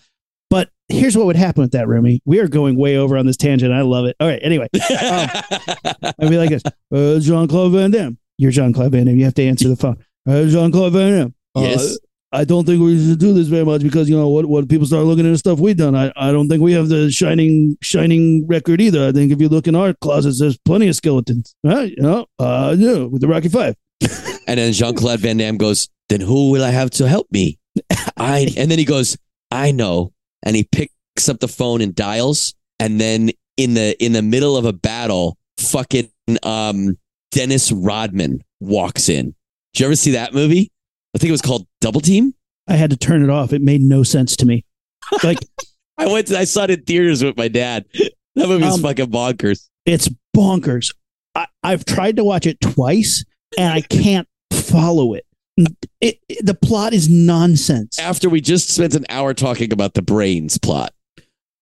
Here's 0.88 1.16
what 1.16 1.26
would 1.26 1.36
happen 1.36 1.62
with 1.62 1.72
that, 1.72 1.88
Rumi. 1.88 2.20
We 2.24 2.38
are 2.40 2.48
going 2.48 2.76
way 2.76 2.96
over 2.96 3.16
on 3.16 3.24
this 3.26 3.36
tangent. 3.36 3.72
I 3.72 3.80
love 3.82 4.04
it. 4.04 4.16
All 4.20 4.28
right. 4.28 4.40
Anyway, 4.42 4.68
I'd 4.74 6.14
be 6.20 6.36
like 6.38 6.50
this: 6.50 6.62
uh, 6.94 7.18
Jean 7.20 7.48
Claude 7.48 7.72
Van 7.72 7.90
Damme. 7.90 8.18
You're 8.38 8.50
Jean 8.50 8.72
Claude 8.72 8.92
Van 8.92 9.06
Damme. 9.06 9.16
You 9.16 9.24
have 9.24 9.34
to 9.34 9.44
answer 9.44 9.68
the 9.68 9.76
phone. 9.76 9.96
Uh, 10.28 10.44
Jean 10.46 10.70
Claude 10.72 10.92
Van 10.92 11.12
Damme. 11.12 11.34
Uh, 11.54 11.60
Yes. 11.60 11.98
I 12.34 12.44
don't 12.44 12.64
think 12.64 12.80
we 12.82 12.96
should 12.98 13.18
do 13.18 13.34
this 13.34 13.48
very 13.48 13.64
much 13.64 13.82
because 13.82 14.08
you 14.08 14.16
know 14.16 14.30
what? 14.30 14.46
What 14.46 14.66
people 14.66 14.86
start 14.86 15.04
looking 15.04 15.26
at 15.26 15.32
the 15.32 15.36
stuff 15.38 15.58
we've 15.60 15.76
done. 15.76 15.94
I, 15.94 16.10
I 16.16 16.32
don't 16.32 16.48
think 16.48 16.62
we 16.62 16.72
have 16.72 16.88
the 16.88 17.10
shining 17.10 17.76
shining 17.82 18.46
record 18.46 18.80
either. 18.80 19.06
I 19.06 19.12
think 19.12 19.32
if 19.32 19.40
you 19.40 19.50
look 19.50 19.66
in 19.68 19.74
our 19.74 19.92
closets, 19.92 20.40
there's 20.40 20.56
plenty 20.64 20.88
of 20.88 20.96
skeletons. 20.96 21.54
Right? 21.62 21.90
You 21.94 22.02
know, 22.02 22.26
uh, 22.38 22.74
yeah, 22.78 23.00
with 23.00 23.20
the 23.20 23.28
Rocky 23.28 23.48
Five. 23.48 23.76
And 24.48 24.58
then 24.58 24.72
Jean 24.72 24.94
Claude 24.94 25.20
Van 25.20 25.36
Damme 25.36 25.56
goes, 25.56 25.88
Then 26.08 26.20
who 26.20 26.50
will 26.50 26.64
I 26.64 26.70
have 26.70 26.90
to 26.92 27.08
help 27.08 27.28
me? 27.30 27.58
I 28.16 28.48
and 28.56 28.70
then 28.70 28.78
he 28.78 28.84
goes, 28.84 29.16
I 29.50 29.70
know. 29.70 30.12
And 30.42 30.56
he 30.56 30.64
picks 30.64 31.28
up 31.28 31.40
the 31.40 31.48
phone 31.48 31.80
and 31.80 31.94
dials. 31.94 32.54
And 32.78 33.00
then 33.00 33.30
in 33.56 33.74
the 33.74 33.96
in 34.04 34.12
the 34.12 34.22
middle 34.22 34.56
of 34.56 34.64
a 34.64 34.72
battle, 34.72 35.36
fucking 35.58 36.10
um 36.42 36.96
Dennis 37.30 37.70
Rodman 37.72 38.42
walks 38.60 39.08
in. 39.08 39.34
Did 39.74 39.80
you 39.80 39.86
ever 39.86 39.96
see 39.96 40.10
that 40.12 40.34
movie? 40.34 40.70
I 41.14 41.18
think 41.18 41.28
it 41.28 41.32
was 41.32 41.42
called 41.42 41.66
Double 41.80 42.00
Team. 42.00 42.34
I 42.68 42.74
had 42.74 42.90
to 42.90 42.96
turn 42.96 43.22
it 43.22 43.30
off. 43.30 43.52
It 43.52 43.62
made 43.62 43.82
no 43.82 44.02
sense 44.02 44.36
to 44.36 44.46
me. 44.46 44.64
Like 45.22 45.38
I 45.98 46.06
went 46.06 46.28
to 46.28 46.38
I 46.38 46.44
saw 46.44 46.64
it 46.64 46.70
in 46.70 46.82
theaters 46.82 47.22
with 47.22 47.36
my 47.36 47.48
dad. 47.48 47.84
That 48.34 48.48
movie's 48.48 48.74
Um, 48.74 48.80
fucking 48.82 49.06
bonkers. 49.10 49.68
It's 49.84 50.08
bonkers. 50.36 50.94
I, 51.34 51.46
I've 51.62 51.84
tried 51.84 52.16
to 52.16 52.24
watch 52.24 52.46
it 52.46 52.60
twice 52.60 53.24
and 53.58 53.72
I 53.72 53.80
can't 53.82 54.26
follow 54.52 55.14
it. 55.14 55.26
It, 55.56 56.18
it. 56.28 56.46
The 56.46 56.54
plot 56.54 56.94
is 56.94 57.08
nonsense. 57.08 57.98
After 57.98 58.30
we 58.30 58.40
just 58.40 58.70
spent 58.70 58.94
an 58.94 59.04
hour 59.08 59.34
talking 59.34 59.72
about 59.72 59.94
the 59.94 60.02
brains 60.02 60.58
plot. 60.58 60.94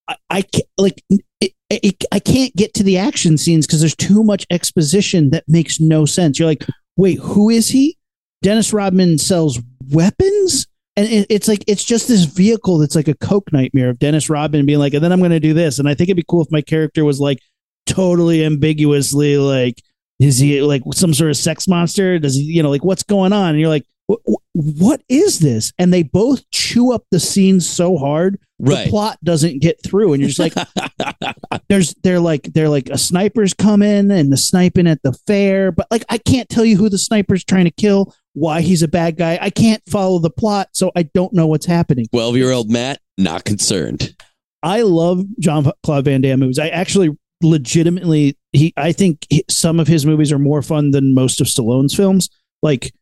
I, 0.08 0.16
I 0.30 0.42
can't, 0.42 0.66
like 0.78 1.02
it, 1.40 1.52
it, 1.70 2.04
I 2.12 2.18
can't 2.18 2.54
get 2.54 2.74
to 2.74 2.82
the 2.82 2.98
action 2.98 3.38
scenes 3.38 3.66
because 3.66 3.80
there's 3.80 3.96
too 3.96 4.22
much 4.22 4.46
exposition 4.50 5.30
that 5.30 5.44
makes 5.48 5.80
no 5.80 6.04
sense. 6.04 6.38
You're 6.38 6.48
like, 6.48 6.64
wait, 6.96 7.18
who 7.18 7.50
is 7.50 7.68
he? 7.68 7.96
Dennis 8.42 8.72
Rodman 8.72 9.18
sells 9.18 9.60
weapons, 9.90 10.66
and 10.96 11.06
it, 11.06 11.26
it's 11.28 11.48
like 11.48 11.64
it's 11.66 11.84
just 11.84 12.08
this 12.08 12.24
vehicle 12.24 12.78
that's 12.78 12.96
like 12.96 13.08
a 13.08 13.14
coke 13.14 13.52
nightmare 13.52 13.90
of 13.90 13.98
Dennis 13.98 14.30
Rodman 14.30 14.66
being 14.66 14.78
like, 14.78 14.94
and 14.94 15.04
then 15.04 15.12
I'm 15.12 15.18
going 15.18 15.30
to 15.30 15.40
do 15.40 15.52
this, 15.52 15.78
and 15.78 15.88
I 15.88 15.94
think 15.94 16.08
it'd 16.08 16.16
be 16.16 16.24
cool 16.28 16.42
if 16.42 16.50
my 16.50 16.62
character 16.62 17.04
was 17.04 17.20
like 17.20 17.38
totally 17.86 18.44
ambiguously 18.44 19.36
like, 19.36 19.82
is 20.20 20.38
he 20.38 20.62
like 20.62 20.82
some 20.92 21.12
sort 21.14 21.30
of 21.30 21.36
sex 21.36 21.66
monster? 21.66 22.18
Does 22.20 22.36
he, 22.36 22.42
you 22.42 22.62
know, 22.62 22.70
like 22.70 22.84
what's 22.84 23.02
going 23.02 23.32
on? 23.32 23.50
And 23.50 23.58
you're 23.58 23.68
like, 23.68 23.86
"Wh- 24.08 24.22
wh- 24.30 24.42
what 24.54 25.02
is 25.08 25.40
this? 25.40 25.72
And 25.78 25.92
they 25.92 26.02
both 26.04 26.48
chew 26.50 26.92
up 26.92 27.04
the 27.10 27.18
scene 27.18 27.60
so 27.60 27.96
hard 27.96 28.38
Right. 28.62 28.84
the 28.84 28.90
plot 28.90 29.16
doesn't 29.24 29.62
get 29.62 29.82
through 29.82 30.12
and 30.12 30.20
you're 30.20 30.28
just 30.28 30.38
like 30.38 30.52
there's 31.70 31.94
they're 32.02 32.20
like 32.20 32.42
they're 32.52 32.68
like 32.68 32.90
a 32.90 32.98
sniper's 32.98 33.54
coming 33.54 34.10
and 34.10 34.30
the 34.30 34.36
sniping 34.36 34.86
at 34.86 35.02
the 35.02 35.14
fair 35.26 35.72
but 35.72 35.86
like 35.90 36.04
i 36.10 36.18
can't 36.18 36.46
tell 36.50 36.66
you 36.66 36.76
who 36.76 36.90
the 36.90 36.98
sniper's 36.98 37.42
trying 37.42 37.64
to 37.64 37.70
kill 37.70 38.14
why 38.34 38.60
he's 38.60 38.82
a 38.82 38.88
bad 38.88 39.16
guy 39.16 39.38
i 39.40 39.48
can't 39.48 39.82
follow 39.88 40.18
the 40.18 40.28
plot 40.28 40.68
so 40.74 40.92
i 40.94 41.02
don't 41.02 41.32
know 41.32 41.46
what's 41.46 41.64
happening 41.64 42.06
12 42.12 42.36
year 42.36 42.50
old 42.52 42.70
Matt, 42.70 43.00
not 43.16 43.44
concerned. 43.44 44.14
i 44.62 44.82
love 44.82 45.24
john 45.38 45.72
claude 45.82 46.04
van 46.04 46.20
damme 46.20 46.40
movies 46.40 46.58
i 46.58 46.68
actually 46.68 47.16
legitimately 47.42 48.36
he 48.52 48.72
i 48.76 48.92
think 48.92 49.26
some 49.48 49.78
of 49.78 49.86
his 49.86 50.04
movies 50.04 50.32
are 50.32 50.38
more 50.38 50.62
fun 50.62 50.90
than 50.90 51.14
most 51.14 51.40
of 51.40 51.46
stallone's 51.46 51.94
films 51.94 52.28
like 52.62 52.92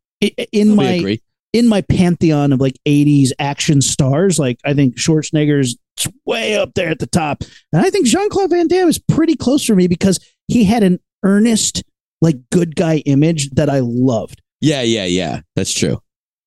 in 0.52 0.74
my 0.74 0.92
agree. 0.92 1.22
in 1.52 1.68
my 1.68 1.80
pantheon 1.82 2.52
of 2.52 2.60
like 2.60 2.76
80s 2.86 3.30
action 3.38 3.80
stars, 3.80 4.38
like 4.38 4.58
I 4.64 4.74
think 4.74 4.96
Schwarzenegger's 4.96 5.76
way 6.24 6.56
up 6.56 6.74
there 6.74 6.88
at 6.88 6.98
the 6.98 7.06
top. 7.06 7.42
And 7.72 7.84
I 7.84 7.90
think 7.90 8.06
Jean 8.06 8.28
Claude 8.30 8.50
Van 8.50 8.68
Damme 8.68 8.88
is 8.88 8.98
pretty 8.98 9.36
close 9.36 9.64
for 9.64 9.74
me 9.74 9.86
because 9.86 10.18
he 10.46 10.64
had 10.64 10.82
an 10.82 10.98
earnest, 11.22 11.82
like 12.20 12.36
good 12.50 12.76
guy 12.76 12.98
image 12.98 13.50
that 13.50 13.70
I 13.70 13.80
loved. 13.82 14.42
Yeah, 14.60 14.82
yeah, 14.82 15.04
yeah. 15.04 15.40
That's 15.54 15.72
true. 15.72 16.00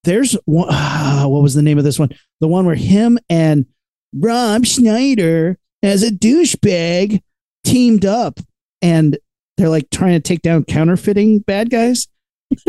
There's 0.04 0.34
one, 0.46 0.68
ah, 0.70 1.26
what 1.28 1.44
was 1.44 1.54
the 1.54 1.62
name 1.62 1.78
of 1.78 1.84
this 1.84 2.00
one? 2.00 2.10
The 2.40 2.48
one 2.48 2.66
where 2.66 2.76
him 2.76 3.20
and 3.30 3.66
Rob 4.14 4.66
Schneider 4.66 5.58
as 5.84 6.04
a 6.04 6.12
douchebag 6.12 7.22
teamed 7.64 8.06
up 8.06 8.40
and 8.82 9.18
they're 9.58 9.70
like 9.70 9.90
trying 9.92 10.14
to 10.14 10.20
take 10.20 10.42
down 10.42 10.64
counterfeiting 10.64 11.40
bad 11.40 11.70
guys. 11.70 12.08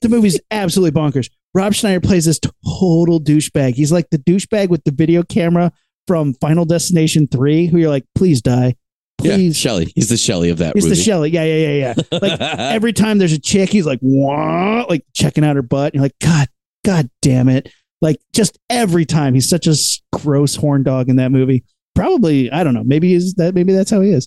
the 0.00 0.08
movie's 0.08 0.40
absolutely 0.50 0.98
bonkers. 0.98 1.30
Rob 1.54 1.74
Schneider 1.74 2.00
plays 2.00 2.24
this 2.24 2.40
total 2.40 3.20
douchebag. 3.20 3.74
He's 3.74 3.92
like 3.92 4.10
the 4.10 4.18
douchebag 4.18 4.68
with 4.68 4.84
the 4.84 4.90
video 4.90 5.22
camera 5.22 5.72
from 6.06 6.34
Final 6.34 6.64
Destination 6.64 7.28
3, 7.28 7.66
who 7.66 7.78
you're 7.78 7.90
like, 7.90 8.04
please 8.14 8.42
die. 8.42 8.74
Yeah, 9.22 9.36
Please. 9.36 9.56
Shelly. 9.56 9.92
He's 9.94 10.08
the 10.08 10.16
Shelly 10.16 10.50
of 10.50 10.58
that 10.58 10.74
He's 10.74 10.88
the. 10.88 10.96
Shelly. 10.96 11.30
Yeah, 11.30 11.44
yeah, 11.44 11.68
yeah, 11.68 11.94
yeah. 12.10 12.18
Like 12.20 12.40
every 12.40 12.92
time 12.92 13.18
there's 13.18 13.32
a 13.32 13.40
chick, 13.40 13.70
he's 13.70 13.86
like, 13.86 14.00
what? 14.00 14.88
Like 14.90 15.04
checking 15.14 15.44
out 15.44 15.56
her 15.56 15.62
butt. 15.62 15.92
And 15.92 15.94
you're 15.94 16.02
like, 16.02 16.18
God, 16.20 16.48
God 16.84 17.08
damn 17.20 17.48
it. 17.48 17.72
Like 18.00 18.16
just 18.32 18.58
every 18.68 19.04
time. 19.04 19.34
He's 19.34 19.48
such 19.48 19.66
a 19.66 19.76
gross 20.12 20.56
horn 20.56 20.82
dog 20.82 21.08
in 21.08 21.16
that 21.16 21.30
movie. 21.30 21.64
Probably, 21.94 22.50
I 22.50 22.64
don't 22.64 22.74
know. 22.74 22.84
Maybe 22.84 23.14
is 23.14 23.34
that 23.34 23.54
maybe 23.54 23.72
that's 23.72 23.90
how 23.90 24.00
he 24.00 24.10
is. 24.10 24.26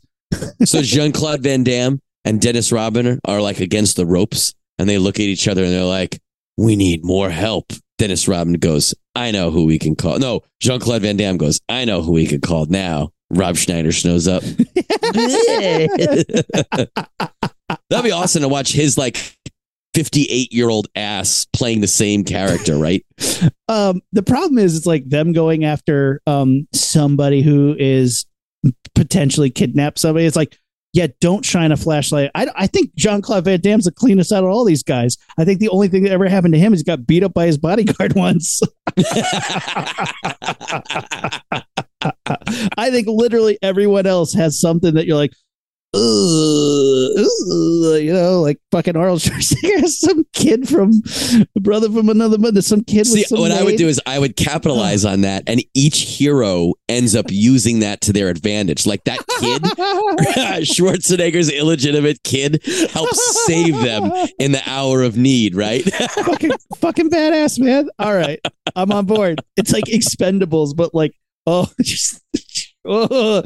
So 0.63 0.81
Jean 0.81 1.11
Claude 1.11 1.41
Van 1.41 1.63
Damme 1.63 1.99
and 2.23 2.41
Dennis 2.41 2.71
Rodman 2.71 3.19
are, 3.25 3.41
like 3.41 3.59
against 3.59 3.95
the 3.95 4.05
ropes, 4.05 4.53
and 4.79 4.89
they 4.89 4.97
look 4.97 5.15
at 5.15 5.21
each 5.21 5.47
other 5.47 5.63
and 5.63 5.71
they're 5.73 5.83
like, 5.83 6.19
"We 6.57 6.75
need 6.75 7.03
more 7.03 7.29
help." 7.29 7.71
Dennis 7.97 8.27
Rodman 8.27 8.59
goes, 8.59 8.93
"I 9.15 9.31
know 9.31 9.51
who 9.51 9.65
we 9.65 9.79
can 9.79 9.95
call." 9.95 10.19
No, 10.19 10.41
Jean 10.59 10.79
Claude 10.79 11.01
Van 11.03 11.17
Damme 11.17 11.37
goes, 11.37 11.59
"I 11.69 11.85
know 11.85 12.01
who 12.01 12.13
we 12.13 12.25
can 12.25 12.41
call 12.41 12.65
now." 12.65 13.11
Rob 13.31 13.55
Schneider 13.57 13.91
snows 13.91 14.27
up. 14.27 14.43
That'd 17.89 18.03
be 18.03 18.11
awesome 18.11 18.41
to 18.43 18.47
watch 18.47 18.71
his 18.71 18.97
like 18.97 19.17
fifty-eight-year-old 19.93 20.87
ass 20.95 21.47
playing 21.53 21.81
the 21.81 21.87
same 21.87 22.23
character, 22.23 22.77
right? 22.77 23.03
um 23.69 24.01
the 24.11 24.21
problem 24.23 24.57
is 24.57 24.75
it's 24.77 24.85
like 24.85 25.07
them 25.09 25.31
going 25.31 25.63
after 25.63 26.21
um 26.27 26.67
somebody 26.73 27.41
who 27.41 27.75
is 27.79 28.25
potentially 28.93 29.49
kidnap 29.49 29.97
somebody. 29.97 30.25
It's 30.25 30.35
like 30.35 30.57
yeah 30.93 31.07
don't 31.19 31.43
shine 31.45 31.71
a 31.71 31.77
flashlight. 31.77 32.31
I, 32.33 32.47
I 32.55 32.67
think 32.67 32.95
jean-claude 32.95 33.43
van 33.43 33.59
damme's 33.59 33.85
the 33.85 33.91
cleanest 33.91 34.31
out 34.31 34.43
of 34.43 34.49
all 34.49 34.63
these 34.63 34.83
guys. 34.83 35.17
I 35.37 35.43
think 35.43 35.59
the 35.59 35.69
only 35.69 35.89
thing 35.89 36.03
that 36.03 36.11
ever 36.11 36.27
happened 36.29 36.53
to 36.53 36.59
him 36.59 36.73
is 36.73 36.79
he 36.79 36.83
got 36.85 37.05
beat 37.05 37.23
up 37.23 37.33
by 37.33 37.45
his 37.47 37.57
bodyguard 37.57 38.13
once. 38.15 38.61
I 42.77 42.91
think 42.91 43.07
literally 43.07 43.57
everyone 43.61 44.05
else 44.05 44.33
has 44.33 44.59
something 44.59 44.93
that 44.93 45.05
you're 45.05 45.17
like 45.17 45.33
"Ugh, 45.93 46.01
ugh," 47.17 48.01
you 48.01 48.13
know, 48.13 48.41
like 48.41 48.59
fucking 48.71 48.95
Arnold 48.95 49.19
Schwarzenegger, 49.21 49.87
some 49.87 50.25
kid 50.33 50.67
from 50.67 50.91
brother 51.59 51.89
from 51.89 52.09
another 52.09 52.37
mother, 52.37 52.61
some 52.61 52.83
kid. 52.83 53.07
See, 53.07 53.19
with 53.19 53.27
some 53.27 53.39
what 53.39 53.51
I 53.51 53.63
would 53.63 53.77
do 53.77 53.87
is 53.87 54.01
I 54.05 54.19
would 54.19 54.35
capitalize 54.35 55.05
on 55.05 55.21
that, 55.21 55.43
and 55.47 55.63
each 55.73 55.99
hero 55.99 56.73
ends 56.89 57.15
up 57.15 57.25
using 57.29 57.79
that 57.79 58.01
to 58.01 58.13
their 58.13 58.29
advantage. 58.29 58.85
Like 58.85 59.03
that 59.05 59.19
kid, 59.39 59.61
Schwarzenegger's 60.63 61.51
illegitimate 61.51 62.23
kid, 62.23 62.61
helps 62.91 63.45
save 63.45 63.75
them 63.81 64.11
in 64.39 64.51
the 64.51 64.61
hour 64.65 65.03
of 65.03 65.17
need, 65.17 65.55
right? 65.55 65.83
fucking 65.83 66.51
fucking 66.77 67.09
badass, 67.09 67.59
man. 67.59 67.89
All 67.99 68.15
right, 68.15 68.39
I'm 68.75 68.91
on 68.91 69.05
board. 69.05 69.41
It's 69.57 69.71
like 69.71 69.85
Expendables, 69.85 70.75
but 70.75 70.93
like 70.93 71.13
oh, 71.47 71.67
just 71.81 72.21
oh, 72.85 73.37
uh, 73.39 73.41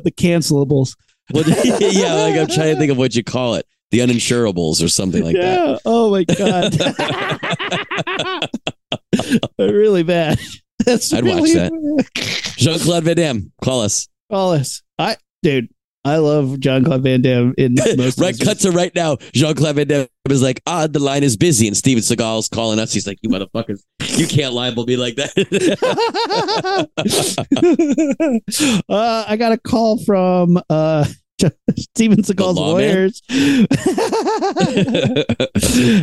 the 0.00 0.12
cancelables. 0.16 0.96
Well, 1.32 1.44
yeah, 1.64 2.14
like 2.14 2.36
I'm 2.36 2.46
trying 2.46 2.74
to 2.74 2.76
think 2.78 2.90
of 2.90 2.98
what 2.98 3.14
you 3.14 3.22
call 3.24 3.54
it, 3.54 3.66
the 3.90 4.00
uninsurables 4.00 4.82
or 4.82 4.88
something 4.88 5.22
like 5.22 5.36
that. 5.36 5.80
Oh 5.84 6.10
my 6.10 6.24
god. 6.24 6.76
really 9.58 10.02
bad. 10.02 10.38
That's 10.84 11.12
I'd 11.12 11.24
watch 11.24 11.52
that. 11.52 11.72
Jean 12.56 12.78
Claude 12.80 13.04
Van 13.04 13.16
Damme, 13.16 13.52
call 13.62 13.82
us. 13.82 14.08
Call 14.30 14.52
us. 14.52 14.82
I 14.98 15.16
dude, 15.42 15.68
I 16.04 16.16
love 16.16 16.58
John 16.58 16.84
Claude 16.84 17.02
Van 17.02 17.22
Damme 17.22 17.54
in 17.56 17.74
most. 17.96 18.18
Right, 18.18 18.36
cut 18.38 18.58
to 18.60 18.72
right 18.72 18.92
now. 18.94 19.18
Jean 19.32 19.54
Claude 19.54 19.76
Van 19.76 19.86
Damme 19.86 20.06
is 20.30 20.42
like, 20.42 20.60
ah, 20.66 20.86
the 20.88 20.98
line 20.98 21.22
is 21.22 21.36
busy, 21.36 21.68
and 21.68 21.76
Steven 21.76 22.02
Seagal's 22.02 22.48
calling 22.48 22.78
us. 22.80 22.92
He's 22.92 23.06
like, 23.06 23.18
you 23.22 23.28
motherfuckers, 23.30 23.82
you 24.18 24.26
can't 24.26 24.52
libel 24.52 24.84
me 24.84 24.96
like 24.96 25.14
that. 25.16 25.32
uh, 28.88 29.24
I 29.28 29.36
got 29.36 29.52
a 29.52 29.58
call 29.58 30.02
from 30.04 30.60
uh, 30.68 31.04
Steven 31.76 32.22
Seagal's 32.22 32.56
lawyers 32.58 33.22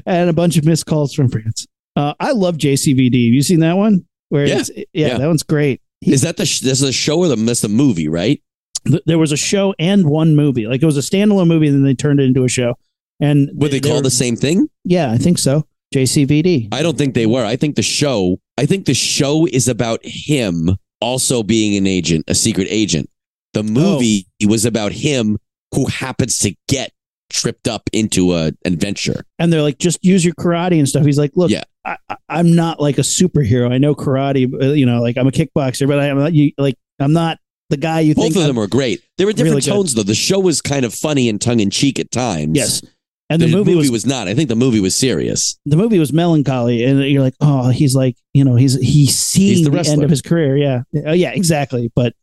and 0.06 0.30
a 0.30 0.34
bunch 0.34 0.58
of 0.58 0.66
missed 0.66 0.86
calls 0.86 1.14
from 1.14 1.30
France. 1.30 1.68
Uh, 1.96 2.14
I 2.20 2.32
love 2.32 2.58
JCVD. 2.58 3.28
Have 3.28 3.34
you 3.34 3.42
seen 3.42 3.60
that 3.62 3.74
one? 3.78 4.06
Where 4.30 4.46
Yeah. 4.46 4.60
it's, 4.60 4.70
yeah, 4.76 4.84
Yeah. 4.94 5.18
that 5.18 5.28
one's 5.28 5.44
great. 5.44 5.82
He- 6.02 6.14
is 6.14 6.22
that 6.22 6.38
the 6.38 6.46
sh- 6.46 6.60
this 6.62 6.82
is 6.82 6.88
a 6.88 6.94
show 6.94 7.20
or 7.20 7.28
the 7.28 7.36
that's 7.36 7.62
the 7.62 7.68
movie, 7.68 8.08
right? 8.08 8.42
Th- 8.86 9.04
there 9.06 9.18
was 9.18 9.32
a 9.32 9.38
show 9.38 9.74
and 9.80 10.06
one 10.10 10.36
movie. 10.36 10.68
Like 10.68 10.82
it 10.82 10.86
was 10.86 10.98
a 10.98 11.02
standalone 11.02 11.48
movie, 11.48 11.68
and 11.68 11.76
then 11.78 11.84
they 11.84 11.94
turned 11.96 12.20
it 12.20 12.24
into 12.24 12.44
a 12.44 12.50
show. 12.50 12.76
And 13.20 13.50
Were 13.56 13.68
they 13.68 13.80
called 13.80 14.06
the 14.06 14.12
same 14.12 14.36
thing? 14.36 14.68
Yeah, 14.86 15.12
I 15.12 15.18
think 15.18 15.38
so. 15.38 15.66
JCVD. 15.94 16.70
I 16.72 16.82
don't 16.82 16.98
think 16.98 17.16
they 17.16 17.26
were. 17.26 17.44
I 17.46 17.56
think 17.56 17.76
the 17.76 17.82
show. 17.82 18.38
I 18.58 18.66
think 18.66 18.86
the 18.86 18.94
show 18.94 19.46
is 19.48 19.68
about 19.68 20.00
him 20.04 20.78
also 21.02 21.44
being 21.44 21.76
an 21.78 21.88
agent, 21.88 22.26
a 22.28 22.36
secret 22.36 22.68
agent. 22.70 23.10
The 23.54 23.64
movie 23.64 24.28
was 24.46 24.66
about 24.66 24.92
him 24.92 25.38
who 25.74 25.88
happens 25.88 26.40
to 26.40 26.54
get 26.68 26.92
tripped 27.32 27.68
up 27.68 27.90
into 27.94 28.34
a 28.34 28.52
adventure. 28.66 29.24
and 29.38 29.52
they're 29.54 29.62
like, 29.62 29.78
just 29.78 30.04
use 30.04 30.26
your 30.26 30.34
karate 30.36 30.78
and 30.80 30.88
stuff. 30.90 31.06
He's 31.06 31.18
like, 31.18 31.32
look, 31.36 31.52
Yeah. 31.52 31.64
I, 31.86 31.98
I'm 32.28 32.56
not 32.56 32.80
like 32.80 32.98
a 32.98 33.02
superhero. 33.02 33.72
I 33.72 33.78
know 33.78 33.96
karate, 33.96 34.52
uh, 34.62 34.74
you 34.74 34.86
know, 34.86 35.02
like 35.02 35.18
I'm 35.18 35.28
a 35.28 35.32
kickboxer, 35.32 35.88
but 35.88 36.00
I'm 36.00 36.18
not 36.20 36.34
you 36.34 36.52
like 36.58 36.76
I'm 37.00 37.14
not 37.14 37.38
the 37.70 37.78
guy 37.78 38.00
you 38.02 38.16
Both 38.16 38.32
of 38.32 38.38
I'm- 38.38 38.48
them 38.48 38.56
were 38.56 38.68
great. 38.68 39.02
They 39.18 39.26
were 39.26 39.32
different 39.32 39.52
Really 39.56 39.62
good. 39.62 39.72
tones 39.72 39.94
though. 39.94 40.04
The 40.04 40.16
show 40.16 40.40
was 40.40 40.62
kind 40.62 40.86
of 40.86 40.94
funny 40.94 41.30
and 41.30 41.40
tongue 41.42 41.60
in 41.60 41.70
cheek 41.70 42.00
at 42.00 42.12
times. 42.12 42.56
yes, 42.58 42.82
and 43.30 43.42
The, 43.42 43.46
the, 43.48 43.56
movie, 43.58 43.76
was, 43.76 43.92
was 43.92 44.06
not. 44.06 44.28
I 44.28 44.34
think 44.34 44.50
the 44.50 44.56
movie 44.56 44.80
was 44.80 44.96
serious. 44.96 45.60
the 45.66 45.78
movie 45.78 46.00
was 46.00 46.12
melancholy, 46.12 46.84
and 46.84 47.04
you're 47.04 47.22
like, 47.22 47.36
oh, 47.42 47.70
he's 47.70 47.94
like, 47.96 48.16
you 48.34 48.44
know, 48.44 48.56
he's 48.56 48.74
he's 48.80 49.18
seeing 49.18 49.58
He's 49.58 49.66
the 49.66 49.72
the, 49.72 49.88
end 49.90 50.04
of 50.04 50.10
his 50.10 50.22
career. 50.22 50.58
Yeah, 50.58 50.82
oh 51.06 51.14
yeah, 51.14 51.32
exactly. 51.32 51.92
But 51.96 52.14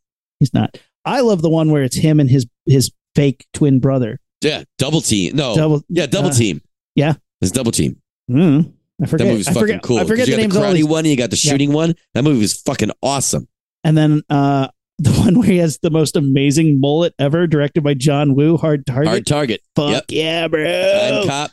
he's 0.41 0.53
not. 0.53 0.77
I 1.05 1.21
love 1.21 1.43
the 1.43 1.51
one 1.51 1.71
where 1.71 1.85
it's 1.85 1.97
him 1.97 2.19
and 2.19 2.29
his 2.29 2.47
his 2.67 2.91
fake 3.15 3.47
twin 3.55 3.79
brother. 3.79 4.19
Yeah, 4.43 4.65
double 4.79 5.01
team. 5.01 5.37
No, 5.37 5.55
Double, 5.55 5.83
yeah, 5.89 6.07
double 6.07 6.29
uh, 6.31 6.33
team. 6.33 6.61
yeah. 6.95 7.15
it's 7.41 7.53
double 7.53 7.73
team. 7.73 8.01
Mm, 8.31 8.73
I 9.03 9.07
forget. 9.07 9.27
That 9.27 9.31
movie's 9.33 9.49
I 9.49 9.53
fucking 9.53 9.61
forget, 9.69 9.83
cool. 9.83 9.99
I 9.99 10.05
forget 10.05 10.27
the 10.27 10.33
got 10.33 10.37
names 10.39 10.55
the 10.55 10.59
of 10.61 10.67
all 10.67 10.73
karate 10.73 10.75
these. 10.75 10.85
one 10.87 10.99
and 11.01 11.07
you 11.09 11.17
got 11.17 11.31
the 11.31 11.41
Yeah. 11.43 11.53
shooting 11.53 11.73
one. 11.73 11.95
That 12.15 12.25
movie 12.25 12.41
was 12.41 12.55
fucking 12.61 12.91
awesome. 13.03 13.47
And 13.85 13.97
then 13.97 14.23
uh, 14.29 14.69
the 14.99 15.13
one 15.21 15.39
where 15.39 15.49
he 15.49 15.59
has 15.59 15.79
the 15.79 15.91
most 15.91 16.17
amazing 16.17 16.81
mullet 16.81 17.15
ever, 17.19 17.47
directed 17.47 17.83
by 17.83 17.95
John 17.95 18.35
Woo. 18.35 18.57
Hard 18.57 18.87
Target. 18.87 19.09
Hard 19.09 19.27
target. 19.27 19.61
Fuck 19.75 19.91
Yep. 19.91 20.05
yeah, 20.09 20.49
bro. 20.49 20.65
Time 20.65 21.29
cop. 21.29 21.51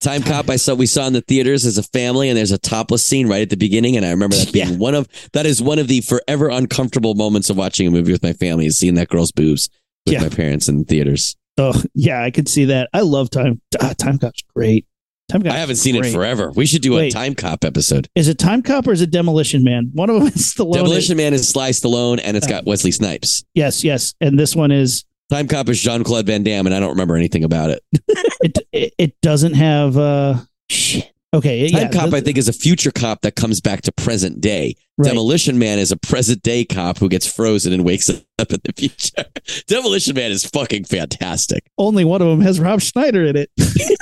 Time 0.00 0.22
cop. 0.22 0.48
I 0.48 0.56
saw 0.56 0.74
we 0.74 0.86
saw 0.86 1.06
in 1.08 1.12
the 1.12 1.20
theaters 1.22 1.66
as 1.66 1.76
a 1.76 1.82
family, 1.82 2.28
and 2.28 2.38
there's 2.38 2.52
a 2.52 2.58
topless 2.58 3.04
scene 3.04 3.28
right 3.28 3.42
at 3.42 3.50
the 3.50 3.56
beginning, 3.56 3.96
and 3.96 4.06
I 4.06 4.10
remember 4.10 4.36
that 4.36 4.52
being 4.52 4.68
Yeah. 4.70 4.76
one 4.76 4.94
of 4.94 5.08
that 5.32 5.44
is 5.44 5.60
one 5.60 5.78
of 5.78 5.88
the 5.88 6.00
forever 6.02 6.48
uncomfortable 6.48 7.14
moments 7.14 7.50
of 7.50 7.56
watching 7.56 7.86
a 7.86 7.90
movie 7.90 8.12
with 8.12 8.22
my 8.22 8.32
family 8.32 8.66
is 8.66 8.78
seeing 8.78 8.94
that 8.94 9.08
girl's 9.08 9.32
boobs 9.32 9.68
with 10.06 10.14
Yeah. 10.14 10.22
my 10.22 10.28
parents 10.28 10.68
in 10.68 10.78
the 10.78 10.84
theaters. 10.84 11.36
Oh 11.58 11.82
yeah, 11.94 12.22
I 12.22 12.30
could 12.30 12.48
see 12.48 12.66
that. 12.66 12.88
I 12.92 13.00
love 13.00 13.30
Time. 13.30 13.60
Ah, 13.80 13.92
Time 13.98 14.18
Cop's 14.18 14.44
great. 14.54 14.86
Time 15.28 15.42
Cop. 15.42 15.52
I 15.52 15.58
haven't 15.58 15.76
seen 15.76 15.96
great. 15.98 16.10
it 16.10 16.14
forever. 16.14 16.50
We 16.54 16.64
should 16.64 16.80
do 16.80 16.98
a 16.98 17.10
Time 17.10 17.34
Cop 17.34 17.64
episode. 17.64 18.08
Is 18.14 18.28
it 18.28 18.38
Time 18.38 18.62
Cop 18.62 18.86
or 18.86 18.92
is 18.92 19.02
it 19.02 19.10
Demolition 19.10 19.62
Man? 19.62 19.90
One 19.92 20.08
of 20.08 20.16
them 20.16 20.28
is 20.28 20.54
Stallone. 20.54 20.74
Demolition 20.74 21.16
Man 21.18 21.34
is 21.34 21.46
Sly 21.48 21.70
Stallone, 21.70 22.20
and 22.22 22.36
it's 22.36 22.46
got 22.46 22.64
Wesley 22.64 22.92
Snipes. 22.92 23.44
Yes, 23.54 23.84
yes, 23.84 24.14
and 24.20 24.38
this 24.38 24.56
one 24.56 24.70
is 24.70 25.04
Time 25.30 25.46
Cop 25.46 25.68
is 25.68 25.80
Jean 25.80 26.02
Claude 26.02 26.26
Van 26.26 26.42
Damme, 26.42 26.66
and 26.66 26.74
I 26.74 26.80
don't 26.80 26.90
remember 26.90 27.14
anything 27.16 27.44
about 27.44 27.70
it. 27.70 27.82
it. 28.40 28.58
It, 28.72 28.94
it 28.96 29.20
doesn't 29.20 29.54
have 29.54 29.96
uh 29.98 30.36
shit. 30.70 31.12
Okay, 31.34 31.68
Time 31.68 31.82
yeah, 31.82 31.88
Cop, 31.90 32.14
I 32.14 32.22
think, 32.22 32.38
is 32.38 32.48
a 32.48 32.54
future 32.54 32.90
cop 32.90 33.20
that 33.20 33.36
comes 33.36 33.60
back 33.60 33.82
to 33.82 33.92
present 33.92 34.40
day. 34.40 34.74
right. 34.96 35.08
Demolition 35.08 35.58
Man 35.58 35.78
is 35.78 35.92
a 35.92 35.98
present 35.98 36.42
day 36.42 36.64
cop 36.64 36.96
who 36.96 37.10
gets 37.10 37.26
frozen 37.30 37.74
and 37.74 37.84
wakes 37.84 38.08
up 38.38 38.50
in 38.50 38.60
the 38.64 38.72
future. 38.74 39.26
Demolition 39.66 40.14
Man 40.14 40.30
is 40.30 40.46
fucking 40.46 40.84
fantastic. 40.84 41.70
Only 41.76 42.06
one 42.06 42.22
of 42.22 42.28
them 42.28 42.40
has 42.40 42.58
Rob 42.58 42.80
Schneider 42.80 43.26
in 43.26 43.36
it. 43.36 43.50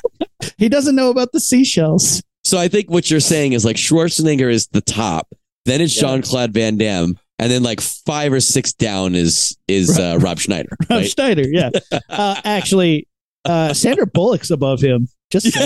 he 0.59 0.69
doesn't 0.69 0.95
know 0.97 1.11
about 1.11 1.33
the 1.33 1.41
seashells. 1.41 2.23
So 2.45 2.59
I 2.59 2.69
think 2.69 2.91
what 2.91 3.11
you're 3.11 3.21
saying 3.21 3.53
is 3.55 3.65
like 3.65 3.77
Schwarzenegger 3.77 4.51
is 4.53 4.67
the 4.69 4.81
top, 4.81 5.33
then 5.65 5.81
it's 5.81 5.97
Yeah. 5.97 6.03
Jean 6.09 6.23
Claude 6.23 6.53
Van 6.53 6.77
Damme, 6.79 7.19
and 7.39 7.51
then 7.51 7.63
like 7.63 7.81
five 7.81 8.33
or 8.33 8.41
six 8.41 8.73
down 8.73 9.15
is 9.15 9.57
is 9.69 9.99
uh, 9.99 10.19
Rob 10.21 10.39
Schneider. 10.39 10.71
Rob 10.83 10.91
Right? 10.91 11.11
Schneider, 11.11 11.45
yeah. 11.49 11.71
Uh, 12.09 12.41
actually, 12.45 13.09
uh, 13.45 13.75
Sandra 13.75 14.07
Bullock's 14.07 14.51
above 14.51 14.81
him. 14.81 15.09
Just 15.33 15.49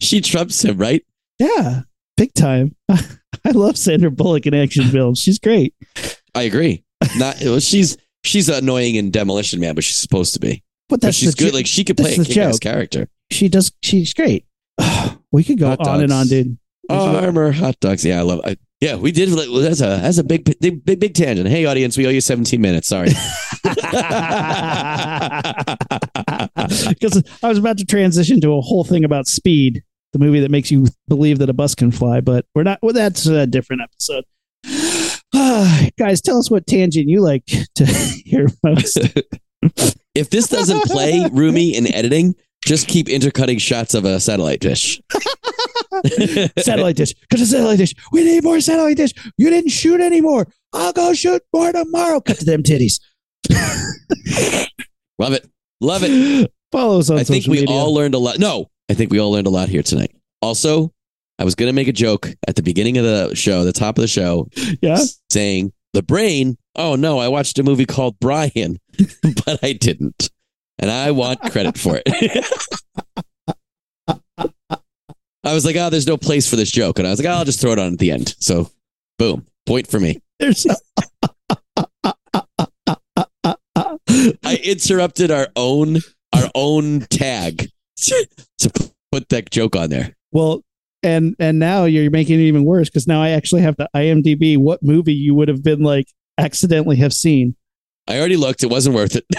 she 0.00 0.20
trumps 0.20 0.64
him, 0.64 0.76
right? 0.78 1.04
yeah, 1.38 1.80
big 2.16 2.32
time. 2.34 2.74
I 2.90 3.50
love 3.52 3.76
Sandra 3.76 4.10
Bullock 4.10 4.46
in 4.46 4.54
action 4.54 4.84
films. 4.88 5.18
She's 5.18 5.38
great. 5.38 5.74
I 6.34 6.42
agree. 6.42 6.82
Not 7.16 7.36
well, 7.42 7.60
she's 7.60 7.96
she's 8.24 8.48
annoying 8.48 8.94
in 8.96 9.10
Demolition 9.10 9.60
Man, 9.60 9.74
but 9.74 9.84
she's 9.84 9.96
supposed 9.96 10.34
to 10.34 10.40
be. 10.40 10.62
But 10.88 11.00
But 11.00 11.00
that's 11.02 11.16
she's 11.16 11.34
good. 11.34 11.50
jo- 11.52 11.56
Like 11.56 11.66
she 11.66 11.84
could 11.84 11.96
play 11.96 12.14
a 12.14 12.24
kick-ass 12.24 12.58
character. 12.58 13.08
She 13.30 13.48
does. 13.48 13.72
She's 13.82 14.14
great. 14.14 14.46
we 15.32 15.44
could 15.44 15.58
go 15.58 15.74
on 15.78 16.02
and 16.02 16.12
on, 16.12 16.26
dude. 16.26 16.58
Oh, 16.88 17.16
Armour 17.16 17.52
hot 17.52 17.78
dogs. 17.80 18.04
Yeah, 18.04 18.20
I 18.20 18.22
love. 18.22 18.40
I, 18.44 18.56
yeah, 18.80 18.96
we 18.96 19.10
did. 19.10 19.34
well, 19.34 19.60
That's 19.60 19.80
a 19.80 19.98
that's 20.00 20.18
a 20.18 20.24
big 20.24 20.44
big 20.60 20.84
big 20.84 21.00
big 21.00 21.14
tangent. 21.14 21.48
Hey, 21.48 21.64
audience, 21.64 21.96
we 21.96 22.06
owe 22.06 22.10
you 22.10 22.20
17 22.20 22.60
minutes. 22.60 22.88
Sorry. 22.88 23.08
Because 26.88 27.22
I 27.42 27.48
was 27.48 27.58
about 27.58 27.78
to 27.78 27.84
transition 27.84 28.40
to 28.40 28.54
a 28.54 28.60
whole 28.60 28.84
thing 28.84 29.04
about 29.04 29.26
Speed, 29.26 29.82
the 30.12 30.18
movie 30.18 30.40
that 30.40 30.50
makes 30.50 30.70
you 30.70 30.86
believe 31.08 31.38
that 31.38 31.48
a 31.48 31.52
bus 31.52 31.74
can 31.74 31.90
fly, 31.90 32.20
but 32.20 32.46
we're 32.54 32.64
not. 32.64 32.78
Well, 32.82 32.92
that's 32.92 33.26
a 33.26 33.46
different 33.46 33.82
episode. 33.82 34.24
Guys, 35.98 36.20
tell 36.20 36.38
us 36.38 36.50
what 36.50 36.66
tangent 36.66 37.08
you 37.08 37.20
like 37.20 37.44
to 37.74 37.86
hear 38.24 38.46
most. 38.62 38.98
if 40.14 40.30
this 40.30 40.48
doesn't 40.48 40.84
play, 40.84 41.28
Rumi, 41.32 41.76
in 41.76 41.92
editing, 41.92 42.34
just 42.66 42.88
keep 42.88 43.08
intercutting 43.08 43.58
shots 43.58 43.94
of 43.94 44.04
a 44.04 44.20
satellite 44.20 44.60
dish. 44.60 45.00
satellite 46.58 46.96
dish. 46.96 47.14
Because 47.14 47.40
a 47.40 47.46
satellite 47.46 47.78
dish. 47.78 47.94
We 48.12 48.24
need 48.24 48.42
more 48.42 48.60
satellite 48.60 48.96
dish. 48.96 49.12
You 49.38 49.48
didn't 49.48 49.70
shoot 49.70 50.00
anymore. 50.00 50.48
I'll 50.72 50.92
go 50.92 51.14
shoot 51.14 51.42
more 51.54 51.72
tomorrow. 51.72 52.20
Cut 52.20 52.38
to 52.38 52.44
them 52.44 52.62
titties. 52.62 53.00
Love 55.18 55.32
it. 55.32 55.48
Love 55.80 56.02
it. 56.04 56.52
Follow 56.72 56.98
us 56.98 57.08
on 57.08 57.18
I 57.18 57.24
think 57.24 57.46
we 57.46 57.60
media. 57.60 57.74
all 57.74 57.94
learned 57.94 58.14
a 58.14 58.18
lot. 58.18 58.38
No, 58.38 58.66
I 58.90 58.94
think 58.94 59.12
we 59.12 59.20
all 59.20 59.30
learned 59.30 59.46
a 59.46 59.50
lot 59.50 59.68
here 59.68 59.82
tonight. 59.82 60.14
Also, 60.42 60.92
I 61.38 61.44
was 61.44 61.54
going 61.54 61.68
to 61.68 61.72
make 61.72 61.88
a 61.88 61.92
joke 61.92 62.28
at 62.48 62.56
the 62.56 62.62
beginning 62.62 62.98
of 62.98 63.04
the 63.04 63.34
show, 63.34 63.64
the 63.64 63.72
top 63.72 63.96
of 63.96 64.02
the 64.02 64.08
show, 64.08 64.48
yeah. 64.82 64.98
saying 65.30 65.72
the 65.92 66.02
brain. 66.02 66.58
Oh 66.74 66.96
no, 66.96 67.18
I 67.18 67.28
watched 67.28 67.58
a 67.58 67.62
movie 67.62 67.86
called 67.86 68.18
Brian, 68.20 68.78
but 69.22 69.60
I 69.62 69.72
didn't, 69.72 70.30
and 70.78 70.90
I 70.90 71.10
want 71.10 71.40
credit 71.52 71.78
for 71.78 72.00
it. 72.04 72.06
I 75.44 75.54
was 75.54 75.64
like, 75.64 75.76
oh, 75.76 75.90
there's 75.90 76.08
no 76.08 76.16
place 76.16 76.50
for 76.50 76.56
this 76.56 76.70
joke, 76.72 76.98
and 76.98 77.06
I 77.06 77.10
was 77.10 77.20
like, 77.20 77.28
oh, 77.28 77.38
I'll 77.38 77.44
just 77.44 77.60
throw 77.60 77.72
it 77.72 77.78
on 77.78 77.92
at 77.92 77.98
the 77.98 78.10
end. 78.10 78.34
So, 78.40 78.70
boom, 79.18 79.46
point 79.64 79.86
for 79.86 80.00
me. 80.00 80.20
There's 80.38 80.66
I 84.44 84.56
interrupted 84.64 85.30
our 85.30 85.48
own 85.56 85.98
our 86.32 86.50
own 86.54 87.00
tag 87.10 87.68
to 87.98 88.90
put 89.12 89.28
that 89.28 89.50
joke 89.50 89.76
on 89.76 89.90
there. 89.90 90.16
well, 90.32 90.62
and 91.02 91.36
and 91.38 91.58
now 91.58 91.84
you're 91.84 92.10
making 92.10 92.40
it 92.40 92.44
even 92.44 92.64
worse 92.64 92.88
because 92.88 93.06
now 93.06 93.22
I 93.22 93.30
actually 93.30 93.62
have 93.62 93.76
to 93.76 93.88
IMDb 93.94 94.58
what 94.58 94.82
movie 94.82 95.14
you 95.14 95.34
would 95.34 95.48
have 95.48 95.62
been 95.62 95.82
like 95.82 96.08
accidentally 96.38 96.96
have 96.96 97.12
seen. 97.12 97.56
I 98.08 98.18
already 98.18 98.36
looked; 98.36 98.62
it 98.62 98.70
wasn't 98.70 98.94
worth 98.96 99.16
it. 99.16 99.24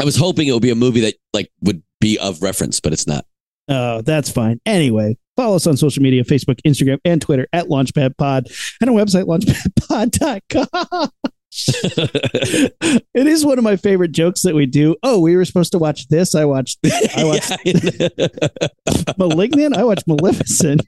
I 0.00 0.04
was 0.04 0.16
hoping 0.16 0.48
it 0.48 0.52
would 0.52 0.62
be 0.62 0.70
a 0.70 0.76
movie 0.76 1.00
that 1.00 1.14
like 1.32 1.50
would 1.62 1.82
be 2.00 2.18
of 2.18 2.42
reference, 2.42 2.80
but 2.80 2.92
it's 2.92 3.06
not. 3.06 3.24
Oh, 3.68 4.00
that's 4.02 4.30
fine. 4.30 4.60
Anyway, 4.64 5.18
follow 5.36 5.56
us 5.56 5.66
on 5.66 5.76
social 5.76 6.02
media 6.02 6.24
Facebook, 6.24 6.60
Instagram, 6.66 6.98
and 7.04 7.20
Twitter 7.20 7.46
at 7.52 7.66
Launchpad 7.66 8.16
Pod 8.16 8.46
and 8.80 8.88
our 8.90 8.96
website, 8.96 9.24
launchpadpod.com. 9.24 11.10
it 13.14 13.26
is 13.26 13.44
one 13.44 13.58
of 13.58 13.64
my 13.64 13.76
favorite 13.76 14.12
jokes 14.12 14.42
that 14.42 14.54
we 14.54 14.66
do. 14.66 14.94
Oh, 15.02 15.18
we 15.20 15.36
were 15.36 15.44
supposed 15.44 15.72
to 15.72 15.78
watch 15.78 16.06
this. 16.08 16.34
I 16.34 16.44
watched 16.44 16.78
I 16.84 17.24
watched. 17.24 19.18
Malignant. 19.18 19.76
I 19.76 19.82
watched 19.84 20.06
Maleficent. 20.06 20.82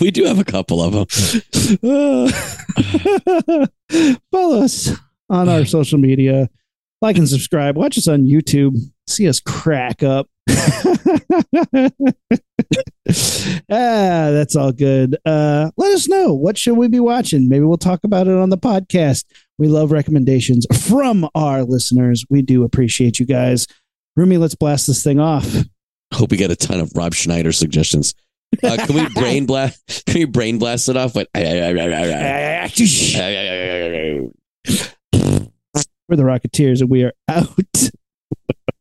We 0.00 0.10
do 0.10 0.24
have 0.24 0.38
a 0.38 0.44
couple 0.44 0.82
of 0.82 0.92
them. 0.92 1.06
follow 4.32 4.62
us 4.62 4.90
on 5.28 5.48
our 5.48 5.64
social 5.64 5.98
media. 5.98 6.48
Like 7.02 7.18
and 7.18 7.28
subscribe. 7.28 7.76
Watch 7.76 7.98
us 7.98 8.08
on 8.08 8.24
YouTube. 8.24 8.76
See 9.06 9.28
us 9.28 9.40
crack 9.40 10.02
up. 10.02 10.28
ah, 10.50 10.54
that's 13.68 14.56
all 14.56 14.72
good. 14.72 15.16
Uh, 15.24 15.70
let 15.76 15.92
us 15.92 16.08
know 16.08 16.32
what 16.32 16.56
should 16.56 16.76
we 16.76 16.88
be 16.88 17.00
watching. 17.00 17.48
Maybe 17.48 17.64
we'll 17.64 17.76
talk 17.76 18.04
about 18.04 18.26
it 18.26 18.34
on 18.34 18.50
the 18.50 18.58
podcast. 18.58 19.24
We 19.58 19.68
love 19.68 19.92
recommendations 19.92 20.66
from 20.88 21.28
our 21.34 21.64
listeners. 21.64 22.24
We 22.30 22.42
do 22.42 22.64
appreciate 22.64 23.18
you 23.18 23.26
guys. 23.26 23.66
Rumi, 24.16 24.38
let's 24.38 24.54
blast 24.54 24.86
this 24.86 25.02
thing 25.02 25.20
off. 25.20 25.54
Hope 26.14 26.30
we 26.30 26.36
get 26.36 26.50
a 26.50 26.56
ton 26.56 26.80
of 26.80 26.92
Rob 26.94 27.14
Schneider 27.14 27.52
suggestions. 27.52 28.14
Uh, 28.62 28.76
can 28.76 28.94
we 28.94 29.08
brain 29.10 29.46
blast? 29.46 29.82
Can 30.06 30.20
we 30.20 30.24
brain 30.24 30.58
blast 30.58 30.88
it 30.88 30.96
off? 30.96 31.14
But 31.14 31.28
We're 31.34 31.42
the 36.16 36.22
Rocketeers, 36.22 36.80
and 36.80 36.88
we 36.88 37.02
are 37.02 37.12
out. 37.28 37.90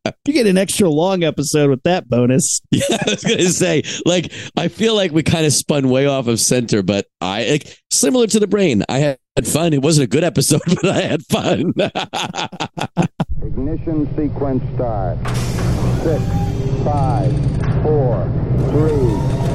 you 0.26 0.34
get 0.34 0.48
an 0.48 0.58
extra 0.58 0.88
long 0.88 1.24
episode 1.24 1.70
with 1.70 1.84
that 1.84 2.08
bonus. 2.08 2.62
Yeah, 2.72 2.84
I 2.92 3.12
was 3.12 3.24
gonna 3.24 3.50
say, 3.50 3.84
like, 4.06 4.32
I 4.56 4.68
feel 4.68 4.96
like 4.96 5.12
we 5.12 5.24
kind 5.24 5.46
of 5.46 5.54
spun 5.54 5.90
way 5.90 6.06
off 6.06 6.28
of 6.28 6.40
center, 6.40 6.84
but 6.84 7.08
I 7.22 7.48
like 7.50 7.80
similar 7.90 8.28
to 8.28 8.40
the 8.40 8.48
brain. 8.48 8.84
I 8.88 9.00
had 9.00 9.18
fun. 9.46 9.74
It 9.74 9.82
wasn't 9.82 10.06
a 10.06 10.08
good 10.08 10.24
episode, 10.24 10.62
but 10.66 10.86
I 10.86 11.02
had 11.02 11.26
fun. 11.26 11.74
Ignition 13.42 14.08
sequence 14.16 14.64
start. 14.76 15.18
Six, 16.04 16.24
five, 16.84 17.34
four, 17.82 18.30
three, 18.70 19.55